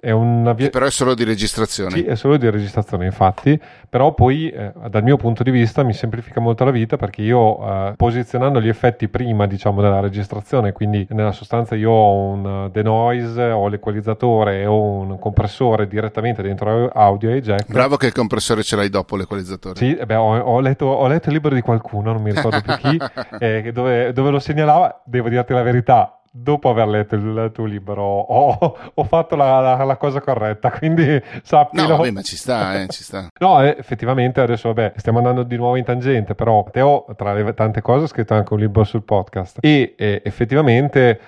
è 0.00 0.10
una 0.10 0.52
via... 0.52 0.66
Che 0.66 0.70
però 0.70 0.86
è 0.86 0.90
solo 0.90 1.14
di 1.14 1.24
registrazione. 1.24 1.90
Sì, 1.90 2.04
è 2.04 2.14
solo 2.14 2.36
di 2.36 2.48
registrazione, 2.48 3.06
infatti, 3.06 3.58
però 3.88 4.12
poi 4.12 4.50
eh, 4.50 4.72
dal 4.88 5.02
mio 5.02 5.16
punto 5.16 5.42
di 5.42 5.50
vista 5.50 5.82
mi 5.82 5.94
semplifica 5.94 6.40
molto 6.40 6.64
la 6.64 6.70
vita 6.70 6.96
perché 6.96 7.22
io 7.22 7.58
eh, 7.66 7.94
posizionando 7.96 8.60
gli 8.60 8.68
effetti 8.68 9.08
prima, 9.08 9.46
diciamo, 9.46 9.80
della 9.80 10.00
registrazione, 10.00 10.72
quindi 10.72 11.06
nella 11.10 11.32
sostanza 11.32 11.74
io 11.74 11.90
ho 11.90 12.14
un 12.14 12.68
denoise, 12.70 13.44
ho 13.44 13.68
l'equalizzatore 13.68 14.60
e 14.60 14.66
ho 14.66 14.80
un 14.80 15.18
compressore 15.18 15.88
direttamente 15.88 16.42
dentro 16.42 16.88
audio 16.88 17.30
e 17.30 17.40
jack. 17.40 17.70
Bravo 17.70 17.96
che 17.96 18.06
il 18.06 18.12
compressore 18.12 18.62
ce 18.62 18.76
l'hai 18.76 18.90
dopo 18.90 19.16
l'equalizzatore. 19.16 19.76
Sì, 19.76 19.98
beh, 20.04 20.14
ho, 20.14 20.38
ho, 20.38 20.60
letto, 20.60 20.86
ho, 20.86 21.06
letto, 21.06 21.28
il 21.28 21.34
libro 21.34 21.54
di 21.54 21.60
qualcuno, 21.60 22.12
non 22.12 22.22
mi 22.22 22.32
ricordo 22.32 22.60
più 22.60 22.74
chi, 22.76 22.98
eh, 23.38 23.70
dove, 23.72 24.12
dove 24.12 24.30
lo 24.30 24.38
segnalava, 24.38 25.02
devo 25.04 25.28
dirti 25.28 25.52
la 25.52 25.62
verità, 25.62 26.17
dopo 26.30 26.68
aver 26.68 26.86
letto 26.88 27.14
il 27.14 27.50
tuo 27.52 27.64
libro 27.64 28.02
ho, 28.02 28.76
ho 28.94 29.04
fatto 29.04 29.36
la, 29.36 29.60
la, 29.60 29.84
la, 29.84 29.96
cosa 29.96 30.20
corretta, 30.20 30.70
quindi 30.76 31.20
sappilo. 31.42 31.88
No, 31.88 31.96
vabbè, 31.96 32.10
ma 32.10 32.22
ci 32.22 32.36
sta, 32.36 32.82
eh, 32.82 32.88
ci 32.88 33.02
sta. 33.02 33.28
no, 33.38 33.62
eh, 33.62 33.76
effettivamente 33.78 34.40
adesso, 34.40 34.72
vabbè, 34.72 34.94
stiamo 34.96 35.18
andando 35.18 35.42
di 35.42 35.56
nuovo 35.56 35.76
in 35.76 35.84
tangente, 35.84 36.34
però 36.34 36.64
Teo, 36.70 37.06
tra 37.16 37.32
le 37.32 37.54
tante 37.54 37.80
cose, 37.80 38.04
ha 38.04 38.08
scritto 38.08 38.34
anche 38.34 38.52
un 38.52 38.60
libro 38.60 38.84
sul 38.84 39.02
podcast 39.02 39.58
e 39.60 39.94
eh, 39.96 40.22
effettivamente, 40.24 41.20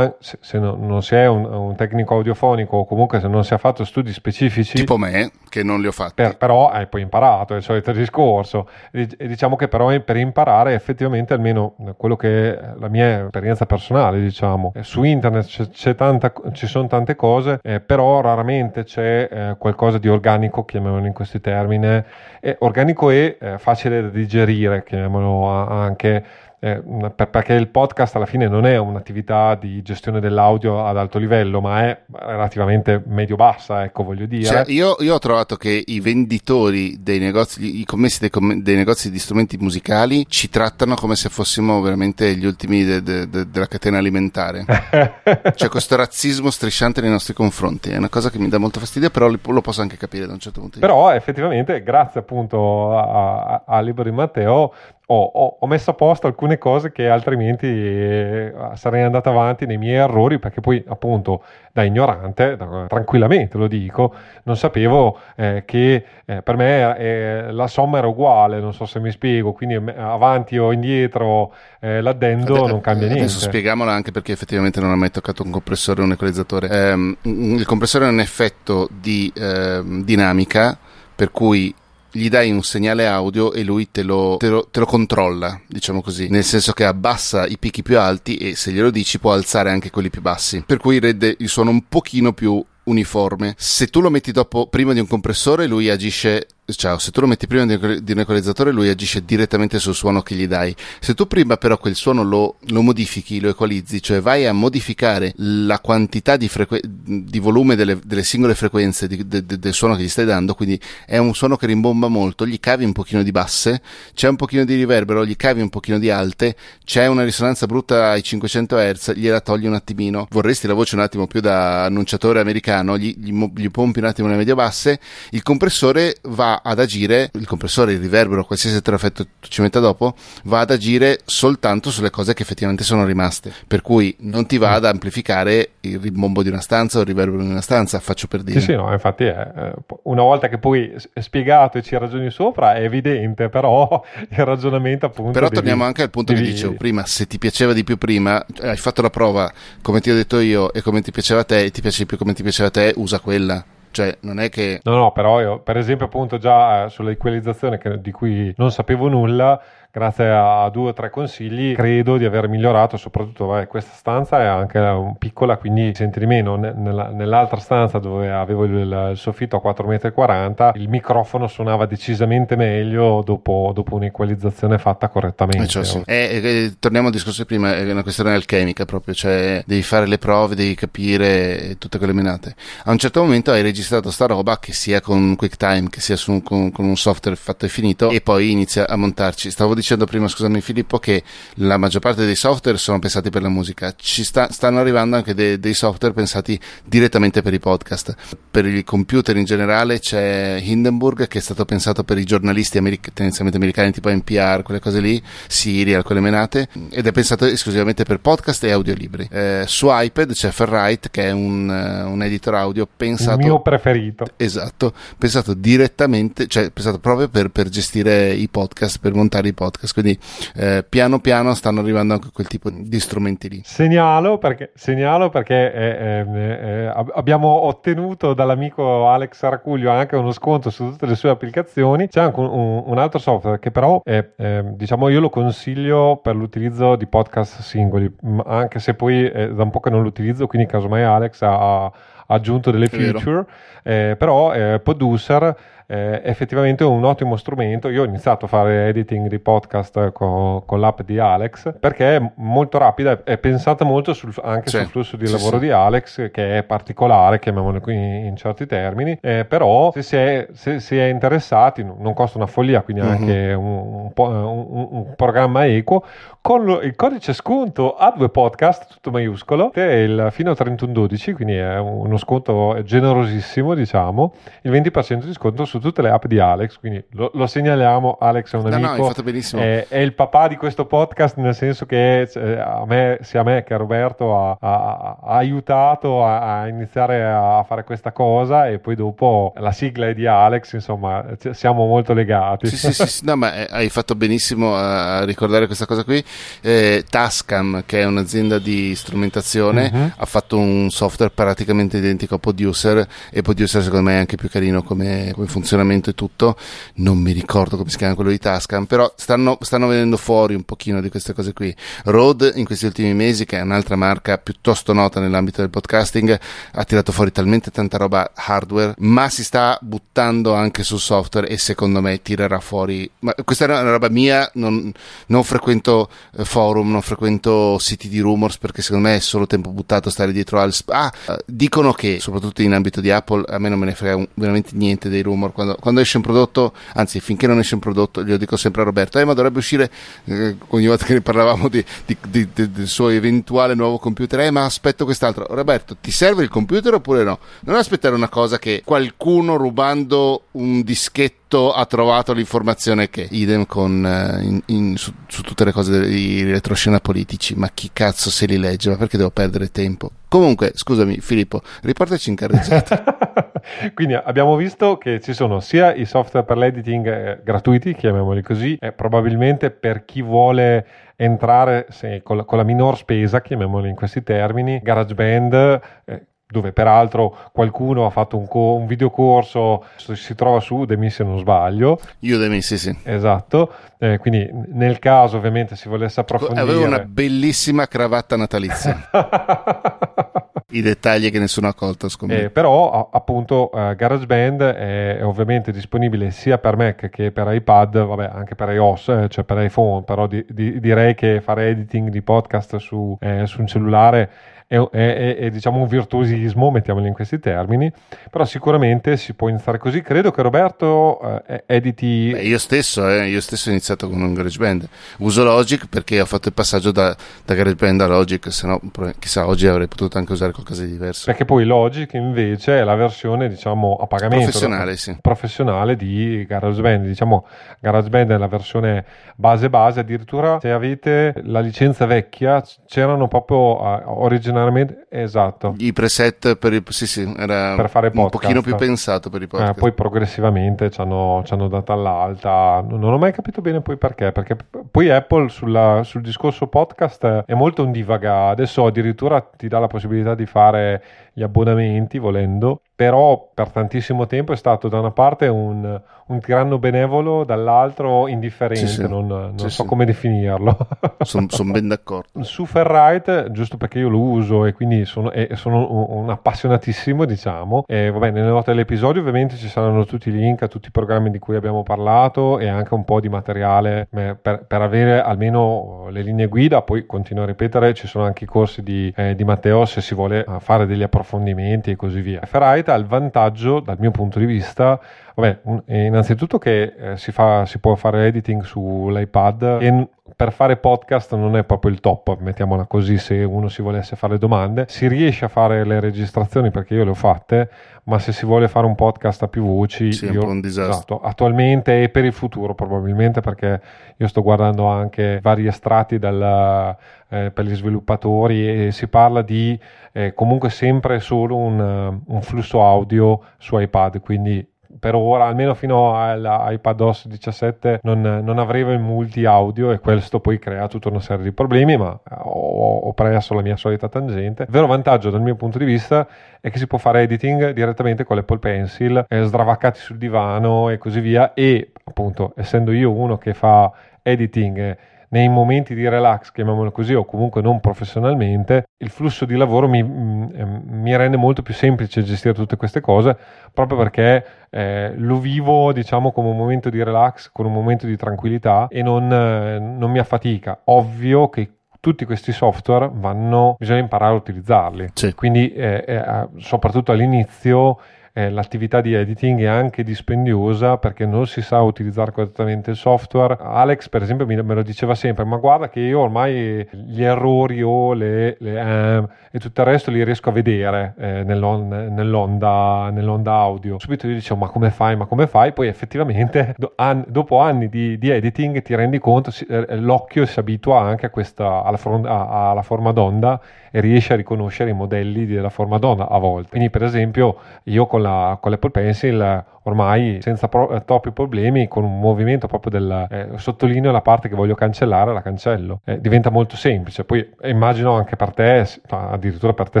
se, 0.18 0.38
se 0.40 0.58
no, 0.58 0.76
non 0.78 1.02
si 1.02 1.14
è 1.14 1.26
un, 1.26 1.44
un, 1.44 1.74
tecnico 1.76 2.14
audiofonico 2.14 2.78
o 2.78 2.84
comunque 2.84 3.20
se 3.20 3.28
non 3.28 3.44
si 3.44 3.54
è 3.54 3.58
fatto 3.58 3.84
studi 3.84 4.12
specifici... 4.12 4.78
Tipo 4.78 4.96
me, 4.96 5.30
che 5.48 5.62
non 5.62 5.80
li 5.80 5.86
ho 5.86 5.92
fatti. 5.92 6.14
Per, 6.14 6.36
però 6.36 6.68
hai 6.68 6.86
poi 6.86 7.02
imparato, 7.02 7.54
è 7.54 7.58
il 7.58 7.62
solito 7.62 7.92
discorso. 7.92 8.68
E, 8.90 9.08
e 9.16 9.26
diciamo 9.26 9.56
che 9.56 9.68
però 9.68 9.86
per 10.00 10.16
imparare 10.16 10.74
effettivamente, 10.74 11.34
almeno 11.34 11.74
quello 11.96 12.16
che 12.16 12.58
è 12.58 12.74
la 12.78 12.88
mia 12.88 13.24
esperienza 13.24 13.66
personale, 13.66 14.20
diciamo, 14.20 14.55
diciamo. 14.56 14.72
Su 14.80 15.02
internet 15.02 15.46
c'è, 15.46 15.68
c'è 15.68 15.94
tanta, 15.94 16.32
ci 16.52 16.66
sono 16.66 16.86
tante 16.86 17.14
cose, 17.14 17.60
eh, 17.62 17.80
però 17.80 18.20
raramente 18.20 18.84
c'è 18.84 19.28
eh, 19.30 19.54
qualcosa 19.58 19.98
di 19.98 20.08
organico, 20.08 20.64
chiamiamolo 20.64 21.06
in 21.06 21.12
questi 21.12 21.40
termini, 21.40 22.02
eh, 22.40 22.56
organico 22.60 23.10
e 23.10 23.36
facile 23.58 24.02
da 24.02 24.08
digerire, 24.08 24.82
chiamiamolo 24.84 25.46
anche 25.48 26.24
eh, 26.66 27.10
perché 27.10 27.52
il 27.52 27.68
podcast 27.68 28.16
alla 28.16 28.26
fine 28.26 28.48
non 28.48 28.66
è 28.66 28.76
un'attività 28.76 29.54
di 29.54 29.82
gestione 29.82 30.18
dell'audio 30.18 30.84
ad 30.84 30.96
alto 30.96 31.18
livello, 31.18 31.60
ma 31.60 31.84
è 31.84 32.02
relativamente 32.10 33.00
medio-bassa, 33.06 33.84
ecco, 33.84 34.02
voglio 34.02 34.26
dire. 34.26 34.44
Cioè, 34.44 34.64
io, 34.66 34.96
io, 34.98 35.14
ho 35.14 35.18
trovato 35.18 35.54
che 35.54 35.82
i 35.86 36.00
venditori 36.00 37.00
dei 37.00 37.20
negozi, 37.20 37.80
i 37.80 37.84
commessi 37.84 38.18
dei, 38.18 38.30
com- 38.30 38.60
dei, 38.60 38.74
negozi 38.74 39.12
di 39.12 39.18
strumenti 39.20 39.56
musicali 39.58 40.26
ci 40.28 40.48
trattano 40.48 40.96
come 40.96 41.14
se 41.14 41.28
fossimo 41.28 41.80
veramente 41.80 42.34
gli 42.34 42.46
ultimi 42.46 42.84
de- 42.84 43.02
de- 43.02 43.28
de- 43.28 43.48
della 43.48 43.66
catena 43.66 43.98
alimentare. 43.98 44.64
C'è 45.54 45.68
questo 45.68 45.94
razzismo 45.94 46.50
strisciante 46.50 47.00
nei 47.00 47.10
nostri 47.10 47.32
confronti, 47.32 47.90
è 47.90 47.96
una 47.96 48.08
cosa 48.08 48.28
che 48.30 48.38
mi 48.38 48.48
dà 48.48 48.58
molto 48.58 48.80
fastidio, 48.80 49.10
però 49.10 49.28
lo 49.28 49.60
posso 49.60 49.82
anche 49.82 49.96
capire 49.96 50.26
da 50.26 50.32
un 50.32 50.40
certo 50.40 50.60
punto 50.60 50.78
di 50.78 50.80
vista. 50.80 50.94
Però 50.94 51.14
effettivamente, 51.14 51.80
grazie 51.84 52.20
appunto 52.20 52.96
a, 52.98 53.62
al 53.64 53.84
libro 53.84 54.02
di 54.02 54.10
Matteo 54.10 54.72
ho, 55.08 55.22
ho, 55.22 55.56
ho, 55.60 55.66
messo 55.68 55.90
a 55.90 55.94
posto 55.94 56.26
alcune 56.26 56.58
cose 56.58 56.90
che 56.90 57.08
altrimenti 57.08 57.66
eh, 57.66 58.52
sarei 58.74 59.02
andato 59.02 59.28
avanti 59.28 59.64
nei 59.64 59.78
miei 59.78 59.98
errori 59.98 60.40
perché 60.40 60.60
poi 60.60 60.82
appunto 60.88 61.44
da 61.72 61.84
ignorante, 61.84 62.56
da, 62.56 62.86
tranquillamente 62.88 63.56
lo 63.56 63.68
dico, 63.68 64.12
non 64.42 64.56
sapevo 64.56 65.20
eh, 65.36 65.62
che 65.64 66.04
eh, 66.24 66.42
per 66.42 66.56
me 66.56 66.96
eh, 66.98 67.52
la 67.52 67.68
somma 67.68 67.98
era 67.98 68.08
uguale, 68.08 68.58
non 68.58 68.74
so 68.74 68.84
se 68.84 68.98
mi 68.98 69.12
spiego, 69.12 69.52
quindi 69.52 69.76
avanti 69.96 70.58
o 70.58 70.72
indietro 70.72 71.52
eh, 71.78 72.00
l'addendo 72.00 72.66
non 72.66 72.80
cambia 72.80 73.06
niente. 73.06 73.24
Adesso 73.24 73.38
spieghiamola 73.38 73.92
anche 73.92 74.10
perché 74.10 74.32
effettivamente 74.32 74.80
non 74.80 74.90
ha 74.90 74.96
mai 74.96 75.12
toccato 75.12 75.44
un 75.44 75.50
compressore 75.52 76.00
o 76.00 76.04
un 76.04 76.12
equalizzatore. 76.12 76.68
Ehm, 76.68 77.16
il 77.22 77.64
compressore 77.64 78.06
è 78.06 78.08
un 78.08 78.20
effetto 78.20 78.88
di 78.90 79.32
ehm, 79.36 80.02
dinamica 80.02 80.76
per 81.14 81.30
cui 81.30 81.72
gli 82.16 82.28
dai 82.28 82.50
un 82.50 82.62
segnale 82.62 83.06
audio 83.06 83.52
e 83.52 83.62
lui 83.62 83.90
te 83.90 84.02
lo, 84.02 84.36
te, 84.38 84.48
lo, 84.48 84.68
te 84.70 84.80
lo, 84.80 84.86
controlla, 84.86 85.60
diciamo 85.66 86.00
così, 86.00 86.28
nel 86.28 86.44
senso 86.44 86.72
che 86.72 86.84
abbassa 86.84 87.46
i 87.46 87.58
picchi 87.58 87.82
più 87.82 87.98
alti 87.98 88.36
e 88.36 88.56
se 88.56 88.72
glielo 88.72 88.90
dici 88.90 89.18
può 89.18 89.32
alzare 89.32 89.70
anche 89.70 89.90
quelli 89.90 90.10
più 90.10 90.22
bassi, 90.22 90.62
per 90.64 90.78
cui 90.78 90.98
rende 90.98 91.36
il 91.38 91.48
suono 91.48 91.70
un 91.70 91.82
pochino 91.88 92.32
più 92.32 92.64
uniforme. 92.84 93.54
Se 93.58 93.88
tu 93.88 94.00
lo 94.00 94.10
metti 94.10 94.32
dopo, 94.32 94.66
prima 94.68 94.92
di 94.92 95.00
un 95.00 95.06
compressore, 95.06 95.66
lui 95.66 95.90
agisce 95.90 96.46
Ciao, 96.68 96.98
se 96.98 97.12
tu 97.12 97.20
lo 97.20 97.28
metti 97.28 97.46
prima 97.46 97.64
di 97.64 98.12
un 98.12 98.18
equalizzatore 98.18 98.72
lui 98.72 98.88
agisce 98.88 99.24
direttamente 99.24 99.78
sul 99.78 99.94
suono 99.94 100.22
che 100.22 100.34
gli 100.34 100.48
dai. 100.48 100.74
Se 100.98 101.14
tu 101.14 101.28
prima 101.28 101.56
però 101.58 101.78
quel 101.78 101.94
suono 101.94 102.24
lo, 102.24 102.56
lo 102.58 102.82
modifichi, 102.82 103.38
lo 103.38 103.50
equalizzi, 103.50 104.02
cioè 104.02 104.20
vai 104.20 104.46
a 104.46 104.52
modificare 104.52 105.32
la 105.36 105.78
quantità 105.78 106.36
di, 106.36 106.48
frequ- 106.48 106.84
di 106.84 107.38
volume 107.38 107.76
delle, 107.76 108.00
delle, 108.04 108.24
singole 108.24 108.56
frequenze 108.56 109.06
di, 109.06 109.28
de, 109.28 109.46
de, 109.46 109.60
del 109.60 109.74
suono 109.74 109.94
che 109.94 110.02
gli 110.02 110.08
stai 110.08 110.24
dando, 110.24 110.54
quindi 110.54 110.80
è 111.06 111.18
un 111.18 111.36
suono 111.36 111.56
che 111.56 111.66
rimbomba 111.66 112.08
molto, 112.08 112.44
gli 112.44 112.58
cavi 112.58 112.82
un 112.82 112.92
pochino 112.92 113.22
di 113.22 113.30
basse, 113.30 113.80
c'è 114.12 114.26
un 114.26 114.34
pochino 114.34 114.64
di 114.64 114.74
riverbero, 114.74 115.24
gli 115.24 115.36
cavi 115.36 115.60
un 115.60 115.68
pochino 115.68 116.00
di 116.00 116.10
alte, 116.10 116.56
c'è 116.84 117.06
una 117.06 117.22
risonanza 117.22 117.66
brutta 117.66 118.10
ai 118.10 118.24
500 118.24 118.76
Hz, 118.76 119.12
gliela 119.14 119.40
togli 119.40 119.66
un 119.66 119.74
attimino, 119.74 120.26
vorresti 120.32 120.66
la 120.66 120.74
voce 120.74 120.96
un 120.96 121.02
attimo 121.02 121.28
più 121.28 121.40
da 121.40 121.84
annunciatore 121.84 122.40
americano, 122.40 122.98
gli, 122.98 123.14
gli, 123.16 123.32
gli 123.54 123.70
pompi 123.70 124.00
un 124.00 124.06
attimo 124.06 124.26
le 124.26 124.34
medio 124.34 124.56
basse, 124.56 124.98
il 125.30 125.44
compressore 125.44 126.16
va 126.22 126.54
ad 126.62 126.78
agire, 126.78 127.30
il 127.34 127.46
compressore, 127.46 127.92
il 127.92 128.00
riverbero, 128.00 128.44
qualsiasi 128.44 128.76
altro 128.76 128.94
effetto 128.94 129.26
ci 129.40 129.60
metta 129.60 129.80
dopo, 129.80 130.14
va 130.44 130.60
ad 130.60 130.70
agire 130.70 131.20
soltanto 131.24 131.90
sulle 131.90 132.10
cose 132.10 132.34
che 132.34 132.42
effettivamente 132.42 132.84
sono 132.84 133.04
rimaste. 133.04 133.52
Per 133.66 133.82
cui 133.82 134.14
non 134.20 134.46
ti 134.46 134.58
va 134.58 134.72
ad 134.72 134.84
amplificare 134.84 135.70
il 135.80 135.98
rimbombo 135.98 136.42
di 136.42 136.48
una 136.48 136.60
stanza 136.60 136.98
o 136.98 137.00
il 137.02 137.06
riverbero 137.06 137.42
di 137.42 137.48
una 137.48 137.60
stanza, 137.60 137.98
faccio 138.00 138.26
per 138.26 138.42
dire. 138.42 138.60
Sì, 138.60 138.66
sì, 138.66 138.74
no, 138.74 138.92
infatti 138.92 139.24
è, 139.24 139.52
eh, 139.56 139.72
una 140.04 140.22
volta 140.22 140.48
che 140.48 140.58
poi 140.58 140.94
è 141.12 141.20
spiegato 141.20 141.78
e 141.78 141.82
ci 141.82 141.96
ragioni 141.96 142.30
sopra 142.30 142.74
è 142.74 142.82
evidente, 142.82 143.48
però 143.48 144.02
il 144.30 144.44
ragionamento 144.44 145.06
appunto... 145.06 145.32
Però 145.32 145.46
devi, 145.46 145.56
torniamo 145.56 145.84
anche 145.84 146.02
al 146.02 146.10
punto 146.10 146.32
devi... 146.32 146.46
che 146.46 146.52
dicevo 146.52 146.74
prima, 146.74 147.06
se 147.06 147.26
ti 147.26 147.38
piaceva 147.38 147.72
di 147.72 147.84
più 147.84 147.96
prima, 147.96 148.44
hai 148.62 148.76
fatto 148.76 149.02
la 149.02 149.10
prova 149.10 149.52
come 149.82 150.00
ti 150.00 150.10
ho 150.10 150.14
detto 150.14 150.40
io 150.40 150.72
e 150.72 150.82
come 150.82 151.00
ti 151.00 151.10
piaceva 151.10 151.40
a 151.40 151.44
te 151.44 151.64
e 151.64 151.70
ti 151.70 151.80
piace 151.80 151.98
di 151.98 152.06
più 152.06 152.16
come 152.16 152.32
ti 152.32 152.42
piaceva 152.42 152.68
a 152.68 152.72
te, 152.72 152.92
usa 152.96 153.20
quella 153.20 153.64
cioè, 153.96 154.14
non 154.20 154.38
è 154.40 154.50
che... 154.50 154.80
No, 154.82 154.94
no, 154.94 155.12
però 155.12 155.40
io, 155.40 155.60
per 155.60 155.78
esempio, 155.78 156.04
appunto 156.04 156.36
già 156.36 156.84
eh, 156.84 156.90
sull'equalizzazione 156.90 157.78
che, 157.78 157.98
di 157.98 158.10
cui 158.10 158.52
non 158.58 158.70
sapevo 158.70 159.08
nulla, 159.08 159.58
grazie 159.96 160.28
a 160.30 160.68
due 160.68 160.90
o 160.90 160.92
tre 160.92 161.08
consigli, 161.08 161.74
credo 161.74 162.18
di 162.18 162.26
aver 162.26 162.48
migliorato. 162.48 162.98
Soprattutto 162.98 163.46
vai, 163.46 163.66
questa 163.66 163.92
stanza 163.94 164.38
è 164.40 164.44
anche 164.44 164.78
piccola, 165.18 165.56
quindi 165.56 165.94
senti 165.94 166.18
di 166.18 166.26
meno. 166.26 166.56
Nella, 166.56 167.08
nell'altra 167.08 167.58
stanza 167.58 167.98
dove 167.98 168.30
avevo 168.30 168.64
il, 168.64 168.72
il 168.72 169.12
soffitto 169.16 169.56
a 169.56 169.72
4,40 169.72 170.72
m, 170.74 170.78
il 170.78 170.90
microfono 170.90 171.46
suonava 171.46 171.86
decisamente 171.86 172.56
meglio 172.56 173.22
dopo, 173.24 173.70
dopo 173.74 173.94
un'equalizzazione 173.94 174.76
fatta 174.76 175.08
correttamente. 175.08 175.64
Eh, 175.64 175.66
cioè, 175.68 175.84
sì. 175.84 176.02
eh, 176.04 176.40
eh, 176.44 176.72
torniamo 176.78 177.06
al 177.06 177.14
discorso 177.14 177.40
di 177.40 177.46
prima, 177.46 177.74
è 177.74 177.90
una 177.90 178.02
questione 178.02 178.34
alchemica 178.34 178.84
proprio, 178.84 179.14
cioè 179.14 179.62
devi 179.64 179.82
fare 179.82 180.06
le 180.06 180.18
prove, 180.18 180.54
devi 180.54 180.74
capire 180.74 181.76
tutte 181.78 181.96
quelle 181.96 182.12
menate. 182.12 182.54
A 182.84 182.90
un 182.90 182.98
certo 182.98 183.22
momento 183.22 183.50
hai 183.50 183.62
registrato 183.62 184.10
sta 184.10 184.26
roba 184.26 184.58
che 184.58 184.74
sia 184.74 185.00
con 185.00 185.36
QuickTime, 185.36 185.88
che 185.88 186.02
sia 186.02 186.16
su, 186.16 186.42
con, 186.42 186.70
con 186.70 186.84
un 186.84 186.96
software 186.96 187.36
fatto 187.36 187.64
e 187.64 187.70
finito, 187.70 188.10
e 188.10 188.20
poi 188.20 188.50
inizia 188.50 188.86
a 188.86 188.96
montarci. 188.96 189.50
Stavo 189.50 189.74
dicendo 189.74 189.84
dicendo 189.86 190.04
prima, 190.04 190.26
scusami 190.26 190.60
Filippo, 190.60 190.98
che 190.98 191.22
la 191.58 191.76
maggior 191.76 192.00
parte 192.00 192.24
dei 192.24 192.34
software 192.34 192.76
sono 192.76 192.98
pensati 192.98 193.30
per 193.30 193.40
la 193.40 193.48
musica. 193.48 193.94
Ci 193.96 194.24
sta, 194.24 194.50
stanno 194.50 194.80
arrivando 194.80 195.14
anche 195.14 195.32
dei, 195.32 195.60
dei 195.60 195.74
software 195.74 196.12
pensati 196.12 196.58
direttamente 196.84 197.40
per 197.40 197.54
i 197.54 197.60
podcast. 197.60 198.16
Per 198.50 198.66
i 198.66 198.82
computer 198.82 199.36
in 199.36 199.44
generale 199.44 200.00
c'è 200.00 200.58
Hindenburg 200.60 201.28
che 201.28 201.38
è 201.38 201.40
stato 201.40 201.64
pensato 201.64 202.02
per 202.02 202.18
i 202.18 202.24
giornalisti 202.24 202.78
americ- 202.78 203.12
tendenzialmente 203.12 203.58
americani 203.58 203.92
tipo 203.92 204.10
NPR, 204.10 204.62
quelle 204.62 204.80
cose 204.80 204.98
lì, 204.98 205.22
Serial, 205.46 206.02
quelle 206.02 206.20
menate, 206.20 206.68
ed 206.90 207.06
è 207.06 207.12
pensato 207.12 207.44
esclusivamente 207.44 208.02
per 208.02 208.18
podcast 208.18 208.64
e 208.64 208.72
audiolibri. 208.72 209.28
Eh, 209.30 209.64
su 209.66 209.86
iPad 209.88 210.32
c'è 210.32 210.50
Ferrite 210.50 211.10
che 211.12 211.26
è 211.26 211.30
un, 211.30 211.68
uh, 211.68 212.10
un 212.10 212.22
editor 212.24 212.56
audio 212.56 212.88
pensato... 212.96 213.38
Il 213.38 213.46
mio 213.46 213.62
preferito. 213.62 214.26
Esatto, 214.36 214.92
pensato 215.16 215.54
direttamente, 215.54 216.48
cioè 216.48 216.70
pensato 216.70 216.98
proprio 216.98 217.28
per, 217.28 217.50
per 217.50 217.68
gestire 217.68 218.32
i 218.32 218.48
podcast, 218.48 218.98
per 218.98 219.14
montare 219.14 219.46
i 219.46 219.52
podcast 219.52 219.74
podcast, 219.76 219.92
quindi 219.92 220.18
eh, 220.56 220.84
piano 220.88 221.20
piano 221.20 221.54
stanno 221.54 221.80
arrivando 221.80 222.14
anche 222.14 222.28
quel 222.32 222.46
tipo 222.46 222.70
di 222.70 222.98
strumenti 222.98 223.48
lì. 223.48 223.62
Segnalo 223.64 224.38
perché, 224.38 224.72
segnalo 224.74 225.28
perché 225.28 225.72
eh, 225.72 226.24
eh, 226.26 226.92
abbiamo 227.14 227.48
ottenuto 227.48 228.34
dall'amico 228.34 229.08
Alex 229.08 229.42
Aracuglio 229.42 229.90
anche 229.90 230.16
uno 230.16 230.32
sconto 230.32 230.70
su 230.70 230.90
tutte 230.90 231.06
le 231.06 231.14
sue 231.14 231.30
applicazioni, 231.30 232.08
c'è 232.08 232.20
anche 232.20 232.40
un, 232.40 232.46
un, 232.46 232.82
un 232.86 232.98
altro 232.98 233.18
software 233.18 233.58
che 233.58 233.70
però 233.70 234.00
diciamo 234.04 235.08
io 235.08 235.20
lo 235.20 235.28
consiglio 235.28 236.18
per 236.22 236.34
l'utilizzo 236.34 236.96
di 236.96 237.06
podcast 237.06 237.60
singoli, 237.60 238.10
anche 238.44 238.78
se 238.78 238.94
poi 238.94 239.30
da 239.30 239.62
un 239.62 239.70
po' 239.70 239.80
che 239.80 239.90
non 239.90 240.02
lo 240.02 240.08
utilizzo, 240.08 240.46
quindi 240.46 240.68
casomai 240.68 241.02
Alex 241.02 241.42
ha 241.42 241.90
aggiunto 242.26 242.70
delle 242.70 242.88
feature, 242.88 243.44
eh, 243.82 244.16
però 244.18 244.52
eh, 244.52 244.80
Producer 244.80 245.56
eh, 245.86 246.20
effettivamente 246.24 246.84
un 246.84 247.04
ottimo 247.04 247.36
strumento. 247.36 247.88
Io 247.88 248.02
ho 248.02 248.04
iniziato 248.06 248.46
a 248.46 248.48
fare 248.48 248.88
editing 248.88 249.28
di 249.28 249.38
podcast 249.38 250.12
con, 250.12 250.64
con 250.64 250.80
l'app 250.80 251.02
di 251.02 251.18
Alex 251.18 251.74
perché 251.78 252.16
è 252.16 252.32
molto 252.36 252.78
rapida, 252.78 253.22
è 253.24 253.38
pensata 253.38 253.84
molto 253.84 254.12
sul, 254.12 254.32
anche 254.42 254.68
sì, 254.68 254.78
sul 254.78 254.86
flusso 254.86 255.16
di 255.16 255.26
sì, 255.26 255.32
lavoro 255.32 255.58
sì. 255.58 255.64
di 255.64 255.70
Alex 255.70 256.30
che 256.30 256.58
è 256.58 256.62
particolare, 256.64 257.38
chiamiamolo 257.38 257.80
qui 257.80 257.94
in, 257.94 258.24
in 258.26 258.36
certi 258.36 258.66
termini, 258.66 259.16
eh, 259.20 259.44
però 259.44 259.92
se 259.92 260.02
si, 260.02 260.16
è, 260.16 260.48
se 260.52 260.80
si, 260.80 260.96
è, 260.98 261.04
interessati 261.04 261.84
non 261.84 262.14
costa 262.14 262.38
una 262.38 262.46
follia, 262.46 262.82
quindi 262.82 263.02
mm-hmm. 263.02 263.12
anche 263.12 263.52
un, 263.52 264.10
un, 264.14 264.34
un, 264.34 264.88
un, 264.90 265.14
programma 265.16 265.66
equo 265.66 266.04
con 266.46 266.64
lo, 266.64 266.80
il 266.80 266.94
codice 266.94 267.32
sconto 267.32 267.96
a 267.96 268.12
due 268.16 268.28
podcast 268.28 268.86
tutto 268.88 269.10
maiuscolo 269.10 269.72
è 269.72 269.80
il 269.80 270.28
fino 270.30 270.52
a 270.52 270.54
3112 270.54 271.32
quindi 271.32 271.56
è 271.56 271.76
uno 271.78 272.16
sconto 272.18 272.80
generosissimo 272.84 273.74
diciamo 273.74 274.32
il 274.62 274.70
20% 274.70 275.24
di 275.24 275.32
sconto 275.32 275.64
su 275.64 275.75
su 275.76 275.80
tutte 275.80 276.02
le 276.02 276.10
app 276.10 276.24
di 276.26 276.38
Alex, 276.38 276.78
quindi 276.78 277.02
lo, 277.12 277.30
lo 277.34 277.46
segnaliamo, 277.46 278.18
Alex 278.20 278.52
è 278.52 278.56
un 278.56 278.62
amico, 278.72 279.12
no. 279.56 279.62
È, 279.62 279.86
è, 279.88 279.98
il 279.98 280.14
papà 280.14 280.48
di 280.48 280.56
questo 280.56 280.86
podcast, 280.86 281.36
nel 281.36 281.54
senso 281.54 281.86
che 281.86 282.28
cioè, 282.30 282.58
a 282.58 282.84
me, 282.86 283.18
sia 283.22 283.40
a 283.40 283.42
me 283.44 283.62
che 283.64 283.74
a 283.74 283.76
Roberto 283.76 284.38
ha, 284.38 284.56
ha, 284.58 285.18
ha 285.22 285.36
aiutato 285.36 286.24
a, 286.24 286.60
a, 286.60 286.68
iniziare 286.68 287.24
a 287.24 287.64
fare 287.66 287.84
questa 287.84 288.12
cosa 288.12 288.68
e 288.68 288.78
poi 288.78 288.94
dopo 288.94 289.52
la 289.56 289.72
sigla 289.72 290.08
è 290.08 290.14
di 290.14 290.26
Alex, 290.26 290.72
insomma 290.74 291.24
siamo 291.52 291.86
molto 291.86 292.12
legati. 292.12 292.68
Sì, 292.68 292.76
sì, 292.76 292.92
sì, 292.92 293.06
sì 293.06 293.24
no, 293.24 293.36
ma 293.36 293.54
eh, 293.54 293.66
hai 293.70 293.88
fatto 293.88 294.14
benissimo 294.14 294.74
a 294.74 295.24
ricordare 295.24 295.66
questa 295.66 295.86
cosa 295.86 296.04
qui. 296.04 296.22
Eh, 296.60 297.04
Tascam, 297.08 297.82
che 297.84 298.00
è 298.00 298.04
un'azienda 298.04 298.58
di 298.58 298.94
strumentazione, 298.94 299.90
uh-huh. 299.92 300.12
ha 300.16 300.26
fatto 300.26 300.58
un 300.58 300.90
software 300.90 301.32
praticamente 301.34 301.98
identico 301.98 302.36
a 302.36 302.38
Producer 302.38 303.06
e 303.30 303.42
Producer 303.42 303.82
secondo 303.82 304.08
me 304.08 304.16
è 304.16 304.18
anche 304.18 304.36
più 304.36 304.48
carino 304.48 304.82
come, 304.82 305.32
come 305.34 305.46
funziona 305.46 305.65
funzionamento 305.66 306.10
e 306.10 306.14
tutto, 306.14 306.56
non 306.96 307.18
mi 307.18 307.32
ricordo 307.32 307.76
come 307.76 307.90
si 307.90 307.96
chiama 307.96 308.14
quello 308.14 308.30
di 308.30 308.38
Tascam, 308.38 308.84
però 308.84 309.12
stanno, 309.16 309.58
stanno 309.60 309.88
venendo 309.88 310.16
fuori 310.16 310.54
un 310.54 310.62
pochino 310.62 311.00
di 311.00 311.08
queste 311.08 311.32
cose 311.32 311.52
qui. 311.52 311.74
Rode 312.04 312.52
in 312.54 312.64
questi 312.64 312.86
ultimi 312.86 313.12
mesi, 313.12 313.44
che 313.44 313.58
è 313.58 313.62
un'altra 313.62 313.96
marca 313.96 314.38
piuttosto 314.38 314.92
nota 314.92 315.18
nell'ambito 315.18 315.60
del 315.60 315.70
podcasting, 315.70 316.38
ha 316.72 316.84
tirato 316.84 317.10
fuori 317.10 317.32
talmente 317.32 317.72
tanta 317.72 317.96
roba 317.98 318.30
hardware, 318.32 318.94
ma 318.98 319.28
si 319.28 319.42
sta 319.42 319.76
buttando 319.82 320.54
anche 320.54 320.84
sul 320.84 321.00
software 321.00 321.48
e 321.48 321.58
secondo 321.58 322.00
me 322.00 322.22
tirerà 322.22 322.60
fuori. 322.60 323.10
Ma 323.20 323.34
questa 323.44 323.64
è 323.64 323.80
una 323.80 323.90
roba 323.90 324.08
mia, 324.08 324.48
non, 324.54 324.92
non 325.26 325.42
frequento 325.42 326.08
eh, 326.36 326.44
forum, 326.44 326.92
non 326.92 327.02
frequento 327.02 327.78
siti 327.78 328.08
di 328.08 328.20
rumors 328.20 328.58
perché 328.58 328.82
secondo 328.82 329.08
me 329.08 329.16
è 329.16 329.20
solo 329.20 329.48
tempo 329.48 329.70
buttato 329.70 330.10
stare 330.10 330.30
dietro 330.30 330.60
al... 330.60 330.72
Sp- 330.72 330.92
ah, 330.92 331.12
dicono 331.44 331.92
che, 331.92 332.20
soprattutto 332.20 332.62
in 332.62 332.72
ambito 332.72 333.00
di 333.00 333.10
Apple, 333.10 333.44
a 333.48 333.58
me 333.58 333.68
non 333.68 333.80
me 333.80 333.86
ne 333.86 333.94
frega 333.94 334.24
veramente 334.34 334.70
niente 334.74 335.08
dei 335.08 335.22
rumor 335.22 335.52
quando, 335.56 335.76
quando, 335.80 336.00
esce 336.02 336.18
un 336.18 336.22
prodotto, 336.22 336.74
anzi 336.94 337.18
finché 337.18 337.46
non 337.46 337.58
esce 337.58 337.74
un 337.74 337.80
prodotto, 337.80 338.22
glielo 338.22 338.36
dico 338.36 338.58
sempre 338.58 338.82
a 338.82 338.84
Roberto, 338.84 339.18
eh 339.18 339.24
ma 339.24 339.32
dovrebbe 339.32 339.58
uscire, 339.58 339.90
eh, 340.26 340.54
ogni 340.68 340.86
volta 340.86 341.06
che 341.06 341.14
ne 341.14 341.22
parlavamo 341.22 341.68
di, 341.68 341.82
di, 342.04 342.16
di, 342.28 342.48
del 342.52 342.86
suo 342.86 343.08
eventuale 343.08 343.74
nuovo 343.74 343.98
computer, 343.98 344.40
eh 344.40 344.50
ma 344.50 344.64
aspetto 344.64 345.06
quest'altro. 345.06 345.46
Roberto, 345.48 345.96
ti 345.98 346.10
serve 346.10 346.42
il 346.42 346.50
computer 346.50 346.92
oppure 346.92 347.24
no? 347.24 347.38
Non 347.62 347.76
aspettare 347.76 348.14
una 348.14 348.28
cosa 348.28 348.58
che 348.58 348.82
qualcuno 348.84 349.56
rubando 349.56 350.48
un 350.52 350.82
dischetto 350.82 351.72
ha 351.72 351.86
trovato 351.86 352.34
l'informazione 352.34 353.08
che 353.08 353.26
idem 353.30 353.64
con 353.64 354.02
uh, 354.04 354.42
in, 354.42 354.62
in, 354.66 354.96
su, 354.98 355.12
su, 355.26 355.42
tutte 355.42 355.64
le 355.64 355.72
cose 355.72 356.06
di 356.06 356.42
retroscena 356.42 357.00
politici 357.00 357.54
ma 357.54 357.70
chi 357.72 357.90
cazzo 357.92 358.30
se 358.30 358.46
li 358.46 358.58
legge 358.58 358.90
ma 358.90 358.96
perché 358.96 359.16
devo 359.16 359.30
perdere 359.30 359.70
tempo 359.70 360.10
comunque 360.38 360.72
scusami 360.74 361.20
Filippo 361.20 361.60
riportaci 361.82 362.30
in 362.30 362.36
carreggiata. 362.36 363.50
Quindi 363.94 364.14
abbiamo 364.14 364.56
visto 364.56 364.96
che 364.98 365.20
ci 365.20 365.32
sono 365.32 365.60
sia 365.60 365.94
i 365.94 366.04
software 366.04 366.46
per 366.46 366.56
l'editing 366.56 367.06
eh, 367.06 367.40
gratuiti 367.42 367.94
chiamiamoli 367.94 368.42
così 368.42 368.76
e 368.80 368.92
probabilmente 368.92 369.70
per 369.70 370.04
chi 370.04 370.22
vuole 370.22 370.86
entrare 371.16 371.86
se, 371.90 372.22
con, 372.22 372.36
la, 372.36 372.44
con, 372.44 372.58
la, 372.58 372.64
minor 372.64 372.96
spesa 372.96 373.40
chiamiamoli 373.40 373.88
in 373.88 373.94
questi 373.94 374.22
termini 374.22 374.80
GarageBand 374.82 375.80
eh, 376.04 376.26
dove 376.48 376.72
peraltro 376.72 377.36
qualcuno 377.52 378.06
ha 378.06 378.10
fatto 378.10 378.36
un, 378.36 378.46
co- 378.46 378.74
un 378.74 378.86
videocorso, 378.86 379.84
si 379.96 380.34
trova 380.34 380.60
su 380.60 380.76
Udemy 380.76 381.10
se 381.10 381.24
non 381.24 381.38
sbaglio. 381.38 381.98
Udemy, 382.20 382.60
sì, 382.62 382.78
sì. 382.78 382.96
Esatto, 383.02 383.72
eh, 383.98 384.18
quindi 384.18 384.48
nel 384.72 384.98
caso 384.98 385.38
ovviamente 385.38 385.74
si 385.74 385.88
volesse 385.88 386.20
approfondire... 386.20 386.60
Avevo 386.60 386.84
una 386.84 387.00
bellissima 387.00 387.86
cravatta 387.88 388.36
natalizia. 388.36 389.10
I 390.68 390.82
dettagli 390.82 391.30
che 391.30 391.38
nessuno 391.38 391.68
ha 391.68 391.74
colto, 391.74 392.08
eh, 392.28 392.50
però 392.50 392.90
a- 392.90 393.08
appunto 393.16 393.70
uh, 393.72 393.94
GarageBand 393.94 394.62
è, 394.62 395.16
è, 395.18 395.24
ovviamente 395.24 395.70
disponibile 395.70 396.32
sia 396.32 396.58
per 396.58 396.76
Mac 396.76 397.08
che 397.08 397.30
per 397.30 397.52
iPad, 397.54 398.04
vabbè 398.04 398.30
anche 398.32 398.56
per 398.56 398.70
iOS, 398.70 399.08
eh, 399.08 399.26
cioè 399.28 399.44
per 399.44 399.62
iPhone, 399.62 400.02
però 400.02 400.26
di- 400.26 400.44
di- 400.48 400.80
direi 400.80 401.14
che 401.14 401.40
fare 401.40 401.68
editing 401.68 402.08
di 402.08 402.20
podcast 402.20 402.76
su, 402.76 403.16
eh, 403.20 403.46
su 403.46 403.60
un 403.60 403.68
cellulare 403.68 404.30
è, 404.66 404.76
è, 404.78 405.36
è, 405.36 405.50
diciamo 405.50 405.80
un 405.80 405.86
virtuosismo, 405.86 406.70
mettiamolo 406.70 407.06
in 407.06 407.12
questi 407.12 407.38
termini, 407.38 407.92
però 408.30 408.44
sicuramente 408.44 409.16
si 409.16 409.34
può 409.34 409.48
iniziare 409.48 409.78
così. 409.78 410.02
Credo 410.02 410.32
che 410.32 410.42
Roberto 410.42 411.44
eh, 411.46 411.62
editi... 411.66 412.30
Beh, 412.32 412.42
io, 412.42 412.58
stesso, 412.58 413.08
eh, 413.08 413.28
io 413.28 413.40
stesso 413.40 413.68
ho 413.68 413.72
iniziato 413.72 414.08
con 414.08 414.20
un 414.20 414.34
GarageBand, 414.34 414.88
uso 415.18 415.44
Logic 415.44 415.86
perché 415.88 416.20
ho 416.20 416.26
fatto 416.26 416.48
il 416.48 416.54
passaggio 416.54 416.90
da, 416.90 417.16
da 417.44 417.54
GarageBand 417.54 418.00
a 418.00 418.06
Logic, 418.06 418.52
se 418.52 418.66
no 418.66 418.80
chissà 419.18 419.46
oggi 419.46 419.68
avrei 419.68 419.86
potuto 419.86 420.18
anche 420.18 420.32
usare 420.32 420.50
qualcosa 420.52 420.84
di 420.84 420.90
diverso. 420.90 421.26
Perché 421.26 421.44
poi 421.44 421.64
Logic 421.64 422.12
invece 422.14 422.80
è 422.80 422.82
la 422.82 422.96
versione 422.96 423.48
diciamo 423.48 423.96
a 424.00 424.06
pagamento 424.06 424.44
professionale, 424.46 424.90
no? 424.90 424.96
sì. 424.96 425.16
professionale 425.20 425.94
di 425.94 426.44
GarageBand, 426.48 427.06
diciamo 427.06 427.46
GarageBand 427.80 428.32
è 428.32 428.36
la 428.36 428.48
versione 428.48 429.04
base 429.36 429.70
base, 429.70 430.00
addirittura 430.00 430.58
se 430.60 430.72
avete 430.72 431.34
la 431.44 431.60
licenza 431.60 432.06
vecchia 432.06 432.62
c'erano 432.86 433.28
proprio 433.28 433.80
uh, 433.80 434.02
originalmente 434.06 434.54
originariamente 434.56 435.06
esatto. 435.10 435.74
I 435.78 435.92
preset 435.92 436.56
per, 436.56 436.72
il, 436.72 436.82
sì, 436.88 437.06
sì, 437.06 437.34
era 437.36 437.74
per 437.76 437.90
fare 437.90 438.10
podcast. 438.10 438.34
un 438.34 438.40
pochino 438.40 438.62
più 438.62 438.74
pensato 438.74 439.30
per 439.30 439.42
i 439.42 439.46
podcast. 439.46 439.76
Eh, 439.76 439.80
poi 439.80 439.92
progressivamente 439.92 440.90
ci 440.90 441.00
hanno, 441.00 441.42
ci 441.44 441.52
hanno 441.52 441.68
data 441.68 441.92
all'alta. 441.92 442.84
Non 442.86 443.04
ho 443.04 443.18
mai 443.18 443.32
capito 443.32 443.60
bene 443.60 443.80
poi 443.80 443.96
perché, 443.96 444.32
perché 444.32 444.56
poi 444.90 445.10
Apple 445.10 445.48
sulla, 445.48 446.02
sul 446.04 446.22
discorso 446.22 446.66
podcast 446.66 447.44
è 447.46 447.54
molto 447.54 447.84
un 447.84 447.92
divaga. 447.92 448.48
Adesso 448.48 448.86
addirittura 448.86 449.40
ti 449.40 449.68
dà 449.68 449.78
la 449.78 449.88
possibilità 449.88 450.34
di 450.34 450.46
fare 450.46 451.02
gli 451.38 451.42
abbonamenti 451.42 452.16
volendo, 452.16 452.80
però 452.94 453.50
per 453.52 453.68
tantissimo 453.68 454.24
tempo 454.24 454.54
è 454.54 454.56
stato 454.56 454.88
da 454.88 455.00
una 455.00 455.10
parte 455.10 455.48
un, 455.48 456.00
un 456.28 456.40
tiranno 456.40 456.78
benevolo, 456.78 457.44
dall'altro 457.44 458.26
indifferente, 458.26 458.86
sì, 458.86 459.02
sì. 459.02 459.06
non, 459.06 459.26
non 459.26 459.58
sì, 459.58 459.68
so 459.68 459.84
come 459.84 460.06
definirlo. 460.06 460.78
Sono 461.20 461.44
son 461.50 461.72
ben 461.72 461.88
d'accordo. 461.88 462.42
Su 462.42 462.64
Ferrite, 462.64 463.48
giusto 463.50 463.76
perché 463.76 463.98
io 463.98 464.08
lo 464.08 464.20
uso 464.20 464.64
e 464.64 464.72
quindi 464.72 465.04
sono, 465.04 465.30
e 465.30 465.56
sono 465.56 465.92
un, 465.92 466.22
un, 466.22 466.30
appassionatissimo, 466.30 467.26
diciamo, 467.26 467.84
e 467.86 468.10
vabbè, 468.10 468.30
nelle 468.30 468.48
note 468.48 468.70
dell'episodio 468.70 469.20
ovviamente 469.20 469.56
ci 469.56 469.68
saranno 469.68 470.06
tutti 470.06 470.30
i 470.30 470.32
link 470.32 470.62
a 470.62 470.68
tutti 470.68 470.88
i 470.88 470.90
programmi 470.90 471.30
di 471.30 471.38
cui 471.38 471.56
abbiamo 471.56 471.82
parlato 471.82 472.58
e 472.58 472.66
anche 472.66 472.94
un 472.94 473.04
po' 473.04 473.20
di 473.20 473.28
materiale 473.28 474.08
per, 474.10 474.64
per 474.66 474.80
avere 474.80 475.20
almeno 475.20 476.06
le 476.08 476.22
linee 476.22 476.46
guida, 476.46 476.80
poi 476.80 477.04
continuo 477.04 477.42
a 477.42 477.46
ripetere, 477.46 477.92
ci 477.92 478.06
sono 478.06 478.24
anche 478.24 478.44
i 478.44 478.46
corsi 478.46 478.82
di, 478.82 479.12
eh, 479.14 479.34
di 479.34 479.44
Matteo 479.44 479.84
se 479.84 480.00
si 480.00 480.14
vuole 480.14 480.46
fare 480.60 480.86
degli 480.86 481.02
approfondimenti 481.02 481.24
approfondimenti 481.26 481.90
e 481.90 481.96
così 481.96 482.20
via. 482.20 482.40
Ferrite 482.44 482.92
ha 482.92 482.94
il 482.94 483.04
vantaggio, 483.04 483.80
dal 483.80 483.96
mio 483.98 484.12
punto 484.12 484.38
di 484.38 484.46
vista, 484.46 484.98
vabbè, 485.34 485.60
innanzitutto 485.88 486.58
che 486.58 486.94
eh, 486.96 487.16
si, 487.16 487.32
fa, 487.32 487.66
si, 487.66 487.78
può 487.78 487.96
fare 487.96 488.26
editing 488.26 488.62
sull'iPad 488.62 489.78
e 489.80 490.08
per 490.34 490.52
fare 490.52 490.76
podcast 490.76 491.34
non 491.34 491.56
è 491.56 491.64
proprio 491.64 491.90
il 491.90 492.00
top, 492.00 492.38
mettiamola 492.38 492.86
così, 492.86 493.18
se 493.18 493.42
uno 493.42 493.68
si 493.68 493.82
volesse 493.82 494.16
fare 494.16 494.38
domande. 494.38 494.86
Si 494.88 495.06
riesce 495.08 495.44
a 495.44 495.48
fare 495.48 495.84
le 495.84 496.00
registrazioni 496.00 496.70
perché 496.70 496.94
io 496.94 497.04
le 497.04 497.10
ho 497.10 497.14
fatte, 497.14 497.70
ma 498.04 498.18
se 498.18 498.32
si 498.32 498.44
vuole 498.46 498.68
fare 498.68 498.86
un 498.86 498.94
podcast 498.94 499.42
a 499.42 499.48
più 499.48 499.64
voci, 499.64 500.12
sì, 500.12 500.26
io, 500.26 500.40
po' 500.40 500.48
un 500.48 500.60
disastro. 500.60 500.94
Esatto, 500.94 501.20
attualmente 501.20 502.02
e 502.02 502.08
per 502.08 502.24
il 502.24 502.32
futuro 502.32 502.74
probabilmente 502.74 503.40
perché 503.40 503.80
io 504.16 504.28
sto 504.28 504.42
guardando 504.42 504.86
anche 504.86 505.40
vari 505.42 505.66
estratti 505.66 506.18
dal, 506.18 506.96
eh, 507.28 507.50
per 507.50 507.64
gli 507.64 507.74
sviluppatori 507.74 508.86
e 508.86 508.92
si 508.92 509.08
parla 509.08 509.42
di 509.42 509.78
eh, 510.16 510.32
comunque 510.32 510.70
sempre 510.70 511.20
solo 511.20 511.56
un, 511.56 512.20
un 512.26 512.40
flusso 512.40 512.82
audio 512.82 513.38
su 513.58 513.78
iPad, 513.78 514.22
quindi 514.22 514.66
per 514.98 515.14
ora, 515.14 515.44
almeno 515.44 515.74
fino 515.74 516.18
all'iPadOS 516.18 517.26
17, 517.26 518.00
non, 518.02 518.22
non 518.22 518.58
avevo 518.58 518.92
il 518.92 518.98
multi 518.98 519.44
audio 519.44 519.92
e 519.92 519.98
questo 519.98 520.40
poi 520.40 520.58
crea 520.58 520.88
tutta 520.88 521.10
una 521.10 521.20
serie 521.20 521.44
di 521.44 521.52
problemi, 521.52 521.98
ma 521.98 522.18
ho, 522.44 522.98
ho 523.00 523.12
preso 523.12 523.52
la 523.52 523.60
mia 523.60 523.76
solita 523.76 524.08
tangente. 524.08 524.62
Il 524.62 524.70
vero 524.70 524.86
vantaggio 524.86 525.28
dal 525.28 525.42
mio 525.42 525.54
punto 525.54 525.76
di 525.76 525.84
vista 525.84 526.26
è 526.62 526.70
che 526.70 526.78
si 526.78 526.86
può 526.86 526.96
fare 526.96 527.20
editing 527.20 527.72
direttamente 527.72 528.24
con 528.24 528.36
l'Apple 528.36 528.58
Pencil, 528.58 529.26
eh, 529.28 529.42
sdravaccati 529.42 530.00
sul 530.00 530.16
divano 530.16 530.88
e 530.88 530.96
così 530.96 531.20
via 531.20 531.52
e 531.52 531.92
appunto 532.04 532.54
essendo 532.56 532.90
io 532.92 533.12
uno 533.12 533.36
che 533.36 533.52
fa 533.52 533.92
editing 534.22 534.96
nei 535.30 535.48
momenti 535.48 535.94
di 535.94 536.08
relax, 536.08 536.52
chiamiamolo 536.52 536.90
così, 536.90 537.14
o 537.14 537.24
comunque 537.24 537.62
non 537.62 537.80
professionalmente, 537.80 538.84
il 538.98 539.10
flusso 539.10 539.44
di 539.44 539.56
lavoro 539.56 539.88
mi, 539.88 540.02
mm, 540.02 540.42
ehm, 540.54 540.82
mi 540.86 541.16
rende 541.16 541.36
molto 541.36 541.62
più 541.62 541.74
semplice 541.74 542.22
gestire 542.22 542.54
tutte 542.54 542.76
queste 542.76 543.00
cose, 543.00 543.36
proprio 543.72 543.98
perché 543.98 544.44
eh, 544.70 545.12
lo 545.16 545.38
vivo, 545.38 545.92
diciamo, 545.92 546.32
come 546.32 546.48
un 546.48 546.56
momento 546.56 546.90
di 546.90 547.02
relax, 547.02 547.50
con 547.52 547.66
un 547.66 547.72
momento 547.72 548.06
di 548.06 548.16
tranquillità 548.16 548.86
e 548.88 549.02
non, 549.02 549.32
eh, 549.32 549.78
non 549.78 550.10
mi 550.10 550.18
affatica. 550.18 550.80
Ovvio 550.84 551.48
che 551.48 551.70
tutti 552.00 552.24
questi 552.24 552.52
software 552.52 553.10
vanno, 553.12 553.74
bisogna 553.78 553.98
imparare 553.98 554.32
a 554.32 554.36
utilizzarli. 554.36 555.08
Sì. 555.14 555.34
Quindi, 555.34 555.72
eh, 555.72 556.04
eh, 556.06 556.48
soprattutto 556.58 557.10
all'inizio, 557.10 557.98
eh, 558.36 558.50
l'attività 558.50 559.00
di 559.00 559.14
editing 559.14 559.62
è 559.62 559.66
anche 559.66 560.02
dispendiosa 560.02 560.98
perché 560.98 561.24
non 561.24 561.46
si 561.46 561.62
sa 561.62 561.80
utilizzare 561.80 562.32
correttamente 562.32 562.90
il 562.90 562.96
software. 562.98 563.56
Alex, 563.58 564.10
per 564.10 564.20
esempio, 564.20 564.44
me 564.44 564.74
lo 564.74 564.82
diceva 564.82 565.14
sempre: 565.14 565.46
Ma 565.46 565.56
guarda, 565.56 565.88
che 565.88 566.00
io 566.00 566.20
ormai 566.20 566.86
gli 566.90 567.22
errori 567.22 567.82
o 567.82 568.12
le, 568.12 568.56
le 568.58 568.78
eh, 568.78 569.28
e 569.52 569.58
tutto 569.58 569.80
il 569.80 569.86
resto 569.86 570.10
li 570.10 570.22
riesco 570.22 570.50
a 570.50 570.52
vedere 570.52 571.14
eh, 571.16 571.44
nell'on, 571.44 571.88
nell'onda, 571.88 573.08
nell'onda, 573.10 573.54
audio. 573.54 573.98
Subito 573.98 574.26
io 574.26 574.34
dicevo: 574.34 574.60
Ma 574.60 574.68
come 574.68 574.90
fai? 574.90 575.16
Ma 575.16 575.24
come 575.24 575.46
fai? 575.46 575.72
Poi 575.72 575.88
effettivamente, 575.88 576.74
do, 576.76 576.92
an, 576.96 577.24
dopo 577.28 577.58
anni 577.60 577.88
di, 577.88 578.18
di, 578.18 578.28
editing, 578.28 578.82
ti 578.82 578.94
rendi 578.94 579.18
conto, 579.18 579.50
si, 579.50 579.64
eh, 579.64 579.96
l'occhio 579.96 580.44
si 580.44 580.58
abitua 580.58 581.00
anche 581.00 581.24
a 581.24 581.30
questa, 581.30 581.82
alla, 581.82 581.96
front, 581.96 582.26
a, 582.26 582.68
alla 582.68 582.82
forma 582.82 583.12
d'onda 583.12 583.58
e 583.96 584.00
riesce 584.00 584.34
a 584.34 584.36
riconoscere 584.36 584.90
i 584.90 584.92
modelli 584.92 585.46
della 585.46 585.70
forma 585.70 585.96
d'onda 585.96 586.28
a 586.28 586.36
volte. 586.36 586.68
Quindi, 586.68 586.90
per 586.90 587.02
esempio, 587.02 587.56
io 587.84 588.06
con 588.06 588.20
la, 588.20 588.58
con 588.60 588.70
l'Apple 588.70 588.90
Pencil 588.90 589.64
ormai 589.84 590.40
senza 590.42 590.68
pro, 590.68 590.90
eh, 590.90 591.02
troppi 591.06 591.30
problemi 591.30 591.88
con 591.88 592.04
un 592.04 592.20
movimento 592.20 592.66
proprio 592.66 592.90
del 592.90 593.26
eh, 593.30 593.48
sottolineo 593.56 594.12
la 594.12 594.20
parte 594.20 594.50
che 594.50 594.54
voglio 594.54 594.74
cancellare 594.74 595.32
la 595.32 595.40
cancello. 595.40 596.02
Eh, 596.04 596.20
diventa 596.20 596.50
molto 596.50 596.76
semplice. 596.76 597.24
Poi 597.24 597.48
eh, 597.58 597.70
immagino 597.70 598.12
anche 598.12 598.36
per 598.36 598.52
te 598.52 598.86
addirittura 599.08 599.72
per 599.72 599.88
te 599.88 600.00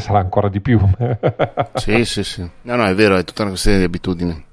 sarà 0.00 0.18
ancora 0.18 0.48
di 0.48 0.60
più. 0.60 0.80
Sì 1.74 2.04
sì 2.04 2.24
sì. 2.24 2.48
No 2.62 2.76
no 2.76 2.84
è 2.86 2.94
vero 2.94 3.16
è 3.16 3.24
tutta 3.24 3.42
una 3.42 3.50
questione 3.50 3.78
di 3.78 3.84
abitudine. 3.84 4.44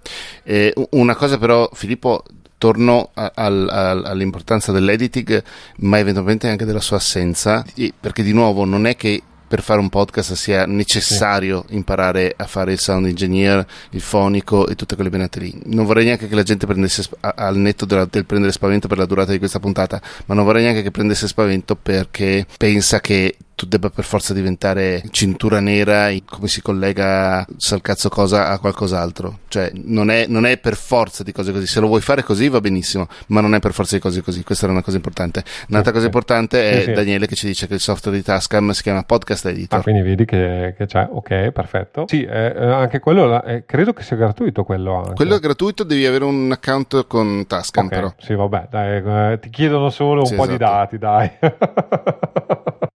Una 0.92 1.16
cosa 1.16 1.38
però 1.38 1.68
Filippo 1.72 2.24
torno 2.62 3.10
a, 3.16 3.32
a, 3.34 3.46
all'importanza 3.90 4.72
dell'editing, 4.72 5.42
ma 5.78 5.98
eventualmente 5.98 6.48
anche 6.48 6.64
della 6.64 6.80
sua 6.80 6.98
assenza, 6.98 7.66
perché 8.00 8.22
di 8.22 8.34
nuovo 8.34 8.66
non 8.66 8.86
è 8.86 8.96
che 8.96 9.20
per 9.52 9.64
fare 9.64 9.82
un 9.82 9.90
podcast 9.90 10.32
sia 10.32 10.66
necessario 10.66 11.66
sì. 11.68 11.76
imparare 11.76 12.34
a 12.38 12.46
fare 12.46 12.72
il 12.72 12.80
sound 12.80 13.06
engineer, 13.06 13.68
il 13.90 14.00
fonico 14.00 14.66
e 14.66 14.76
tutte 14.76 14.96
quelle 14.96 15.10
benate 15.10 15.42
lì. 15.42 15.62
Non 15.66 15.84
vorrei 15.84 16.06
neanche 16.06 16.30
che 16.30 16.36
la 16.36 16.44
gente 16.44 16.66
prendesse 16.66 17.04
al 17.20 17.58
netto 17.58 17.84
della, 17.84 18.06
del 18.06 18.26
prendere 18.26 18.54
spavento 18.54 18.88
per 18.88 18.98
la 18.98 19.06
durata 19.06 19.34
di 19.34 19.40
questa 19.40 19.60
puntata, 19.60 20.02
ma 20.28 20.36
non 20.36 20.46
vorrei 20.46 20.64
neanche 20.64 20.84
che 20.84 20.92
prendesse 20.92 21.28
spavento 21.28 21.76
perché 21.76 22.46
pensa 22.58 23.02
che 23.02 23.36
tu 23.62 23.68
debba 23.68 23.92
per 23.92 24.06
forza 24.06 24.34
diventare 24.34 25.04
cintura 25.12 25.60
nera, 25.60 26.10
come 26.26 26.48
si 26.48 26.64
collega 26.64 27.46
sal 27.58 27.82
cazzo 27.82 28.10
cosa 28.10 28.48
a 28.48 28.58
qualcos'altro. 28.58 29.42
Cioè, 29.50 29.72
non 29.76 30.10
è, 30.10 30.26
non 30.28 30.48
è, 30.48 30.58
per 30.58 30.76
forza 30.76 31.22
di 31.22 31.32
cose 31.32 31.52
così. 31.52 31.68
Se 31.68 31.80
lo 31.80 31.86
vuoi 31.86 32.02
fare 32.02 32.24
così 32.24 32.50
va 32.50 32.60
benissimo, 32.60 33.08
ma 33.28 33.40
non 33.40 33.54
è 33.54 33.60
per 33.60 33.74
forza 33.74 33.94
di 33.96 34.02
cose 34.02 34.24
così. 34.24 34.44
Questa 34.44 34.66
era 34.66 34.74
una 34.74 34.82
cosa 34.82 34.98
importante. 34.98 35.44
Un'altra 35.70 35.92
cosa 35.92 36.06
importante 36.06 36.72
è 36.72 36.80
sì, 36.80 36.84
sì. 36.86 36.92
Daniele 36.94 37.28
che 37.28 37.36
ci 37.36 37.46
dice 37.46 37.68
che 37.68 37.76
il 37.76 37.80
software 37.80 38.18
di 38.18 38.24
Tascam 38.24 38.72
si 38.72 38.82
chiama 38.82 39.04
Podcast 39.04 39.46
Editor. 39.46 39.78
Ah, 39.78 39.84
quindi 39.84 40.02
vedi 40.02 40.26
che, 40.26 40.74
che 40.76 40.88
c'è, 40.88 41.08
ok, 41.12 41.52
perfetto. 41.52 42.06
Sì, 42.08 42.24
eh, 42.24 42.54
anche 42.58 43.00
quello, 43.00 43.44
eh, 43.44 43.64
credo 43.68 43.94
che 43.94 44.02
sia 44.02 44.16
gratuito 44.16 44.64
quello. 44.64 44.96
Anche. 44.96 45.14
Quello 45.14 45.36
è 45.36 45.40
gratuito, 45.40 45.84
devi 45.84 46.08
avere 46.08 46.24
un 46.24 46.52
account 46.52 47.06
con 47.06 47.46
Tascam 47.46 47.86
okay. 47.86 48.00
però. 48.00 48.14
Sì, 48.18 48.34
vabbè, 48.34 48.70
dai, 48.72 49.34
eh, 49.34 49.40
ti 49.40 49.52
chiedono 49.52 49.92
solo 49.92 50.22
un 50.22 50.26
sì, 50.26 50.34
po' 50.34 50.46
esatto. 50.46 50.58
di 50.58 50.98
dati, 50.98 50.98
dai. 50.98 51.32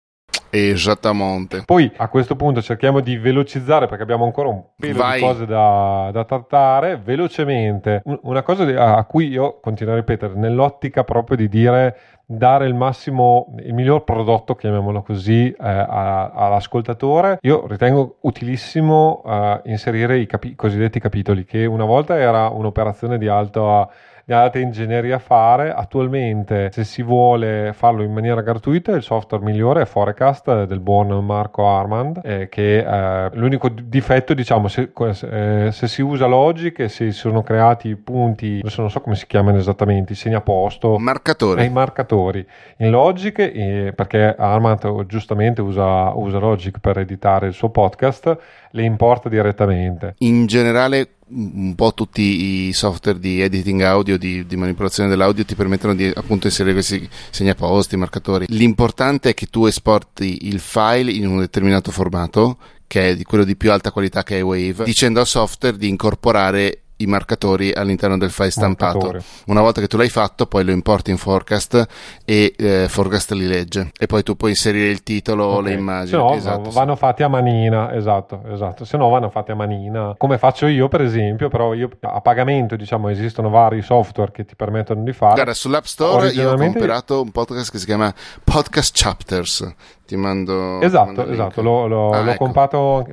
Esattamente. 0.50 1.64
Poi 1.66 1.92
a 1.98 2.08
questo 2.08 2.36
punto 2.36 2.62
cerchiamo 2.62 3.00
di 3.00 3.18
velocizzare 3.18 3.88
perché 3.88 4.04
abbiamo 4.04 4.26
ancora 4.26 4.50
un 4.50 4.64
pelo 4.78 5.00
Vai. 5.00 5.20
di 5.20 5.26
cose 5.26 5.46
da, 5.46 6.10
da 6.12 6.24
trattare 6.26 6.98
velocemente. 6.98 8.02
Una 8.22 8.44
cosa 8.44 8.64
a 8.96 9.04
cui 9.06 9.28
io 9.28 9.60
continuo 9.60 9.94
a 9.94 9.98
ripetere 9.98 10.34
nell'ottica 10.36 11.04
proprio 11.04 11.38
di 11.38 11.50
dire 11.50 11.98
dare 12.26 12.66
il 12.66 12.74
massimo, 12.74 13.54
il 13.64 13.74
miglior 13.74 14.04
prodotto, 14.04 14.56
chiamiamolo 14.56 15.04
così, 15.04 15.50
eh, 15.50 15.56
a, 15.60 16.32
all'ascoltatore. 16.32 17.38
Io 17.42 17.68
ritengo 17.68 18.18
utilissimo 18.22 19.22
eh, 19.26 19.62
inserire 19.66 20.18
i 20.18 20.26
capi- 20.26 20.56
cosiddetti 20.56 21.00
capitoli, 21.00 21.46
che 21.46 21.66
una 21.66 21.86
volta 21.86 22.18
era 22.18 22.50
un'operazione 22.50 23.18
di 23.18 23.28
alta 23.28 23.88
di 24.26 24.34
alta 24.34 24.58
ingegneria 24.58 25.20
fare. 25.20 25.72
Attualmente, 25.72 26.72
se 26.74 26.84
si 26.84 27.04
vuole 27.04 27.74
farlo 27.74 28.02
in 28.02 28.12
maniera 28.12 28.42
gratuita, 28.42 28.92
il 28.94 29.04
software 29.04 29.44
migliore 29.44 29.84
è 29.84 29.86
Forecast 29.86 30.66
del 30.66 30.80
buon 30.80 31.24
Marco 31.24 31.68
Armand, 31.68 32.22
eh, 32.24 32.50
che 32.50 32.80
eh, 32.80 33.30
l'unico 33.34 33.70
difetto, 33.70 34.34
diciamo, 34.34 34.68
se, 34.68 34.92
eh, 34.96 35.70
se, 35.72 35.88
si 35.88 36.02
usa 36.02 36.26
Logic 36.26 36.80
e 36.80 36.90
se 36.90 37.12
si 37.12 37.18
sono 37.18 37.44
creati 37.44 37.96
punti, 37.96 38.60
adesso 38.62 38.82
non 38.82 38.90
so 38.90 39.00
come 39.02 39.16
si 39.16 39.28
chiamano 39.28 39.58
esattamente, 39.58 40.14
i 40.14 40.16
segnaposto. 40.16 40.98
Marcatori. 40.98 41.64
I 41.64 41.70
marcatori. 41.70 42.46
In 42.78 42.90
Logic, 42.90 43.38
eh, 43.38 43.94
perché 43.96 44.36
Armand 44.36 45.06
giustamente 45.06 45.62
usa, 45.62 46.12
usa 46.16 46.40
Logic 46.40 46.80
per 46.80 46.98
editare 46.98 47.46
il 47.46 47.54
suo 47.54 47.70
podcast, 47.70 48.38
le 48.72 48.84
importa 48.84 49.30
direttamente. 49.30 50.16
In 50.20 50.48
generale 50.48 51.15
un 51.28 51.74
po' 51.74 51.94
tutti 51.94 52.68
i 52.68 52.74
software 52.74 53.18
di 53.18 53.42
editing 53.42 53.82
audio, 53.82 54.18
di, 54.18 54.46
di, 54.46 54.56
manipolazione 54.56 55.10
dell'audio 55.10 55.44
ti 55.44 55.56
permettono 55.56 55.96
di 55.96 56.12
appunto 56.14 56.46
inserire 56.46 56.74
questi 56.74 57.08
segnaposti, 57.32 57.98
marcatori. 57.98 58.46
L'importante 58.50 59.30
è 59.30 59.34
che 59.34 59.48
tu 59.48 59.66
esporti 59.66 60.48
il 60.48 60.60
file 60.60 61.12
in 61.12 61.28
un 61.28 61.40
determinato 61.40 61.92
formato, 61.92 62.58
che 62.86 63.12
è 63.12 63.22
quello 63.24 63.44
di 63.44 63.56
più 63.56 63.72
alta 63.72 63.92
qualità 63.92 64.24
che 64.24 64.38
è 64.38 64.44
Wave, 64.44 64.84
dicendo 64.84 65.20
al 65.20 65.28
software 65.28 65.78
di 65.78 65.88
incorporare 65.88 66.85
i 66.98 67.06
marcatori 67.06 67.72
all'interno 67.72 68.18
del 68.18 68.32
file 68.32 68.52
stampato. 68.52 68.98
Marcatore. 68.98 69.24
Una 69.48 69.62
volta 69.62 69.82
che 69.82 69.88
tu 69.88 69.98
l'hai 69.98 70.10
fatto, 70.10 70.46
poi 70.46 70.64
lo 70.64 70.72
importi 70.72 71.12
in 71.12 71.18
Forecast 71.18 71.86
e 72.24 72.54
eh, 72.58 72.86
Forecast 72.88 73.32
li 73.32 73.48
legge. 73.48 73.92
E 73.98 74.06
poi 74.06 74.24
tu 74.24 74.36
puoi 74.36 74.52
inserire 74.52 74.90
il 74.90 75.04
titolo 75.04 75.46
o 75.46 75.58
okay. 75.58 75.64
le 75.64 75.74
immagini. 75.74 76.18
No, 76.18 76.34
esatto, 76.34 76.70
vanno 76.70 76.94
sì. 76.94 77.00
fatti 77.00 77.24
a 77.24 77.28
manina, 77.28 77.94
esatto, 77.94 78.44
esatto. 78.52 78.86
Se 78.86 78.98
no, 78.98 79.10
vanno 79.10 79.30
fatti 79.30 79.52
a 79.52 79.56
manina, 79.56 80.16
come 80.18 80.38
faccio 80.38 80.68
io, 80.68 80.88
per 80.88 81.02
esempio. 81.02 81.50
Però 81.50 81.74
io 81.74 81.90
a 82.02 82.22
pagamento, 82.22 82.76
diciamo, 82.76 83.10
esistono 83.10 83.50
vari 83.50 83.82
software 83.82 84.32
che 84.32 84.46
ti 84.46 84.56
permettono 84.56 85.04
di 85.04 85.14
fare. 85.14 85.34
Guarda, 85.34 85.54
sull'App 85.54 85.86
Store 85.86 86.30
io 86.30 86.52
ho 86.52 86.56
comprato 86.56 87.22
un 87.22 87.32
podcast 87.32 87.72
che 87.72 87.78
si 87.78 87.86
chiama 87.86 88.14
Podcast 88.44 88.92
Chapters 88.96 89.74
ti 90.06 90.16
mando 90.16 90.82
esatto 90.82 91.06
mando 91.06 91.32
esatto 91.32 91.62
l'ho, 91.64 91.88
l'ho, 91.88 92.10
ah, 92.12 92.22
l'ho 92.22 92.32
ecco. 92.32 92.44
comprato 92.44 93.08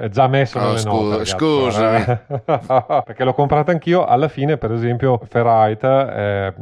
è 0.00 0.08
già 0.08 0.26
messo 0.28 0.58
oh, 0.58 0.62
nelle 0.62 0.78
scu- 0.78 0.92
note 0.92 1.24
scusami 1.26 2.18
perché 3.12 3.24
l'ho 3.24 3.34
comprato 3.34 3.70
anch'io 3.70 4.04
alla 4.04 4.28
fine 4.28 4.56
per 4.56 4.72
esempio 4.72 5.20
Ferrite 5.28 5.86
eh, 5.86 6.54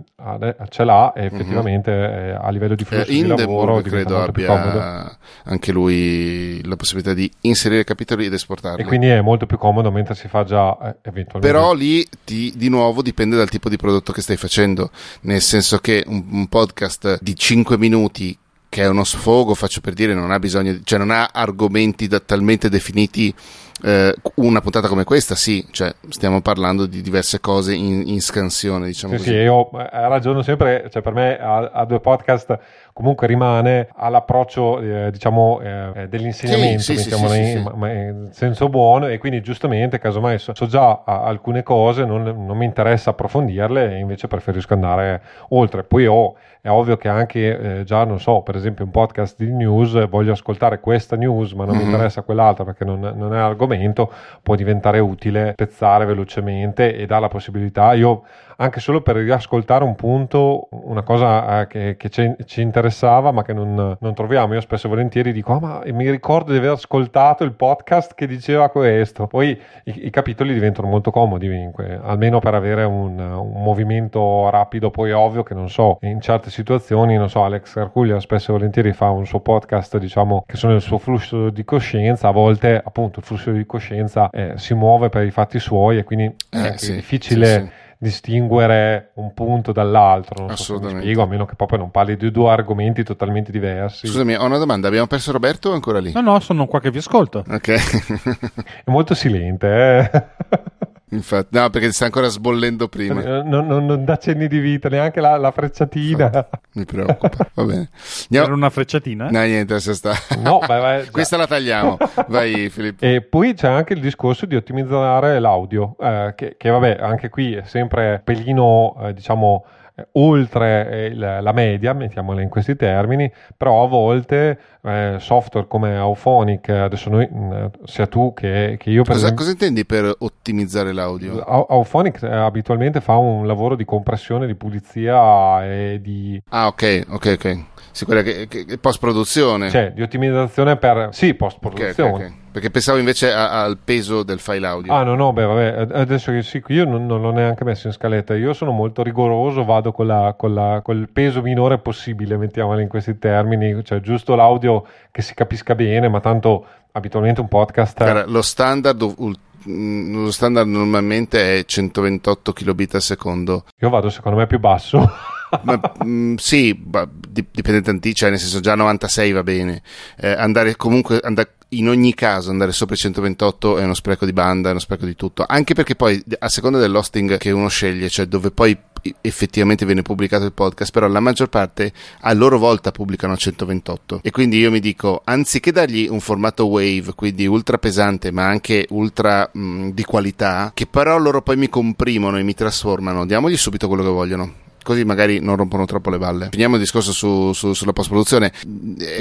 ce 0.69 0.85
l'ha 0.85 1.13
e 1.13 1.23
mhm. 1.23 1.27
effettivamente 1.27 1.91
mm-hmm. 1.91 2.37
a 2.41 2.51
livello 2.51 2.75
di 2.75 2.85
flusso 2.85 3.11
eh, 3.11 3.15
di 3.15 3.27
lavoro 3.27 3.81
credo 3.81 4.21
abbia 4.21 5.17
anche 5.45 5.73
lui 5.73 6.61
la 6.65 6.77
possibilità 6.77 7.15
di 7.15 7.31
inserire 7.43 7.85
capitoli 7.85 8.27
ed 8.27 8.33
esportarli 8.33 8.83
e 8.83 8.85
quindi 8.85 9.07
è 9.07 9.21
molto 9.21 9.47
più 9.47 9.59
comodo 9.59 9.91
mentre 9.93 10.15
si 10.15 10.27
fa 10.27 10.45
già 10.45 10.77
eh, 10.79 10.97
eventualmente 11.03 11.41
però 11.41 11.73
lì 11.73 12.05
ti, 12.25 12.53
di 12.57 12.69
nuovo 12.69 13.01
dipende 13.01 13.37
dal 13.37 13.49
tipo 13.49 13.69
di 13.69 13.77
prodotto 13.77 14.13
che 14.13 14.21
stai 14.21 14.37
facendo 14.37 14.91
nel 15.23 15.41
senso 15.41 15.79
che 15.79 16.03
un, 16.07 16.25
un 16.31 16.49
podcast 16.49 17.19
di 17.23 17.37
5 17.37 17.79
minuti 17.79 18.37
che 18.71 18.83
è 18.83 18.89
uno 18.89 19.03
sfogo, 19.03 19.57
faccio 19.57 19.81
per 19.81 19.95
dire, 19.95 20.15
non 20.15 20.31
ha 20.31 20.39
bisogno, 20.39 20.79
cioè 20.85 20.97
non 20.97 21.11
ha 21.11 21.31
argomenti 21.33 22.07
da, 22.07 22.21
talmente 22.21 22.69
definiti. 22.69 23.35
Eh, 23.83 24.15
una 24.37 24.61
puntata 24.61 24.89
come 24.89 25.05
questa, 25.05 25.35
sì, 25.35 25.67
cioè 25.71 25.95
stiamo 26.09 26.41
parlando 26.41 26.87
di 26.87 27.01
diverse 27.01 27.41
cose 27.41 27.75
in, 27.75 28.03
in 28.07 28.21
scansione, 28.21 28.87
diciamo 28.87 29.15
sì, 29.15 29.19
così. 29.19 29.31
Sì, 29.31 29.37
io 29.37 29.71
eh, 29.79 29.89
ragiono 29.91 30.43
sempre, 30.43 30.89
cioè 30.91 31.03
per 31.03 31.13
me 31.13 31.39
a, 31.39 31.71
a 31.73 31.85
due 31.85 32.01
podcast 32.01 32.59
comunque 33.01 33.27
rimane 33.27 33.89
all'approccio 33.97 34.79
eh, 34.79 35.11
diciamo 35.11 35.59
eh, 35.63 36.07
dell'insegnamento 36.07 36.83
sì, 36.83 36.99
sì, 36.99 37.11
sì, 37.11 37.17
in, 37.17 37.73
ma, 37.75 37.91
in 37.91 38.29
senso 38.31 38.69
buono 38.69 39.07
e 39.07 39.17
quindi 39.17 39.41
giustamente 39.41 39.99
casomai 39.99 40.39
so, 40.39 40.55
so 40.55 40.67
già 40.67 41.03
alcune 41.05 41.63
cose 41.63 42.05
non, 42.05 42.23
non, 42.23 42.57
mi 42.59 42.67
interessa 42.67 43.09
approfondirle 43.09 43.95
e 43.95 43.99
invece 44.01 44.29
preferisco 44.29 44.75
andare 44.75 45.23
oltre. 45.49 45.83
Poi 45.83 46.07
ho 46.07 46.35
è 46.63 46.69
ovvio 46.69 46.99
che 46.99 47.09
anche 47.09 47.79
eh, 47.79 47.85
già, 47.85 48.05
non 48.05 48.21
so, 48.21 48.43
per 48.43 48.55
esempio 48.55 48.85
un 48.85 48.91
podcast 48.91 49.43
di 49.43 49.51
news, 49.51 50.07
voglio 50.11 50.33
ascoltare 50.33 50.79
questa 50.79 51.17
news 51.17 51.53
ma 51.53 51.65
non 51.65 51.75
mm-hmm. 51.75 51.87
mi 51.87 51.91
interessa 51.91 52.21
quell'altra 52.21 52.65
perché 52.65 52.85
non, 52.85 53.01
non, 53.01 53.35
è 53.35 53.39
argomento, 53.39 54.13
può 54.43 54.57
diventare 54.57 54.99
utile 54.99 55.55
pezzare 55.57 56.05
velocemente 56.05 56.95
e 56.95 57.07
dà 57.07 57.19
la 57.19 57.29
possibilità, 57.29 57.95
io 57.95 58.25
anche 58.61 58.81
solo 58.81 59.01
per 59.01 59.17
riascoltare 59.17 59.85
un 59.85 59.95
punto, 59.95 60.69
una 60.71 61.03
cosa 61.03 61.63
eh, 61.63 61.67
che, 61.67 61.97
che 61.97 62.11
ci, 62.11 62.61
interessava 62.61 63.31
ma 63.31 63.43
che 63.43 63.55
non, 63.55 63.97
non, 63.99 64.15
troviamo. 64.15 64.53
Io 64.53 64.61
spesso 64.61 64.87
e 64.87 64.91
volentieri 64.91 65.33
dico, 65.33 65.55
ah, 65.55 65.61
ma 65.61 65.83
mi 65.87 66.11
ricordo 66.11 66.53
di 66.53 66.59
aver 66.59 66.73
ascoltato 66.73 67.43
il 67.43 67.53
podcast 67.53 68.15
che 68.15 68.27
diceva 68.27 68.69
questo. 68.69 69.27
Poi 69.27 69.59
i, 69.85 70.07
i 70.07 70.11
capitoli 70.11 70.53
diventano 70.53 70.89
molto 70.89 71.11
comodi, 71.11 71.49
dunque, 71.49 71.99
almeno 72.03 72.39
per 72.39 72.55
avere 72.55 72.85
un, 72.85 73.19
un, 73.19 73.63
movimento 73.63 74.51
rapido. 74.51 74.91
Poi 74.91 75.11
ovvio 75.11 75.43
che 75.43 75.55
non 75.55 75.71
so, 75.71 75.97
in 76.03 76.21
certe 76.21 76.51
situazioni, 76.51 77.17
non 77.17 77.31
so, 77.31 77.43
Alex 77.43 77.77
Arcuglia 77.77 78.21
spesso 78.21 78.51
e 78.51 78.55
volentieri 78.55 78.93
fa 78.93 79.09
un 79.09 79.25
suo 79.25 79.41
podcast, 79.41 79.97
diciamo, 79.97 80.45
che 80.47 80.57
sono 80.57 80.75
il 80.75 80.83
suo 80.83 80.99
flusso 80.99 81.49
di 81.49 81.65
coscienza. 81.65 82.29
A 82.29 82.33
volte, 82.33 82.79
appunto, 82.85 83.21
il 83.21 83.25
flusso 83.25 83.53
di 83.53 83.65
coscienza 83.65 84.29
eh, 84.29 84.53
si 84.57 84.75
muove 84.75 85.09
per 85.09 85.25
i 85.25 85.31
fatti 85.31 85.59
suoi 85.59 85.97
e 85.97 86.05
quindi 86.05 86.27
eh, 86.51 86.73
è 86.75 86.77
sì, 86.77 86.93
difficile. 86.93 87.47
Sì, 87.47 87.53
sì 87.53 87.89
distinguere 88.03 89.11
un 89.17 89.35
punto 89.35 89.73
dall'altro. 89.73 90.47
Non 90.47 90.57
so 90.57 90.81
mi 90.81 90.89
spiego, 90.89 91.23
a 91.23 91.27
meno 91.27 91.45
che 91.45 91.55
proprio 91.55 91.79
non 91.79 91.91
parli 91.91 92.17
di 92.17 92.31
due 92.31 92.51
argomenti 92.51 93.05
totalmente 93.05 93.53
diversi. 93.53 94.07
Scusami, 94.07 94.35
ho 94.37 94.45
una 94.45 94.57
domanda: 94.57 94.89
abbiamo 94.89 95.07
perso 95.07 95.33
Roberto 95.33 95.69
o 95.69 95.75
ancora 95.75 95.99
lì? 95.99 96.11
No, 96.13 96.23
no, 96.23 96.41
sono 96.41 96.67
qua 96.67 96.81
che 96.81 96.91
vi 96.91 96.99
ascolto. 96.99 97.45
Ok. 97.47 97.69
È 98.85 98.91
molto 98.91 99.15
silente, 99.15 99.69
eh. 99.69 100.79
Infatti, 101.11 101.59
no, 101.59 101.71
perché 101.71 101.93
sta 101.93 102.05
ancora 102.05 102.29
sbollendo 102.29 102.89
prima. 102.89 103.21
Eh, 103.21 103.43
non, 103.43 103.67
non, 103.67 103.87
non 103.87 104.05
dà 104.05 104.17
cenni 104.17 104.47
di 104.47 104.59
vita, 104.59 104.89
neanche 104.89 105.21
la, 105.21 105.37
la 105.37 105.51
frecciatina. 105.51 106.25
Infatti, 106.27 106.59
mi 106.73 106.85
preoccupa. 106.85 107.49
Va 107.55 107.65
bene. 107.65 107.91
Andiamo... 108.23 108.47
Era 108.47 108.55
una 108.55 108.71
frecciatina? 108.71 109.29
No, 109.31 109.41
niente, 109.43 109.81
se 109.81 109.95
sta. 109.95 110.15
No, 110.39 110.61
vai, 110.67 110.81
vai, 110.81 111.07
Questa 111.11 111.37
la 111.37 111.47
tagliamo. 111.47 111.97
Vai, 112.29 112.69
Filippo. 112.69 113.05
E 113.05 113.23
poi 113.23 113.55
c'è 113.55 113.69
anche 113.69 113.95
il 113.95 114.01
discorso 114.01 114.47
di 114.47 114.55
ottimizzare 114.55 115.39
l'audio, 115.41 115.97
eh, 116.01 116.33
che, 116.37 116.55
che, 116.57 116.71
vabbè, 116.71 116.99
anche 117.01 117.29
qui 117.29 117.55
è 117.55 117.63
sempre 117.65 118.21
pelino, 118.23 118.97
eh, 119.03 119.15
diciamo 119.15 119.65
oltre 120.13 121.11
eh, 121.11 121.15
la 121.15 121.53
media, 121.53 121.93
mettiamola 121.93 122.41
in 122.43 122.49
questi 122.49 122.77
termini, 122.77 123.31
però 123.57 123.85
a 123.85 123.89
volte 123.89 124.59
eh, 124.83 125.17
software 125.19 125.67
come 125.67 125.97
Auphonic, 125.97 126.69
adesso 126.71 127.11
noi, 127.11 127.29
mm, 127.33 127.67
sia 127.85 128.07
tu 128.07 128.33
che, 128.35 128.77
che 128.79 128.91
io... 128.91 129.03
Per 129.03 129.13
cosa, 129.13 129.27
esempio, 129.27 129.45
cosa 129.45 129.51
intendi 129.51 129.85
per 129.85 130.15
ottimizzare 130.19 130.93
l'audio? 130.93 131.41
Auphonic 131.41 132.23
eh, 132.23 132.29
abitualmente 132.29 133.01
fa 133.01 133.17
un 133.17 133.47
lavoro 133.47 133.77
di 133.77 133.85
compressione, 133.85 134.47
di 134.47 134.55
pulizia 134.55 135.65
e 135.65 136.01
di... 136.03 136.41
Ah 136.49 136.67
ok, 136.69 137.07
ok, 137.09 137.37
ok. 137.39 137.65
Sì, 137.93 138.05
quella 138.05 138.23
che, 138.23 138.47
che, 138.49 138.79
post 138.79 138.99
produzione. 138.99 139.71
Cioè, 139.71 139.93
di 139.93 140.03
ottimizzazione 140.03 140.77
per... 140.77 141.09
Sì, 141.13 141.35
post 141.35 141.59
produzione. 141.59 141.93
Okay, 141.93 142.09
okay, 142.09 142.27
okay. 142.27 142.39
Perché 142.53 142.71
pensavo 142.71 142.99
invece 142.99 143.33
a, 143.33 143.63
al 143.63 143.79
peso 143.79 144.23
del 144.25 144.41
file 144.41 144.67
audio. 144.67 144.93
Ah, 144.93 145.05
no, 145.05 145.15
no, 145.15 145.33
beh, 145.33 145.45
vabbè, 145.45 145.87
adesso 145.93 146.33
che 146.33 146.43
sì, 146.43 146.63
io 146.69 146.85
non, 146.85 147.07
non, 147.07 147.21
l'ho 147.21 147.31
neanche 147.31 147.65
messo 147.65 147.87
in 147.87 147.93
scaletta. 147.93 148.35
Io 148.35 148.53
sono 148.53 148.73
molto 148.73 149.03
rigoroso, 149.03 149.65
vado 149.65 149.93
con, 149.93 150.07
la, 150.07 150.35
con, 150.37 150.55
la, 150.55 150.81
con 150.83 150.97
il 150.97 151.09
peso 151.09 151.43
minore 151.43 151.79
possibile, 151.79 152.37
mettiamolo 152.37 152.81
in 152.81 152.89
questi 152.89 153.19
termini, 153.19 153.85
cioè 153.85 154.01
giusto 154.01 154.35
l'audio 154.35 154.85
che 155.13 155.23
si 155.23 155.35
capisca 155.35 155.77
bene, 155.77 156.09
ma 156.09 156.19
tanto 156.19 156.67
abitualmente 156.93 157.41
un 157.41 157.49
podcast. 157.49 157.99
Cara, 157.99 158.25
lo 158.27 158.43
standard 158.43 159.03
mm, 159.03 159.33
lo 159.65 160.31
standard 160.31 160.69
normalmente 160.69 161.59
è 161.59 161.65
128 161.65 162.53
kilobit 162.53 162.95
al 162.95 163.03
secondo. 163.03 163.65
Io 163.81 163.89
vado 163.91 164.11
secondo 164.11 164.39
me 164.39 164.47
più 164.47 164.59
basso. 164.59 164.99
Ma, 165.63 165.81
mh, 165.99 166.09
mm, 166.09 166.35
sì, 166.37 166.81
dipende 167.29 167.83
tantissimo, 167.83 168.15
cioè 168.15 168.31
nel 168.31 168.39
senso 168.39 168.61
già 168.61 168.75
96 168.75 169.33
va 169.33 169.43
bene. 169.43 169.83
Eh, 170.17 170.31
andare 170.31 170.77
comunque 170.77 171.19
andare 171.23 171.55
in 171.71 171.89
ogni 171.89 172.15
caso 172.15 172.51
andare 172.51 172.73
sopra 172.73 172.95
i 172.95 172.99
128 172.99 173.79
è 173.79 173.85
uno 173.85 173.95
spreco 173.95 174.25
di 174.25 174.33
banda, 174.33 174.69
è 174.69 174.71
uno 174.73 174.81
spreco 174.81 175.05
di 175.05 175.15
tutto, 175.15 175.45
anche 175.47 175.75
perché 175.75 175.95
poi 175.95 176.23
a 176.39 176.49
seconda 176.49 176.79
dell'hosting 176.79 177.37
che 177.37 177.51
uno 177.51 177.69
sceglie, 177.69 178.09
cioè 178.09 178.27
dove 178.27 178.51
poi 178.51 178.77
effettivamente 179.21 179.87
viene 179.87 180.03
pubblicato 180.03 180.45
il 180.45 180.53
podcast, 180.53 180.93
però 180.93 181.07
la 181.07 181.21
maggior 181.21 181.49
parte 181.49 181.93
a 182.21 182.33
loro 182.33 182.59
volta 182.59 182.91
pubblicano 182.91 183.33
a 183.33 183.37
128 183.37 184.21
e 184.23 184.31
quindi 184.31 184.59
io 184.59 184.71
mi 184.71 184.81
dico, 184.81 185.23
anziché 185.25 185.73
dargli 185.73 186.07
un 186.09 186.21
formato 186.21 186.67
wave, 186.67 187.15
quindi 187.15 187.47
ultra 187.47 187.79
pesante 187.79 188.31
ma 188.31 188.47
anche 188.47 188.87
ultra 188.91 189.49
mh, 189.53 189.91
di 189.91 190.05
qualità, 190.05 190.73
che 190.75 190.87
però 190.87 191.19
loro 191.19 191.43
poi 191.43 191.57
mi 191.57 191.69
comprimono 191.69 192.39
e 192.39 192.43
mi 192.43 192.55
trasformano, 192.55 193.27
diamogli 193.27 193.57
subito 193.57 193.87
quello 193.87 194.03
che 194.03 194.11
vogliono 194.11 194.60
così 194.83 195.05
magari 195.05 195.41
non 195.41 195.57
rompono 195.57 195.85
troppo 195.85 196.11
le 196.11 196.19
balle. 196.19 196.49
Finiamo 196.51 196.75
il 196.75 196.81
discorso 196.81 197.13
su, 197.13 197.53
su, 197.53 197.73
sulla 197.73 197.93
post-produzione. 197.93 198.53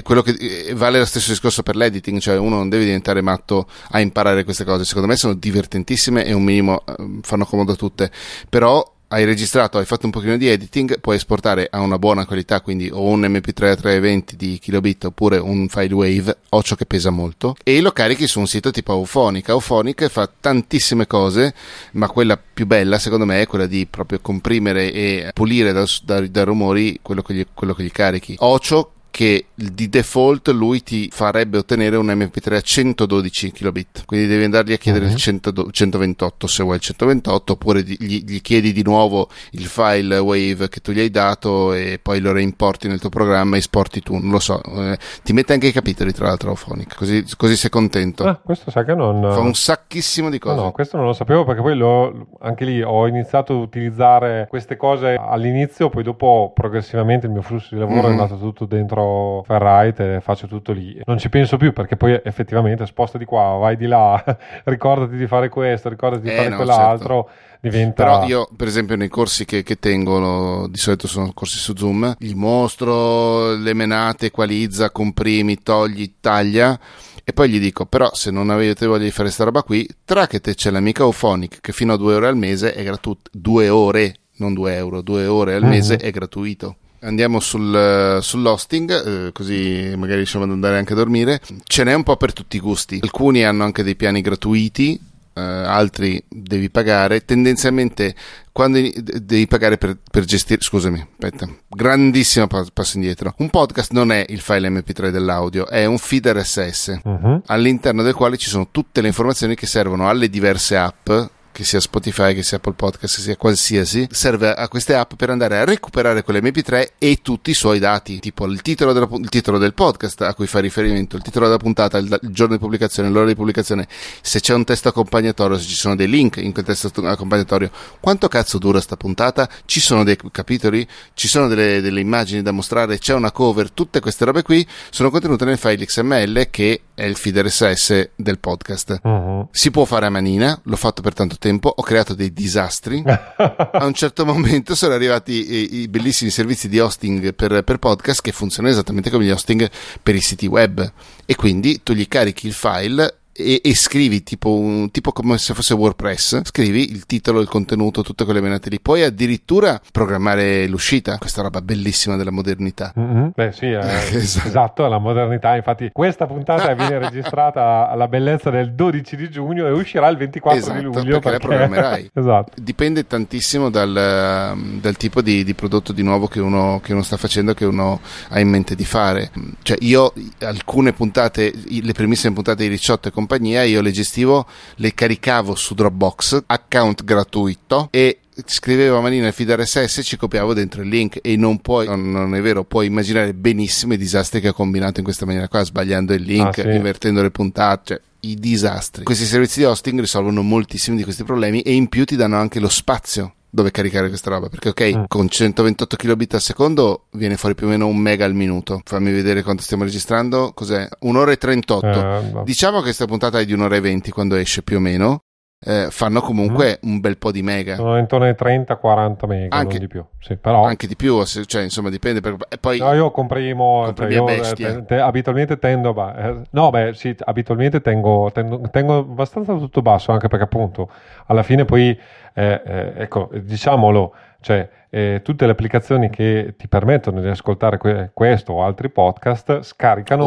Quello 0.03 0.21
che 0.21 0.73
vale 0.73 0.99
lo 0.99 1.05
stesso 1.05 1.31
discorso 1.31 1.63
per 1.63 1.75
l'editing, 1.75 2.19
cioè 2.19 2.37
uno 2.37 2.57
non 2.57 2.69
deve 2.69 2.85
diventare 2.85 3.21
matto 3.21 3.67
a 3.91 3.99
imparare 3.99 4.43
queste 4.43 4.63
cose. 4.63 4.85
Secondo 4.85 5.07
me 5.07 5.15
sono 5.15 5.33
divertentissime 5.33 6.25
e 6.25 6.33
un 6.33 6.43
minimo 6.43 6.83
eh, 6.85 7.19
fanno 7.21 7.45
comodo 7.45 7.73
a 7.73 7.75
tutte. 7.75 8.11
Però 8.49 8.97
hai 9.09 9.25
registrato, 9.25 9.77
hai 9.77 9.85
fatto 9.85 10.05
un 10.05 10.11
pochino 10.11 10.37
di 10.37 10.47
editing, 10.47 10.99
puoi 10.99 11.15
esportare 11.15 11.67
a 11.69 11.79
una 11.79 11.97
buona 11.97 12.25
qualità, 12.25 12.61
quindi 12.61 12.89
o 12.91 13.03
un 13.03 13.21
MP3 13.21 13.71
a 13.71 13.75
320 13.75 14.35
di 14.35 14.59
kilobit 14.59 15.05
oppure 15.05 15.37
un 15.37 15.67
file 15.67 15.93
wave, 15.93 16.37
o 16.49 16.61
ciò 16.61 16.75
che 16.75 16.85
pesa 16.85 17.09
molto, 17.09 17.55
e 17.63 17.81
lo 17.81 17.91
carichi 17.91 18.27
su 18.27 18.39
un 18.39 18.47
sito 18.47 18.69
tipo 18.71 18.93
Auphonic. 18.93 19.49
Auphonic 19.49 20.07
fa 20.09 20.29
tantissime 20.39 21.07
cose, 21.07 21.55
ma 21.93 22.07
quella 22.07 22.37
più 22.37 22.67
bella 22.67 22.99
secondo 22.99 23.25
me 23.25 23.41
è 23.41 23.47
quella 23.47 23.65
di 23.65 23.87
proprio 23.89 24.19
comprimere 24.21 24.91
e 24.91 25.31
pulire 25.33 25.71
da, 25.71 25.85
da, 26.03 26.25
da 26.27 26.43
rumori 26.43 26.99
quello 27.01 27.21
che, 27.23 27.33
gli, 27.33 27.45
quello 27.53 27.73
che 27.73 27.83
gli 27.83 27.91
carichi. 27.91 28.35
Ocio 28.39 28.91
che 29.11 29.47
di 29.53 29.89
default 29.89 30.49
lui 30.49 30.83
ti 30.83 31.09
farebbe 31.11 31.57
ottenere 31.57 31.97
un 31.97 32.07
MP3 32.07 32.55
a 32.55 32.61
112 32.61 33.51
kilobit 33.51 34.05
quindi 34.05 34.27
devi 34.27 34.43
andargli 34.43 34.73
a 34.73 34.77
chiedere 34.77 35.05
uh-huh. 35.05 35.11
il 35.11 35.17
100, 35.17 35.71
128 35.71 36.47
se 36.47 36.63
vuoi 36.63 36.75
il 36.75 36.81
128 36.81 37.53
oppure 37.53 37.81
gli, 37.81 38.23
gli, 38.23 38.41
chiedi 38.41 38.71
di 38.71 38.83
nuovo 38.83 39.27
il 39.51 39.65
file 39.65 40.17
wave 40.19 40.69
che 40.69 40.79
tu 40.79 40.91
gli 40.91 40.99
hai 40.99 41.09
dato 41.09 41.73
e 41.73 41.99
poi 42.01 42.19
lo 42.19 42.31
reimporti 42.31 42.87
nel 42.87 42.99
tuo 42.99 43.09
programma 43.09 43.55
e 43.55 43.59
esporti 43.59 44.01
tu 44.01 44.13
non 44.17 44.31
lo 44.31 44.39
so 44.39 44.61
eh, 44.63 44.97
ti 45.23 45.33
mette 45.33 45.53
anche 45.53 45.67
i 45.67 45.71
capitoli 45.71 46.13
tra 46.13 46.27
l'altro 46.27 46.49
Auphonic 46.51 46.95
così, 46.95 47.25
così 47.35 47.55
sei 47.55 47.69
contento 47.69 48.23
ah, 48.23 48.35
questo 48.35 48.71
sai 48.71 48.85
che 48.85 48.93
non 48.93 49.21
fa 49.31 49.39
un 49.39 49.53
sacchissimo 49.53 50.29
di 50.29 50.39
cose 50.39 50.55
no, 50.55 50.63
no 50.63 50.71
questo 50.71 50.97
non 50.97 51.05
lo 51.05 51.13
sapevo 51.13 51.43
perché 51.45 51.61
poi 51.61 51.75
lo, 51.75 52.27
anche 52.41 52.65
lì 52.65 52.81
ho 52.81 53.07
iniziato 53.07 53.53
ad 53.53 53.59
utilizzare 53.59 54.47
queste 54.49 54.77
cose 54.77 55.15
all'inizio 55.19 55.89
poi 55.89 56.03
dopo 56.03 56.51
progressivamente 56.53 57.25
il 57.25 57.31
mio 57.31 57.41
flusso 57.41 57.73
di 57.73 57.79
lavoro 57.79 58.07
mm-hmm. 58.07 58.17
è 58.17 58.21
andato 58.21 58.37
tutto 58.37 58.65
dentro 58.65 58.98
dentro 58.99 59.43
Ferrite 59.45 60.15
e 60.15 60.21
faccio 60.21 60.47
tutto 60.47 60.71
lì. 60.71 60.99
Non 61.05 61.17
ci 61.17 61.29
penso 61.29 61.57
più 61.57 61.73
perché 61.73 61.95
poi 61.95 62.19
effettivamente 62.23 62.85
sposta 62.85 63.17
di 63.17 63.25
qua, 63.25 63.57
vai 63.57 63.77
di 63.77 63.87
là, 63.87 64.21
ricordati 64.65 65.15
di 65.15 65.27
fare 65.27 65.49
questo, 65.49 65.89
ricordati 65.89 66.23
di 66.23 66.29
eh, 66.29 66.35
fare 66.35 66.49
no, 66.49 66.55
quell'altro. 66.57 67.27
Certo. 67.27 67.47
Diventa... 67.61 68.03
Però 68.03 68.25
io, 68.25 68.49
per 68.55 68.67
esempio, 68.67 68.95
nei 68.95 69.09
corsi 69.09 69.43
che, 69.43 69.63
che 69.63 69.79
tengo, 69.79 70.67
di 70.69 70.77
solito 70.77 71.07
sono 71.07 71.31
corsi 71.33 71.57
su 71.57 71.75
Zoom, 71.75 72.15
gli 72.17 72.33
mostro 72.33 73.53
le 73.55 73.73
menate, 73.73 74.27
equalizza, 74.27 74.91
comprimi, 74.91 75.61
togli, 75.61 76.15
taglia 76.21 76.79
e 77.21 77.33
poi 77.33 77.49
gli 77.49 77.59
dico, 77.59 77.85
però 77.85 78.11
se 78.13 78.31
non 78.31 78.49
avete 78.49 78.87
voglia 78.87 79.03
di 79.03 79.11
fare 79.11 79.23
questa 79.23 79.43
roba 79.43 79.61
qui, 79.61 79.87
Trackete 80.05 80.55
c'è 80.55 80.71
l'amica 80.71 81.03
Auphonic 81.03 81.59
che 81.59 81.73
fino 81.73 81.93
a 81.93 81.97
2 81.97 82.13
euro 82.13 82.27
al 82.27 82.37
mese 82.37 82.73
è 82.73 82.81
gratuito, 82.81 83.29
2 83.33 83.69
ore, 83.69 84.15
non 84.37 84.53
2 84.53 84.75
euro, 84.75 85.01
2 85.01 85.27
ore 85.27 85.53
al 85.53 85.65
mese 85.65 85.97
mm-hmm. 85.97 86.07
è 86.07 86.11
gratuito. 86.11 86.75
Andiamo 87.01 87.39
sul, 87.39 88.19
sull'hosting, 88.21 89.27
eh, 89.27 89.31
così 89.31 89.93
magari 89.95 90.17
riusciamo 90.17 90.43
ad 90.43 90.51
andare 90.51 90.77
anche 90.77 90.93
a 90.93 90.95
dormire. 90.97 91.39
Ce 91.63 91.83
n'è 91.83 91.93
un 91.93 92.03
po' 92.03 92.17
per 92.17 92.33
tutti 92.33 92.57
i 92.57 92.59
gusti. 92.59 92.99
Alcuni 93.01 93.43
hanno 93.45 93.63
anche 93.63 93.83
dei 93.83 93.95
piani 93.95 94.21
gratuiti, 94.21 94.99
eh, 95.33 95.41
altri 95.41 96.21
devi 96.27 96.69
pagare. 96.69 97.23
Tendenzialmente, 97.23 98.13
quando 98.51 98.79
devi 99.01 99.47
pagare 99.47 99.77
per, 99.77 99.97
per 100.11 100.25
gestire, 100.25 100.61
scusami, 100.61 100.99
aspetta, 100.99 101.47
grandissimo 101.67 102.47
passo 102.47 102.97
indietro. 102.97 103.33
Un 103.37 103.49
podcast 103.49 103.91
non 103.91 104.11
è 104.11 104.25
il 104.27 104.41
file 104.41 104.69
MP3 104.69 105.09
dell'audio, 105.09 105.67
è 105.67 105.85
un 105.85 105.97
feed 105.97 106.27
RSS 106.27 106.99
uh-huh. 107.01 107.11
Mhm. 107.11 107.41
all'interno 107.45 108.03
del 108.03 108.13
quale 108.13 108.37
ci 108.37 108.49
sono 108.49 108.67
tutte 108.71 108.99
le 108.99 109.07
informazioni 109.07 109.55
che 109.55 109.67
servono 109.67 110.09
alle 110.09 110.29
diverse 110.29 110.75
app 110.75 111.09
che 111.51 111.63
sia 111.63 111.79
Spotify, 111.79 112.33
che 112.33 112.43
sia 112.43 112.57
Apple 112.57 112.73
Podcast, 112.73 113.15
che 113.15 113.21
sia 113.21 113.35
qualsiasi, 113.35 114.07
serve 114.11 114.53
a 114.53 114.67
queste 114.67 114.95
app 114.95 115.13
per 115.15 115.29
andare 115.29 115.57
a 115.57 115.65
recuperare 115.65 116.23
quell'MP3 116.23 116.87
e 116.97 117.19
tutti 117.21 117.51
i 117.51 117.53
suoi 117.53 117.79
dati, 117.79 118.19
tipo 118.19 118.45
il 118.45 118.61
titolo, 118.61 118.93
della, 118.93 119.07
il 119.11 119.29
titolo 119.29 119.57
del 119.57 119.73
podcast 119.73 120.21
a 120.21 120.33
cui 120.33 120.47
fa 120.47 120.59
riferimento, 120.59 121.15
il 121.15 121.21
titolo 121.21 121.45
della 121.45 121.57
puntata, 121.57 121.97
il, 121.97 122.19
il, 122.21 122.29
giorno 122.31 122.53
di 122.53 122.59
pubblicazione, 122.59 123.09
l'ora 123.09 123.27
di 123.27 123.35
pubblicazione, 123.35 123.87
se 124.21 124.39
c'è 124.39 124.53
un 124.53 124.63
testo 124.63 124.89
accompagnatorio, 124.89 125.57
se 125.57 125.67
ci 125.67 125.75
sono 125.75 125.95
dei 125.95 126.07
link 126.07 126.37
in 126.37 126.53
quel 126.53 126.65
testo 126.65 126.91
accompagnatorio, 127.05 127.71
quanto 127.99 128.27
cazzo 128.27 128.57
dura 128.57 128.79
sta 128.79 128.95
puntata, 128.95 129.49
ci 129.65 129.79
sono 129.79 130.03
dei 130.03 130.17
capitoli, 130.31 130.87
ci 131.13 131.27
sono 131.27 131.47
delle, 131.47 131.81
delle 131.81 131.99
immagini 131.99 132.41
da 132.41 132.51
mostrare, 132.51 132.97
c'è 132.99 133.13
una 133.13 133.31
cover, 133.31 133.71
tutte 133.71 133.99
queste 133.99 134.25
robe 134.25 134.43
qui 134.43 134.65
sono 134.89 135.09
contenute 135.09 135.45
nel 135.45 135.57
file 135.57 135.85
XML 135.85 136.49
che 136.49 136.81
è 136.93 137.05
il 137.05 137.15
feed 137.15 137.39
RSS 137.39 138.09
del 138.15 138.39
podcast. 138.39 138.99
Uh-huh. 139.01 139.47
Si 139.51 139.71
può 139.71 139.85
fare 139.85 140.05
a 140.05 140.09
manina, 140.09 140.59
l'ho 140.63 140.75
fatto 140.75 141.01
per 141.01 141.13
tanto 141.13 141.37
tempo 141.39 141.73
ho 141.75 141.81
creato 141.81 142.13
dei 142.13 142.31
disastri. 142.31 143.01
a 143.07 143.85
un 143.85 143.93
certo 143.93 144.25
momento 144.25 144.75
sono 144.75 144.93
arrivati 144.93 145.31
i, 145.31 145.79
i 145.79 145.87
bellissimi 145.87 146.29
servizi 146.29 146.69
di 146.69 146.79
hosting 146.79 147.33
per, 147.33 147.63
per, 147.63 147.77
podcast 147.77 148.21
che 148.21 148.31
funzionano 148.31 148.73
esattamente 148.73 149.09
come 149.09 149.25
gli 149.25 149.31
hosting 149.31 149.67
per 150.03 150.13
i 150.13 150.21
siti 150.21 150.45
web. 150.45 150.91
E 151.25 151.35
quindi 151.35 151.81
tu 151.81 151.93
gli 151.93 152.07
carichi 152.07 152.45
il 152.45 152.53
file 152.53 153.18
e, 153.39 153.61
e 153.63 153.75
scrivi 153.75 154.21
tipo, 154.23 154.53
un, 154.53 154.91
tipo 154.91 155.11
come 155.11 155.37
se 155.37 155.53
fosse 155.53 155.73
WordPress, 155.73 156.41
scrivi 156.43 156.91
il 156.91 157.05
titolo, 157.05 157.39
il 157.39 157.47
contenuto, 157.47 158.03
tutte 158.03 158.25
quelle 158.25 158.41
menate 158.41 158.69
lì. 158.69 158.79
Puoi 158.79 159.03
addirittura 159.03 159.79
programmare 159.91 160.67
l'uscita, 160.67 161.17
questa 161.17 161.41
roba 161.41 161.61
bellissima 161.61 162.15
della 162.17 162.31
modernità. 162.31 162.93
Mm-hmm. 162.99 163.27
Beh 163.33 163.51
sì, 163.51 163.65
eh, 163.65 163.79
esatto. 164.15 164.47
esatto, 164.47 164.87
la 164.87 164.99
modernità. 164.99 165.55
Infatti 165.55 165.89
questa 165.93 166.27
puntata 166.27 166.73
viene 166.75 166.99
registrata 166.99 167.89
alla 167.89 168.07
bellezza 168.07 168.49
del 168.49 168.73
12 168.73 169.15
di 169.15 169.29
giugno 169.29 169.67
e 169.67 169.71
uscirà 169.71 170.07
il 170.09 170.17
24 170.17 170.59
esatto, 170.59 170.77
di 170.77 170.83
luglio. 170.83 171.19
Perché, 171.19 171.19
perché... 171.19 171.31
la 171.31 171.39
programmerai. 171.39 172.11
esatto. 172.13 172.51
Dipende 172.61 173.07
tantissimo 173.07 173.69
dal, 173.69 174.57
dal 174.79 174.97
tipo 174.97 175.21
di, 175.21 175.43
di, 175.43 175.53
prodotto 175.53 175.93
di 175.93 176.03
nuovo 176.03 176.27
che 176.27 176.39
uno, 176.39 176.79
che 176.83 176.93
uno 176.93 177.03
sta 177.03 177.17
facendo, 177.17 177.53
che 177.53 177.65
uno 177.65 177.99
ha 178.29 178.39
in 178.39 178.49
mente 178.49 178.75
di 178.75 178.85
fare. 178.85 179.31
Cioè 179.61 179.77
io 179.81 180.13
alcune 180.41 180.93
puntate, 180.93 181.53
le 181.81 181.93
primissime 181.93 182.33
puntate 182.33 182.63
di 182.63 182.69
Ricciotto 182.69 183.07
e 183.07 183.11
compagnia, 183.11 183.28
io 183.37 183.81
le 183.81 183.91
gestivo, 183.91 184.45
le 184.75 184.93
caricavo 184.93 185.55
su 185.55 185.73
Dropbox, 185.73 186.43
account 186.47 187.03
gratuito 187.03 187.87
e 187.91 188.19
scrivevo 188.45 188.97
a 188.97 189.01
manina 189.01 189.27
il 189.27 189.33
feed 189.33 189.51
RSS 189.51 189.97
e 189.97 190.03
ci 190.03 190.17
copiavo 190.17 190.53
dentro 190.53 190.81
il 190.81 190.87
link 190.87 191.19
e 191.21 191.35
non 191.35 191.59
puoi, 191.59 191.87
non, 191.87 192.33
è 192.35 192.41
vero, 192.41 192.63
puoi 192.63 192.87
immaginare 192.87 193.33
benissimo 193.33 193.93
i 193.93 193.97
disastri 193.97 194.39
che 194.39 194.49
ho 194.49 194.53
combinato 194.53 194.99
in 194.99 195.05
questa 195.05 195.25
maniera 195.25 195.47
qua, 195.47 195.63
sbagliando 195.63 196.13
il 196.13 196.21
link, 196.21 196.59
ah, 196.59 196.61
sì. 196.61 196.69
invertendo 196.69 197.21
le 197.21 197.31
puntate, 197.31 197.81
cioè 197.85 198.01
i 198.21 198.35
disastri. 198.35 199.03
Questi 199.03 199.25
servizi 199.25 199.59
di 199.59 199.65
hosting 199.65 199.99
risolvono 199.99 200.41
moltissimi 200.41 200.97
di 200.97 201.03
questi 201.03 201.23
problemi 201.23 201.61
e 201.61 201.73
in 201.73 201.87
più 201.87 202.05
ti 202.05 202.15
danno 202.15 202.37
anche 202.37 202.59
lo 202.59 202.69
spazio 202.69 203.33
dove 203.49 203.71
caricare 203.71 204.09
questa 204.09 204.29
roba 204.29 204.47
perché 204.47 204.69
ok 204.69 204.97
mm. 204.97 205.03
con 205.07 205.27
128 205.27 205.95
kilobit 205.95 206.35
al 206.35 206.41
secondo 206.41 207.05
viene 207.13 207.35
fuori 207.35 207.55
più 207.55 207.65
o 207.65 207.69
meno 207.69 207.87
un 207.87 207.97
mega 207.97 208.23
al 208.23 208.35
minuto 208.35 208.79
fammi 208.83 209.11
vedere 209.11 209.41
quanto 209.41 209.63
stiamo 209.63 209.83
registrando 209.83 210.51
cos'è 210.53 210.87
un'ora 210.99 211.31
e 211.31 211.37
38 211.37 211.87
eh, 211.87 212.29
no. 212.31 212.43
diciamo 212.43 212.77
che 212.77 212.83
questa 212.83 213.07
puntata 213.07 213.39
è 213.39 213.45
di 213.45 213.53
un'ora 213.53 213.75
e 213.75 213.79
20 213.79 214.11
quando 214.11 214.35
esce 214.35 214.61
più 214.61 214.77
o 214.77 214.79
meno 214.79 215.23
eh, 215.61 215.87
fanno 215.89 216.21
comunque 216.21 216.79
mm. 216.85 216.89
un 216.89 216.99
bel 216.99 217.17
po' 217.17 217.31
di 217.31 217.41
mega. 217.41 217.75
Sono 217.75 217.97
intorno 217.97 218.25
ai 218.25 218.35
30-40 218.37 219.27
mega, 219.27 219.55
anche, 219.55 219.77
di 219.77 219.87
più. 219.87 220.03
Sì, 220.19 220.37
però... 220.37 220.63
Anche 220.63 220.87
di 220.87 220.95
più, 220.95 221.23
cioè 221.25 221.63
insomma 221.63 221.89
dipende. 221.89 222.21
Per... 222.21 222.37
poi... 222.59 222.79
No, 222.79 222.93
io 222.93 223.11
comprimo, 223.11 223.91
cioè, 223.95 224.07
io, 224.09 224.27
eh, 224.27 224.53
te, 224.53 224.85
te, 224.85 224.99
abitualmente 224.99 225.59
tendo, 225.59 225.93
bah, 225.93 226.15
eh, 226.15 226.41
no 226.51 226.69
beh 226.69 226.93
sì, 226.93 227.15
abitualmente 227.19 227.81
tengo, 227.81 228.31
tengo, 228.33 228.61
tengo, 228.71 228.99
abbastanza 228.99 229.53
tutto 229.55 229.81
basso, 229.81 230.11
anche 230.11 230.29
perché 230.29 230.45
appunto 230.45 230.89
alla 231.25 231.43
fine 231.43 231.65
poi, 231.65 231.89
eh, 232.33 232.61
eh 232.65 232.93
ecco, 232.95 233.29
diciamolo, 233.33 234.13
cioè 234.41 234.69
eh, 234.91 235.21
tutte 235.23 235.45
le 235.45 235.51
applicazioni 235.51 236.09
che 236.09 236.55
ti 236.57 236.67
permettono 236.67 237.21
di 237.21 237.27
ascoltare 237.27 237.77
que- 237.77 238.09
questo 238.13 238.53
o 238.53 238.63
altri 238.63 238.89
podcast 238.89 239.61
scaricano 239.61 240.23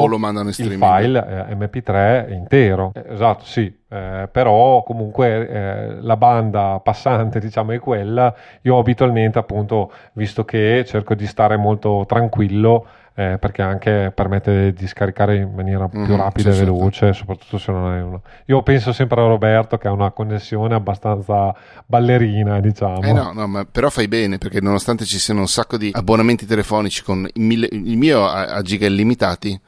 il 0.62 0.78
file 0.78 1.46
eh, 1.48 1.54
MP3 1.56 2.32
intero. 2.32 2.92
Eh, 2.94 3.04
esatto, 3.08 3.44
sì, 3.44 3.74
eh, 3.88 4.28
però 4.30 4.82
comunque 4.84 5.48
eh, 5.48 6.00
la 6.00 6.16
banda 6.16 6.80
passante 6.82 7.40
diciamo 7.40 7.72
è 7.72 7.80
quella. 7.80 8.32
Io 8.62 8.78
abitualmente 8.78 9.38
appunto, 9.38 9.92
visto 10.12 10.44
che 10.44 10.84
cerco 10.86 11.14
di 11.14 11.26
stare 11.26 11.56
molto 11.56 12.04
tranquillo, 12.06 12.86
eh, 13.14 13.38
perché 13.40 13.62
anche 13.62 14.12
permette 14.14 14.72
di 14.72 14.86
scaricare 14.86 15.36
in 15.36 15.52
maniera 15.52 15.88
più 15.88 16.00
mm, 16.00 16.16
rapida 16.16 16.50
e 16.50 16.58
veloce, 16.58 16.98
certo. 16.98 17.14
soprattutto 17.14 17.58
se 17.58 17.72
non 17.72 17.90
hai 17.90 18.00
uno. 18.00 18.22
Io 18.46 18.62
penso 18.62 18.92
sempre 18.92 19.20
a 19.20 19.26
Roberto 19.26 19.76
che 19.76 19.88
ha 19.88 19.92
una 19.92 20.12
connessione 20.12 20.74
abbastanza 20.74 21.52
ballerina, 21.84 22.60
diciamo. 22.60 23.02
Eh 23.02 23.12
no, 23.12 23.32
no, 23.32 23.46
ma 23.48 23.66
però 23.70 23.90
fai 23.90 24.06
bene 24.06 24.38
perché 24.38 24.52
perché 24.52 24.60
nonostante 24.60 25.06
ci 25.06 25.18
siano 25.18 25.40
un 25.40 25.48
sacco 25.48 25.78
di 25.78 25.90
abbonamenti 25.94 26.44
telefonici 26.44 27.02
con 27.02 27.26
il, 27.32 27.42
mille, 27.42 27.68
il 27.72 27.96
mio 27.96 28.26
a, 28.26 28.48
a 28.48 28.60
giga 28.60 28.86
illimitati, 28.86 29.58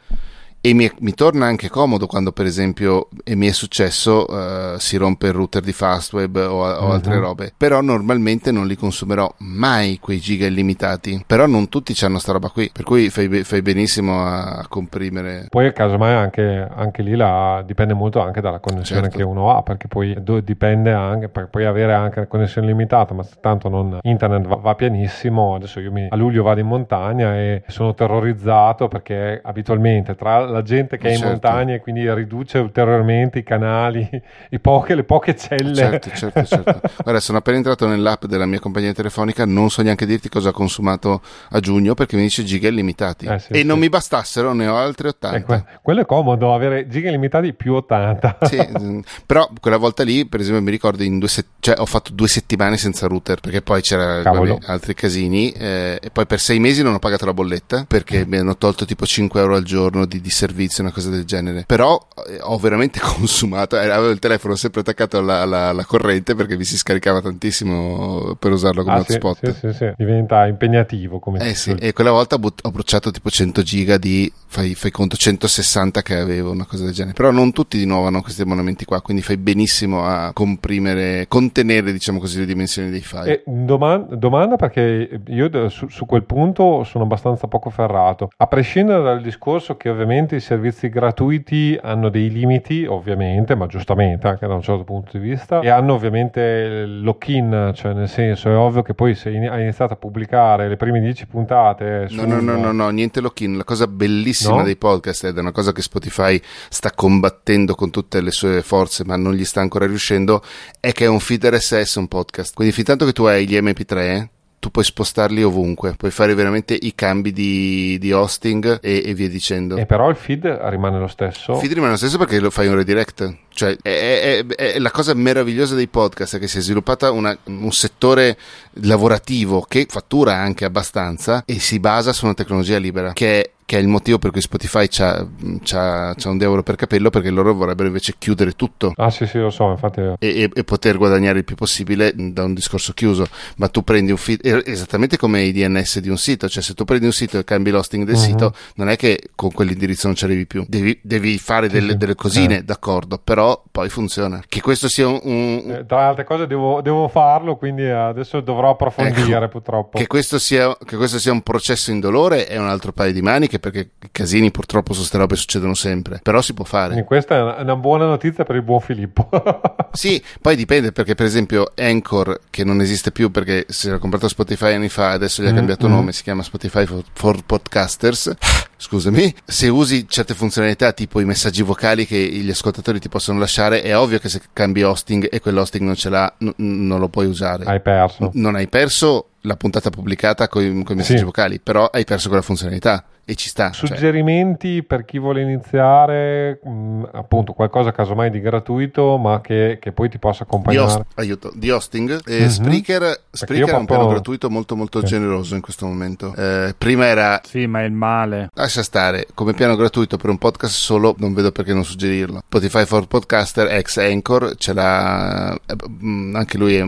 e 0.67 0.73
mi, 0.73 0.91
mi, 1.01 1.13
torna 1.13 1.45
anche 1.45 1.69
comodo 1.69 2.07
quando, 2.07 2.33
per 2.33 2.47
esempio, 2.47 3.09
e 3.23 3.35
mi 3.35 3.49
è 3.49 3.53
successo, 3.53 4.25
uh, 4.25 4.79
si 4.79 4.97
rompe 4.97 5.27
il 5.27 5.35
router 5.35 5.61
di 5.61 5.75
Fastweb 5.75 6.37
o, 6.37 6.63
o 6.63 6.91
altre 6.91 7.17
uh-huh. 7.17 7.21
robe. 7.21 7.53
Però 7.55 7.83
normalmente 7.83 8.51
non 8.51 8.67
li 8.67 8.75
consumerò 8.75 9.31
mai 9.41 9.99
quei 9.99 10.21
giga 10.21 10.47
illimitati. 10.47 11.23
Però 11.27 11.45
non 11.45 11.69
tutti 11.69 11.95
hanno 12.03 12.19
sta 12.19 12.33
roba 12.33 12.49
qui. 12.49 12.71
Per 12.73 12.83
cui 12.83 13.11
fai, 13.11 13.45
fai 13.45 13.61
benissimo 13.61 14.25
a 14.25 14.65
comprimere. 14.67 15.49
Poi, 15.51 15.71
casomai, 15.75 16.15
anche, 16.15 16.67
anche 16.75 17.03
lì 17.03 17.15
la, 17.15 17.63
dipende 17.67 17.93
molto 17.93 18.23
anche 18.23 18.41
dalla 18.41 18.59
connessione 18.59 19.03
certo. 19.03 19.19
che 19.19 19.23
uno 19.23 19.55
ha. 19.55 19.63
Perché 19.63 19.87
poi 19.87 20.17
dipende 20.43 20.95
anche, 20.95 21.29
perché 21.29 21.51
puoi 21.51 21.67
avere 21.67 21.93
anche 21.93 22.21
una 22.21 22.29
connessione 22.29 22.69
limitata, 22.69 23.13
ma 23.13 23.23
tanto 23.39 23.69
non, 23.69 23.99
internet 24.01 24.47
va, 24.47 24.57
va 24.57 24.75
pianissimo. 24.75 25.57
Adesso 25.57 25.81
io 25.81 25.93
mi, 25.93 26.07
a 26.09 26.17
luglio 26.17 26.43
vado 26.43 26.61
in 26.61 26.69
montagna 26.69 27.37
e 27.37 27.65
sono 27.67 27.93
terrorizzato 27.93 28.89
perché 28.89 29.43
abitualmente 29.45 30.15
tra 30.15 30.53
la 30.55 30.63
gente 30.63 30.97
che 30.97 31.09
è 31.09 31.11
in 31.11 31.17
certo. 31.19 31.31
montagna 31.31 31.75
e 31.75 31.81
quindi 31.81 32.13
riduce 32.15 32.59
ulteriormente 32.59 33.41
i 33.41 33.43
canali, 33.43 34.09
i 34.51 34.61
poche, 34.61 34.95
le 34.95 35.05
poche 35.05 35.37
celle. 35.37 35.75
Certo, 35.75 36.11
certo, 36.15 36.45
certo. 36.45 36.81
Guarda, 37.03 37.21
sono 37.21 37.39
appena 37.39 37.57
entrato 37.57 37.87
nell'app 37.87 38.25
della 38.25 38.47
mia 38.47 38.61
compagnia 38.61 38.93
telefonica, 38.93 39.45
non 39.45 39.71
so 39.71 39.83
neanche 39.83 40.07
dirti 40.07 40.29
cosa 40.29 40.51
ho 40.51 40.53
consumato 40.53 41.21
a 41.51 41.61
giugno 41.61 41.95
perché 41.95 42.17
mi 42.17 42.23
dice 42.23 42.45
giga 42.45 42.69
illimitati. 42.69 43.27
Eh, 43.27 43.39
sì, 43.39 43.53
e 43.53 43.59
sì. 43.59 43.65
non 43.65 43.79
mi 43.79 43.89
bastassero, 43.89 44.53
ne 44.53 44.67
ho 44.67 44.77
altri 44.77 45.09
80. 45.09 45.37
Eh, 45.37 45.43
que- 45.43 45.65
quello 45.83 46.01
è 46.03 46.07
comodo, 46.07 46.55
avere 46.55 46.87
giga 46.87 47.09
illimitati 47.09 47.53
più 47.53 47.75
80. 47.75 48.39
sì, 48.43 48.59
mm, 48.81 49.01
però 49.27 49.49
quella 49.61 49.77
volta 49.77 50.05
lì, 50.05 50.27
per 50.27 50.41
esempio, 50.41 50.63
mi 50.63 50.71
ricordo, 50.71 51.03
in 51.03 51.19
due 51.19 51.29
se- 51.29 51.47
cioè, 51.59 51.79
ho 51.79 51.87
fatto 51.87 52.13
due 52.13 52.29
settimane 52.29 52.77
senza 52.77 53.07
router 53.07 53.41
perché 53.41 53.63
poi 53.63 53.81
c'era 53.81 54.23
vabbè, 54.23 54.59
altri 54.67 54.95
casini 54.95 55.51
eh, 55.51 55.99
e 56.01 56.11
poi 56.11 56.27
per 56.27 56.39
sei 56.39 56.59
mesi 56.59 56.83
non 56.83 56.95
ho 56.95 56.99
pagato 56.99 57.25
la 57.25 57.35
bolletta 57.35 57.85
perché 57.87 58.25
mi 58.27 58.37
hanno 58.37 58.57
tolto 58.57 58.85
tipo 58.85 59.07
5 59.07 59.41
euro 59.41 59.57
al 59.57 59.65
giorno 59.65 60.05
di, 60.05 60.21
di 60.21 60.31
servizio, 60.31 60.44
una 60.53 60.93
cosa 60.93 61.11
del 61.11 61.25
genere. 61.25 61.65
Però 61.67 61.99
eh, 62.29 62.39
ho 62.41 62.59
veramente 62.59 63.01
consumato, 63.03 63.79
eh, 63.79 63.89
avevo 63.89 64.11
il 64.11 64.19
telefono 64.19 64.55
sempre 64.55 64.81
attaccato 64.81 65.19
alla, 65.19 65.41
alla, 65.41 65.69
alla, 65.69 65.85
corrente 65.85 66.35
perché 66.35 66.57
mi 66.57 66.65
si 66.65 66.77
scaricava 66.77 67.21
tantissimo 67.21 68.37
per 68.39 68.53
usarlo 68.53 68.83
come 68.83 68.97
ah, 68.97 69.01
hotspot. 69.01 69.53
Sì, 69.53 69.69
sì, 69.69 69.73
sì, 69.73 69.93
diventa 69.97 70.47
impegnativo 70.47 71.19
come 71.19 71.39
Eh 71.39 71.55
sì, 71.55 71.75
e 71.79 71.93
quella 71.93 72.11
volta 72.11 72.39
but- 72.39 72.61
ho 72.65 72.71
bruciato 72.71 73.11
tipo 73.11 73.31
100 73.31 73.63
giga 73.63 73.99
di, 73.99 74.31
fai, 74.47 74.75
fai, 74.75 74.91
conto, 74.91 75.17
160 75.17 76.03
che 76.03 76.17
avevo, 76.17 76.51
una 76.51 76.67
cosa 76.67 76.85
del 76.85 76.93
genere. 76.93 77.15
Però 77.15 77.31
non 77.31 77.53
tutti 77.53 77.79
di 77.79 77.87
nuovo 77.87 78.07
hanno 78.07 78.23
questi 78.23 78.43
abbonamenti 78.43 78.85
qua, 78.85 79.01
quindi 79.01 79.23
fai 79.23 79.37
benissimo 79.37 80.05
a 80.05 80.33
comprimere, 80.33 81.27
contenere 81.29 81.93
diciamo 81.93 82.19
così 82.19 82.39
le 82.39 82.47
dimensioni 82.47 82.91
dei 82.91 83.01
file. 83.01 83.43
Domanda, 83.47 84.15
domanda 84.15 84.57
perché 84.57 85.21
io 85.27 85.69
su, 85.69 85.89
su 85.89 86.07
quel 86.07 86.25
punto 86.25 86.85
sono 86.85 87.05
abbastanza 87.05 87.47
poco 87.47 87.71
ferrato. 87.71 88.31
A 88.37 88.47
prescindere 88.47 89.03
dal 89.03 89.21
discorso 89.21 89.77
che 89.77 89.89
ovviamente 89.89 90.34
i 90.35 90.41
servizi 90.41 90.89
gratuiti 90.89 91.79
hanno 91.81 92.09
dei 92.09 92.31
limiti, 92.31 92.85
ovviamente, 92.87 93.55
ma 93.55 93.67
giustamente 93.67 94.27
anche 94.29 94.47
da 94.47 94.55
un 94.55 94.63
certo 94.63 94.85
punto 94.85 95.19
di 95.19 95.29
vista, 95.29 95.61
e 95.61 95.69
hanno 95.69 95.95
ovviamente 95.95 96.85
lock-in, 96.87 97.73
cioè 97.75 97.93
nel 97.93 98.09
senso 98.09 98.51
è 98.51 98.57
ovvio 98.57 98.83
che 98.83 98.95
poi 98.95 99.15
se 99.15 99.31
hai 99.31 99.63
iniziato 99.63 99.95
a 99.95 99.97
pubblicare 99.97 100.69
le 100.69 100.77
prime 100.77 101.01
10 101.01 101.27
puntate... 101.27 102.09
Su... 102.09 102.17
No, 102.17 102.27
no, 102.27 102.41
no, 102.41 102.57
no, 102.57 102.73
no, 102.73 102.89
niente 102.91 103.21
lock-in. 103.21 103.57
La 103.57 103.65
cosa 103.65 103.87
bellissima 103.87 104.57
no? 104.57 104.63
dei 104.63 104.77
podcast 104.77 105.25
ed 105.25 105.37
è 105.37 105.41
una 105.41 105.53
cosa 105.53 105.73
che 105.73 105.83
Spotify 105.83 106.41
sta 106.69 106.91
combattendo 106.93 107.75
con 107.75 107.91
tutte 107.91 108.21
le 108.21 108.31
sue 108.31 108.63
forze, 108.63 109.05
ma 109.05 109.17
non 109.17 109.35
gli 109.35 109.45
sta 109.45 109.61
ancora 109.61 109.87
riuscendo, 109.87 110.43
è 110.81 110.93
che 110.93 111.05
è 111.05 111.09
un 111.09 111.21
feed 111.21 111.45
RSS 111.45 111.97
un 111.97 112.09
podcast. 112.09 112.55
Quindi 112.55 112.75
fin 112.75 112.85
tanto 112.85 113.05
che 113.05 113.13
tu 113.13 113.25
hai 113.25 113.47
gli 113.47 113.57
MP3 113.57 114.33
tu 114.65 114.71
puoi 114.71 114.85
spostarli 114.85 115.43
ovunque, 115.43 115.93
puoi 115.95 116.11
fare 116.11 116.33
veramente 116.33 116.73
i 116.73 116.95
cambi 116.95 117.33
di, 117.33 117.99
di 118.01 118.13
hosting 118.13 118.79
e, 118.81 119.03
e, 119.05 119.13
via 119.13 119.29
dicendo. 119.29 119.77
E 119.77 119.85
però 119.85 120.09
il 120.09 120.17
feed 120.17 120.47
rimane 120.47 120.99
lo 120.99 121.07
stesso? 121.07 121.53
Il 121.53 121.59
feed 121.59 121.75
rimane 121.75 121.91
lo 121.91 121.99
stesso 121.99 122.17
perché 122.17 122.41
lo 122.41 122.49
fai 122.49 122.69
un 122.69 122.77
redirect. 122.77 123.37
Cioè, 123.51 123.77
è, 123.83 124.43
è, 124.43 124.47
è 124.47 124.79
la 124.79 124.91
cosa 124.91 125.13
meravigliosa 125.13 125.75
dei 125.75 125.87
podcast 125.87 126.37
è 126.37 126.39
che 126.39 126.49
si 126.49 126.59
è 126.59 126.61
sviluppata 126.63 127.11
una, 127.11 127.37
un 127.45 127.73
settore 127.73 128.39
lavorativo 128.81 129.61
che 129.69 129.87
fattura 129.87 130.35
anche 130.37 130.65
abbastanza 130.65 131.43
e 131.45 131.59
si 131.61 131.79
basa 131.79 132.15
su 132.15 132.25
una 132.25 132.35
tecnologia 132.35 132.79
libera 132.79 133.13
che 133.13 133.41
è 133.43 133.51
che 133.65 133.79
è 133.79 133.81
il 133.81 133.89
motivo 133.89 134.19
per 134.19 134.31
cui 134.31 134.41
Spotify 134.41 134.87
c'ha, 134.89 135.27
c'ha, 135.63 136.15
c'ha 136.15 136.29
un 136.29 136.43
euro 136.43 136.63
per 136.63 136.77
capello 136.77 137.11
perché 137.11 137.31
loro 137.31 137.55
vorrebbero 137.55 137.89
invece 137.89 138.15
chiudere 138.19 138.53
tutto. 138.53 138.93
Ah 138.97 139.11
sì 139.11 139.27
sì 139.27 139.39
lo 139.39 139.51
so 139.51 139.71
infatti. 139.71 140.01
E, 140.01 140.17
e, 140.19 140.51
e, 140.53 140.65
poter 140.65 140.97
guadagnare 140.97 141.39
il 141.39 141.45
più 141.45 141.57
possibile 141.57 142.13
da 142.15 142.45
un 142.45 142.55
discorso 142.55 142.93
chiuso. 142.93 143.27
Ma 143.57 143.69
tu 143.69 143.83
prendi 143.83 144.11
un 144.11 144.17
feed, 144.17 144.63
esattamente 144.67 145.17
come 145.17 145.43
i 145.43 145.53
DNS 145.53 146.01
di 146.01 146.09
un 146.09 146.19
sito, 146.19 146.49
cioè 146.49 146.63
se 146.63 146.75
tu 146.75 146.85
prendi 146.85 147.07
un 147.07 147.13
sito 147.13 147.39
e 147.39 147.45
cambi 147.45 147.71
l'hosting 147.71 148.05
del 148.05 148.15
uh-huh. 148.15 148.21
sito 148.21 148.55
non 148.77 148.89
è 148.89 148.97
che 148.97 149.31
con 149.35 149.51
quell'indirizzo 149.53 150.07
non 150.07 150.17
ci 150.17 150.25
arrivi 150.25 150.47
più, 150.47 150.65
devi, 150.69 150.99
devi 151.03 151.39
fare 151.39 151.69
delle, 151.69 151.93
sì, 151.93 151.97
delle 151.97 152.15
cosine, 152.15 152.59
eh. 152.59 152.63
d'accordo, 152.63 153.19
però 153.23 153.63
poi 153.71 153.89
funziona. 153.89 154.43
Che 154.47 154.61
questo 154.61 154.89
sia 154.89 155.07
un... 155.07 155.21
un... 155.23 155.71
Eh, 155.71 155.87
tra 155.87 155.99
le 155.99 156.05
altre 156.05 156.25
cose 156.25 156.47
devo, 156.47 156.81
devo, 156.81 157.09
farlo, 157.09 157.57
quindi 157.57 157.85
adesso 157.85 158.41
dovrò 158.41 158.71
approfondire 158.71 159.37
ecco, 159.37 159.49
purtroppo. 159.49 159.99
Che 159.99 160.07
questo, 160.07 160.39
sia, 160.39 160.77
che 160.85 160.97
questo 160.97 161.19
sia 161.19 161.33
un 161.33 161.43
processo 161.43 161.91
indolore 161.91 162.47
è 162.47 162.59
un 162.59 162.69
altro 162.69 162.93
paio 162.93 163.13
di 163.13 163.23
maniche 163.23 163.54
maniche 163.55 163.59
perché 163.59 163.91
i 164.03 164.09
casini 164.11 164.51
purtroppo 164.51 164.93
su 164.93 165.01
queste 165.01 165.19
robe 165.19 165.37
succedono 165.37 165.75
sempre, 165.75 166.21
però 166.23 166.41
si 166.41 166.55
può 166.55 166.65
fare. 166.65 166.99
E 166.99 167.05
questa 167.05 167.37
è 167.37 167.63
una 167.63 167.77
buona 167.77 168.07
notizia 168.07 168.45
per 168.45 168.57
il 168.57 168.63
buon 168.63 168.81
Filippo. 168.81 169.29
sì, 169.93 170.23
poi 170.41 170.57
dipende 170.57 170.93
perché 170.93 171.15
per 171.15 171.27
esempio 171.27 171.73
Anchor 171.77 172.41
che 172.51 172.65
non 172.65 172.81
esiste 172.81 173.13
più 173.13 173.31
perché 173.31 173.67
si 173.69 173.89
era 173.89 173.99
comprato 173.99 174.29
Spotify 174.29 174.75
anni 174.75 174.89
fa, 174.89 175.11
adesso 175.11 175.43
gli 175.43 175.47
ha 175.47 175.53
mm, 175.53 175.57
cambiato 175.57 175.89
mm. 175.89 175.91
nome, 175.91 176.13
si 176.13 176.23
chiama 176.23 176.43
Spotify 176.43 176.87
for, 176.87 177.03
for 177.13 177.45
Podcasters. 177.45 178.33
Scusami, 178.77 179.35
se 179.45 179.69
usi 179.69 180.07
certe 180.09 180.35
funzionalità 180.35 180.93
tipo 180.93 181.21
i 181.21 181.25
messaggi 181.25 181.63
vocali 181.63 182.07
che 182.07 182.17
gli 182.17 182.51
ascoltatori 182.51 182.99
ti 182.99 183.09
possono 183.09 183.39
lasciare, 183.39 183.83
è 183.83 183.97
ovvio 183.97 184.19
che 184.19 184.29
se 184.29 184.43
cambi 184.53 184.83
hosting 184.83 185.29
e 185.31 185.41
quell'hosting 185.41 185.85
non 185.85 185.95
ce 185.95 186.11
l'ha, 186.11 186.35
n- 186.41 186.53
non 186.57 186.99
lo 186.99 187.09
puoi 187.09 187.27
usare. 187.27 187.65
Hai 187.65 187.81
perso. 187.81 188.25
N- 188.25 188.31
non 188.35 188.57
hai 188.57 188.69
perso 188.69 189.29
la 189.45 189.57
puntata 189.57 189.91
pubblicata 189.91 190.49
con 190.49 190.63
i 190.63 190.95
messaggi 190.95 191.19
sì. 191.19 191.25
vocali, 191.25 191.61
però 191.61 191.87
hai 191.87 192.05
perso 192.05 192.29
quella 192.29 192.43
funzionalità 192.43 193.05
e 193.25 193.35
ci 193.35 193.49
sta. 193.49 193.71
Cioè. 193.71 193.89
Suggerimenti 193.89 194.77
cioè. 194.77 194.83
per 194.85 195.05
chi 195.05 195.19
vuole 195.19 195.43
iniziare, 195.43 196.61
mh, 196.63 196.71
mm, 196.71 197.05
appunto 197.13 197.53
qualcosa 197.53 197.93
casomai 197.93 198.31
di 198.31 198.41
gratuito, 198.41 199.17
ma 199.17 199.41
che, 199.41 199.79
che 199.81 199.93
poi 199.93 200.09
ti 200.09 200.19
possa 200.19 200.45
accompagnare. 200.45 200.87
Di, 200.87 200.93
host, 200.93 201.05
aiuto, 201.15 201.53
di 201.55 201.71
hosting. 201.71 202.21
Eh, 202.27 202.39
mm-hmm. 202.39 202.49
Spreaker, 202.49 203.21
Spreaker 203.31 203.75
è 203.75 203.79
un 203.79 203.87
piano 203.87 204.07
gratuito 204.07 204.51
molto 204.51 204.77
molto 204.77 205.01
sì. 205.01 205.07
generoso 205.07 205.55
in 205.55 205.61
questo 205.61 205.87
momento. 205.87 206.35
Eh, 206.35 206.75
prima 206.77 207.07
era... 207.07 207.41
Sì, 207.45 207.67
ma 207.67 207.81
è 207.81 207.85
il 207.85 207.93
male. 207.93 208.51
Lascia 208.55 208.83
stare, 208.83 209.27
come 209.35 209.55
piano 209.55 209.77
gratuito 209.77 210.17
per 210.17 210.31
un 210.31 210.39
podcast 210.39 210.75
solo 210.75 211.15
non 211.19 211.33
vedo 211.33 211.53
perché 211.53 211.73
non 211.73 211.85
suggerirlo. 211.85 212.43
Spotify 212.47 212.85
for 212.85 213.07
Podcaster, 213.07 213.69
ex 213.69 213.97
Anchor, 213.97 214.55
ce 214.57 214.73
l'ha... 214.73 215.55
Eh, 215.67 215.77
mm, 215.89 216.35
anche 216.37 216.59
lui 216.59 216.75
è, 216.75 216.85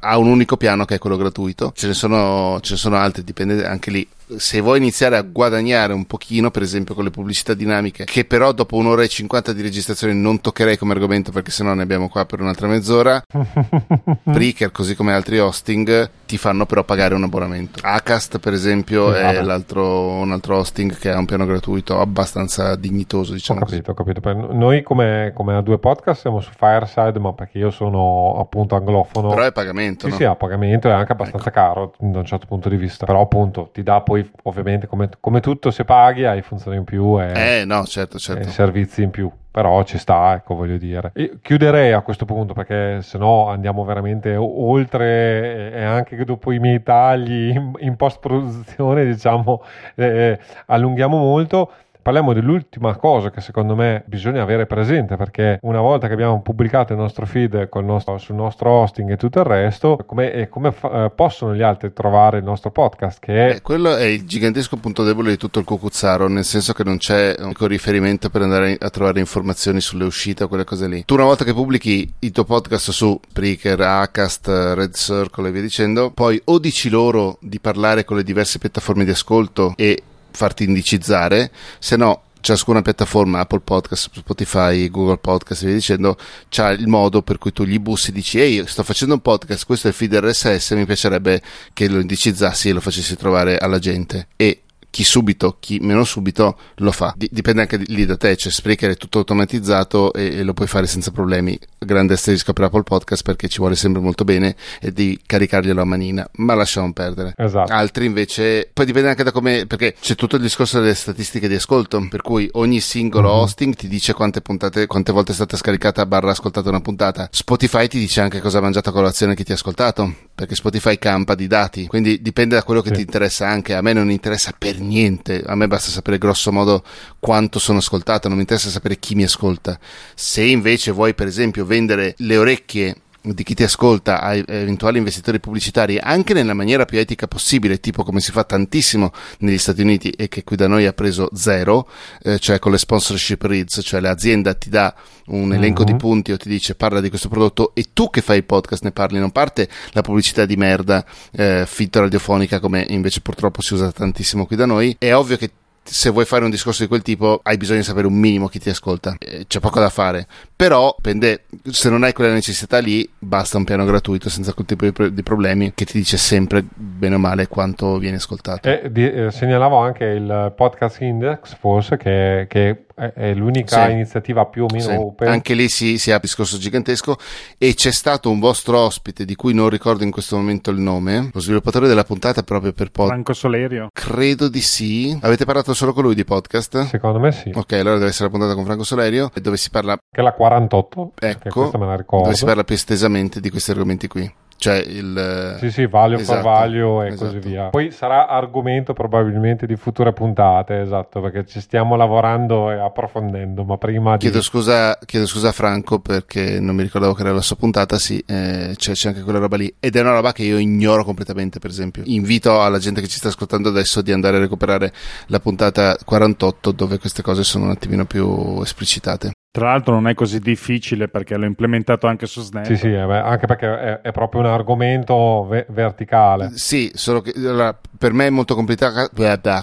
ha 0.00 0.18
un 0.18 0.28
unico 0.28 0.56
piano 0.56 0.84
che 0.84 0.96
è 0.96 0.98
quello 0.98 1.16
gratuito. 1.16 1.72
Ce 1.74 1.86
ne 1.86 1.94
sono, 1.94 2.58
ce 2.60 2.72
ne 2.74 2.78
sono 2.78 2.96
altri, 2.96 3.24
dipende 3.24 3.66
anche 3.66 3.90
lì 3.90 4.08
se 4.36 4.60
vuoi 4.60 4.78
iniziare 4.78 5.16
a 5.16 5.22
guadagnare 5.22 5.92
un 5.92 6.06
pochino, 6.06 6.50
per 6.50 6.62
esempio 6.62 6.94
con 6.94 7.04
le 7.04 7.10
pubblicità 7.10 7.54
dinamiche, 7.54 8.04
che 8.04 8.24
però 8.24 8.52
dopo 8.52 8.76
un'ora 8.76 9.02
e 9.02 9.08
cinquanta 9.08 9.52
di 9.52 9.62
registrazione 9.62 10.12
non 10.12 10.40
toccherei 10.40 10.76
come 10.76 10.92
argomento 10.92 11.30
perché 11.30 11.50
sennò 11.50 11.74
ne 11.74 11.82
abbiamo 11.82 12.08
qua 12.08 12.24
per 12.24 12.40
un'altra 12.40 12.66
mezz'ora, 12.66 13.22
Breaker, 14.22 14.72
così 14.72 14.94
come 14.94 15.12
altri 15.12 15.38
hosting, 15.38 16.10
ti 16.26 16.38
fanno 16.38 16.66
però 16.66 16.84
pagare 16.84 17.14
un 17.14 17.22
abbonamento. 17.22 17.80
Acast, 17.82 18.38
per 18.38 18.52
esempio, 18.52 19.14
eh, 19.14 19.20
è 19.20 19.40
un 19.40 19.50
altro 19.50 20.56
hosting 20.56 20.96
che 20.96 21.10
ha 21.10 21.18
un 21.18 21.26
piano 21.26 21.46
gratuito 21.46 22.00
abbastanza 22.00 22.76
dignitoso, 22.76 23.32
diciamo. 23.32 23.60
Ho 23.60 23.64
capito, 23.64 23.90
ho 23.90 23.94
capito. 23.94 24.32
Noi 24.52 24.82
come, 24.82 25.32
come 25.34 25.54
a 25.54 25.60
due 25.60 25.78
podcast 25.78 26.22
siamo 26.22 26.40
su 26.40 26.50
Fireside, 26.56 27.18
ma 27.18 27.32
perché 27.32 27.58
io 27.58 27.70
sono 27.70 28.36
appunto 28.38 28.74
anglofono. 28.74 29.28
Però 29.28 29.42
è 29.42 29.52
pagamento, 29.52 30.06
sì, 30.06 30.12
no? 30.12 30.16
Sì, 30.16 30.24
a 30.24 30.34
pagamento 30.34 30.88
è 30.88 30.92
anche 30.92 31.12
abbastanza 31.12 31.48
ecco. 31.48 31.58
caro 31.58 31.94
da 31.98 32.18
un 32.18 32.24
certo 32.24 32.46
punto 32.46 32.68
di 32.68 32.76
vista. 32.76 33.06
Però 33.06 33.20
appunto 33.20 33.70
ti 33.72 33.82
dà 33.82 34.00
poi 34.00 34.13
poi 34.14 34.30
ovviamente 34.44 34.86
come, 34.86 35.08
come, 35.18 35.40
tutto 35.40 35.70
se 35.70 35.84
paghi 35.84 36.24
hai 36.24 36.42
funzioni 36.42 36.76
in 36.76 36.84
più 36.84 37.20
e, 37.20 37.60
eh, 37.60 37.64
no, 37.64 37.84
certo, 37.84 38.18
certo. 38.18 38.48
e 38.48 38.50
servizi 38.50 39.02
in 39.02 39.10
più 39.10 39.30
però 39.50 39.84
ci 39.84 39.98
sta, 39.98 40.34
ecco, 40.34 40.56
voglio 40.56 40.76
dire. 40.78 41.12
E 41.14 41.38
chiuderei 41.40 41.92
a 41.92 42.00
questo 42.00 42.24
punto 42.24 42.54
perché 42.54 43.02
se 43.02 43.18
no 43.18 43.48
andiamo 43.48 43.84
veramente 43.84 44.34
oltre 44.34 45.72
e 45.72 45.84
anche 45.84 46.24
dopo 46.24 46.50
i 46.50 46.58
miei 46.58 46.82
tagli 46.82 47.50
in, 47.50 47.70
in 47.78 47.94
post 47.94 48.18
produzione, 48.18 49.04
diciamo, 49.06 49.62
eh, 49.94 50.40
allunghiamo 50.66 51.16
molto. 51.16 51.70
Parliamo 52.04 52.34
dell'ultima 52.34 52.94
cosa 52.96 53.30
che 53.30 53.40
secondo 53.40 53.74
me 53.74 54.02
bisogna 54.04 54.42
avere 54.42 54.66
presente 54.66 55.16
perché 55.16 55.58
una 55.62 55.80
volta 55.80 56.06
che 56.06 56.12
abbiamo 56.12 56.42
pubblicato 56.42 56.92
il 56.92 56.98
nostro 56.98 57.24
feed 57.24 57.70
nostro, 57.80 58.18
sul 58.18 58.34
nostro 58.34 58.68
hosting 58.68 59.10
e 59.10 59.16
tutto 59.16 59.38
il 59.38 59.46
resto, 59.46 59.98
come, 60.04 60.46
come 60.50 60.70
fa, 60.70 61.06
eh, 61.06 61.10
possono 61.10 61.54
gli 61.54 61.62
altri 61.62 61.94
trovare 61.94 62.38
il 62.38 62.44
nostro 62.44 62.70
podcast? 62.70 63.20
Che 63.20 63.32
è... 63.32 63.54
Eh, 63.54 63.62
quello 63.62 63.96
è 63.96 64.04
il 64.04 64.26
gigantesco 64.26 64.76
punto 64.76 65.02
debole 65.02 65.30
di 65.30 65.38
tutto 65.38 65.58
il 65.60 65.64
cucuzzaro, 65.64 66.28
nel 66.28 66.44
senso 66.44 66.74
che 66.74 66.84
non 66.84 66.98
c'è 66.98 67.36
un 67.38 67.54
riferimento 67.56 68.28
per 68.28 68.42
andare 68.42 68.76
a 68.78 68.90
trovare 68.90 69.20
informazioni 69.20 69.80
sulle 69.80 70.04
uscite 70.04 70.44
o 70.44 70.48
quelle 70.48 70.64
cose 70.64 70.86
lì. 70.86 71.06
Tu 71.06 71.14
una 71.14 71.24
volta 71.24 71.44
che 71.44 71.54
pubblichi 71.54 72.12
il 72.18 72.32
tuo 72.32 72.44
podcast 72.44 72.90
su 72.90 73.18
Spreaker, 73.30 73.80
Acast, 73.80 74.46
Red 74.46 74.92
Circle 74.92 75.48
e 75.48 75.52
via 75.52 75.62
dicendo, 75.62 76.10
poi 76.10 76.38
o 76.44 76.58
dici 76.58 76.90
loro 76.90 77.38
di 77.40 77.60
parlare 77.60 78.04
con 78.04 78.18
le 78.18 78.24
diverse 78.24 78.58
piattaforme 78.58 79.06
di 79.06 79.10
ascolto 79.10 79.72
e 79.76 80.02
farti 80.34 80.64
indicizzare, 80.64 81.50
se 81.78 81.96
no 81.96 82.22
ciascuna 82.44 82.82
piattaforma, 82.82 83.40
Apple 83.40 83.60
Podcast, 83.60 84.10
Spotify, 84.12 84.90
Google 84.90 85.16
Podcast 85.16 85.64
via 85.64 85.72
dicendo, 85.72 86.18
c'ha 86.50 86.70
il 86.72 86.86
modo 86.86 87.22
per 87.22 87.38
cui 87.38 87.54
tu 87.54 87.64
gli 87.64 87.78
bussi 87.78 88.10
e 88.10 88.12
dici 88.12 88.38
ehi 88.38 88.66
sto 88.66 88.82
facendo 88.82 89.14
un 89.14 89.20
podcast, 89.20 89.64
questo 89.64 89.86
è 89.86 89.90
il 89.90 89.96
feed 89.96 90.14
RSS, 90.14 90.72
mi 90.72 90.84
piacerebbe 90.84 91.40
che 91.72 91.88
lo 91.88 92.00
indicizzassi 92.00 92.68
e 92.68 92.72
lo 92.72 92.80
facessi 92.80 93.16
trovare 93.16 93.56
alla 93.56 93.78
gente. 93.78 94.28
E 94.36 94.63
chi 94.94 95.02
subito, 95.02 95.56
chi 95.58 95.80
meno 95.80 96.04
subito 96.04 96.56
lo 96.76 96.92
fa. 96.92 97.16
dipende 97.16 97.62
anche 97.62 97.78
lì 97.78 98.06
da 98.06 98.16
te, 98.16 98.36
cioè 98.36 98.52
Spreaker 98.52 98.92
è 98.92 98.96
tutto 98.96 99.18
automatizzato 99.18 100.12
e, 100.12 100.36
e 100.36 100.42
lo 100.44 100.52
puoi 100.52 100.68
fare 100.68 100.86
senza 100.86 101.10
problemi. 101.10 101.58
Grande 101.80 102.14
asterisco 102.14 102.52
per 102.52 102.66
Apple 102.66 102.84
Podcast 102.84 103.24
perché 103.24 103.48
ci 103.48 103.58
vuole 103.58 103.74
sempre 103.74 104.00
molto 104.00 104.22
bene 104.22 104.54
e 104.80 104.92
devi 104.92 105.20
caricarglielo 105.26 105.82
a 105.82 105.84
manina, 105.84 106.30
ma 106.34 106.54
lasciamo 106.54 106.92
perdere. 106.92 107.32
Esatto. 107.36 107.72
Altri 107.72 108.06
invece, 108.06 108.70
poi 108.72 108.86
dipende 108.86 109.08
anche 109.08 109.24
da 109.24 109.32
come, 109.32 109.66
perché 109.66 109.96
c'è 110.00 110.14
tutto 110.14 110.36
il 110.36 110.42
discorso 110.42 110.78
delle 110.78 110.94
statistiche 110.94 111.48
di 111.48 111.56
ascolto, 111.56 112.06
per 112.08 112.22
cui 112.22 112.48
ogni 112.52 112.78
singolo 112.78 113.30
mm-hmm. 113.30 113.38
hosting 113.40 113.74
ti 113.74 113.88
dice 113.88 114.12
quante 114.12 114.42
puntate, 114.42 114.86
quante 114.86 115.10
volte 115.10 115.32
è 115.32 115.34
stata 115.34 115.56
scaricata 115.56 116.06
barra 116.06 116.30
ascoltata 116.30 116.68
una 116.68 116.80
puntata. 116.80 117.28
Spotify 117.32 117.88
ti 117.88 117.98
dice 117.98 118.20
anche 118.20 118.38
cosa 118.38 118.58
ha 118.58 118.60
mangiato 118.60 118.90
a 118.90 118.92
colazione 118.92 119.34
chi 119.34 119.42
ti 119.42 119.50
ha 119.50 119.56
ascoltato, 119.56 120.14
perché 120.34 120.56
Spotify 120.56 120.98
campa 120.98 121.34
di 121.34 121.46
dati, 121.46 121.86
quindi 121.86 122.20
dipende 122.20 122.56
da 122.56 122.64
quello 122.64 122.80
che 122.80 122.88
sì. 122.88 122.96
ti 122.96 123.00
interessa 123.02 123.46
anche. 123.46 123.74
A 123.74 123.82
me 123.82 123.92
non 123.92 124.10
interessa 124.10 124.52
per 124.56 124.80
niente, 124.80 125.42
a 125.46 125.54
me 125.54 125.68
basta 125.68 125.90
sapere 125.90 126.18
grosso 126.18 126.50
modo 126.50 126.82
quanto 127.20 127.58
sono 127.58 127.78
ascoltato, 127.78 128.26
non 128.26 128.36
mi 128.36 128.42
interessa 128.42 128.68
sapere 128.68 128.98
chi 128.98 129.14
mi 129.14 129.22
ascolta. 129.22 129.78
Se 130.14 130.42
invece 130.42 130.90
vuoi 130.90 131.14
per 131.14 131.28
esempio 131.28 131.64
vendere 131.64 132.14
le 132.18 132.36
orecchie 132.36 132.96
di 133.24 133.42
chi 133.42 133.54
ti 133.54 133.62
ascolta 133.62 134.20
a 134.20 134.34
eventuali 134.34 134.98
investitori 134.98 135.40
pubblicitari 135.40 135.98
anche 135.98 136.34
nella 136.34 136.52
maniera 136.52 136.84
più 136.84 136.98
etica 136.98 137.26
possibile, 137.26 137.80
tipo 137.80 138.04
come 138.04 138.20
si 138.20 138.32
fa 138.32 138.44
tantissimo 138.44 139.12
negli 139.38 139.56
Stati 139.58 139.80
Uniti 139.80 140.10
e 140.10 140.28
che 140.28 140.44
qui 140.44 140.56
da 140.56 140.68
noi 140.68 140.86
ha 140.86 140.92
preso 140.92 141.30
zero, 141.32 141.88
eh, 142.22 142.38
cioè 142.38 142.58
con 142.58 142.72
le 142.72 142.78
sponsorship 142.78 143.42
reads, 143.44 143.80
cioè 143.82 144.00
l'azienda 144.00 144.54
ti 144.54 144.68
dà 144.68 144.94
un 145.26 145.54
elenco 145.54 145.80
uh-huh. 145.80 145.86
di 145.86 145.92
mhm. 145.92 145.98
punti 145.98 146.32
o 146.32 146.36
ti 146.36 146.48
dice 146.50 146.74
parla 146.74 147.00
di 147.00 147.08
questo 147.08 147.28
prodotto 147.28 147.74
e 147.74 147.86
tu 147.94 148.10
che 148.10 148.20
fai 148.20 148.38
il 148.38 148.44
podcast 148.44 148.82
ne 148.82 148.92
parli, 148.92 149.18
non 149.18 149.30
parte 149.30 149.68
la 149.92 150.02
pubblicità 150.02 150.44
di 150.44 150.56
merda 150.56 151.04
eh, 151.32 151.64
finta 151.66 152.00
radiofonica 152.00 152.60
come 152.60 152.84
invece 152.88 153.22
purtroppo 153.22 153.62
si 153.62 153.72
usa 153.72 153.90
tantissimo 153.90 154.44
qui 154.44 154.56
da 154.56 154.66
noi. 154.66 154.94
È 154.98 155.14
ovvio 155.14 155.38
che 155.38 155.50
se 155.84 156.10
vuoi 156.10 156.24
fare 156.24 156.44
un 156.44 156.50
discorso 156.50 156.82
di 156.82 156.88
quel 156.88 157.02
tipo 157.02 157.40
hai 157.42 157.56
bisogno 157.56 157.80
di 157.80 157.84
sapere 157.84 158.06
un 158.06 158.14
minimo 158.14 158.48
chi 158.48 158.58
ti 158.58 158.70
ascolta. 158.70 159.14
Eh, 159.18 159.44
c'è 159.46 159.60
poco 159.60 159.80
da 159.80 159.90
fare. 159.90 160.26
Però, 160.56 160.94
dipende, 160.96 161.44
se 161.70 161.90
non 161.90 162.02
hai 162.02 162.12
quella 162.12 162.32
necessità 162.32 162.78
lì, 162.78 163.08
basta 163.18 163.58
un 163.58 163.64
piano 163.64 163.84
gratuito 163.84 164.28
senza 164.28 164.52
quel 164.52 164.66
tipo 164.66 164.88
di, 164.88 165.14
di 165.14 165.22
problemi 165.22 165.72
che 165.74 165.84
ti 165.84 165.98
dice 165.98 166.16
sempre 166.16 166.64
bene 166.74 167.16
o 167.16 167.18
male 167.18 167.48
quanto 167.48 167.98
viene 167.98 168.16
ascoltato. 168.16 168.68
E 168.68 168.90
di, 168.90 169.10
eh, 169.10 169.30
segnalavo 169.30 169.76
anche 169.76 170.04
il 170.04 170.52
podcast 170.56 171.00
index, 171.02 171.56
forse, 171.58 171.96
che, 171.96 172.46
che 172.48 172.83
è 172.94 173.34
l'unica 173.34 173.86
sì. 173.86 173.92
iniziativa 173.92 174.46
più 174.46 174.64
o 174.64 174.66
meno 174.70 174.84
sì. 174.84 174.94
open. 174.94 175.28
Anche 175.28 175.54
lì 175.54 175.68
si, 175.68 175.98
si, 175.98 176.10
ha 176.10 176.14
un 176.14 176.20
discorso 176.22 176.58
gigantesco 176.58 177.16
e 177.58 177.74
c'è 177.74 177.90
stato 177.90 178.30
un 178.30 178.38
vostro 178.38 178.78
ospite 178.78 179.24
di 179.24 179.34
cui 179.34 179.52
non 179.52 179.68
ricordo 179.68 180.04
in 180.04 180.10
questo 180.10 180.36
momento 180.36 180.70
il 180.70 180.78
nome, 180.78 181.30
lo 181.32 181.40
sviluppatore 181.40 181.88
della 181.88 182.04
puntata 182.04 182.42
proprio 182.42 182.72
per 182.72 182.90
podcast. 182.90 183.12
Franco 183.12 183.32
Solerio. 183.32 183.88
Credo 183.92 184.48
di 184.48 184.60
sì. 184.60 185.16
Avete 185.22 185.44
parlato 185.44 185.74
solo 185.74 185.92
con 185.92 186.04
lui 186.04 186.14
di 186.14 186.24
podcast? 186.24 186.86
Secondo 186.86 187.18
me 187.18 187.32
sì. 187.32 187.50
Ok, 187.54 187.72
allora 187.72 187.96
deve 187.96 188.10
essere 188.10 188.24
la 188.24 188.30
puntata 188.30 188.54
con 188.54 188.64
Franco 188.64 188.84
Solerio 188.84 189.30
dove 189.40 189.56
si 189.56 189.70
parla... 189.70 189.96
Che 189.96 190.20
è 190.20 190.22
la 190.22 190.32
48. 190.32 191.12
Ecco, 191.18 191.70
dove 191.72 192.34
si 192.34 192.44
parla 192.44 192.64
più 192.64 192.74
estesamente 192.74 193.40
di 193.40 193.50
questi 193.50 193.70
argomenti 193.72 194.08
qui 194.08 194.32
cioè 194.56 194.76
il 194.76 195.56
sì 195.58 195.70
sì 195.70 195.86
value 195.86 196.20
esatto, 196.20 196.40
for 196.40 196.52
value 196.52 197.04
e 197.04 197.08
esatto. 197.08 197.24
così 197.24 197.38
via. 197.38 197.68
Poi 197.68 197.90
sarà 197.90 198.28
argomento 198.28 198.92
probabilmente 198.92 199.66
di 199.66 199.76
future 199.76 200.12
puntate 200.12 200.80
esatto 200.80 201.20
perché 201.20 201.44
ci 201.46 201.60
stiamo 201.60 201.96
lavorando 201.96 202.70
e 202.70 202.78
approfondendo 202.78 203.64
ma 203.64 203.76
prima 203.76 204.16
chiedo, 204.16 204.42
scusa, 204.42 204.98
chiedo 205.04 205.26
scusa 205.26 205.48
a 205.48 205.52
Franco 205.52 205.98
perché 205.98 206.60
non 206.60 206.74
mi 206.74 206.82
ricordavo 206.82 207.14
che 207.14 207.22
era 207.22 207.32
la 207.32 207.42
sua 207.42 207.56
puntata 207.56 207.98
sì 207.98 208.22
eh, 208.26 208.72
c'è, 208.76 208.92
c'è, 208.92 209.08
anche 209.08 209.22
quella 209.22 209.38
roba 209.38 209.56
lì. 209.56 209.72
Ed 209.78 209.96
è 209.96 210.00
una 210.00 210.12
roba 210.12 210.32
che 210.32 210.42
io 210.42 210.58
ignoro 210.58 211.04
completamente 211.04 211.58
per 211.58 211.70
esempio. 211.70 212.02
Invito 212.06 212.62
alla 212.62 212.78
gente 212.78 213.00
che 213.00 213.08
ci 213.08 213.18
sta 213.18 213.28
ascoltando 213.28 213.68
adesso 213.68 214.02
di 214.02 214.12
andare 214.12 214.36
a 214.36 214.40
recuperare 214.40 214.92
la 215.26 215.40
puntata 215.40 215.96
48 216.04 216.72
dove 216.72 216.98
queste 216.98 217.22
cose 217.22 217.44
sono 217.44 217.64
un 217.64 217.70
attimino 217.70 218.04
più 218.04 218.60
esplicitate 218.62 219.32
tra 219.54 219.66
l'altro 219.66 219.94
non 219.94 220.08
è 220.08 220.14
così 220.14 220.40
difficile 220.40 221.06
perché 221.06 221.36
l'ho 221.36 221.44
implementato 221.44 222.08
anche 222.08 222.26
su 222.26 222.40
Snap. 222.40 222.64
Sì, 222.64 222.76
sì, 222.76 222.92
eh, 222.92 222.98
anche 222.98 223.46
perché 223.46 223.66
è, 223.68 224.00
è, 224.00 224.10
proprio 224.10 224.40
un 224.40 224.48
argomento 224.48 225.46
ve- 225.48 225.64
verticale. 225.68 226.50
Sì, 226.54 226.90
solo 226.92 227.20
che 227.20 227.32
allora, 227.36 227.78
per 227.96 228.12
me 228.12 228.26
è 228.26 228.30
molto 228.30 228.56
complicato, 228.56 229.10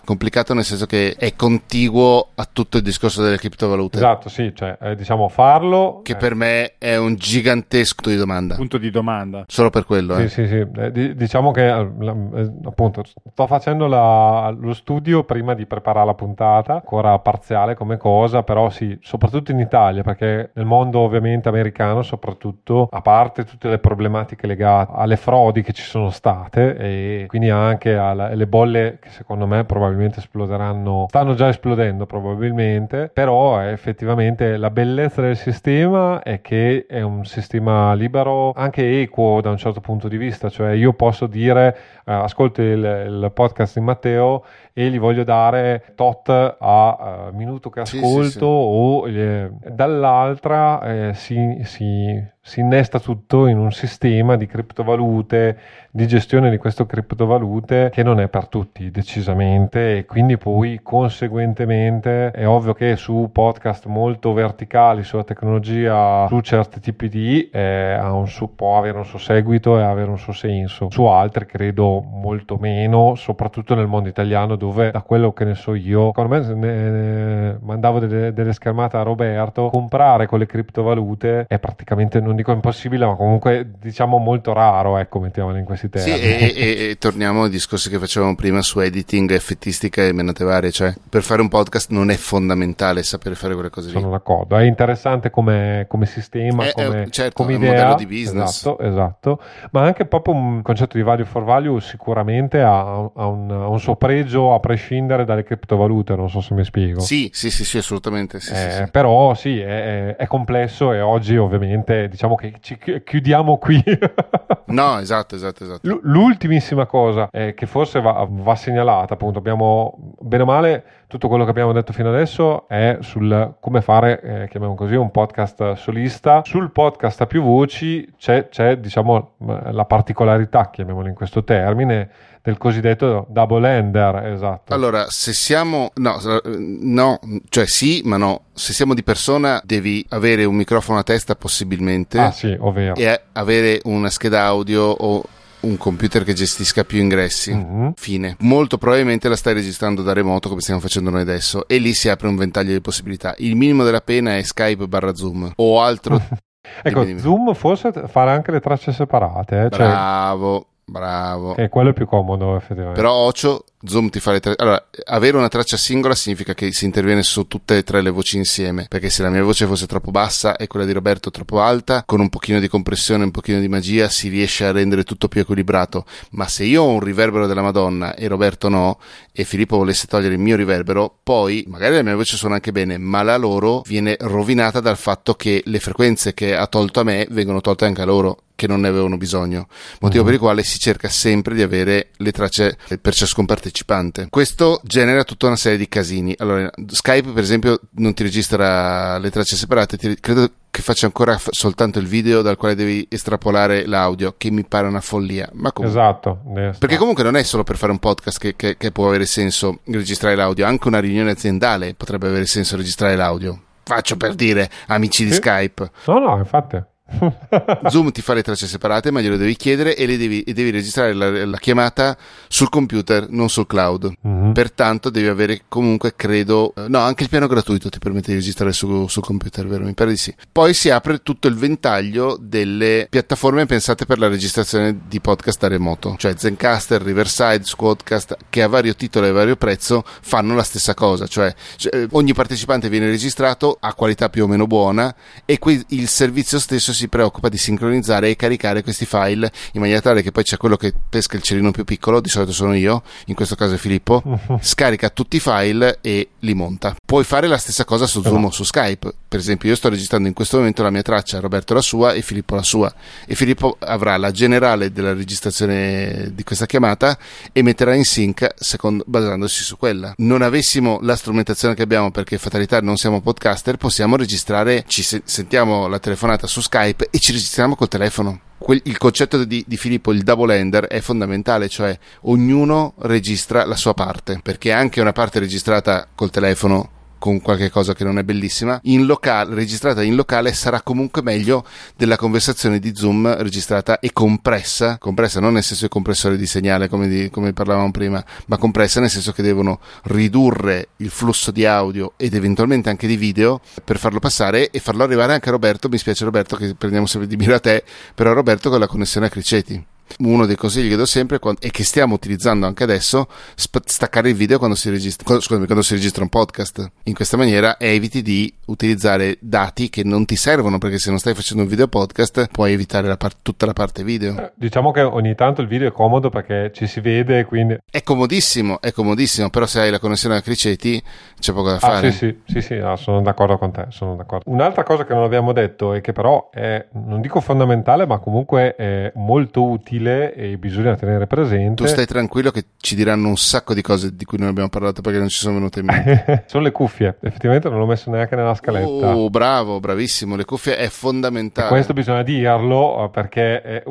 complicato 0.06 0.54
nel 0.54 0.64
senso 0.64 0.86
che 0.86 1.16
è 1.18 1.36
contiguo 1.36 2.30
a 2.36 2.48
tutto 2.50 2.78
il 2.78 2.84
discorso 2.84 3.22
delle 3.22 3.36
criptovalute. 3.36 3.98
Esatto, 3.98 4.30
sì, 4.30 4.54
cioè 4.56 4.78
eh, 4.80 4.96
diciamo 4.96 5.28
farlo. 5.28 6.00
Che 6.06 6.14
eh. 6.14 6.16
per 6.16 6.36
me 6.36 6.76
è 6.78 6.96
un 6.96 7.16
gigantesco 7.16 8.10
di 8.10 8.16
domanda. 8.16 8.56
Punto 8.56 8.78
di 8.78 8.92
domanda. 8.92 9.44
Solo 9.48 9.72
per 9.72 9.86
quello. 9.86 10.16
Sì, 10.16 10.22
eh. 10.22 10.30
sì, 10.30 10.48
sì. 10.48 10.68
Eh, 10.74 10.92
d- 10.92 11.16
diciamo 11.16 11.52
che 11.52 11.68
appunto 11.68 13.04
sto 13.30 13.46
facendo 13.46 13.88
la, 13.88 14.56
lo 14.58 14.74
studio 14.74 15.26
prima 15.26 15.54
di 15.54 15.66
preparare 15.66 16.06
la 16.06 16.14
puntata, 16.14 16.76
ancora 16.76 17.20
parziale 17.20 17.76
come 17.76 17.98
cosa, 17.98 18.44
però 18.44 18.70
sì, 18.70 18.98
soprattutto 19.02 19.52
in 19.52 19.60
Italia 19.60 19.80
Italia, 19.82 20.04
perché 20.04 20.52
nel 20.54 20.66
mondo 20.66 21.00
ovviamente 21.00 21.50
americano 21.50 22.04
soprattutto, 22.04 22.88
a 22.92 23.02
parte 23.02 23.44
tutte 23.44 23.68
le 23.70 23.80
problematiche 23.80 24.46
legate 24.46 24.92
alle 24.96 25.18
frodi 25.18 25.64
che 25.64 25.74
ci 25.74 25.84
sono 25.84 26.12
state 26.12 26.78
e 26.78 27.26
quindi 27.28 27.50
anche 27.50 27.96
alle 27.96 28.48
bolle 28.48 29.00
che 29.02 29.10
secondo 29.10 29.48
me 29.48 29.64
probabilmente 29.66 30.20
esploderanno, 30.20 31.08
stanno 31.10 31.34
già 31.34 31.48
esplodendo 31.48 32.06
probabilmente, 32.06 33.10
però 33.12 33.60
effettivamente 33.62 34.58
la 34.58 34.70
bellezza 34.70 35.22
del 35.22 35.36
sistema 35.36 36.22
è 36.22 36.42
che 36.42 36.86
è 36.88 37.02
un 37.02 37.26
sistema 37.26 37.94
libero, 37.94 38.52
anche 38.54 39.02
equo 39.02 39.42
da 39.42 39.50
un 39.50 39.58
certo 39.58 39.82
punto 39.82 40.08
di 40.08 40.18
vista, 40.18 40.50
cioè 40.50 40.72
io 40.72 40.94
posso 40.94 41.26
dire 41.26 41.76
eh, 42.06 42.14
ascolto 42.14 42.62
il, 42.62 42.70
il 42.78 43.32
podcast 43.34 43.80
di 43.80 43.84
Matteo 43.84 44.44
e 44.74 44.90
gli 44.90 45.00
voglio 45.00 45.24
dare 45.24 45.94
tot 45.96 46.30
a 46.30 47.30
uh, 47.30 47.36
minuto 47.36 47.70
che 47.70 47.82
ascolto 47.82 48.24
sì, 48.24 48.32
sì, 48.32 48.38
sì. 48.38 48.44
o 48.44 49.08
eh, 49.08 49.52
dall'altra 49.74 50.82
eh, 51.10 51.14
si, 51.14 51.62
si, 51.64 52.24
si 52.44 52.60
innesta 52.60 53.00
tutto 53.00 53.46
in 53.46 53.60
un 53.60 53.72
sistema 53.72 54.36
di 54.36 54.48
criptovalute, 54.48 55.58
di 55.92 56.08
gestione 56.08 56.50
di 56.50 56.58
queste 56.58 56.88
criptovalute 56.88 57.92
che 57.94 58.02
non 58.02 58.20
è 58.20 58.30
per 58.30 58.48
tutti 58.48 58.90
decisamente 58.90 59.98
e 59.98 60.06
quindi 60.06 60.38
poi 60.38 60.80
conseguentemente 60.82 62.32
è 62.32 62.48
ovvio 62.48 62.74
che 62.74 62.96
su 62.96 63.30
podcast 63.32 63.86
molto 63.86 64.34
verticali 64.34 65.04
sulla 65.04 65.24
tecnologia, 65.24 66.26
su 66.28 66.40
certi 66.40 66.80
tipi 66.80 67.10
di 67.10 67.48
eh, 67.52 68.00
suo, 68.26 68.48
può 68.48 68.80
avere 68.80 68.98
un 68.98 69.06
suo 69.06 69.20
seguito 69.20 69.78
e 69.78 69.84
avere 69.84 70.10
un 70.10 70.18
suo 70.18 70.34
senso, 70.34 70.88
su 70.90 71.04
altri 71.04 71.46
credo 71.46 72.02
molto 72.02 72.58
meno, 72.58 73.14
soprattutto 73.14 73.76
nel 73.76 73.88
mondo 73.88 74.10
italiano 74.10 74.56
dove 74.56 74.90
da 74.90 75.02
quello 75.04 75.32
che 75.32 75.46
ne 75.46 75.54
so 75.54 75.76
io, 75.76 76.08
secondo 76.08 76.36
me 76.36 76.54
ne, 76.56 76.90
ne 76.90 77.58
mandavo 77.62 78.00
delle, 78.00 78.34
delle 78.34 78.54
schermate 78.54 78.98
a 78.98 79.04
Roberto, 79.04 79.70
comprare 79.70 80.26
con 80.26 80.40
le 80.40 80.48
criptovalute 80.48 81.46
è 81.48 81.60
praticamente 81.60 82.20
non 82.20 82.31
non 82.32 82.36
dico 82.36 82.52
impossibile, 82.52 83.06
ma 83.06 83.16
comunque 83.16 83.72
diciamo 83.80 84.18
molto 84.18 84.54
raro, 84.54 84.98
ecco, 84.98 85.20
mettiamolo 85.20 85.58
in 85.58 85.66
questi 85.66 85.90
termini. 85.90 86.18
Sì, 86.18 86.24
e, 86.24 86.54
e, 86.56 86.90
e, 86.90 86.98
torniamo 86.98 87.44
ai 87.44 87.50
discorsi 87.50 87.90
che 87.90 88.00
facevamo 88.00 88.36
prima 88.36 88.62
su 88.62 88.80
editing, 88.80 89.32
effettistica 89.32 90.04
e 90.04 90.14
menate 90.14 90.44
varie, 90.44 90.72
cioè 90.72 90.94
per 91.10 91.22
fare 91.24 91.42
un 91.42 91.50
podcast 91.50 91.92
non 91.92 92.10
è 92.10 92.16
fondamentale 92.16 93.04
sapere 93.04 93.36
fare 93.36 93.54
quelle 93.54 93.70
cose 93.70 93.92
lì. 93.92 94.00
Sono 94.00 94.12
d'accordo, 94.12 94.58
è 94.58 94.64
interessante 94.64 95.30
come, 95.30 95.86
come 95.90 96.06
sistema, 96.06 96.66
è, 96.66 96.72
come, 96.72 97.04
è, 97.04 97.10
certo, 97.10 97.44
come 97.44 97.56
idea. 97.56 97.72
modello 97.72 97.96
di 97.96 98.06
business. 98.06 98.60
Esatto, 98.60 98.80
esatto, 98.80 99.42
ma 99.72 99.84
anche 99.84 100.06
proprio 100.06 100.34
un 100.34 100.62
concetto 100.62 100.98
di 100.98 101.04
value 101.04 101.26
for 101.26 101.44
value 101.44 101.82
sicuramente 101.82 102.62
ha, 102.62 102.80
ha, 103.14 103.26
un, 103.28 103.52
ha 103.52 103.68
un, 103.68 103.80
suo 103.80 103.96
pregio 103.96 104.54
a 104.54 104.60
prescindere 104.60 105.26
dalle 105.26 105.44
criptovalute, 105.44 106.16
non 106.16 106.30
so 106.30 106.40
se 106.40 106.54
mi 106.54 106.64
spiego. 106.64 107.02
Sì, 107.02 107.30
sì, 107.34 107.52
sì, 107.52 107.66
sì 107.66 107.78
assolutamente. 107.78 108.40
Sì, 108.40 108.54
eh, 108.54 108.56
sì, 108.56 108.78
sì. 108.78 108.92
Però 108.92 109.34
sì, 109.34 109.60
è, 109.60 110.16
è 110.16 110.28
complesso 110.28 110.94
e 110.94 111.02
oggi 111.02 111.36
ovviamente 111.36 112.08
diciamo, 112.08 112.21
diciamo 112.22 112.36
che 112.36 112.54
ci 112.62 112.78
chiudiamo 113.04 113.58
qui. 113.58 113.84
no, 114.68 115.00
esatto, 115.00 115.34
esatto, 115.34 115.64
esatto. 115.64 115.88
L- 115.88 116.00
l'ultimissima 116.04 116.86
cosa 116.86 117.30
eh, 117.32 117.56
che 117.56 117.66
forse 117.66 118.00
va, 118.00 118.28
va, 118.30 118.54
segnalata, 118.54 119.16
appunto, 119.16 119.40
abbiamo 119.40 119.98
bene 120.20 120.44
o 120.44 120.46
male 120.46 120.84
tutto 121.08 121.28
quello 121.28 121.44
che 121.44 121.50
abbiamo 121.50 121.74
detto 121.74 121.94
fino 121.94 122.10
adesso 122.10 122.68
è 122.68 122.98
sul 123.02 123.56
come 123.60 123.82
fare, 123.82 124.22
eh, 124.22 124.48
chiamiamo 124.50 124.76
così, 124.76 124.96
un 124.96 125.10
podcast 125.10 125.74
solista. 125.74 126.42
Sul 126.46 126.72
podcast 126.72 127.22
a 127.22 127.26
più 127.26 127.42
voci 127.42 128.08
c'è, 128.18 128.50
c'è 128.50 128.78
diciamo, 128.78 129.32
la 129.40 129.86
particolarità, 129.86 130.70
chiamiamolo 130.70 131.08
in 131.08 131.16
questo 131.16 131.44
termine, 131.44 132.10
del 132.44 132.58
cosiddetto 132.58 133.28
double 133.30 133.78
ender, 133.78 134.26
esatto. 134.28 134.74
Allora, 134.74 135.06
se 135.10 135.34
siamo 135.34 135.92
no, 135.96 136.20
no, 136.46 137.20
cioè 137.50 137.68
sì, 137.68 138.02
ma 138.06 138.18
no. 138.18 138.46
Se 138.54 138.74
siamo 138.74 138.94
di 138.94 139.04
persona 139.04 139.62
devi 139.64 140.06
avere 140.10 140.46
un 140.46 140.56
microfono 140.56 141.00
a 141.00 141.04
testa 141.04 141.36
possibilmente. 141.36 142.20
Ah, 142.20 142.32
sì, 142.32 142.56
ovvero. 142.60 142.96
E 142.96 143.22
avere 143.34 143.80
una 143.84 144.10
scheda 144.10 144.44
audio 144.44 144.84
o 144.84 145.24
un 145.62 145.78
computer 145.78 146.24
che 146.24 146.34
gestisca 146.34 146.84
più 146.84 147.00
ingressi. 147.00 147.54
Mm-hmm. 147.54 147.90
Fine. 147.96 148.36
Molto 148.40 148.78
probabilmente 148.78 149.30
la 149.30 149.36
stai 149.36 149.54
registrando 149.54 150.02
da 150.02 150.14
remoto 150.14 150.50
come 150.50 150.62
stiamo 150.62 150.80
facendo 150.80 151.10
noi 151.10 151.22
adesso 151.22 151.68
e 151.68 151.78
lì 151.78 151.94
si 151.94 152.10
apre 152.10 152.28
un 152.28 152.36
ventaglio 152.36 152.74
di 152.74 152.82
possibilità. 152.82 153.36
Il 153.38 153.56
minimo 153.56 153.84
della 153.84 154.02
pena 154.02 154.36
è 154.36 154.42
Skype 154.42 154.88
barra 154.88 155.14
Zoom 155.14 155.52
o 155.56 155.82
altro. 155.82 156.20
ecco, 156.82 157.18
Zoom 157.18 157.54
forse 157.54 157.92
farà 158.08 158.32
anche 158.32 158.52
le 158.52 158.60
tracce 158.60 158.92
separate. 158.92 159.66
Eh? 159.66 159.70
Cioè 159.70 159.88
Bravo. 159.88 160.60
Cioè... 160.60 160.70
Bravo. 160.84 161.54
Che 161.54 161.70
quello 161.70 161.92
è 161.92 161.94
più 161.94 162.06
comodo, 162.06 162.56
effettivamente. 162.56 163.00
Però 163.00 163.14
Ocio, 163.14 163.64
Zoom 163.84 164.10
ti 164.10 164.20
fa 164.20 164.32
le 164.32 164.40
tracce. 164.42 164.62
Allora, 164.62 164.88
avere 165.06 165.38
una 165.38 165.48
traccia 165.48 165.78
singola 165.78 166.16
significa 166.16 166.54
che 166.54 166.72
si 166.74 166.86
interviene 166.86 167.24
su 167.24 167.48
tutte 167.48 167.78
e 167.78 167.84
tre 167.84 168.02
le 168.02 168.10
voci 168.10 168.38
insieme. 168.38 168.88
Perché 168.90 169.10
se 169.10 169.24
la 169.24 169.30
mia 169.30 169.44
voce 169.44 169.66
fosse 169.66 169.88
troppo 169.88 170.12
bassa 170.12 170.58
e 170.58 170.68
quella 170.68 170.86
di 170.86 170.92
Roberto 170.92 171.32
troppo 171.32 171.62
alta, 171.62 172.04
con 172.06 172.20
un 172.20 172.30
pochino 172.30 172.60
di 172.60 172.68
compressione, 172.68 173.24
un 173.24 173.32
pochino 173.32 173.60
di 173.60 173.70
magia, 173.70 174.10
si 174.10 174.28
riesce 174.28 174.66
a 174.66 174.72
rendere 174.72 175.04
tutto 175.04 175.30
più 175.30 175.42
equilibrato. 175.42 176.06
Ma 176.32 176.48
se 176.48 176.66
io 176.66 176.84
ho 176.84 176.90
un 176.90 177.00
riverbero 177.00 177.48
della 177.48 177.62
Madonna 177.62 178.14
e 178.14 178.28
Roberto 178.28 178.68
no, 178.68 179.00
e 179.32 179.46
Filippo 179.46 179.78
volesse 179.78 180.08
togliere 180.08 180.34
il 180.34 180.42
mio 180.42 180.58
riverbero, 180.58 181.20
poi 181.24 181.64
magari 181.68 181.96
la 181.96 182.04
mia 182.04 182.16
voce 182.16 182.36
suona 182.36 182.56
anche 182.56 182.74
bene, 182.74 182.98
ma 182.98 183.24
la 183.24 183.38
loro 183.38 183.82
viene 183.86 184.18
rovinata 184.20 184.82
dal 184.82 184.98
fatto 184.98 185.36
che 185.36 185.62
le 185.66 185.80
frequenze 185.80 186.34
che 186.34 186.54
ha 186.54 186.68
tolto 186.68 187.00
a 187.00 187.04
me 187.04 187.28
vengono 187.30 187.62
tolte 187.62 187.86
anche 187.86 188.02
a 188.02 188.06
loro 188.06 188.38
che 188.62 188.68
non 188.68 188.82
ne 188.82 188.90
avevano 188.90 189.18
bisogno, 189.18 189.66
motivo 190.02 190.20
uh-huh. 190.20 190.26
per 190.26 190.34
il 190.36 190.40
quale 190.40 190.62
si 190.62 190.78
cerca 190.78 191.10
sempre 191.10 191.56
di 191.56 191.64
avere 191.64 192.10
le 192.18 192.32
tracce 192.32 192.78
per 193.02 193.16
ciascun 193.16 193.48
partecipante. 193.48 194.28
Questo 194.30 194.80
genera 194.84 195.24
tutta 195.24 195.48
una 195.48 195.56
serie 195.56 195.80
di 195.80 195.88
casini. 195.88 196.36
Allora, 196.38 196.70
Skype, 196.86 197.32
per 197.32 197.42
esempio, 197.42 197.80
non 197.96 198.14
ti 198.14 198.22
registra 198.22 199.18
le 199.18 199.32
tracce 199.32 199.56
separate, 199.56 199.98
ti, 199.98 200.16
credo 200.20 200.52
che 200.70 200.84
faccia 200.84 201.08
ancora 201.08 201.40
f- 201.40 201.50
soltanto 201.50 201.98
il 201.98 202.06
video 202.06 202.44
dal 202.44 202.56
quale 202.56 202.76
devi 202.76 203.08
estrapolare 203.10 203.88
l'audio, 203.88 204.36
che 204.38 204.52
mi 204.52 204.64
pare 204.64 204.86
una 204.86 205.02
follia. 205.02 205.50
Ma 205.54 205.72
comunque, 205.72 206.00
esatto. 206.00 206.42
Perché 206.78 206.98
comunque 206.98 207.24
non 207.24 207.36
è 207.36 207.42
solo 207.42 207.64
per 207.64 207.78
fare 207.78 207.92
un 207.92 207.98
podcast 207.98 208.38
che, 208.38 208.56
che, 208.56 208.78
che 208.78 208.92
può 208.92 209.08
avere 209.08 209.26
senso 209.26 209.80
registrare 209.86 210.36
l'audio, 210.36 210.68
anche 210.68 210.88
una 210.88 211.00
riunione 211.00 211.32
aziendale 211.32 211.96
potrebbe 211.96 212.28
avere 212.28 212.46
senso 212.46 212.78
registrare 212.78 213.16
l'audio. 213.16 213.60
Faccio 213.84 214.18
per 214.18 214.36
dire, 214.36 214.70
amici 214.86 215.26
di 215.26 215.34
Skype. 215.34 215.90
No, 216.06 216.20
no, 216.20 216.38
infatti. 216.38 216.90
Zoom 217.90 218.12
ti 218.12 218.22
fa 218.22 218.34
le 218.34 218.44
tracce 218.44 218.68
separate, 218.68 219.12
ma 219.12 219.22
glielo 219.22 219.38
devi 219.38 219.56
chiedere 219.56 219.96
e, 219.96 220.06
devi, 220.18 220.42
e 220.44 220.54
devi, 220.54 220.72
registrare 220.72 221.14
la, 221.14 221.46
la, 221.46 221.58
chiamata 221.58 222.18
sul 222.48 222.70
computer, 222.70 223.30
non 223.30 223.50
sul 223.50 223.68
cloud. 223.68 224.12
Mm-hmm. 224.28 224.52
Pertanto 224.52 225.10
devi 225.10 225.28
avere 225.28 225.62
comunque, 225.68 226.14
credo, 226.16 226.74
no, 226.88 227.00
anche 227.00 227.24
il 227.24 227.30
piano 227.30 227.48
gratuito 227.48 227.90
ti 227.90 228.00
permette 228.00 228.32
di 228.32 228.38
registrare 228.38 228.74
su, 228.74 229.08
sul 229.08 229.24
computer, 229.24 229.68
vero? 229.68 229.84
Mi 229.84 229.94
pare 229.94 230.12
di 230.12 230.18
sì. 230.18 230.34
Poi 230.52 230.74
si 230.74 230.90
apre 230.90 231.22
tutto 231.22 231.48
il 231.48 231.56
ventaglio 231.56 232.38
delle 232.40 233.08
piattaforme 233.10 233.66
pensate 233.66 234.06
per 234.06 234.20
la 234.20 234.28
registrazione 234.28 235.02
di 235.08 235.20
podcast 235.20 235.60
da 235.60 235.68
remoto, 235.68 236.16
cioè 236.18 236.34
Zencaster, 236.38 237.02
Riverside, 237.02 237.64
Squadcast, 237.64 238.38
che 238.50 238.62
a 238.62 238.68
vario 238.68 238.96
titolo 238.96 239.26
e 239.26 239.30
a 239.30 239.34
vario 239.34 239.56
prezzo 239.56 240.04
fanno 240.22 240.56
la 240.56 240.64
stessa 240.64 240.94
cosa, 240.94 241.28
cioè, 241.28 241.54
cioè 241.76 242.08
ogni 242.12 242.34
partecipante 242.34 242.90
viene 242.90 243.08
registrato 243.08 243.78
a 243.80 243.94
qualità 243.94 244.30
più 244.30 244.44
o 244.44 244.48
meno 244.48 244.68
buona 244.68 245.14
e 245.46 245.60
qui 245.60 245.84
il 245.90 246.08
servizio 246.08 246.60
stesso 246.60 246.94
si 246.94 247.01
si 247.02 247.08
preoccupa 247.08 247.50
di 247.50 247.58
sincronizzare 247.58 248.30
e 248.30 248.36
caricare 248.36 248.84
questi 248.84 249.06
file 249.06 249.52
in 249.74 249.82
maniera 249.82 250.02
tale 250.02 250.22
che 250.22 250.32
poi 250.32 250.44
c'è 250.44 250.58
quello 250.58 250.78
che 250.78 250.94
pesca 251.10 251.36
il 251.36 251.42
cerino 251.42 251.72
più 251.72 251.84
piccolo, 251.84 252.22
di 252.22 252.30
solito 252.30 252.52
sono 252.52 252.76
io, 252.76 253.02
in 253.26 253.36
questo 253.36 253.56
caso 253.56 253.74
è 253.74 253.78
Filippo, 253.78 254.22
scarica 254.62 255.10
tutti 255.10 255.38
i 255.38 255.40
file 255.40 255.98
e 256.02 256.30
li 256.40 256.54
monta. 256.54 256.96
Puoi 257.04 257.24
fare 257.24 257.48
la 257.48 257.58
stessa 257.58 257.86
cosa 257.86 258.06
su 258.06 258.22
Zoom 258.22 258.46
o 258.46 258.52
su 258.52 258.64
Skype. 258.64 259.14
Per 259.28 259.40
esempio, 259.40 259.70
io 259.70 259.76
sto 259.76 259.90
registrando 259.90 260.28
in 260.28 260.34
questo 260.34 260.58
momento 260.58 260.84
la 260.84 260.92
mia 260.92 261.02
traccia, 261.02 261.40
Roberto 261.40 261.74
la 261.74 261.82
sua 261.82 262.14
e 262.14 262.22
Filippo 262.22 262.56
la 262.56 262.64
sua. 262.64 262.94
E 263.26 263.34
Filippo 263.34 263.78
avrà 263.80 264.18
la 264.18 264.32
generale 264.32 264.92
della 264.92 265.14
registrazione 265.14 266.32
di 266.34 266.44
questa 266.44 266.66
chiamata 266.66 267.18
e 267.52 267.64
metterà 267.64 267.96
in 267.96 268.04
sync 268.04 268.48
secondo, 268.56 269.04
basandosi 269.08 269.64
su 269.64 269.78
quella. 269.78 270.14
Non 270.18 270.42
avessimo 270.42 271.00
la 271.02 271.16
strumentazione 271.16 271.74
che 271.74 271.82
abbiamo 271.82 272.12
perché 272.12 272.38
fatalità 272.38 272.80
non 272.82 272.98
siamo 272.98 273.22
podcaster, 273.22 273.78
possiamo 273.78 274.16
registrare, 274.16 274.84
ci 274.88 275.02
se- 275.02 275.22
sentiamo 275.26 275.88
la 275.88 276.00
telefonata 276.00 276.46
su 276.48 276.62
Skype 276.62 276.91
Skype 276.92 277.08
e 277.10 277.20
ci 277.20 277.32
registriamo 277.32 277.76
col 277.76 277.88
telefono. 277.88 278.40
Il 278.84 278.98
concetto 278.98 279.44
di, 279.44 279.64
di, 279.66 279.78
Filippo, 279.78 280.12
il 280.12 280.22
double 280.22 280.56
ender, 280.56 280.86
è 280.86 281.00
fondamentale, 281.00 281.68
cioè 281.68 281.98
ognuno 282.22 282.94
registra 283.00 283.66
la 283.66 283.76
sua 283.76 283.94
parte, 283.94 284.40
perché 284.42 284.72
anche 284.72 285.02
una 285.02 285.14
parte 285.14 285.40
registrata 285.40 286.08
col 286.14 286.30
telefono 286.30 286.90
con 287.22 287.40
qualche 287.40 287.70
cosa 287.70 287.94
che 287.94 288.04
non 288.04 288.18
è 288.18 288.24
bellissima, 288.24 288.80
in 288.86 289.06
locale, 289.06 289.54
registrata 289.54 290.02
in 290.02 290.16
locale 290.16 290.54
sarà 290.54 290.82
comunque 290.82 291.22
meglio 291.22 291.64
della 291.96 292.18
conversazione 292.18 292.80
di 292.80 292.96
Zoom 292.96 293.32
registrata 293.44 294.00
e 294.00 294.12
compressa, 294.12 294.98
compressa 294.98 295.40
non 295.40 295.54
nel 295.54 295.62
senso 295.62 295.84
di 295.84 295.92
compressore 295.92 296.36
di 296.36 296.48
segnale 296.48 296.90
come, 296.90 297.08
di, 297.08 297.30
come 297.30 297.54
parlavamo 297.54 297.92
prima, 297.92 298.26
ma 298.48 298.58
compressa 298.58 299.00
nel 299.00 299.12
senso 299.12 299.34
che 299.34 299.44
devono 299.44 299.80
ridurre 300.06 300.88
il 300.98 301.12
flusso 301.12 301.52
di 301.52 301.64
audio 301.64 302.14
ed 302.18 302.34
eventualmente 302.34 302.90
anche 302.90 303.06
di 303.06 303.18
video 303.18 303.62
per 303.86 304.00
farlo 304.00 304.18
passare 304.18 304.72
e 304.72 304.80
farlo 304.80 305.04
arrivare 305.04 305.34
anche 305.34 305.50
a 305.50 305.52
Roberto, 305.52 305.90
mi 305.90 306.00
spiace 306.00 306.26
Roberto 306.26 306.56
che 306.56 306.74
prendiamo 306.74 307.06
sempre 307.06 307.30
di 307.30 307.38
mira 307.38 307.58
a 307.58 307.60
te, 307.60 307.84
però 308.16 308.34
Roberto 308.34 308.72
con 308.72 308.80
la 308.80 308.88
connessione 308.88 309.28
a 309.28 309.30
Criceti 309.30 309.86
uno 310.20 310.46
dei 310.46 310.56
consigli 310.56 310.90
che 310.90 310.96
do 310.96 311.06
sempre 311.06 311.40
e 311.60 311.72
che 311.72 311.84
stiamo 311.84 312.14
utilizzando 312.16 312.66
anche 312.66 312.84
adesso, 312.84 313.28
sp- 313.56 313.82
staccare 313.86 314.30
il 314.30 314.36
video 314.36 314.58
quando 314.58 314.76
si, 314.76 314.90
registra, 314.90 315.24
quando, 315.24 315.44
scusami, 315.44 315.66
quando 315.66 315.84
si 315.84 315.94
registra 315.94 316.24
un 316.24 316.30
podcast. 316.30 316.92
In 317.04 317.14
questa 317.14 317.38
maniera 317.38 317.80
eviti 317.80 318.22
di 318.22 318.54
utilizzare 318.66 319.38
dati 319.40 319.90
che 319.90 320.04
non 320.04 320.26
ti 320.26 320.36
servono 320.36 320.78
perché 320.78 320.98
se 321.00 321.10
non 321.10 321.20
stai 321.20 321.34
facendo 321.34 321.64
un 321.64 321.70
video 321.70 321.88
podcast 321.88 322.48
puoi 322.52 322.74
evitare 322.74 323.08
la 323.08 323.18
par- 323.18 323.36
tutta 323.42 323.66
la 323.66 323.74
parte 323.74 324.04
video. 324.04 324.38
Eh, 324.38 324.52
diciamo 324.56 324.92
che 324.92 325.02
ogni 325.02 325.36
tanto 325.36 325.62
il 325.62 325.68
video 325.68 325.90
è 325.90 325.92
comodo 325.92 326.30
perché 326.30 326.72
ci 326.74 326.88
si 326.88 327.00
vede 327.00 327.46
quindi... 327.46 327.78
È 327.90 328.04
comodissimo, 328.04 328.82
è 328.82 328.92
comodissimo, 328.92 329.50
però 329.50 329.66
se 329.66 329.80
hai 329.82 329.92
la 329.92 330.00
connessione 330.00 330.38
a 330.38 330.42
Criceti 330.42 331.02
c'è 331.40 331.54
poco 331.54 331.70
da 331.70 331.80
fare. 331.80 332.08
Ah, 332.08 332.12
sì, 332.12 332.18
sì, 332.18 332.38
sì, 332.46 332.62
sì 332.62 332.76
no, 332.76 332.96
sono 332.96 333.22
d'accordo 333.22 333.58
con 333.58 333.72
te, 333.72 333.88
sono 333.90 334.16
d'accordo. 334.16 334.50
Un'altra 334.50 334.84
cosa 334.84 335.06
che 335.06 335.14
non 335.14 335.24
abbiamo 335.24 335.54
detto 335.54 335.94
e 335.94 336.02
che 336.02 336.14
però 336.14 336.50
è, 336.52 336.86
non 336.94 337.22
dico 337.22 337.40
fondamentale, 337.42 338.06
ma 338.06 338.20
comunque 338.20 338.76
è 338.76 339.12
molto 339.16 339.64
utile 339.64 340.01
utile 340.02 340.34
e 340.34 340.58
bisogna 340.58 340.96
tenere 340.96 341.28
presente. 341.28 341.84
Tu 341.84 341.88
stai 341.88 342.06
tranquillo 342.06 342.52
che 342.52 342.66
ci 342.78 342.96
diranno 342.96 343.28
un 343.28 343.38
sacco 343.38 343.74
di 343.74 343.82
cose 343.82 344.16
di 344.16 344.26
cui 344.26 344.38
non 344.38 344.48
abbiamo 344.48 344.70
parlato 344.70 345.02
perché 345.02 345.20
non 345.20 345.30
ci 345.30 345.38
sono 345.38 345.56
venute 345.56 345.80
in 345.80 345.86
mente. 345.86 346.44
sono 346.48 346.64
le 346.64 346.72
cuffie, 346.72 347.18
effettivamente 347.22 347.70
non 347.70 347.80
l'ho 347.80 347.86
messo 347.86 348.10
neanche 348.10 348.36
nella 348.36 348.56
scaletta. 348.56 349.16
Oh, 349.16 349.30
bravo, 349.30 349.80
bravissimo, 349.80 350.36
le 350.36 350.46
cuffie 350.46 350.78
è 350.78 350.88
fondamentale. 350.88 351.68
E 351.68 351.70
questo 351.70 351.94
bisogna 351.94 352.24
dirlo 352.24 353.06
eh, 353.06 353.10
perché 353.10 353.62
è, 353.62 353.84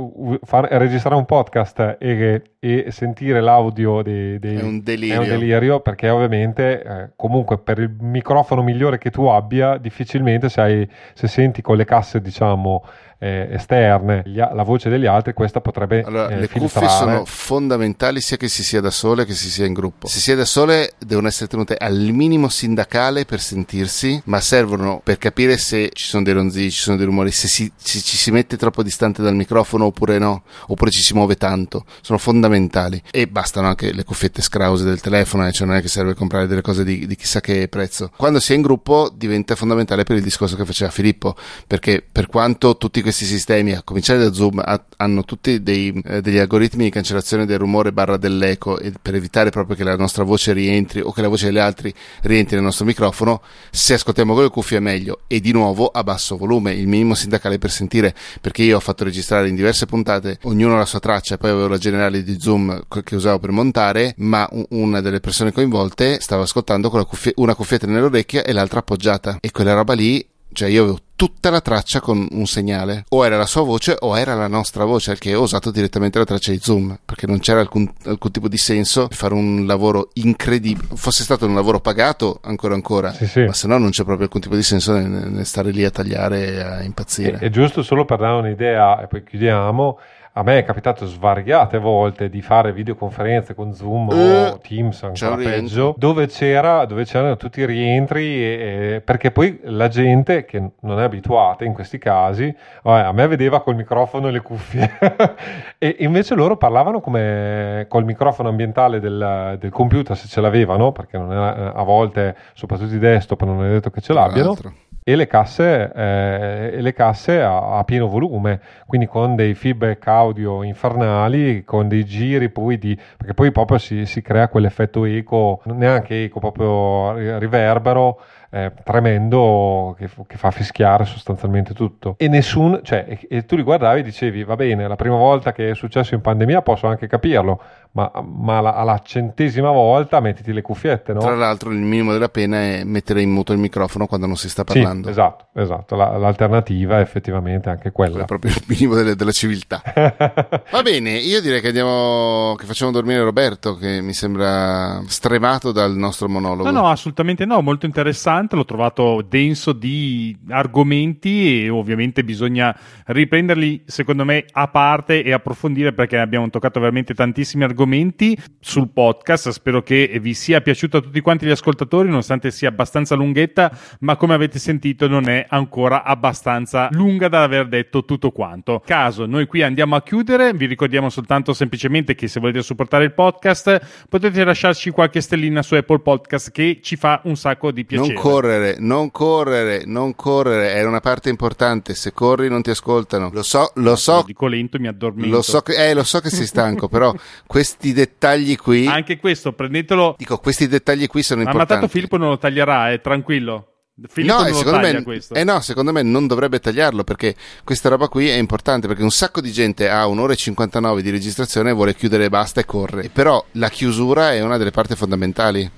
far, 0.42 0.68
registrare 0.70 1.16
un 1.16 1.24
podcast 1.24 1.96
e, 1.98 2.42
e 2.58 2.86
sentire 2.90 3.40
l'audio 3.40 4.02
dei, 4.02 4.38
dei, 4.38 4.56
è, 4.56 4.62
un 4.62 4.82
delirio. 4.82 5.14
è 5.14 5.18
un 5.18 5.28
delirio 5.28 5.80
perché 5.80 6.08
ovviamente 6.08 6.82
eh, 6.82 7.10
comunque 7.16 7.58
per 7.58 7.78
il 7.78 7.94
microfono 8.00 8.62
migliore 8.62 8.98
che 8.98 9.10
tu 9.10 9.26
abbia 9.26 9.78
difficilmente 9.78 10.48
se, 10.48 10.60
hai, 10.60 10.88
se 11.14 11.28
senti 11.28 11.62
con 11.62 11.76
le 11.76 11.84
casse 11.84 12.20
diciamo 12.20 12.82
eh, 13.20 13.48
esterne, 13.52 14.22
gli, 14.24 14.38
la 14.38 14.62
voce 14.64 14.88
degli 14.88 15.06
altri, 15.06 15.32
questa 15.32 15.60
potrebbe 15.60 16.02
allora, 16.02 16.28
eh, 16.28 16.40
le 16.40 16.48
filtrare. 16.48 16.86
cuffie 16.86 16.88
sono 16.88 17.24
fondamentali 17.24 18.20
sia 18.20 18.36
che 18.36 18.48
si 18.48 18.64
sia 18.64 18.80
da 18.80 18.90
sole 18.90 19.24
che 19.24 19.34
si 19.34 19.50
sia 19.50 19.66
in 19.66 19.72
gruppo. 19.72 20.08
Se 20.08 20.18
si 20.18 20.32
è 20.32 20.36
da 20.36 20.44
sole 20.44 20.94
devono 20.98 21.28
essere 21.28 21.48
tenute 21.48 21.76
al 21.76 21.96
minimo 22.12 22.48
sindacale 22.48 23.24
per 23.24 23.40
sentirsi, 23.40 24.20
ma 24.24 24.40
servono 24.40 25.00
per 25.04 25.18
capire 25.18 25.56
se 25.56 25.90
ci 25.92 26.06
sono 26.06 26.24
dei 26.24 26.32
ronzii, 26.32 26.70
ci 26.70 26.80
sono 26.80 26.96
dei 26.96 27.06
rumori, 27.06 27.30
se, 27.30 27.46
si, 27.46 27.70
se 27.76 28.00
ci 28.00 28.16
si 28.16 28.30
mette 28.30 28.56
troppo 28.56 28.82
distante 28.82 29.22
dal 29.22 29.34
microfono 29.34 29.84
oppure 29.84 30.18
no, 30.18 30.42
oppure 30.66 30.90
ci 30.90 31.02
si 31.02 31.14
muove 31.14 31.36
tanto. 31.36 31.84
Sono 32.00 32.18
fondamentali 32.18 32.38
fondamentali 32.40 33.02
e 33.10 33.26
bastano 33.26 33.68
anche 33.68 33.92
le 33.92 34.04
cuffiette 34.04 34.40
scrause 34.40 34.84
del 34.84 35.00
telefono, 35.00 35.46
eh, 35.46 35.52
cioè 35.52 35.66
non 35.66 35.76
è 35.76 35.82
che 35.82 35.88
serve 35.88 36.14
comprare 36.14 36.46
delle 36.46 36.62
cose 36.62 36.84
di, 36.84 37.06
di 37.06 37.16
chissà 37.16 37.40
che 37.40 37.68
prezzo. 37.68 38.10
Quando 38.16 38.40
si 38.40 38.52
è 38.52 38.56
in 38.56 38.62
gruppo 38.62 39.10
diventa 39.12 39.54
fondamentale 39.54 40.04
per 40.04 40.16
il 40.16 40.22
discorso 40.22 40.56
che 40.56 40.64
faceva 40.64 40.90
Filippo, 40.90 41.36
perché 41.66 42.04
per 42.10 42.26
quanto 42.26 42.76
tutti 42.76 43.02
questi 43.02 43.08
sistemi, 43.12 43.72
a 43.72 43.82
cominciare 43.82 44.18
da 44.18 44.32
Zoom, 44.32 44.62
ha, 44.64 44.82
hanno 44.96 45.24
tutti 45.24 45.62
dei, 45.62 45.92
eh, 46.04 46.20
degli 46.20 46.38
algoritmi 46.38 46.84
di 46.84 46.90
cancellazione 46.90 47.46
del 47.46 47.58
rumore 47.58 47.92
barra 47.92 48.16
dell'eco 48.16 48.78
per 49.00 49.14
evitare 49.14 49.50
proprio 49.50 49.76
che 49.76 49.84
la 49.84 49.96
nostra 49.96 50.24
voce 50.24 50.52
rientri 50.52 51.00
o 51.00 51.12
che 51.12 51.22
la 51.22 51.28
voce 51.28 51.46
degli 51.46 51.58
altri 51.58 51.92
rientri 52.22 52.56
nel 52.56 52.64
nostro 52.64 52.84
microfono, 52.84 53.42
se 53.70 53.94
ascoltiamo 53.94 54.34
con 54.34 54.42
le 54.42 54.48
cuffie 54.50 54.78
è 54.78 54.80
meglio. 54.80 55.20
E 55.26 55.40
di 55.40 55.52
nuovo 55.52 55.88
a 55.88 56.02
basso 56.02 56.36
volume, 56.36 56.72
il 56.72 56.88
minimo 56.88 57.14
sindacale 57.14 57.58
per 57.58 57.70
sentire, 57.70 58.14
perché 58.40 58.62
io 58.62 58.76
ho 58.76 58.80
fatto 58.80 59.04
registrare 59.04 59.48
in 59.48 59.54
diverse 59.54 59.86
puntate, 59.86 60.38
ognuno 60.42 60.76
la 60.76 60.86
sua 60.86 61.00
traccia, 61.00 61.38
poi 61.38 61.50
avevo 61.50 61.68
la 61.68 61.78
generale 61.78 62.22
di 62.22 62.38
Zoom 62.40 62.84
che 62.88 63.14
usavo 63.14 63.38
per 63.38 63.50
montare, 63.50 64.14
ma 64.18 64.48
una 64.70 65.00
delle 65.00 65.20
persone 65.20 65.52
coinvolte 65.52 66.20
stava 66.20 66.42
ascoltando 66.42 66.90
con 66.90 67.04
cuffie, 67.04 67.32
una 67.36 67.54
cuffietta 67.54 67.86
nell'orecchia 67.86 68.42
e 68.42 68.52
l'altra 68.52 68.80
appoggiata. 68.80 69.38
E 69.40 69.50
quella 69.50 69.74
roba 69.74 69.94
lì 69.94 70.26
cioè 70.52 70.68
io 70.68 70.82
avevo 70.82 70.98
tutta 71.20 71.50
la 71.50 71.60
traccia 71.60 72.00
con 72.00 72.26
un 72.30 72.46
segnale. 72.46 73.04
O 73.10 73.26
era 73.26 73.36
la 73.36 73.44
sua 73.44 73.62
voce 73.62 73.94
o 73.98 74.16
era 74.16 74.34
la 74.34 74.48
nostra 74.48 74.84
voce, 74.84 75.18
che 75.18 75.34
ho 75.34 75.42
usato 75.42 75.70
direttamente 75.70 76.18
la 76.18 76.24
traccia 76.24 76.50
di 76.50 76.58
Zoom, 76.58 76.98
perché 77.04 77.26
non 77.26 77.40
c'era 77.40 77.60
alcun, 77.60 77.92
alcun 78.06 78.30
tipo 78.30 78.48
di 78.48 78.56
senso 78.56 79.08
fare 79.10 79.34
un 79.34 79.66
lavoro 79.66 80.08
incredibile. 80.14 80.88
Fosse 80.94 81.22
stato 81.22 81.44
un 81.44 81.54
lavoro 81.54 81.80
pagato, 81.80 82.40
ancora 82.42 82.74
ancora, 82.74 83.12
sì, 83.12 83.26
sì. 83.26 83.44
ma 83.44 83.52
se 83.52 83.66
no 83.66 83.76
non 83.76 83.90
c'è 83.90 84.04
proprio 84.04 84.24
alcun 84.24 84.40
tipo 84.40 84.56
di 84.56 84.62
senso 84.62 84.92
nel, 84.94 85.30
nel 85.30 85.44
stare 85.44 85.72
lì 85.72 85.84
a 85.84 85.90
tagliare 85.90 86.54
e 86.54 86.60
a 86.60 86.82
impazzire. 86.82 87.38
È, 87.38 87.44
è 87.44 87.50
giusto 87.50 87.82
solo 87.82 88.06
per 88.06 88.18
dare 88.18 88.38
un'idea, 88.38 89.02
e 89.02 89.06
poi 89.06 89.22
chiudiamo 89.22 89.98
a 90.32 90.42
me 90.44 90.58
è 90.58 90.64
capitato 90.64 91.06
svariate 91.06 91.78
volte 91.78 92.28
di 92.28 92.40
fare 92.40 92.72
videoconferenze 92.72 93.54
con 93.54 93.74
Zoom 93.74 94.08
uh, 94.08 94.52
o 94.52 94.58
Teams, 94.58 95.02
ancora 95.02 95.34
peggio, 95.34 95.94
dove, 95.98 96.28
c'era, 96.28 96.84
dove 96.84 97.04
c'erano 97.04 97.36
tutti 97.36 97.60
i 97.60 97.66
rientri, 97.66 98.24
e, 98.24 98.94
e, 98.94 99.00
perché 99.00 99.32
poi 99.32 99.58
la 99.64 99.88
gente 99.88 100.44
che 100.44 100.70
non 100.80 101.00
è 101.00 101.02
abituata 101.02 101.64
in 101.64 101.72
questi 101.72 101.98
casi, 101.98 102.54
vabbè, 102.82 103.06
a 103.06 103.12
me 103.12 103.26
vedeva 103.26 103.60
col 103.60 103.74
microfono 103.74 104.28
e 104.28 104.30
le 104.30 104.40
cuffie, 104.40 104.98
e 105.78 105.96
invece 105.98 106.36
loro 106.36 106.56
parlavano 106.56 107.00
come 107.00 107.86
col 107.88 108.04
microfono 108.04 108.48
ambientale 108.48 109.00
del, 109.00 109.56
del 109.58 109.70
computer 109.70 110.16
se 110.16 110.28
ce 110.28 110.40
l'avevano, 110.40 110.92
perché 110.92 111.16
era, 111.16 111.74
a 111.74 111.82
volte, 111.82 112.36
soprattutto 112.54 112.94
i 112.94 112.98
desktop, 112.98 113.42
non 113.42 113.64
è 113.64 113.70
detto 113.70 113.90
che 113.90 114.00
ce 114.00 114.12
l'abbiano 114.12 114.56
e 115.02 115.16
le 115.16 115.26
casse, 115.26 115.92
eh, 115.94 116.70
e 116.74 116.80
le 116.80 116.92
casse 116.92 117.40
a, 117.40 117.78
a, 117.78 117.84
pieno 117.84 118.06
volume, 118.06 118.60
quindi 118.86 119.06
con 119.06 119.34
dei 119.34 119.54
feedback 119.54 120.06
audio 120.06 120.62
infernali, 120.62 121.64
con 121.64 121.88
dei 121.88 122.04
giri 122.04 122.50
poi 122.50 122.78
di... 122.78 122.98
perché 123.16 123.34
poi 123.34 123.50
proprio 123.50 123.78
si, 123.78 124.04
si 124.04 124.20
crea 124.20 124.48
quell'effetto 124.48 125.04
eco, 125.04 125.62
neanche 125.64 126.24
eco, 126.24 126.38
proprio 126.40 127.38
riverbero 127.38 128.20
eh, 128.50 128.72
tremendo 128.82 129.94
che, 129.96 130.10
che, 130.26 130.36
fa 130.36 130.50
fischiare 130.50 131.04
sostanzialmente 131.04 131.72
tutto. 131.72 132.16
E 132.18 132.28
nessuno, 132.28 132.82
cioè, 132.82 133.04
e, 133.06 133.26
e 133.28 133.46
tu 133.46 133.54
li 133.54 133.62
guardavi 133.62 134.00
e 134.00 134.02
dicevi, 134.02 134.42
va 134.42 134.56
bene, 134.56 134.88
la 134.88 134.96
prima 134.96 135.16
volta 135.16 135.52
che 135.52 135.70
è 135.70 135.74
successo 135.74 136.14
in 136.14 136.20
pandemia 136.20 136.60
posso 136.60 136.88
anche 136.88 137.06
capirlo, 137.06 137.62
ma, 137.92 138.10
ma 138.22 138.58
alla, 138.58 138.74
alla, 138.74 139.00
centesima 139.04 139.70
volta 139.70 140.20
mettiti 140.20 140.52
le 140.52 140.62
cuffiette, 140.62 141.12
no? 141.12 141.20
Tra 141.20 141.34
l'altro 141.34 141.70
il 141.70 141.78
minimo 141.78 142.12
della 142.12 142.28
pena 142.28 142.58
è 142.58 142.84
mettere 142.84 143.20
in 143.20 143.30
muto 143.30 143.52
il 143.52 143.58
microfono 143.58 144.06
quando 144.06 144.26
non 144.26 144.36
si 144.36 144.48
sta 144.48 144.62
parlando. 144.62 145.06
Sì, 145.06 145.10
esatto, 145.10 145.46
esatto. 145.54 145.96
La, 145.96 146.16
l'alternativa 146.16 146.98
è 146.98 147.00
effettivamente 147.00 147.68
anche 147.68 147.90
quella. 147.90 148.22
È 148.22 148.26
proprio 148.26 148.52
il 148.52 148.62
minimo 148.66 148.94
delle, 148.94 149.16
della 149.16 149.32
civiltà. 149.32 149.82
Va 149.92 150.82
bene, 150.82 151.10
io 151.18 151.40
direi 151.40 151.60
che 151.60 151.68
andiamo, 151.68 152.54
che 152.56 152.66
facciamo 152.66 152.92
dormire 152.92 153.22
Roberto, 153.22 153.76
che 153.76 154.00
mi 154.00 154.12
sembra 154.12 155.02
stremato 155.06 155.72
dal 155.72 155.94
nostro 155.96 156.28
monologo. 156.28 156.70
No, 156.70 156.80
no, 156.82 156.88
assolutamente 156.88 157.44
no, 157.44 157.60
molto 157.60 157.86
interessante, 157.86 158.39
l'ho 158.48 158.64
trovato 158.64 159.24
denso 159.28 159.72
di 159.72 160.36
argomenti 160.48 161.64
e 161.64 161.68
ovviamente 161.68 162.24
bisogna 162.24 162.76
riprenderli, 163.06 163.82
secondo 163.84 164.24
me, 164.24 164.44
a 164.52 164.68
parte 164.68 165.22
e 165.22 165.32
approfondire 165.32 165.92
perché 165.92 166.18
abbiamo 166.18 166.48
toccato 166.50 166.80
veramente 166.80 167.14
tantissimi 167.14 167.64
argomenti 167.64 167.78
argomenti 167.90 168.36
sul 168.60 168.90
podcast. 168.90 169.48
Spero 169.50 169.82
che 169.82 170.18
vi 170.20 170.34
sia 170.34 170.60
piaciuto 170.60 170.98
a 170.98 171.00
tutti 171.00 171.20
quanti 171.20 171.46
gli 171.46 171.50
ascoltatori, 171.50 172.08
nonostante 172.08 172.50
sia 172.50 172.68
abbastanza 172.68 173.14
lunghetta, 173.14 173.76
ma 174.00 174.16
come 174.16 174.34
avete 174.34 174.58
sentito 174.58 175.08
non 175.08 175.28
è 175.28 175.46
ancora 175.48 176.04
abbastanza 176.04 176.88
lunga 176.92 177.28
da 177.28 177.42
aver 177.42 177.68
detto 177.68 178.04
tutto 178.04 178.30
quanto. 178.30 178.82
Caso, 178.84 179.26
noi 179.26 179.46
qui 179.46 179.62
andiamo 179.62 179.96
a 179.96 180.02
chiudere, 180.02 180.52
vi 180.52 180.66
ricordiamo 180.66 181.08
soltanto 181.08 181.52
semplicemente 181.52 182.14
che 182.14 182.28
se 182.28 182.40
volete 182.40 182.62
supportare 182.62 183.04
il 183.04 183.12
podcast 183.12 184.06
potete 184.08 184.44
lasciarci 184.44 184.90
qualche 184.90 185.20
stellina 185.20 185.62
su 185.62 185.74
Apple 185.74 186.00
Podcast 186.00 186.50
che 186.50 186.80
ci 186.82 186.96
fa 186.96 187.20
un 187.24 187.36
sacco 187.36 187.70
di 187.70 187.84
piacere. 187.84 188.14
Non 188.30 188.40
correre, 188.40 188.76
non 188.78 189.10
correre, 189.10 189.82
non 189.84 190.14
correre, 190.14 190.72
è 190.74 190.84
una 190.84 191.00
parte 191.00 191.28
importante, 191.28 191.94
se 191.94 192.12
corri 192.12 192.48
non 192.48 192.62
ti 192.62 192.70
ascoltano. 192.70 193.30
Lo 193.32 193.42
so, 193.42 193.72
lo 193.74 193.96
so. 193.96 194.16
Lo 194.16 194.22
dico 194.26 194.46
lento, 194.46 194.78
mi 194.78 194.88
addormento. 194.88 195.34
Lo 195.34 195.42
so 195.42 195.60
che, 195.62 195.88
eh, 195.88 195.94
lo 195.94 196.04
so 196.04 196.20
che 196.20 196.30
sei 196.30 196.46
stanco, 196.46 196.88
però 196.88 197.14
questi 197.46 197.92
dettagli 197.92 198.56
qui. 198.56 198.86
Anche 198.86 199.18
questo, 199.18 199.52
prendetelo. 199.52 200.14
Dico, 200.18 200.38
questi 200.38 200.68
dettagli 200.68 201.06
qui 201.06 201.22
sono 201.22 201.40
importanti. 201.40 201.72
Ma 201.72 201.78
tanto 201.80 201.92
Filippo 201.92 202.16
non 202.16 202.28
lo 202.30 202.38
taglierà, 202.38 202.92
è 202.92 203.00
tranquillo. 203.00 203.70
Filippo 204.08 204.42
no, 204.42 204.54
secondo 204.54 204.78
me, 204.78 205.02
questo. 205.02 205.34
Eh 205.34 205.44
no, 205.44 205.60
secondo 205.60 205.92
me 205.92 206.02
non 206.02 206.26
dovrebbe 206.26 206.58
tagliarlo 206.58 207.04
perché 207.04 207.34
questa 207.64 207.90
roba 207.90 208.08
qui 208.08 208.28
è 208.28 208.36
importante 208.36 208.86
perché 208.86 209.02
un 209.02 209.10
sacco 209.10 209.40
di 209.40 209.52
gente 209.52 209.90
ha 209.90 210.06
un'ora 210.06 210.32
e 210.32 210.36
59 210.36 211.02
di 211.02 211.10
registrazione 211.10 211.70
e 211.70 211.72
vuole 211.74 211.94
chiudere 211.94 212.24
e 212.24 212.28
basta 212.30 212.60
e 212.60 212.64
corre. 212.64 213.10
Però 213.10 213.44
la 213.52 213.68
chiusura 213.68 214.32
è 214.32 214.40
una 214.40 214.56
delle 214.56 214.70
parti 214.70 214.94
fondamentali. 214.94 215.70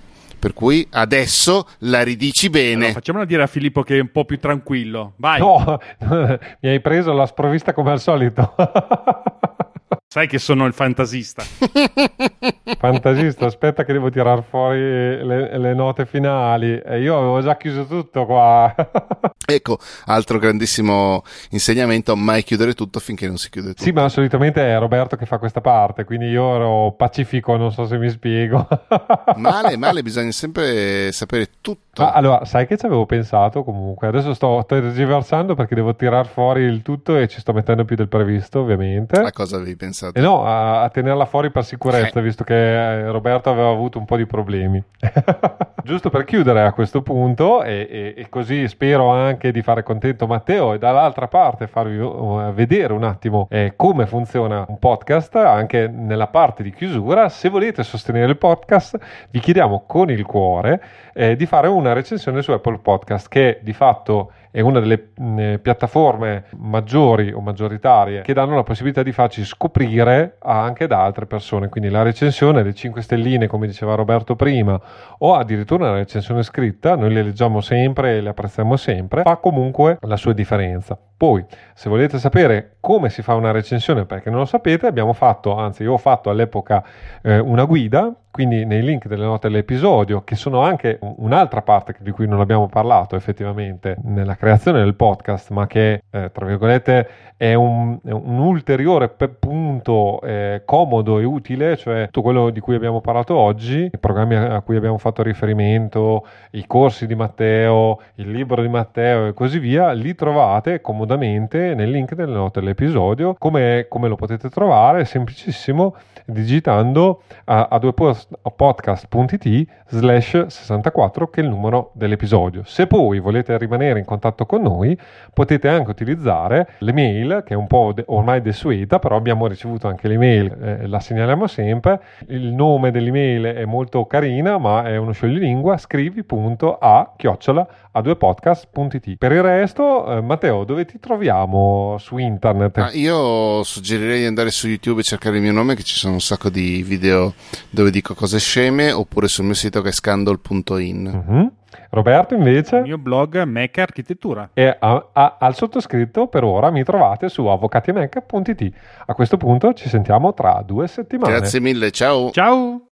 Per 0.43 0.55
cui 0.55 0.85
adesso 0.91 1.69
la 1.83 2.03
ridici 2.03 2.51
bene. 2.51 2.75
Allora, 2.75 2.93
facciamola 2.95 3.25
dire 3.25 3.45
a 3.45 3.47
Filippo 3.47 3.85
che 3.85 3.97
è 3.97 4.01
un 4.01 4.11
po' 4.11 4.25
più 4.25 4.41
tranquillo. 4.41 5.13
Vai. 5.19 5.39
No, 5.39 5.79
mi 6.59 6.69
hai 6.69 6.81
preso 6.81 7.13
la 7.13 7.27
sprovvista 7.27 7.73
come 7.73 7.93
al 7.93 8.01
solito. 8.01 8.53
Sai 10.13 10.27
che 10.27 10.39
sono 10.39 10.67
il 10.67 10.75
fantasista. 10.75 11.43
fantasista, 12.77 13.47
aspetta 13.47 13.83
che 13.83 13.95
devo 13.95 14.11
tirar 14.11 14.45
fuori 14.47 14.79
le, 14.79 15.57
le 15.57 15.73
note 15.73 16.05
finali. 16.05 16.79
E 16.85 17.01
io 17.01 17.17
avevo 17.17 17.41
già 17.41 17.57
chiuso 17.57 17.87
tutto 17.87 18.27
qua. 18.27 18.75
ecco, 19.47 19.79
altro 20.05 20.39
grandissimo 20.39 21.23
insegnamento, 21.53 22.15
mai 22.15 22.43
chiudere 22.43 22.75
tutto 22.75 23.01
finché 23.01 23.27
non 23.27 23.39
si 23.39 23.49
chiude 23.49 23.69
tutto. 23.69 23.85
Sì, 23.85 23.93
ma 23.93 24.07
solitamente 24.11 24.63
è 24.63 24.79
Roberto 24.79 25.17
che 25.17 25.25
fa 25.25 25.39
questa 25.39 25.63
parte, 25.63 26.05
quindi 26.05 26.27
io 26.27 26.57
ero 26.57 26.93
pacifico, 26.93 27.57
non 27.57 27.73
so 27.73 27.87
se 27.87 27.97
mi 27.97 28.11
spiego. 28.11 28.69
male, 29.37 29.79
male, 29.79 30.03
bisogna 30.03 30.31
sempre 30.31 31.11
sapere 31.13 31.49
tutto. 31.63 32.03
Ah, 32.03 32.13
allora, 32.13 32.45
sai 32.45 32.67
che 32.67 32.77
ci 32.77 32.85
avevo 32.85 33.07
pensato 33.07 33.65
comunque? 33.65 34.09
Adesso 34.09 34.35
sto, 34.35 34.61
sto 34.61 34.75
tergiversando 34.75 35.55
perché 35.55 35.75
devo 35.75 35.97
tirar 35.97 36.27
fuori 36.27 36.65
il 36.65 36.83
tutto 36.83 37.17
e 37.17 37.29
ci 37.29 37.41
sto 37.41 37.55
mettendo 37.55 37.87
più 37.87 37.97
del 37.97 38.09
previsto, 38.09 38.61
ovviamente. 38.61 39.19
A 39.19 39.33
cosa 39.33 39.57
avevi 39.57 39.75
pensato? 39.75 40.02
Pensato? 40.03 40.19
Eh 40.19 40.21
no, 40.21 40.45
a, 40.45 40.83
a, 40.83 40.89
tenerla 40.89 41.25
fuori 41.27 41.51
per 41.51 41.65
sicurezza, 41.65 42.19
eh. 42.19 42.23
visto 42.23 42.45
che 42.45 42.55
eh, 42.55 43.11
Roberto 43.11 43.51
aveva 43.51 43.71
avuto 43.71 43.99
un 43.99 44.05
po' 44.05 44.17
di 44.17 44.27
problemi. 44.27 44.83
Giusto 45.85 46.11
per 46.11 46.25
chiudere 46.25 46.63
a 46.63 46.73
questo 46.73 47.03
punto, 47.03 47.63
e, 47.63 47.87
e, 47.91 48.15
e, 48.17 48.29
così 48.29 48.69
spero 48.69 49.09
anche 49.09 49.53
di 49.53 49.63
fare 49.63 49.83
contento 49.83 50.27
Matteo 50.27 50.75
e 50.75 50.79
dall'altra 50.79 51.29
parte 51.29 51.67
farvi 51.67 51.99
uh, 51.99 52.53
vedere 52.53 52.93
un 52.93 53.05
attimo 53.05 53.47
eh, 53.51 53.75
come 53.77 54.07
funziona 54.07 54.65
un 54.69 54.79
podcast, 54.79 55.35
anche 55.37 55.89
nella 55.89 56.29
parte 56.29 56.63
di 56.63 56.73
chiusura. 56.73 57.29
Se 57.29 57.49
volete 57.49 57.83
sostenere 57.83 58.31
il 58.31 58.39
podcast, 58.39 58.99
vi 59.31 59.41
chiediamo 59.41 59.85
con 59.87 60.11
il 60.11 60.25
cuore 60.25 60.83
eh, 61.15 61.37
di 61.37 61.47
fare 61.47 61.69
una 61.69 61.93
recensione 61.93 62.43
su 62.43 62.53
Apple 62.53 62.79
Podcast, 62.79 63.29
che 63.29 63.59
di 63.63 63.73
fatto 63.73 64.33
è 64.53 64.61
una 64.61 64.81
delle 64.81 65.09
mh, 65.17 65.39
eh, 65.39 65.59
piattaforme 65.59 66.45
maggiori 66.59 67.33
o 67.33 67.41
maggioritarie 67.41 68.21
che 68.21 68.35
danno 68.35 68.55
la 68.55 68.63
possibilità 68.63 69.03
di 69.03 69.11
farci 69.11 69.45
scoprire 69.45 70.37
anche 70.41 70.87
da 70.87 71.03
altre 71.03 71.27
persone. 71.27 71.71
Quindi 71.71 71.89
la 71.89 72.03
recensione, 72.03 72.63
le 72.63 72.75
5 72.75 73.01
stelline, 73.01 73.47
come 73.47 73.67
diceva 73.67 73.95
Roberto 73.95 74.37
prima, 74.37 74.79
o 75.19 75.35
addirittura 75.35 75.89
una 75.89 75.97
recensione 75.97 76.43
scritta, 76.43 76.95
noi 76.97 77.13
le 77.13 77.23
leggiamo 77.23 77.63
sempre 77.63 78.19
e 78.19 78.21
le 78.21 78.29
apprezziamo 78.29 78.77
sempre, 78.77 79.23
fa 79.23 79.37
comunque 79.37 79.97
la 80.03 80.17
sua 80.17 80.35
differenza. 80.35 80.99
Poi, 81.23 81.45
se 81.73 81.89
volete 81.89 82.19
sapere 82.19 82.79
come 82.81 83.09
si 83.09 83.23
fa 83.23 83.37
una 83.37 83.53
recensione, 83.53 84.07
perché 84.07 84.29
non 84.29 84.41
lo 84.41 84.45
sapete, 84.45 84.89
abbiamo 84.89 85.13
fatto, 85.13 85.55
anzi 85.55 85.85
io 85.85 85.93
ho 85.93 85.97
fatto 85.97 86.31
all'epoca 86.31 86.83
eh, 87.23 87.39
una 87.39 87.65
guida 87.65 88.13
quindi 88.33 88.65
nei 88.65 88.83
link 88.83 89.09
delle 89.09 89.27
note 89.27 89.49
dell'episodio, 89.49 90.25
che 90.25 90.37
sono 90.37 90.63
anche 90.63 90.99
un'altra 91.03 91.61
parte 91.61 91.95
di 91.99 92.11
cui 92.13 92.27
non 92.27 92.41
abbiamo 92.41 92.67
parlato 92.67 93.15
effettivamente 93.15 93.95
nella 94.05 94.37
creazione 94.37 94.79
del 94.79 94.95
podcast, 94.95 95.51
ma 95.51 95.67
che 95.67 96.05
eh, 96.11 96.31
tra 96.33 96.47
virgolette 96.47 97.09
è 97.37 97.53
un, 97.53 97.99
un 98.03 98.39
ulteriore 98.39 99.11
punto 99.11 100.23
eh, 100.23 100.63
comodo 100.65 101.19
e 101.19 101.25
utile, 101.25 101.77
cioè 101.77 102.07
tutto 102.07 102.23
quello 102.23 102.49
di 102.49 102.61
cui 102.61 102.75
abbiamo 102.75 103.03
parlato 103.03 103.37
oggi, 103.37 103.91
i 103.93 103.99
programmi 104.01 104.35
a 104.37 104.63
cui 104.63 104.77
abbiamo 104.77 104.97
fatto 104.97 105.23
riferimento, 105.23 106.27
i 106.53 106.67
corsi 106.67 107.07
di 107.07 107.15
Matteo, 107.15 108.01
il 108.15 108.31
libro 108.31 108.63
di 108.63 108.69
Matteo 108.69 109.27
e 109.27 109.35
così 109.35 109.59
via, 109.59 109.93
li 109.93 110.15
trovate 110.15 110.81
comodamente 110.81 111.12
comodamente 111.13 111.75
nel 111.75 111.91
link 111.91 112.15
delle 112.15 112.33
note 112.33 112.61
dell'episodio. 112.61 113.35
Come, 113.39 113.87
come 113.89 114.09
lo 114.09 114.17
potete 114.17 114.49
trovare? 114.49 115.05
Semplicissimo 115.05 115.95
digitando 116.25 117.23
a, 117.45 117.69
a 117.69 118.51
podcast.it 118.51 119.67
slash 119.89 120.47
64 120.47 121.29
che 121.29 121.41
è 121.41 121.45
il 121.45 121.51
numero 121.51 121.91
dell'episodio. 121.95 122.63
Se 122.65 122.87
poi 122.87 123.19
volete 123.19 123.57
rimanere 123.59 123.99
in 123.99 124.05
contatto 124.05 124.47
con 124.47 124.63
noi 124.63 124.99
potete 125.33 125.69
anche 125.69 125.91
utilizzare 125.91 126.69
l'email 126.79 127.43
che 127.45 127.55
è 127.55 127.57
un 127.57 127.67
po' 127.67 127.93
de- 127.95 128.05
ormai 128.07 128.41
desueta 128.41 128.99
però 128.99 129.17
abbiamo 129.17 129.47
ricevuto 129.47 129.89
anche 129.89 130.09
l'email, 130.09 130.57
eh, 130.63 130.87
la 130.87 131.01
segnaliamo 131.01 131.47
sempre. 131.47 132.01
Il 132.29 132.53
nome 132.53 132.91
dell'email 132.91 133.45
è 133.45 133.65
molto 133.65 134.05
carina 134.07 134.59
ma 134.59 134.85
è 134.85 134.97
uno 134.97 135.13
scioglilingua 135.13 135.77
scrivi.a 135.77 137.13
chiocciola 137.17 137.69
a 137.93 138.01
due 138.01 138.17
podcast.it. 138.17 139.17
Per 139.17 139.33
il 139.33 139.43
resto, 139.43 140.07
eh, 140.07 140.21
Matteo, 140.21 140.65
dove 140.65 140.85
ti 140.85 140.99
troviamo 141.03 141.97
su 141.99 142.17
internet? 142.17 142.79
Ah, 142.79 142.91
io 142.93 143.63
suggerirei 143.65 144.21
di 144.21 144.27
andare 144.27 144.51
su 144.51 144.69
YouTube 144.69 145.01
e 145.01 145.05
cercare 145.05 145.37
il 145.37 145.43
mio 145.43 145.53
nome, 145.53 145.75
che 145.75 145.83
ci 145.83 145.97
sono 145.97 146.15
un 146.15 146.21
sacco 146.21 146.49
di 146.49 146.83
video 146.83 147.35
dove 147.69 147.91
dico 147.91 148.15
cose 148.15 148.39
sceme, 148.39 148.93
oppure 148.93 149.27
sul 149.27 149.45
mio 149.45 149.55
sito 149.55 149.83
che 149.83 149.89
è 149.89 149.93
scandal.in. 149.93 151.25
Mm-hmm. 151.29 151.47
Roberto 151.91 152.35
invece 152.35 152.77
il 152.77 152.83
mio 152.83 152.99
blog 152.99 153.43
Mac 153.43 153.77
Architettura 153.79 154.51
e 154.55 154.77
a, 154.79 155.09
a, 155.13 155.37
al 155.39 155.55
sottoscritto 155.55 156.27
per 156.27 156.45
ora 156.45 156.71
mi 156.71 156.85
trovate 156.85 157.29
su 157.29 157.45
avvocatimac.it 157.47 158.73
a 159.07 159.15
questo 159.15 159.37
punto 159.37 159.73
ci 159.73 159.89
sentiamo 159.89 160.33
tra 160.35 160.63
due 160.65 160.87
settimane 160.87 161.33
grazie 161.33 161.61
mille 161.61 161.91
ciao 161.91 162.31
ciao 162.31 162.92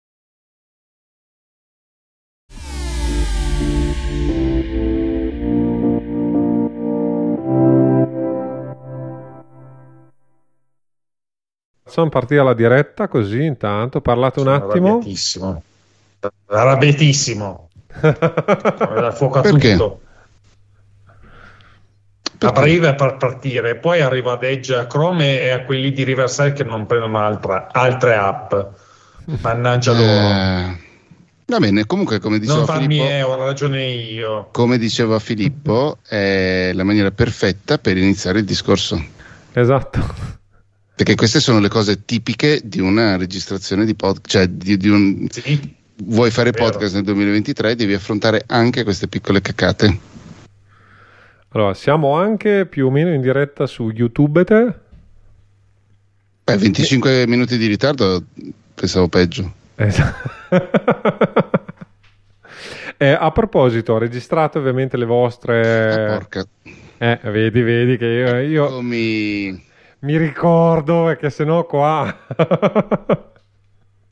Facciamo 11.88 12.10
partire 12.10 12.44
la 12.44 12.56
diretta 12.56 13.08
così 13.08 13.44
intanto, 13.44 14.02
parlate 14.02 14.40
un 14.40 14.46
Sono 14.46 14.56
attimo. 14.56 14.88
Arrabbiatissimo. 14.88 15.64
Arrabbiatissimo. 16.48 17.70
Dal 18.02 19.14
fuoco 19.16 19.38
a 19.38 19.42
Perché? 19.42 19.72
tutto. 19.74 20.00
A 22.40 22.52
breve 22.52 22.96
per 22.96 23.18
partire, 23.18 23.76
poi 23.76 24.02
arriva 24.02 24.34
ad 24.34 24.44
Edge 24.44 24.76
a 24.76 24.88
Chrome 24.88 25.40
e 25.40 25.52
a 25.52 25.64
quelli 25.64 25.92
di 25.92 26.04
Riverside 26.04 26.54
che 26.54 26.64
non 26.64 26.88
prendono 26.88 27.20
altra- 27.20 27.68
altre 27.72 28.16
app. 28.16 28.54
Mannaggia 29.42 29.92
loro. 29.94 30.04
Eh, 30.12 30.78
va 31.46 31.60
bene 31.60 31.86
comunque 31.86 32.20
come 32.20 32.40
diceva 32.40 32.66
non 32.66 32.82
Filippo 32.82 33.04
eh, 33.06 33.22
ho 33.24 33.36
ragione 33.36 33.86
io. 33.86 34.50
come 34.52 34.78
diceva 34.80 35.18
Filippo 35.20 35.98
è 36.08 36.72
la 36.74 36.84
maniera 36.84 37.10
perfetta 37.12 37.78
per 37.80 37.98
iniziare 37.98 38.40
il 38.40 38.46
discorso 38.46 39.04
Esatto. 39.54 40.34
Perché 40.96 41.16
queste 41.16 41.40
sono 41.40 41.60
le 41.60 41.68
cose 41.68 42.06
tipiche 42.06 42.62
di 42.64 42.80
una 42.80 43.18
registrazione 43.18 43.86
di 43.86 43.96
podcast 43.96 44.28
cioè 44.30 44.48
di, 44.48 44.78
di 44.78 44.88
un 44.90 45.28
Sì, 45.30 45.76
vuoi 46.04 46.32
fare 46.32 46.52
Vero. 46.52 46.66
podcast 46.66 46.96
nel 46.96 47.04
2023 47.04 47.76
devi 47.76 47.94
affrontare 47.94 48.44
anche 48.48 48.84
queste 48.84 49.08
piccole 49.08 49.42
cacate 49.42 50.00
Allora, 51.50 51.74
siamo 51.74 52.16
anche 52.16 52.66
più 52.66 52.88
o 52.88 52.92
meno 52.92 53.14
in 53.14 53.22
diretta 53.22 53.66
su 53.66 53.90
YouTube. 53.90 54.44
Te? 54.44 54.74
Beh, 56.44 56.58
25 56.58 57.26
minuti 57.28 57.58
di 57.58 57.68
ritardo 57.68 58.24
pensavo 58.74 59.08
peggio 59.08 59.54
Esatto. 59.76 60.30
Eh, 62.98 63.10
a 63.10 63.30
proposito, 63.32 63.98
registrate 63.98 64.58
ovviamente 64.58 64.96
le 64.96 65.04
Ah, 65.04 65.08
vostre... 65.08 66.06
porca 66.18 66.48
Eh, 66.98 67.20
vedi, 67.24 67.62
vedi 67.62 67.98
che 67.98 68.06
io, 68.06 68.40
io. 68.40 68.82
Mi 70.06 70.18
ricordo 70.18 71.04
perché 71.06 71.30
sennò 71.30 71.66
qua... 71.66 72.16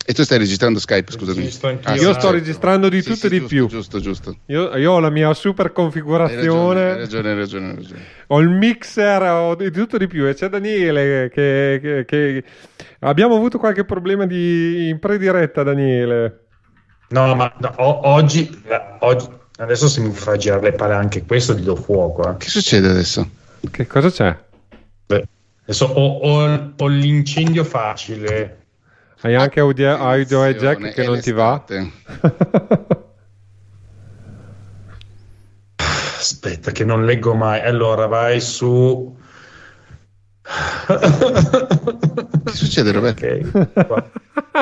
e 0.06 0.14
tu 0.14 0.24
stai 0.24 0.38
registrando 0.38 0.80
Skype 0.80 1.12
scusami. 1.12 1.50
Ah, 1.84 1.94
io 1.96 2.02
sto 2.02 2.14
certo. 2.14 2.32
registrando 2.32 2.90
di 2.90 3.02
Sì, 3.02 3.12
tutto 3.14 3.20
sì, 3.20 3.26
e 3.28 3.30
di 3.30 3.38
giusto, 3.40 3.56
più. 3.56 3.68
giusto 3.68 4.00
giusto 4.02 4.38
Io, 4.48 4.76
io 4.76 4.92
ho 4.92 5.00
la 5.00 5.10
mia 5.10 5.34
super 5.34 5.72
configurazione. 5.72 6.92
hai 6.92 6.98
ragione, 6.98 7.30
hai 7.30 7.36
ragione, 7.38 7.70
hai 7.70 7.76
ragione. 7.76 8.02
Ho 8.28 8.40
il 8.42 8.50
mixer, 8.50 9.22
ho 9.24 9.56
di 9.56 9.72
tutto 9.72 9.98
di 9.98 10.08
più 10.08 10.28
e 10.28 10.34
c'è 10.34 10.50
Daniele 10.50 11.30
che, 11.34 11.80
che- 11.82 12.06
che- 12.06 12.44
abbiamo 13.00 13.36
avuto 13.36 13.58
qualche 13.58 13.86
problema 13.86 14.26
di, 14.26 14.90
in 14.90 15.00
prediretta 15.00 15.64
Daniele. 15.64 16.40
No, 17.10 17.34
ma 17.36 17.54
no, 17.60 17.74
o- 17.78 18.08
oggi, 18.10 18.50
oggi- 19.00 19.30
adesso 19.58 19.88
se 19.88 20.02
mi 20.02 20.12
fa 20.12 20.36
girare 20.36 20.64
le 20.64 20.72
palle 20.74 20.96
anche 20.96 21.24
questo, 21.24 21.54
gli 21.54 21.62
do 21.64 21.76
fuoco. 21.76 22.30
eh. 22.30 22.38
che 22.38 22.50
succede 22.50 22.90
adesso? 22.90 23.30
Che 23.72 23.88
cosa 23.88 24.10
c'è? 24.10 24.38
Adesso 25.64 25.86
ho, 25.86 26.18
ho- 26.20 26.74
ho 26.78 26.88
l'incendio 26.88 27.64
facile. 27.64 28.58
Hai 29.22 29.36
anche 29.36 29.62
audio, 29.62 29.96
audio 29.96 30.44
e 30.44 30.56
jack 30.56 30.94
che 30.94 31.06
non 31.06 31.20
ti 31.22 31.32
va? 31.32 31.64
Aspetta, 35.78 36.72
che 36.72 36.84
non 36.84 37.06
leggo 37.06 37.34
mai. 37.34 37.62
Allora, 37.62 38.08
vai 38.08 38.42
su. 38.42 39.16
Che 42.44 42.52
succede 42.52 42.92
Roberto? 42.92 43.26
Ok, 43.26 43.86
qua. 43.88 44.10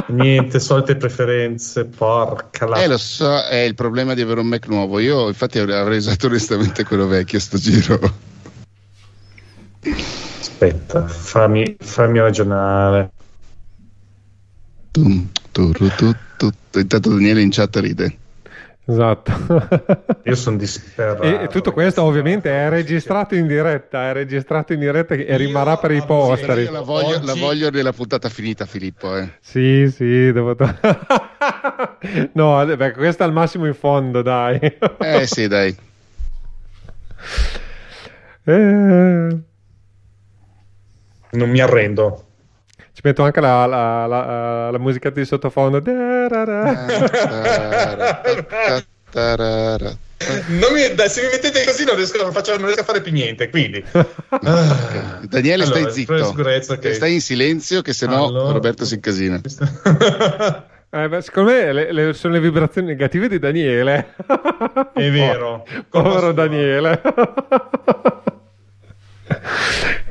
Niente, 0.09 0.59
solite 0.59 0.95
preferenze. 0.95 1.85
Porca 1.85 2.67
la. 2.67 2.83
Eh, 2.83 2.87
lo 2.87 2.97
so, 2.97 3.43
è 3.45 3.57
il 3.57 3.73
problema 3.73 4.13
di 4.13 4.21
avere 4.21 4.39
un 4.39 4.47
Mac 4.47 4.67
nuovo. 4.67 4.99
Io, 4.99 5.27
infatti, 5.27 5.57
avrei 5.57 5.77
avrei 5.79 5.97
usato 5.97 6.27
onestamente 6.27 6.83
quello 6.83 7.07
vecchio 7.07 7.39
sto 7.39 7.57
giro. 7.57 7.99
Aspetta, 10.61 11.07
fammi, 11.07 11.75
fammi 11.79 12.19
ragionare. 12.19 13.09
Tum, 14.91 15.27
turu, 15.51 15.87
tu, 15.95 16.15
tu. 16.37 16.49
Intanto 16.75 17.09
Daniele 17.09 17.41
in 17.41 17.49
chat 17.49 17.75
ride. 17.77 18.17
Esatto. 18.85 19.31
Io 20.23 20.35
sono 20.35 20.57
disperato. 20.57 21.23
e, 21.23 21.43
e 21.45 21.47
tutto 21.47 21.71
questo 21.73 22.03
ovviamente 22.03 22.51
è 22.51 22.69
registrato 22.69 23.33
in 23.33 23.47
diretta, 23.47 24.09
è 24.09 24.13
registrato 24.13 24.73
in 24.73 24.81
diretta 24.81 25.15
e 25.15 25.35
rimarrà 25.35 25.77
per 25.77 25.93
i 25.93 26.03
posteri. 26.05 26.61
Io 26.61 26.71
la 26.71 26.81
voglio, 26.81 27.19
la 27.23 27.31
Oggi- 27.31 27.39
voglio 27.39 27.69
nella 27.71 27.93
puntata 27.93 28.29
finita, 28.29 28.67
Filippo. 28.67 29.17
Eh. 29.17 29.29
Sì, 29.39 29.89
sì, 29.91 30.31
devo... 30.31 30.55
to- 30.55 30.75
no, 32.33 32.63
beh, 32.63 32.91
questo 32.91 33.23
è 33.23 33.25
al 33.25 33.33
massimo 33.33 33.65
in 33.65 33.73
fondo, 33.73 34.21
dai. 34.21 34.59
eh 34.99 35.25
sì, 35.25 35.47
dai. 35.47 35.75
Eh, 38.43 39.37
Non 41.31 41.49
mi 41.49 41.59
arrendo. 41.61 42.25
Ci 42.93 43.01
metto 43.03 43.23
anche 43.23 43.39
la, 43.39 43.65
la, 43.65 44.05
la, 44.05 44.69
la 44.71 44.77
musichetta 44.77 45.19
di 45.19 45.25
sottofondo. 45.25 45.81
Mi- 50.71 50.93
dai, 50.95 51.09
se 51.09 51.21
mi 51.23 51.27
mettete 51.31 51.63
così 51.65 51.83
non 51.85 51.95
riesco, 51.95 52.21
non 52.21 52.31
faccio- 52.31 52.55
non 52.57 52.65
riesco 52.65 52.81
a 52.81 52.85
fare 52.85 53.01
più 53.01 53.11
niente. 53.11 53.49
Quindi, 53.49 53.83
Daniele, 55.23 55.63
Allora, 55.63 55.79
stai 55.79 55.91
zitto. 55.91 56.23
sicurezza 56.25 56.77
che- 56.77 56.93
Stai 56.93 57.13
in 57.13 57.21
silenzio, 57.21 57.81
che 57.81 57.93
sennò 57.93 58.27
Allora- 58.27 58.51
Roberto 58.53 58.85
si 58.85 58.95
incasina. 58.95 59.39
Eh, 60.93 61.07
beh, 61.07 61.21
secondo 61.21 61.51
me 61.53 61.71
le- 61.71 61.93
le- 61.93 62.11
sono 62.13 62.33
le 62.33 62.41
vibrazioni 62.41 62.87
negative 62.87 63.29
di 63.29 63.39
Daniele. 63.39 64.13
È 64.93 65.09
vero. 65.09 65.65
Povero. 65.89 66.33
Daniele. 66.33 67.01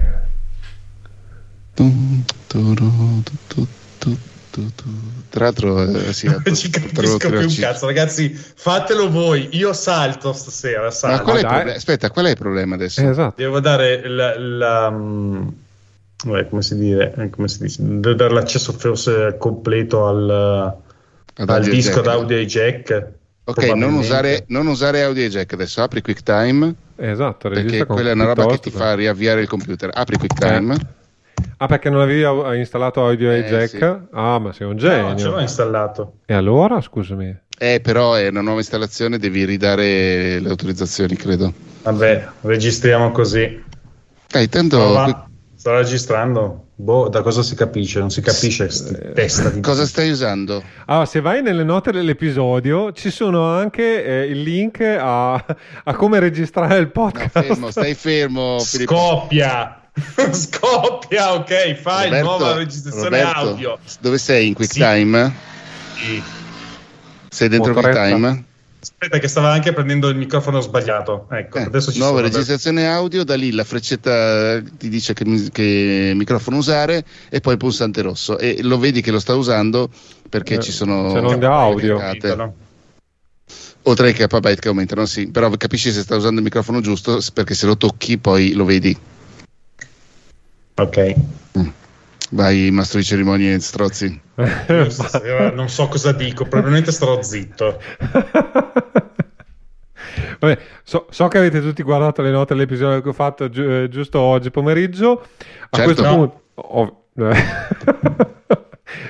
Tra 5.30 5.44
l'altro, 5.44 5.82
eh, 5.82 6.12
sì, 6.12 6.26
Non 6.26 6.54
ci 6.54 6.70
capisco 6.70 7.16
più 7.16 7.38
un 7.38 7.54
cazzo, 7.58 7.86
ragazzi. 7.86 8.30
Fatelo 8.30 9.10
voi. 9.10 9.48
Io 9.52 9.72
salto 9.72 10.32
stasera. 10.32 10.82
Ma 10.82 10.90
Salto. 10.90 11.22
qual 11.22 11.36
è 11.36 11.40
il 11.40 11.46
problema? 11.46 11.76
Aspetta, 11.76 12.10
qual 12.10 12.26
è 12.26 12.30
il 12.30 12.36
problema 12.36 12.74
adesso? 12.74 13.08
esatto. 13.08 13.34
Devo 13.36 13.60
dare 13.60 14.08
la, 14.08 14.38
la, 14.38 14.90
mm, 14.90 15.48
eh, 16.34 16.48
come 16.48 16.62
si 16.62 16.76
dire, 16.76 17.14
eh, 17.16 17.30
come 17.30 17.48
si 17.48 17.62
dice? 17.62 17.78
Devo 17.82 18.14
dare 18.14 18.32
l'accesso 18.32 18.72
forse 18.72 19.36
completo 19.38 20.06
al, 20.06 20.28
Ad 20.30 21.48
al 21.48 21.56
audio 21.56 21.72
disco 21.72 21.90
jack. 21.94 22.04
d'audio 22.04 22.36
e 22.36 22.46
jack. 22.46 23.08
Ok, 23.44 23.64
non 23.74 23.94
usare, 23.94 24.44
non 24.48 24.66
usare 24.66 25.02
audio 25.02 25.26
jack 25.28 25.52
adesso. 25.54 25.82
Apri 25.82 26.02
QuickTime 26.02 26.74
Esatto, 26.96 27.48
perché 27.48 27.86
quella 27.86 28.10
è 28.10 28.12
una 28.12 28.26
roba 28.26 28.46
che 28.46 28.58
ti 28.58 28.70
fa 28.70 28.94
riavviare 28.94 29.40
il 29.40 29.48
computer. 29.48 29.90
Apri 29.92 30.18
QuickTime. 30.18 30.98
Ah, 31.62 31.66
perché 31.66 31.90
non 31.90 32.00
avevi 32.00 32.58
installato 32.58 33.04
audio 33.04 33.30
e 33.30 33.40
Eh, 33.40 33.44
jack? 33.44 33.68
sì. 33.68 33.78
Ah, 34.12 34.38
ma 34.38 34.50
sei 34.52 34.66
un 34.66 34.72
No, 34.74 34.78
ce 34.80 34.86
l'ho 34.88 35.14
genio. 35.16 35.40
installato. 35.40 36.12
e 36.24 36.32
allora, 36.32 36.80
scusami. 36.80 37.36
Eh, 37.58 37.80
però 37.82 38.14
è 38.14 38.28
una 38.28 38.40
nuova 38.40 38.60
installazione, 38.60 39.18
devi 39.18 39.44
ridare 39.44 40.38
le 40.40 40.48
autorizzazioni, 40.48 41.16
credo. 41.16 41.52
Vabbè, 41.82 42.28
registriamo 42.40 43.10
così. 43.12 43.62
Dai, 44.26 44.48
tanto 44.48 44.76
Prova. 44.78 45.02
qui- 45.04 45.14
Sta 45.54 45.76
registrando? 45.76 46.68
Boh, 46.76 47.10
da 47.10 47.20
cosa 47.20 47.42
si 47.42 47.54
capisce? 47.54 47.98
Non 47.98 48.08
si 48.08 48.22
capisce 48.22 48.64
eh, 48.64 49.12
testa 49.12 49.50
di... 49.50 49.60
Cosa 49.60 49.84
stai 49.84 50.08
usando? 50.08 50.62
Allora, 50.86 51.04
se 51.04 51.20
vai 51.20 51.42
nelle 51.42 51.64
note 51.64 51.92
dell'episodio 51.92 52.92
ci 52.92 53.10
sono 53.10 53.44
anche 53.44 54.02
eh, 54.02 54.24
il 54.30 54.40
link 54.40 54.80
a, 54.80 55.34
a, 55.84 55.94
come 55.94 56.18
registrare 56.20 56.78
il 56.78 56.90
podcast. 56.90 57.36
No, 57.36 57.42
fermo, 57.42 57.70
stai 57.70 57.92
fermo. 57.94 58.58
Filippo. 58.60 58.94
Scoppia! 58.96 59.79
Scoppia, 60.32 61.34
ok, 61.34 61.74
fai 61.74 62.04
Roberto, 62.04 62.24
nuova 62.26 62.54
registrazione 62.54 63.22
Roberto, 63.22 63.38
audio. 63.38 63.78
Dove 64.00 64.18
sei 64.18 64.48
in 64.48 64.54
QuickTime? 64.54 65.34
Sì. 65.96 66.22
Sei 67.28 67.48
dentro 67.48 67.72
QuickTime? 67.72 68.44
Aspetta, 68.82 69.18
che 69.18 69.28
stava 69.28 69.52
anche 69.52 69.74
prendendo 69.74 70.08
il 70.08 70.16
microfono 70.16 70.60
sbagliato. 70.60 71.26
Ecco, 71.30 71.58
eh, 71.58 71.62
adesso 71.64 71.92
ci 71.92 71.98
nuova 71.98 72.22
registrazione 72.22 72.86
adesso. 72.86 72.98
audio, 72.98 73.24
da 73.24 73.34
lì 73.34 73.52
la 73.52 73.64
freccetta 73.64 74.62
ti 74.62 74.88
dice 74.88 75.12
che, 75.12 75.48
che, 75.52 76.12
microfono 76.14 76.56
usare 76.56 77.04
e 77.28 77.40
poi 77.40 77.52
il 77.52 77.58
pulsante 77.58 78.00
rosso. 78.00 78.38
E 78.38 78.62
lo 78.62 78.78
vedi 78.78 79.02
che 79.02 79.10
lo 79.10 79.20
sta 79.20 79.34
usando 79.34 79.90
perché 80.30 80.54
eh, 80.54 80.60
ci 80.60 80.72
sono. 80.72 81.10
Se 81.10 81.20
non 81.20 81.38
da 81.38 81.58
audio. 81.58 82.00
O 83.82 83.94
3 83.94 84.12
KB 84.12 84.54
che 84.54 84.68
aumentano, 84.68 85.06
sì, 85.06 85.30
però 85.30 85.50
capisci 85.50 85.90
se 85.90 86.00
sta 86.00 86.16
usando 86.16 86.38
il 86.38 86.44
microfono 86.44 86.80
giusto 86.80 87.18
perché 87.32 87.54
se 87.54 87.66
lo 87.66 87.76
tocchi 87.76 88.16
poi 88.16 88.52
lo 88.52 88.64
vedi. 88.64 88.96
Ok. 90.80 91.14
Mm. 91.58 91.68
Vai, 92.30 92.70
mastro 92.70 92.98
di 93.00 93.04
cerimonie, 93.04 93.58
strozzi. 93.60 94.20
non 94.36 95.68
so 95.68 95.88
cosa 95.88 96.12
dico, 96.12 96.44
probabilmente 96.44 96.90
starò 96.90 97.20
zitto. 97.22 97.80
Vabbè, 100.38 100.58
so, 100.82 101.06
so, 101.10 101.28
che 101.28 101.36
avete 101.36 101.60
tutti 101.60 101.82
guardato 101.82 102.22
le 102.22 102.30
note 102.30 102.54
dell'episodio 102.54 103.02
che 103.02 103.08
ho 103.10 103.12
fatto 103.12 103.50
gi- 103.50 103.82
eh, 103.82 103.88
giusto 103.90 104.20
oggi 104.20 104.50
pomeriggio. 104.50 105.20
A 105.70 105.76
certo. 105.76 105.92
questo 105.92 106.02
punto... 106.02 106.42
Oh, 106.54 107.04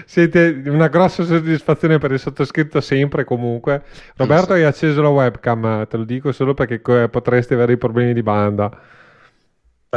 siete 0.06 0.62
una 0.66 0.88
grossa 0.88 1.24
soddisfazione 1.24 1.98
per 1.98 2.10
il 2.10 2.18
sottoscritto 2.18 2.80
sempre 2.80 3.22
comunque. 3.24 3.84
Roberto 4.16 4.54
hai 4.54 4.64
acceso 4.64 5.02
la 5.02 5.08
webcam, 5.08 5.86
te 5.86 5.96
lo 5.96 6.04
dico 6.04 6.32
solo 6.32 6.52
perché 6.54 6.80
potresti 6.80 7.54
avere 7.54 7.74
i 7.74 7.78
problemi 7.78 8.12
di 8.12 8.22
banda. 8.22 8.70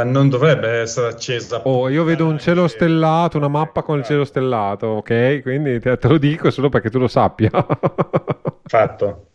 Non 0.02 0.28
dovrebbe 0.28 0.80
essere 0.80 1.06
accesa. 1.06 1.60
Oh, 1.68 1.88
io 1.88 2.02
vedo 2.02 2.26
un 2.26 2.40
cielo 2.40 2.66
stellato, 2.66 3.38
una 3.38 3.46
mappa 3.46 3.82
con 3.82 3.98
il 3.98 4.04
cielo 4.04 4.24
stellato, 4.24 4.86
ok? 4.88 5.40
Quindi 5.42 5.78
te, 5.78 5.96
te 5.96 6.08
lo 6.08 6.18
dico 6.18 6.50
solo 6.50 6.68
perché 6.68 6.90
tu 6.90 6.98
lo 6.98 7.06
sappia. 7.06 7.48
Fatto. 8.66 9.26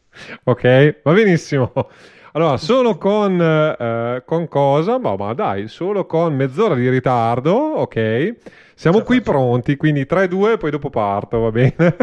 Ok, 0.44 1.00
va 1.02 1.14
benissimo. 1.14 1.72
Allora, 2.34 2.58
solo 2.58 2.98
con, 2.98 3.42
eh, 3.42 4.22
con 4.26 4.50
cosa? 4.50 5.00
Boh, 5.00 5.16
ma 5.16 5.34
dai, 5.34 5.70
solo 5.70 6.06
con 6.06 6.36
mezz'ora 6.36 6.76
di 6.76 6.90
ritardo, 6.90 7.54
ok? 7.54 8.36
Siamo 8.76 9.00
qui 9.02 9.20
faccio. 9.20 9.32
pronti, 9.32 9.78
quindi 9.78 10.02
3-2 10.04 10.58
poi 10.58 10.72
dopo 10.72 10.90
parto, 10.90 11.40
va 11.40 11.52
bene? 11.52 11.96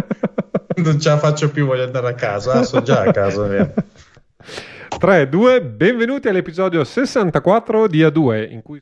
non 0.77 0.99
ce 0.99 1.11
la 1.11 1.19
faccio 1.19 1.51
più, 1.51 1.66
voglio 1.66 1.85
andare 1.85 2.09
a 2.09 2.15
casa. 2.15 2.53
Ah, 2.55 2.62
sono 2.62 2.83
già 2.83 3.03
a 3.03 3.11
casa? 3.11 3.47
3, 4.89 5.29
2, 5.29 5.63
benvenuti 5.63 6.29
all'episodio 6.29 6.83
64 6.83 7.87
di 7.87 8.03
A2 8.03 8.51
in 8.51 8.63
cui 8.63 8.75